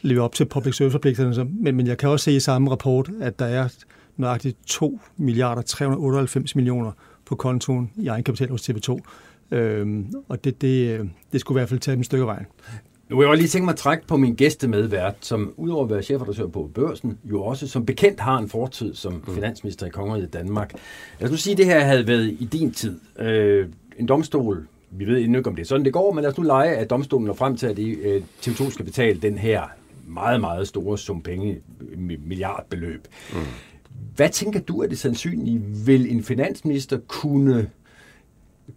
leve 0.00 0.22
op 0.22 0.34
til 0.34 0.44
public 0.44 0.74
service-forpligtelserne. 0.74 1.50
Men, 1.60 1.76
men 1.76 1.86
jeg 1.86 1.98
kan 1.98 2.08
også 2.08 2.24
se 2.24 2.32
i 2.32 2.40
samme 2.40 2.70
rapport, 2.70 3.10
at 3.20 3.38
der 3.38 3.46
er 3.46 3.68
nøjagtigt 4.16 4.56
2 4.66 5.00
milliarder 5.16 5.62
398 5.62 6.56
millioner 6.56 6.92
på 7.24 7.34
kontoen 7.34 7.90
i 7.96 8.06
egenkapital 8.06 8.50
hos 8.50 8.70
TV2. 8.70 8.98
Øhm, 9.50 10.12
og 10.28 10.44
det, 10.44 10.60
det, 10.60 11.10
det 11.32 11.40
skulle 11.40 11.58
i 11.58 11.60
hvert 11.60 11.68
fald 11.68 11.80
tage 11.80 11.96
en 11.96 12.04
stykke 12.04 12.22
af 12.22 12.26
vejen. 12.26 12.46
Nu 13.08 13.18
vil 13.18 13.26
jeg 13.26 13.36
lige 13.36 13.48
tænke 13.48 13.64
mig 13.64 13.72
at 13.72 13.78
trække 13.78 14.06
på 14.06 14.16
min 14.16 14.34
gæstemedvært, 14.34 15.14
som 15.20 15.54
udover 15.56 15.84
at 15.84 15.90
være 15.90 16.02
chefredaktør 16.02 16.46
på 16.46 16.70
Børsen, 16.74 17.18
jo 17.24 17.42
også 17.42 17.68
som 17.68 17.86
bekendt 17.86 18.20
har 18.20 18.38
en 18.38 18.48
fortid 18.48 18.94
som 18.94 19.12
mm. 19.12 19.34
finansminister 19.34 19.86
i 19.86 19.90
Kongeriget 19.90 20.32
Danmark. 20.32 20.74
Lad 21.20 21.28
os 21.28 21.30
nu 21.30 21.36
sige, 21.36 21.52
at 21.52 21.58
det 21.58 21.66
her 21.66 21.80
havde 21.80 22.06
været 22.06 22.36
i 22.40 22.48
din 22.52 22.72
tid. 22.72 23.00
Øh, 23.18 23.68
en 23.98 24.06
domstol 24.06 24.66
vi 24.94 25.06
ved 25.06 25.18
endnu 25.18 25.38
ikke, 25.38 25.50
om 25.50 25.56
det 25.56 25.62
er 25.62 25.66
sådan, 25.66 25.84
det 25.84 25.92
går, 25.92 26.12
men 26.12 26.22
lad 26.22 26.30
os 26.30 26.38
nu 26.38 26.44
lege, 26.44 26.76
at 26.76 26.90
domstolen 26.90 27.26
når 27.26 27.34
frem 27.34 27.56
til, 27.56 27.66
at 27.66 27.78
øh, 27.78 28.22
TV2 28.42 28.70
skal 28.70 28.84
betale 28.84 29.20
den 29.20 29.38
her 29.38 29.62
meget, 30.06 30.40
meget 30.40 30.68
store 30.68 30.98
sum 30.98 31.22
penge, 31.22 31.58
milliardbeløb. 31.96 33.06
Mm. 33.32 33.38
Hvad 34.16 34.28
tænker 34.28 34.60
du 34.60 34.82
er 34.82 34.86
det 34.86 34.98
sandsynlige? 34.98 35.60
Vil 35.86 36.10
en 36.10 36.24
finansminister 36.24 36.98
kunne 37.08 37.70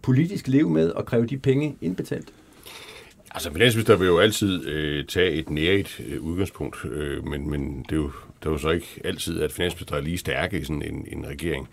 politisk 0.02 0.48
leve 0.48 0.70
med 0.70 0.92
at 0.98 1.06
kræve 1.06 1.26
de 1.26 1.38
penge 1.38 1.76
indbetalt? 1.80 2.32
Altså, 3.30 3.52
finansminister 3.52 3.96
vil 3.96 4.06
jo 4.06 4.18
altid 4.18 4.66
øh, 4.66 5.04
tage 5.04 5.30
et 5.30 5.50
nært 5.50 6.00
øh, 6.06 6.22
udgangspunkt, 6.22 6.84
øh, 6.84 7.26
men, 7.26 7.50
men 7.50 7.82
det, 7.82 7.92
er 7.92 7.96
jo, 7.96 8.10
det 8.40 8.46
er 8.46 8.50
jo 8.50 8.58
så 8.58 8.70
ikke 8.70 9.00
altid, 9.04 9.40
at 9.40 9.52
finansminister 9.52 9.96
er 9.96 10.00
lige 10.00 10.18
stærke 10.18 10.58
i 10.58 10.64
sådan 10.64 10.82
en, 10.82 11.04
en 11.12 11.26
regering. 11.26 11.68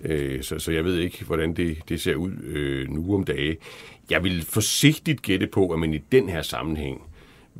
Øh, 0.00 0.42
så, 0.42 0.58
så 0.58 0.72
jeg 0.72 0.84
ved 0.84 0.98
ikke, 0.98 1.24
hvordan 1.24 1.54
det, 1.54 1.78
det 1.88 2.00
ser 2.00 2.14
ud 2.14 2.32
øh, 2.42 2.88
nu 2.90 3.14
om 3.14 3.24
dage. 3.24 3.56
Jeg 4.10 4.24
vil 4.24 4.42
forsigtigt 4.42 5.22
gætte 5.22 5.46
på, 5.46 5.68
at 5.72 5.78
man 5.78 5.94
i 5.94 5.98
den 6.12 6.28
her 6.28 6.42
sammenhæng 6.42 7.02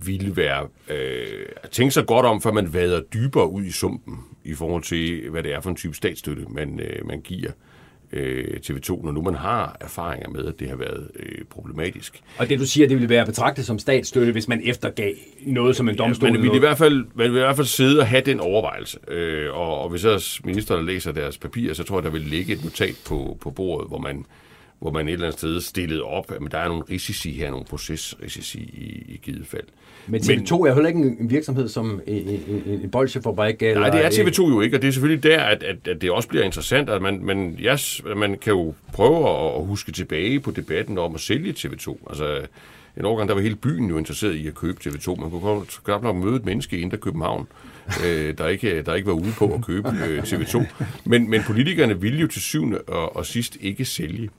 ville 0.04 0.36
være 0.36 0.68
øh, 0.90 1.46
at 1.62 1.70
tænke 1.70 1.90
sig 1.90 2.06
godt 2.06 2.26
om, 2.26 2.42
før 2.42 2.52
man 2.52 2.74
vader 2.74 3.00
dybere 3.00 3.50
ud 3.50 3.64
i 3.64 3.72
sumpen 3.72 4.18
i 4.44 4.54
forhold 4.54 4.82
til, 4.82 5.30
hvad 5.30 5.42
det 5.42 5.54
er 5.54 5.60
for 5.60 5.70
en 5.70 5.76
type 5.76 5.94
statsstøtte, 5.94 6.44
man, 6.48 6.80
øh, 6.80 7.06
man 7.06 7.20
giver 7.20 7.50
øh, 8.12 8.60
TV2, 8.66 9.04
når 9.04 9.12
nu 9.12 9.22
man 9.22 9.34
har 9.34 9.76
erfaringer 9.80 10.28
med, 10.28 10.44
at 10.44 10.60
det 10.60 10.68
har 10.68 10.76
været 10.76 11.10
øh, 11.16 11.44
problematisk. 11.50 12.20
Og 12.38 12.48
det 12.48 12.58
du 12.58 12.66
siger, 12.66 12.88
det 12.88 12.96
ville 12.96 13.08
være 13.08 13.26
betragtet 13.26 13.66
som 13.66 13.78
statsstøtte, 13.78 14.32
hvis 14.32 14.48
man 14.48 14.60
eftergav 14.64 15.14
noget 15.46 15.76
som 15.76 15.88
en 15.88 15.98
domstol? 15.98 16.28
Ja, 16.28 16.32
man 16.32 16.42
vil 16.42 16.54
i 16.54 16.58
hvert 16.58 16.78
fald, 16.78 17.04
man 17.14 17.30
vil 17.30 17.36
i 17.36 17.40
hvert 17.40 17.56
fald 17.56 17.66
sidde 17.66 18.00
og 18.00 18.06
have 18.06 18.22
den 18.26 18.40
overvejelse. 18.40 18.98
Øh, 19.08 19.56
og, 19.56 19.80
og 19.80 19.88
hvis 19.88 20.04
også 20.04 20.40
ministerne 20.44 20.86
læser 20.86 21.12
deres 21.12 21.38
papirer, 21.38 21.74
så 21.74 21.84
tror 21.84 21.96
jeg, 21.96 22.04
der 22.04 22.10
vil 22.10 22.20
ligge 22.20 22.52
et 22.52 22.64
notat 22.64 22.94
på, 23.06 23.38
på 23.40 23.50
bordet, 23.50 23.88
hvor 23.88 23.98
man 23.98 24.24
hvor 24.78 24.90
man 24.90 25.08
et 25.08 25.12
eller 25.12 25.26
andet 25.26 25.38
sted 25.38 25.60
stillede 25.60 26.02
op, 26.02 26.32
at 26.32 26.52
der 26.52 26.58
er 26.58 26.68
nogle 26.68 26.82
risici 26.90 27.32
her, 27.32 27.50
nogle 27.50 27.64
procesrisici 27.64 28.58
i, 28.58 29.12
i 29.14 29.20
givet 29.22 29.46
fald. 29.46 29.64
Men 30.06 30.20
TV2 30.20 30.52
er 30.52 30.74
heller 30.74 30.88
ikke 30.88 31.16
en 31.20 31.30
virksomhed 31.30 31.68
som 31.68 32.00
en, 32.06 32.28
en, 32.28 32.80
en 32.82 32.90
bolsjefabrik? 32.90 33.62
Eller 33.62 33.80
Nej, 33.80 33.90
det 33.90 34.04
er 34.04 34.10
TV2 34.10 34.48
jo 34.48 34.60
ikke, 34.60 34.76
og 34.76 34.82
det 34.82 34.88
er 34.88 34.92
selvfølgelig 34.92 35.22
der, 35.22 35.40
at, 35.40 35.62
at, 35.62 35.88
at 35.88 36.02
det 36.02 36.10
også 36.10 36.28
bliver 36.28 36.44
interessant, 36.44 36.90
at 36.90 37.02
man, 37.02 37.20
man, 37.24 37.58
yes, 37.60 38.02
man 38.16 38.38
kan 38.38 38.52
jo 38.52 38.74
prøve 38.92 39.28
at 39.56 39.66
huske 39.66 39.92
tilbage 39.92 40.40
på 40.40 40.50
debatten 40.50 40.98
om 40.98 41.14
at 41.14 41.20
sælge 41.20 41.52
TV2. 41.52 42.08
Altså, 42.08 42.40
en 42.98 43.04
årgang, 43.04 43.28
der 43.28 43.34
var 43.34 43.42
hele 43.42 43.56
byen 43.56 43.88
jo 43.88 43.98
interesseret 43.98 44.34
i 44.34 44.46
at 44.46 44.54
købe 44.54 44.78
TV2. 44.84 45.20
Man 45.20 45.30
kunne 45.30 45.64
godt 45.84 46.02
nok 46.02 46.16
møde 46.16 46.36
et 46.36 46.44
menneske 46.44 46.78
i 46.78 46.80
Indre 46.80 46.96
København, 46.96 47.46
øh, 48.04 48.38
der, 48.38 48.46
ikke, 48.46 48.82
der 48.82 48.94
ikke 48.94 49.06
var 49.06 49.14
ude 49.14 49.32
på 49.38 49.54
at 49.54 49.64
købe 49.64 49.88
øh, 49.88 50.22
TV2. 50.22 50.64
Men, 51.04 51.30
men 51.30 51.42
politikerne 51.42 52.00
ville 52.00 52.20
jo 52.20 52.26
til 52.26 52.42
syvende 52.42 52.80
og, 52.80 53.16
og 53.16 53.26
sidst 53.26 53.56
ikke 53.60 53.84
sælge. 53.84 54.30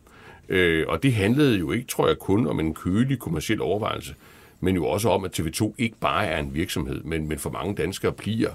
Øh, 0.49 0.85
og 0.87 1.03
det 1.03 1.13
handlede 1.13 1.57
jo 1.59 1.71
ikke, 1.71 1.87
tror 1.87 2.07
jeg, 2.07 2.17
kun 2.19 2.47
om 2.47 2.59
en 2.59 2.73
kølig 2.73 3.19
kommersiel 3.19 3.61
overvejelse, 3.61 4.15
men 4.59 4.75
jo 4.75 4.85
også 4.85 5.09
om, 5.09 5.25
at 5.25 5.39
TV2 5.39 5.73
ikke 5.77 5.95
bare 5.99 6.25
er 6.25 6.39
en 6.39 6.53
virksomhed, 6.53 7.03
men, 7.03 7.27
men 7.27 7.39
for 7.39 7.49
mange 7.49 7.75
danskere 7.75 8.11
bliver 8.11 8.49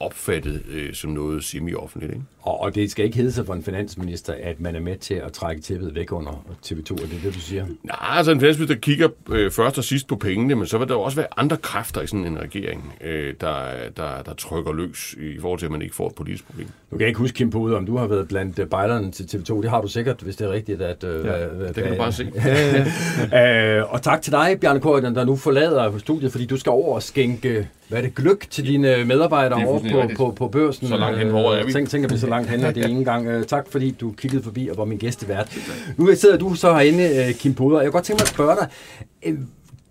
opfattet 0.00 0.62
øh, 0.70 0.94
som 0.94 1.10
noget 1.10 1.44
semi-offentligt. 1.44 2.12
Ikke? 2.12 2.24
Og, 2.42 2.60
og 2.60 2.74
det 2.74 2.90
skal 2.90 3.04
ikke 3.04 3.16
hedde 3.16 3.32
sig 3.32 3.46
for 3.46 3.54
en 3.54 3.62
finansminister, 3.62 4.34
at 4.42 4.60
man 4.60 4.76
er 4.76 4.80
med 4.80 4.96
til 4.96 5.14
at 5.14 5.32
trække 5.32 5.62
tæppet 5.62 5.94
væk 5.94 6.12
under 6.12 6.44
TV2, 6.66 6.92
er 6.92 7.06
det 7.06 7.20
det, 7.24 7.34
du 7.34 7.40
siger? 7.40 7.66
Nej, 7.82 7.96
altså 8.00 8.32
en 8.32 8.40
finansminister 8.40 8.76
kigger 8.76 9.08
øh, 9.30 9.50
først 9.50 9.78
og 9.78 9.84
sidst 9.84 10.06
på 10.06 10.16
pengene, 10.16 10.54
men 10.54 10.66
så 10.66 10.78
vil 10.78 10.88
der 10.88 10.94
også 10.94 11.16
være 11.16 11.26
andre 11.36 11.56
kræfter 11.56 12.00
i 12.02 12.06
sådan 12.06 12.24
en 12.24 12.40
regering, 12.40 12.92
øh, 13.00 13.34
der, 13.40 13.68
der, 13.96 14.22
der 14.22 14.34
trykker 14.34 14.72
løs 14.72 15.14
i 15.18 15.40
forhold 15.40 15.58
til, 15.58 15.66
at 15.66 15.72
man 15.72 15.82
ikke 15.82 15.94
får 15.94 16.06
et 16.06 16.14
politisk 16.14 16.46
problem. 16.46 16.68
Du 16.90 16.98
kan 16.98 17.06
ikke 17.06 17.18
huske, 17.18 17.36
Kim 17.36 17.50
Pude, 17.50 17.76
om 17.76 17.86
du 17.86 17.96
har 17.96 18.06
været 18.06 18.28
blandt 18.28 18.58
øh, 18.58 18.66
bejlerne 18.66 19.10
til 19.10 19.24
TV2. 19.24 19.62
Det 19.62 19.70
har 19.70 19.80
du 19.80 19.88
sikkert, 19.88 20.20
hvis 20.20 20.36
det 20.36 20.46
er 20.46 20.52
rigtigt. 20.52 20.82
At, 20.82 21.04
øh, 21.04 21.26
ja, 21.26 21.46
hvad, 21.46 21.68
det 21.68 21.74
kan 21.74 21.92
du 21.92 21.98
bare 21.98 22.12
se. 22.12 22.32
øh, 23.36 23.92
og 23.92 24.02
tak 24.02 24.22
til 24.22 24.32
dig, 24.32 24.60
Bjarne 24.60 24.80
Korten, 24.80 25.14
der 25.14 25.24
nu 25.24 25.36
forlader 25.36 25.98
studiet, 25.98 26.32
fordi 26.32 26.46
du 26.46 26.56
skal 26.56 26.70
over 26.70 26.94
og 26.94 27.02
skænke 27.02 27.68
hvad 27.88 27.98
er 27.98 28.02
det, 28.02 28.14
gløk 28.14 28.46
til 28.50 28.66
dine 28.66 29.04
medarbejdere 29.04 29.66
over 29.66 29.78
på, 29.92 30.10
på, 30.16 30.30
på 30.30 30.48
børsen? 30.48 30.88
Så 30.88 30.96
langt 30.96 31.18
hen 31.18 31.28
hvor 31.28 31.54
er 31.54 31.66
vi. 31.66 31.72
Tænk, 31.72 31.88
tænker 31.88 32.08
vi 32.08 32.18
så 32.18 32.26
langt 32.26 32.50
hen, 32.50 32.64
og 32.64 32.74
det 32.74 32.84
er 32.84 32.88
ingen 32.88 33.04
gang. 33.04 33.36
Uh, 33.36 33.42
tak 33.42 33.66
fordi 33.70 33.90
du 33.90 34.12
kiggede 34.12 34.42
forbi 34.42 34.68
og 34.68 34.76
var 34.76 34.84
min 34.84 34.98
gæstevært. 34.98 35.58
Nu 35.96 36.14
sidder 36.14 36.36
du 36.36 36.54
så 36.54 36.74
herinde, 36.74 37.24
uh, 37.28 37.34
Kim 37.34 37.54
Poder. 37.54 37.76
Jeg 37.76 37.84
kan 37.84 37.92
godt 37.92 38.04
tænke 38.04 38.20
mig 38.20 38.24
at 38.24 38.28
spørge 38.28 38.56
dig, 38.56 39.38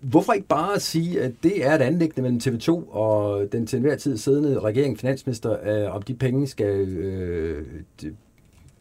hvorfor 0.00 0.32
ikke 0.32 0.48
bare 0.48 0.80
sige, 0.80 1.20
at 1.20 1.32
det 1.42 1.66
er 1.66 1.74
et 1.74 1.80
anlæggende 1.80 2.22
mellem 2.22 2.40
TV2 2.44 2.90
og 2.90 3.46
den 3.52 3.66
til 3.66 3.76
enhver 3.76 3.96
tid 3.96 4.16
siddende 4.16 4.60
regering, 4.60 4.98
finansminister, 4.98 5.88
om 5.90 6.02
de 6.02 6.14
penge 6.14 6.46
skal 6.46 6.86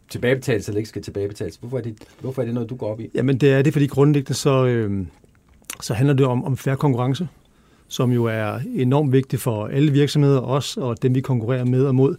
tilbagebetales 0.09 0.67
eller 0.67 0.77
ikke 0.77 0.89
skal 0.89 1.01
tilbagebetales? 1.01 1.55
Hvorfor 1.55 1.77
er, 1.77 1.81
det, 1.81 1.95
hvorfor 2.21 2.41
er 2.41 2.45
det 2.45 2.53
noget, 2.53 2.69
du 2.69 2.75
går 2.75 2.91
op 2.91 2.99
i? 2.99 3.09
Jamen 3.15 3.37
det 3.37 3.51
er 3.51 3.61
det, 3.61 3.73
fordi 3.73 3.87
grundlæggende 3.87 4.33
så, 4.33 4.65
øh, 4.65 5.05
så 5.81 5.93
handler 5.93 6.13
det 6.13 6.25
om, 6.25 6.45
om 6.45 6.57
færre 6.57 6.77
konkurrence 6.77 7.27
som 7.87 8.11
jo 8.11 8.25
er 8.25 8.59
enormt 8.75 9.11
vigtig 9.11 9.39
for 9.39 9.67
alle 9.67 9.91
virksomheder, 9.91 10.41
os 10.41 10.77
og 10.77 11.01
dem, 11.01 11.15
vi 11.15 11.21
konkurrerer 11.21 11.65
med 11.65 11.85
og 11.85 11.95
mod. 11.95 12.15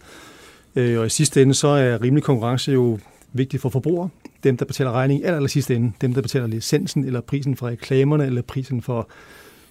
Øh, 0.75 0.99
og 0.99 1.05
i 1.05 1.09
sidste 1.09 1.41
ende, 1.41 1.53
så 1.53 1.67
er 1.67 2.01
rimelig 2.01 2.23
konkurrence 2.23 2.71
jo 2.71 2.99
vigtig 3.33 3.59
for 3.59 3.69
forbrugere. 3.69 4.09
Dem, 4.43 4.57
der 4.57 4.65
betaler 4.65 4.91
regningen 4.91 5.25
aller, 5.25 5.35
aller 5.35 5.49
sidste 5.49 5.75
ende. 5.75 5.91
Dem, 6.01 6.13
der 6.13 6.21
betaler 6.21 6.47
licensen, 6.47 7.05
eller 7.05 7.21
prisen 7.21 7.55
for 7.55 7.67
reklamerne, 7.67 8.25
eller 8.25 8.41
prisen 8.41 8.81
for 8.81 9.09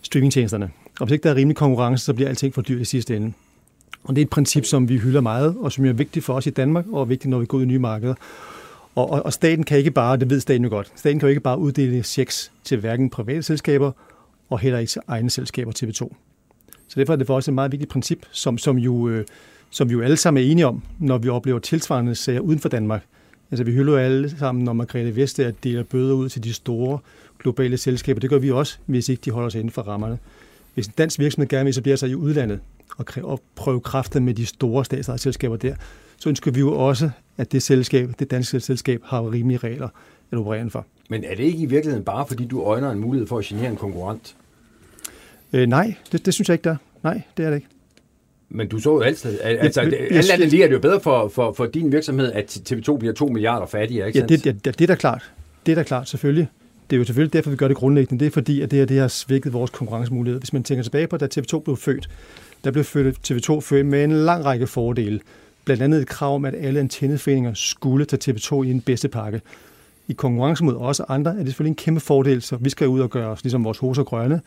streamingtjenesterne. 0.03 0.71
Og 1.01 1.07
hvis 1.07 1.13
ikke 1.13 1.23
der 1.23 1.31
er 1.31 1.35
rimelig 1.35 1.57
konkurrence, 1.57 2.05
så 2.05 2.15
bliver 2.15 2.29
alting 2.29 2.55
for 2.55 2.63
dyrt 2.63 2.81
i 2.81 2.85
sidste 2.85 3.17
ende. 3.17 3.33
Og 4.05 4.17
det 4.17 4.23
er 4.23 4.25
et 4.25 4.31
princip, 4.31 4.65
som 4.65 4.89
vi 4.89 4.99
hylder 4.99 5.21
meget, 5.21 5.57
og 5.59 5.73
som 5.73 5.85
er 5.85 5.93
vigtigt 5.93 6.25
for 6.25 6.35
os 6.35 6.47
i 6.47 6.51
Danmark, 6.51 6.85
og 6.93 7.01
er 7.01 7.05
vigtigt, 7.05 7.31
når 7.31 7.39
vi 7.39 7.47
går 7.47 7.59
ud 7.59 7.63
i 7.63 7.67
nye 7.67 7.79
markeder. 7.79 8.15
Og, 8.95 9.11
og, 9.11 9.23
og 9.25 9.33
staten 9.33 9.65
kan 9.65 9.79
ikke 9.79 9.91
bare, 9.91 10.17
det 10.17 10.31
ved 10.31 10.41
staten 10.41 10.65
jo 10.65 10.71
godt, 10.71 10.93
staten 10.97 11.19
kan 11.19 11.27
jo 11.27 11.31
ikke 11.31 11.41
bare 11.41 11.59
uddele 11.59 12.03
checks 12.03 12.53
til 12.65 12.79
hverken 12.79 13.11
private 13.11 13.43
selskaber 13.43 13.93
og 14.51 14.59
heller 14.59 14.79
ikke 14.79 14.91
til 14.91 15.03
egne 15.09 15.31
selskaber 15.31 15.73
TV2. 15.73 16.15
Så 16.89 17.01
derfor 17.01 17.13
er 17.13 17.17
det 17.17 17.27
for 17.27 17.37
os 17.37 17.49
et 17.49 17.55
meget 17.55 17.73
vigtigt 17.73 17.91
princip, 17.91 18.27
som, 18.31 18.59
som, 18.59 18.79
jo, 18.79 19.09
øh, 19.09 19.25
som 19.71 19.89
vi 19.89 19.93
jo 19.93 20.01
alle 20.01 20.17
sammen 20.17 20.45
er 20.45 20.51
enige 20.51 20.67
om, 20.67 20.83
når 20.99 21.19
vi 21.19 21.29
oplever 21.29 21.59
tilsvarende 21.59 22.15
sager 22.15 22.41
uden 22.41 22.59
for 22.59 22.69
Danmark. 22.69 23.03
Altså 23.51 23.65
vi 23.65 23.73
hylder 23.73 23.93
jo 23.93 23.99
alle 23.99 24.39
sammen, 24.39 24.65
når 24.65 24.73
Margrethe 24.73 25.17
Vestager 25.17 25.51
deler 25.51 25.83
bøder 25.83 26.15
ud 26.15 26.29
til 26.29 26.45
de 26.45 26.53
store 26.53 26.99
globale 27.39 27.77
selskaber. 27.77 28.21
Det 28.21 28.31
gør 28.31 28.39
vi 28.39 28.51
også, 28.51 28.79
hvis 28.87 29.09
ikke 29.09 29.23
de 29.25 29.31
holder 29.31 29.49
sig 29.49 29.59
inden 29.59 29.73
for 29.73 29.83
rammerne. 29.83 30.19
Hvis 30.75 30.87
en 30.87 30.93
dansk 30.99 31.19
virksomhed 31.19 31.49
gerne 31.49 31.65
vil 31.65 31.71
etablere 31.71 31.97
sig 31.97 32.11
i 32.11 32.15
udlandet 32.15 32.61
og, 32.97 33.07
og 33.23 33.41
prøve 33.55 33.81
kræfter 33.81 34.21
med 34.21 34.35
de 34.35 34.47
store 34.47 34.85
statslige 34.85 35.19
selskaber 35.19 35.57
der, 35.57 35.75
så 36.17 36.29
ønsker 36.29 36.51
vi 36.51 36.61
jo 36.61 36.73
også, 36.73 37.11
at 37.37 37.53
det 37.53 37.63
selskab, 37.63 38.11
det 38.19 38.31
danske 38.31 38.61
selskab, 38.61 39.03
har 39.05 39.33
rimelige 39.33 39.59
regler 39.59 39.89
at 40.33 40.39
operere 40.39 40.71
for. 40.71 40.87
Men 41.09 41.25
er 41.25 41.35
det 41.35 41.45
ikke 41.45 41.59
i 41.59 41.67
virkeligheden 41.67 42.05
bare, 42.05 42.27
fordi 42.27 42.45
du 42.45 42.63
øjner 42.63 42.91
en 42.91 42.99
mulighed 42.99 43.29
for 43.29 43.39
at 43.39 43.45
genere 43.45 43.71
en 43.71 43.77
konkurrent? 43.77 44.37
Øh, 45.53 45.67
nej, 45.67 45.95
det, 46.13 46.27
det 46.27 46.35
synes 46.35 46.49
jeg 46.49 46.55
ikke, 46.55 46.65
der 46.65 46.77
Nej, 47.03 47.23
det 47.37 47.45
er 47.45 47.51
det 47.51 47.57
ikke. 47.57 47.69
Men 48.49 48.69
du 48.69 48.79
så 48.79 48.91
jo 48.91 49.01
altid, 49.01 49.41
altså 49.41 49.83
jeg, 49.83 49.93
jeg, 49.93 50.17
alt 50.17 50.31
andet 50.31 50.49
lige 50.49 50.63
er 50.63 50.67
det 50.67 50.75
jo 50.75 50.81
bedre 50.81 51.01
for, 51.01 51.29
for, 51.29 51.53
for 51.53 51.67
din 51.67 51.93
virksomhed, 51.93 52.33
at 52.33 52.61
TV2 52.73 52.97
bliver 52.97 53.15
2 53.15 53.27
milliarder 53.27 53.67
fattigere, 53.67 54.07
ikke 54.07 54.19
ja, 54.19 54.27
det, 54.27 54.45
det, 54.45 54.65
det 54.65 54.81
er 54.81 54.87
da 54.87 54.95
klart. 54.95 55.33
Det 55.67 55.73
er 55.73 55.77
da 55.77 55.83
klart, 55.83 56.09
selvfølgelig. 56.09 56.49
Det 56.91 56.97
er 56.97 56.99
jo 56.99 57.05
selvfølgelig 57.05 57.33
derfor, 57.33 57.51
vi 57.51 57.57
gør 57.57 57.69
det 57.69 57.77
grundlæggende. 57.77 58.21
Det 58.25 58.27
er 58.27 58.31
fordi, 58.31 58.61
at 58.61 58.71
det 58.71 58.79
her 58.79 58.87
det 58.87 58.99
har 58.99 59.09
svækket 59.09 59.53
vores 59.53 59.71
konkurrencemulighed. 59.71 60.41
Hvis 60.41 60.53
man 60.53 60.63
tænker 60.63 60.83
tilbage 60.83 61.07
på, 61.07 61.17
da 61.17 61.29
TV2 61.39 61.59
blev 61.59 61.77
født, 61.77 62.09
der 62.65 62.71
blev 62.71 62.85
født 62.85 63.31
TV2 63.31 63.61
født 63.61 63.87
med 63.87 64.05
en 64.05 64.13
lang 64.13 64.45
række 64.45 64.67
fordele. 64.67 65.21
Blandt 65.65 65.83
andet 65.83 66.01
et 66.01 66.09
krav 66.09 66.35
om, 66.35 66.45
at 66.45 66.55
alle 66.59 66.81
antenneforeninger 66.81 67.55
skulle 67.55 68.05
tage 68.05 68.33
TV2 68.33 68.63
i 68.63 68.71
en 68.71 68.81
bedste 68.81 69.09
pakke 69.09 69.41
i 70.09 70.13
konkurrence 70.13 70.65
mod 70.65 70.77
os 70.77 71.01
og 71.01 71.15
andre, 71.15 71.31
er 71.31 71.37
det 71.37 71.47
selvfølgelig 71.47 71.71
en 71.71 71.77
kæmpe 71.77 72.01
fordel, 72.01 72.43
så 72.43 72.57
vi 72.57 72.71
skal 72.71 72.89
ud 72.89 73.01
og 73.01 73.11
gøre 73.11 73.29
os 73.29 73.45
ligesom 73.45 73.65
vores 73.65 73.79
hoser 73.79 74.05
grønne, 74.05 74.41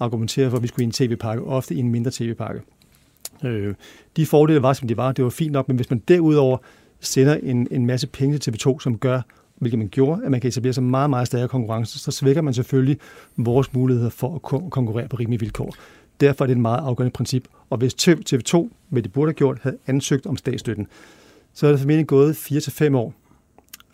argumentere 0.00 0.50
for, 0.50 0.56
at 0.56 0.62
vi 0.62 0.68
skulle 0.68 0.82
i 0.82 0.86
en 0.86 0.92
tv-pakke, 0.92 1.44
ofte 1.44 1.74
i 1.74 1.78
en 1.78 1.90
mindre 1.90 2.10
tv-pakke. 2.10 2.60
Øh, 3.44 3.74
de 4.16 4.26
fordele 4.26 4.62
var, 4.62 4.72
som 4.72 4.88
de 4.88 4.96
var, 4.96 5.12
det 5.12 5.24
var 5.24 5.30
fint 5.30 5.52
nok, 5.52 5.68
men 5.68 5.76
hvis 5.76 5.90
man 5.90 6.02
derudover 6.08 6.58
sender 7.00 7.34
en, 7.34 7.68
en 7.70 7.86
masse 7.86 8.06
penge 8.06 8.38
til 8.38 8.50
TV2, 8.50 8.80
som 8.80 8.98
gør, 8.98 9.20
hvilket 9.54 9.78
man 9.78 9.88
gjorde, 9.88 10.24
at 10.24 10.30
man 10.30 10.40
kan 10.40 10.48
etablere 10.48 10.72
sig 10.72 10.82
meget, 10.82 11.10
meget 11.10 11.26
stærkere 11.26 11.48
konkurrence, 11.48 11.98
så 11.98 12.10
svækker 12.10 12.42
man 12.42 12.54
selvfølgelig 12.54 12.98
vores 13.36 13.72
muligheder 13.72 14.10
for 14.10 14.34
at 14.34 14.42
konkurrere 14.70 15.08
på 15.08 15.16
rimelige 15.16 15.40
vilkår. 15.40 15.74
Derfor 16.20 16.44
er 16.44 16.46
det 16.46 16.54
et 16.54 16.60
meget 16.60 16.78
afgørende 16.78 17.12
princip. 17.12 17.48
Og 17.70 17.78
hvis 17.78 17.94
TV2, 17.94 18.68
hvad 18.88 19.02
de 19.02 19.08
burde 19.08 19.28
have 19.28 19.34
gjort, 19.34 19.58
havde 19.62 19.76
ansøgt 19.86 20.26
om 20.26 20.36
statsstøtten, 20.36 20.86
så 21.54 21.66
er 21.66 21.70
det 21.70 21.80
formentlig 21.80 22.06
gået 22.06 22.32
4-5 22.32 22.96
år, 22.96 23.14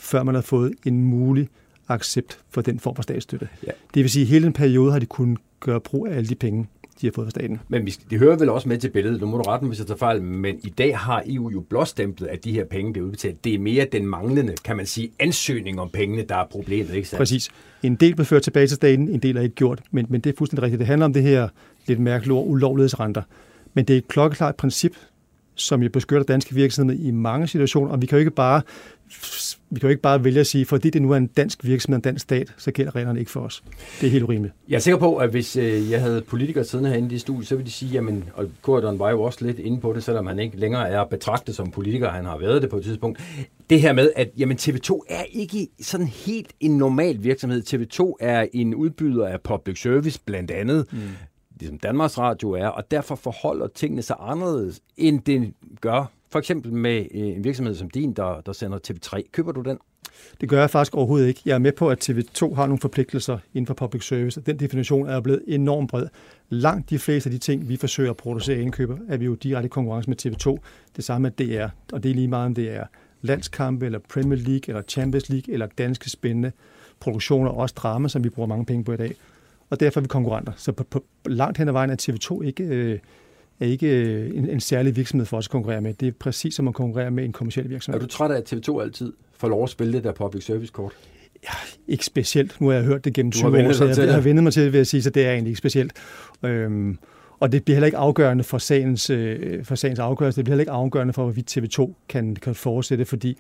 før 0.01 0.23
man 0.23 0.35
har 0.35 0.43
fået 0.43 0.73
en 0.87 1.05
mulig 1.05 1.49
accept 1.89 2.39
for 2.51 2.61
den 2.61 2.79
form 2.79 2.95
for 2.95 3.03
statsstøtte. 3.03 3.49
Ja. 3.67 3.73
Det 3.95 4.03
vil 4.03 4.11
sige, 4.11 4.23
at 4.23 4.29
hele 4.29 4.45
den 4.45 4.53
periode 4.53 4.93
har 4.93 4.99
de 4.99 5.07
kunnet 5.07 5.39
gøre 5.61 5.81
brug 5.81 6.07
af 6.07 6.17
alle 6.17 6.29
de 6.29 6.35
penge, 6.35 6.67
de 7.01 7.07
har 7.07 7.13
fået 7.13 7.27
fra 7.27 7.31
staten. 7.31 7.61
Men 7.69 7.87
vi, 7.87 7.97
de 8.11 8.19
hører 8.19 8.37
vel 8.37 8.49
også 8.49 8.69
med 8.69 8.79
til 8.79 8.91
billedet, 8.91 9.21
nu 9.21 9.27
må 9.27 9.37
du 9.37 9.43
rette 9.43 9.65
mig, 9.65 9.69
hvis 9.69 9.79
jeg 9.79 9.87
tager 9.87 9.99
fejl, 9.99 10.23
men 10.23 10.57
i 10.63 10.69
dag 10.69 10.99
har 10.99 11.23
EU 11.27 11.51
jo 11.51 11.61
blåstemplet, 11.61 12.29
at 12.29 12.45
de 12.45 12.53
her 12.53 12.65
penge 12.65 12.93
bliver 12.93 13.07
udbetalt. 13.07 13.45
Det 13.45 13.55
er 13.55 13.59
mere 13.59 13.87
den 13.93 14.07
manglende, 14.07 14.55
kan 14.65 14.77
man 14.77 14.87
sige, 14.87 15.11
ansøgning 15.19 15.81
om 15.81 15.91
pengene, 15.93 16.23
der 16.23 16.37
er 16.37 16.47
problemet, 16.51 16.95
ikke 16.95 17.09
sandt? 17.09 17.19
Præcis. 17.19 17.51
En 17.83 17.95
del 17.95 18.15
bliver 18.15 18.25
ført 18.25 18.43
tilbage 18.43 18.67
til 18.67 18.77
staten, 18.77 19.09
en 19.09 19.21
del 19.21 19.37
er 19.37 19.41
ikke 19.41 19.55
gjort, 19.55 19.83
men, 19.91 20.07
men 20.09 20.21
det 20.21 20.33
er 20.33 20.37
fuldstændig 20.39 20.63
rigtigt. 20.63 20.79
Det 20.79 20.87
handler 20.87 21.05
om 21.05 21.13
det 21.13 21.23
her 21.23 21.49
lidt 21.87 22.01
mærkelige 22.01 22.35
ord, 22.35 22.47
ulovlighedsrenter. 22.49 23.23
Men 23.75 23.85
det 23.85 23.95
er 23.95 23.99
et 23.99 24.09
klokkeklart 24.09 24.57
princip, 24.57 24.97
som 25.61 25.83
jo 25.83 25.89
beskytter 25.93 26.25
danske 26.25 26.55
virksomheder 26.55 27.01
i 27.03 27.11
mange 27.11 27.47
situationer, 27.47 27.93
og 27.93 28.03
vi 28.03 28.07
kan 28.07 28.17
jo 28.17 28.21
ikke 28.21 28.31
bare 28.31 28.63
vi 29.71 29.81
kan 29.81 29.87
jo 29.87 29.89
ikke 29.89 30.03
bare 30.03 30.25
vælge 30.25 30.41
at 30.41 30.47
sige, 30.47 30.67
fordi 30.67 30.91
det 30.91 31.03
nu 31.03 31.11
er 31.11 31.17
en 31.17 31.27
dansk 31.27 31.65
virksomhed, 31.65 31.97
en 31.97 32.03
dansk 32.03 32.23
stat, 32.23 32.55
så 32.59 32.71
gælder 32.71 32.97
reglerne 32.97 33.21
ikke 33.21 33.31
for 33.31 33.41
os. 33.41 33.63
Det 34.01 34.07
er 34.07 34.11
helt 34.11 34.25
urimeligt. 34.25 34.55
Jeg 34.69 34.77
er 34.77 34.81
sikker 34.81 34.99
på, 34.99 35.17
at 35.17 35.31
hvis 35.31 35.57
øh, 35.57 35.91
jeg 35.91 36.01
havde 36.01 36.23
politikere 36.23 36.65
siddende 36.65 36.91
herinde 36.91 37.15
i 37.15 37.19
studiet, 37.19 37.49
så 37.49 37.55
ville 37.55 37.67
de 37.67 37.73
sige, 37.73 37.93
jamen, 37.93 38.25
og 38.35 38.47
Gordon 38.63 38.99
var 38.99 39.11
jo 39.11 39.23
også 39.23 39.45
lidt 39.45 39.59
inde 39.59 39.81
på 39.81 39.93
det, 39.93 40.05
selvom 40.05 40.27
han 40.27 40.39
ikke 40.39 40.57
længere 40.57 40.89
er 40.89 41.05
betragtet 41.05 41.55
som 41.55 41.71
politiker, 41.71 42.11
han 42.11 42.25
har 42.25 42.39
været 42.39 42.63
det 42.63 42.71
på 42.71 42.77
et 42.77 42.85
tidspunkt. 42.85 43.21
Det 43.71 43.81
her 43.81 43.93
med, 43.93 44.11
at 44.17 44.31
jamen, 44.39 44.57
TV2 44.57 45.01
er 45.09 45.23
ikke 45.33 45.69
sådan 45.81 46.07
helt 46.07 46.53
en 46.61 46.79
normal 46.79 47.23
virksomhed. 47.23 47.63
TV2 47.63 48.17
er 48.21 48.47
en 48.53 48.75
udbyder 48.75 49.27
af 49.27 49.41
public 49.41 49.83
service, 49.83 50.21
blandt 50.27 50.51
andet. 50.51 50.87
Mm 50.93 50.99
ligesom 51.61 51.79
Danmarks 51.79 52.19
Radio 52.19 52.51
er, 52.51 52.67
og 52.67 52.91
derfor 52.91 53.15
forholder 53.15 53.67
tingene 53.67 54.03
sig 54.03 54.17
anderledes, 54.21 54.81
end 54.97 55.21
det 55.21 55.55
gør 55.81 56.05
for 56.31 56.39
eksempel 56.39 56.73
med 56.73 57.07
øh, 57.15 57.21
en 57.21 57.45
virksomhed 57.45 57.75
som 57.75 57.91
din, 57.91 58.13
der, 58.13 58.41
der 58.41 58.53
sender 58.53 58.79
TV3. 58.89 59.31
Køber 59.33 59.53
du 59.53 59.61
den? 59.61 59.79
Det 60.41 60.49
gør 60.49 60.61
jeg 60.61 60.71
faktisk 60.71 60.95
overhovedet 60.95 61.29
ikke. 61.29 61.41
Jeg 61.47 61.55
er 61.55 61.59
med 61.59 61.73
på, 61.73 61.89
at 61.89 62.11
TV2 62.11 62.55
har 62.55 62.67
nogle 62.67 62.79
forpligtelser 62.79 63.39
inden 63.55 63.67
for 63.67 63.75
public 63.75 64.07
service, 64.07 64.41
og 64.41 64.47
den 64.47 64.59
definition 64.59 65.09
er 65.09 65.21
blevet 65.21 65.43
enormt 65.47 65.91
bred. 65.91 66.07
Langt 66.49 66.91
de 66.91 66.99
fleste 66.99 67.29
af 67.29 67.33
de 67.33 67.39
ting, 67.39 67.69
vi 67.69 67.77
forsøger 67.77 68.11
at 68.11 68.17
producere 68.17 68.57
og 68.57 68.63
indkøber, 68.63 68.97
er 69.09 69.17
vi 69.17 69.25
jo 69.25 69.35
direkte 69.35 69.67
i 69.67 69.69
konkurrence 69.69 70.11
med 70.11 70.27
TV2. 70.27 70.59
Det 70.97 71.05
samme 71.05 71.23
med 71.23 71.47
DR, 71.47 71.69
og 71.93 72.03
det 72.03 72.11
er 72.11 72.15
lige 72.15 72.29
meget, 72.29 72.47
om 72.47 72.55
det 72.55 72.77
er 72.77 72.85
landskampe, 73.23 73.87
eller 73.87 73.99
Premier 74.13 74.39
League, 74.39 74.63
eller 74.67 74.83
Champions 74.83 75.29
League, 75.29 75.53
eller 75.53 75.67
danske 75.67 76.11
spændende 76.11 76.53
produktioner, 77.01 77.51
også 77.51 77.75
drama, 77.79 78.09
som 78.09 78.25
vi 78.25 78.29
bruger 78.29 78.47
mange 78.47 78.67
penge 78.67 78.85
på 78.85 78.93
i 78.93 78.97
dag. 78.97 79.15
Og 79.71 79.81
derfor 79.81 80.01
er 80.01 80.03
vi 80.03 80.09
konkurrenter. 80.09 80.53
Så 80.57 80.73
på, 80.73 80.85
på 80.85 81.05
langt 81.27 81.59
hen 81.59 81.69
ad 81.69 81.73
vejen 81.73 81.91
er 81.91 81.97
TV2 82.03 82.43
ikke... 82.43 82.65
Øh, 82.65 82.99
er 83.61 83.67
ikke 83.67 83.87
øh, 83.87 84.31
en, 84.37 84.49
en 84.49 84.61
særlig 84.61 84.97
virksomhed 84.97 85.27
for 85.27 85.37
os 85.37 85.47
at 85.47 85.51
konkurrere 85.51 85.81
med. 85.81 85.95
Det 85.95 86.09
er 86.09 86.13
præcis 86.19 86.55
som 86.55 86.69
at 86.69 86.75
konkurrere 86.75 87.11
med 87.11 87.25
en 87.25 87.33
kommersiel 87.33 87.71
virksomhed. 87.71 88.01
Er 88.01 88.07
du 88.07 88.11
træt 88.11 88.31
af, 88.31 88.37
at 88.37 88.53
TV2 88.53 88.81
altid 88.81 89.13
får 89.33 89.49
lov 89.49 89.63
at 89.63 89.71
spille 89.71 89.93
det 89.93 90.05
der 90.05 90.13
public 90.13 90.45
service 90.45 90.73
kort? 90.73 90.93
Ja, 91.45 91.53
ikke 91.89 92.05
specielt. 92.05 92.61
Nu 92.61 92.67
har 92.67 92.75
jeg 92.75 92.85
hørt 92.85 93.05
det 93.05 93.15
gennem 93.15 93.33
20 93.33 93.67
år, 93.67 93.73
så 93.73 93.85
jeg, 93.85 93.99
jeg 93.99 94.15
har 94.15 94.21
vendet 94.21 94.43
mig 94.43 94.53
til 94.53 94.65
det, 94.65 94.73
vil 94.73 94.79
jeg 94.79 94.87
sige, 94.87 95.03
så 95.03 95.11
det 95.11 95.27
er 95.27 95.33
egentlig 95.33 95.51
ikke 95.51 95.59
specielt. 95.59 95.93
Øhm, 96.43 96.99
og 97.41 97.53
det 97.53 97.65
bliver 97.65 97.75
heller 97.75 97.87
ikke 97.87 97.99
afgørende 97.99 98.45
for 98.45 98.59
sagens, 98.59 99.11
øh, 99.11 99.65
for 99.65 99.75
sagens 99.75 99.99
afgørelse. 99.99 100.37
Det 100.37 100.45
bliver 100.45 100.53
heller 100.53 100.63
ikke 100.63 100.73
afgørende 100.73 101.13
for, 101.13 101.23
hvorvidt 101.23 101.59
TV2 101.59 101.93
kan, 102.09 102.37
kan 102.37 102.55
fortsætte, 102.55 103.05
fordi 103.05 103.37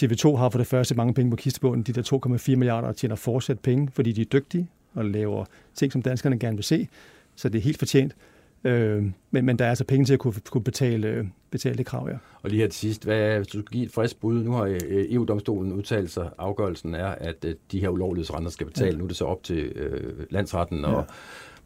TV2 0.00 0.36
har 0.36 0.48
for 0.48 0.58
det 0.58 0.66
første 0.66 0.94
mange 0.94 1.14
penge 1.14 1.30
på 1.30 1.36
kistebunden. 1.36 1.82
De 1.82 1.92
der 1.92 2.36
2,4 2.52 2.56
milliarder 2.56 2.92
tjener 2.92 3.16
fortsat 3.16 3.60
penge, 3.60 3.88
fordi 3.92 4.12
de 4.12 4.20
er 4.20 4.24
dygtige 4.24 4.68
og 4.94 5.04
laver 5.04 5.44
ting, 5.74 5.92
som 5.92 6.02
danskerne 6.02 6.38
gerne 6.38 6.56
vil 6.56 6.64
se. 6.64 6.88
Så 7.36 7.48
det 7.48 7.58
er 7.58 7.62
helt 7.62 7.78
fortjent. 7.78 8.16
Øh, 8.64 9.04
men, 9.30 9.44
men 9.44 9.58
der 9.58 9.64
er 9.64 9.68
altså 9.68 9.84
penge 9.84 10.04
til 10.04 10.12
at 10.12 10.18
kunne, 10.18 10.34
kunne 10.50 10.64
betale, 10.64 11.30
betale 11.50 11.76
det 11.76 11.86
krav, 11.86 12.08
ja. 12.08 12.16
Og 12.42 12.50
lige 12.50 12.60
her 12.60 12.68
til 12.68 12.80
sidst, 12.80 13.04
hvad, 13.04 13.36
hvis 13.36 13.46
du 13.46 13.58
skal 13.58 13.72
give 13.72 13.84
et 13.84 13.92
frisk 13.92 14.20
bud, 14.20 14.44
nu 14.44 14.52
har 14.52 14.64
øh, 14.64 14.80
EU-domstolen 14.88 15.72
udtalt 15.72 16.10
sig, 16.10 16.30
afgørelsen 16.38 16.94
er, 16.94 17.06
at 17.06 17.44
øh, 17.44 17.54
de 17.72 17.80
her 17.80 17.88
ulovlighedsrenter 17.88 18.50
skal 18.50 18.66
betale. 18.66 18.90
Ja. 18.90 18.96
Nu 18.96 19.04
er 19.04 19.08
det 19.08 19.16
så 19.16 19.24
op 19.24 19.42
til 19.42 19.58
øh, 19.58 20.26
landsretten 20.30 20.84
og 20.84 20.92
ja. 20.92 21.14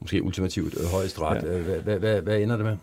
måske 0.00 0.22
ultimativt 0.22 0.74
øh, 0.80 0.86
højesteret. 0.86 1.42
Ja. 1.42 1.60
Hvad, 1.62 1.80
hvad, 1.80 1.98
hvad, 1.98 2.20
hvad 2.20 2.40
ender 2.40 2.56
det 2.56 2.64
med? 2.64 2.76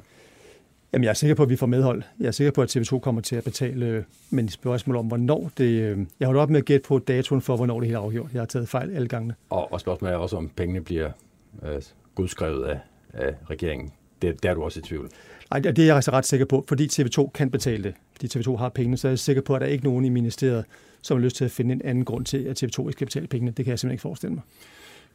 Jamen, 0.95 1.03
jeg 1.03 1.09
er 1.09 1.13
sikker 1.13 1.35
på, 1.35 1.43
at 1.43 1.49
vi 1.49 1.55
får 1.55 1.65
medhold. 1.67 2.03
Jeg 2.19 2.27
er 2.27 2.31
sikker 2.31 2.51
på, 2.51 2.61
at 2.61 2.75
TV2 2.77 2.99
kommer 2.99 3.21
til 3.21 3.35
at 3.35 3.43
betale, 3.43 4.05
men 4.29 4.49
spørgsmål 4.49 4.95
om, 4.95 5.05
hvornår 5.05 5.51
det... 5.57 5.97
Jeg 6.19 6.25
holder 6.25 6.41
op 6.41 6.49
med 6.49 6.59
at 6.59 6.65
gætte 6.65 6.87
på 6.87 6.99
datoen 6.99 7.41
for, 7.41 7.55
hvornår 7.55 7.79
det 7.79 7.87
hele 7.87 7.97
er 7.97 8.01
afgjort. 8.01 8.29
Jeg 8.33 8.41
har 8.41 8.45
taget 8.45 8.69
fejl 8.69 8.95
alle 8.95 9.07
gangene. 9.07 9.35
Og, 9.49 9.73
og 9.73 9.79
spørgsmålet 9.79 10.13
er 10.13 10.17
også, 10.17 10.37
om 10.37 10.49
pengene 10.55 10.81
bliver 10.81 11.11
øh, 11.63 11.81
godskrevet 12.15 12.63
af, 12.63 12.79
af 13.13 13.33
regeringen 13.49 13.91
det, 14.21 14.43
der 14.43 14.49
er 14.49 14.53
du 14.53 14.63
også 14.63 14.79
i 14.79 14.83
tvivl. 14.83 15.09
Nej, 15.51 15.59
det 15.59 15.79
er 15.79 15.85
jeg 15.85 15.95
altså 15.95 16.11
ret 16.11 16.25
sikker 16.25 16.45
på, 16.45 16.65
fordi 16.67 16.87
TV2 16.87 17.31
kan 17.31 17.51
betale 17.51 17.83
det. 17.83 17.93
Fordi 18.11 18.39
TV2 18.39 18.55
har 18.55 18.69
pengene, 18.69 18.97
så 18.97 19.07
er 19.07 19.11
jeg 19.11 19.19
sikker 19.19 19.41
på, 19.41 19.55
at 19.55 19.61
der 19.61 19.67
er 19.67 19.71
ikke 19.71 19.83
nogen 19.83 20.05
i 20.05 20.09
ministeriet, 20.09 20.65
som 21.01 21.17
har 21.17 21.23
lyst 21.23 21.35
til 21.35 21.45
at 21.45 21.51
finde 21.51 21.73
en 21.73 21.81
anden 21.83 22.05
grund 22.05 22.25
til, 22.25 22.37
at 22.37 22.63
TV2 22.63 22.79
ikke 22.79 22.91
skal 22.91 23.07
betale 23.07 23.27
pengene. 23.27 23.51
Det 23.51 23.65
kan 23.65 23.71
jeg 23.71 23.79
simpelthen 23.79 23.93
ikke 23.93 24.01
forestille 24.01 24.33
mig. 24.33 24.43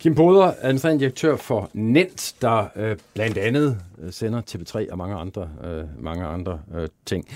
Kim 0.01 0.15
Boder, 0.15 0.53
administrerende 0.61 1.01
direktør 1.01 1.37
for 1.37 1.71
NENT, 1.73 2.35
der 2.43 2.69
øh, 2.77 2.97
blandt 3.15 3.39
andet 3.39 3.79
øh, 4.03 4.13
sender 4.13 4.43
TV3 4.51 4.93
og 4.93 4.99
mange 4.99 5.17
andre, 5.17 5.49
øh, 5.65 5.85
mange 5.99 6.25
andre 6.25 6.61
øh, 6.75 6.89
ting. 7.07 7.29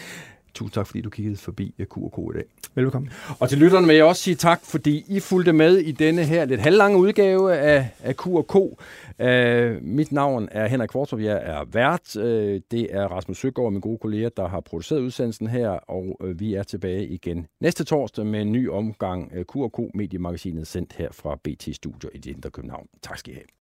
Tusind 0.55 0.73
tak, 0.73 0.87
fordi 0.87 1.01
du 1.01 1.11
kiggede 1.11 1.37
forbi 1.37 1.75
Q&K 1.79 2.19
i 2.19 2.39
dag. 2.39 2.45
Velkommen. 2.75 3.11
Og 3.41 3.49
til 3.49 3.59
lytterne 3.59 3.87
vil 3.87 3.97
jeg 3.97 4.05
også 4.05 4.23
sige 4.23 4.35
tak, 4.35 4.61
fordi 4.65 5.05
I 5.09 5.21
fulgte 5.21 5.53
med 5.53 5.77
i 5.77 5.93
denne 5.93 6.25
her 6.25 6.45
lidt 6.45 6.61
halvlange 6.61 6.99
udgave 6.99 7.57
af, 7.57 7.89
af 8.03 8.17
Q&K. 8.17 8.55
Uh, 8.55 9.83
mit 9.83 10.13
navn 10.13 10.49
er 10.51 10.67
Henrik 10.67 10.89
Kvartrup, 10.89 11.21
jeg 11.21 11.41
er 11.43 11.65
vært. 11.73 12.17
Uh, 12.17 12.23
det 12.71 12.95
er 12.95 13.07
Rasmus 13.07 13.39
Søgaard, 13.39 13.73
min 13.73 13.81
gode 13.81 13.99
kollega, 13.99 14.29
der 14.37 14.49
har 14.49 14.61
produceret 14.61 15.01
udsendelsen 15.01 15.47
her, 15.47 15.69
og 15.69 16.17
uh, 16.21 16.41
vi 16.41 16.55
er 16.55 16.63
tilbage 16.63 17.07
igen 17.07 17.47
næste 17.61 17.85
torsdag 17.85 18.27
med 18.27 18.41
en 18.41 18.53
ny 18.53 18.71
omgang 18.71 19.33
uh, 19.37 19.43
Q&K 19.43 19.95
Mediemagasinet 19.95 20.67
sendt 20.67 20.93
her 20.93 21.09
fra 21.13 21.39
BT 21.45 21.69
Studio 21.77 22.11
i 22.15 22.31
Indre 22.31 22.51
København. 22.51 22.87
Tak 23.03 23.19
skal 23.19 23.33
I 23.33 23.35
have. 23.35 23.55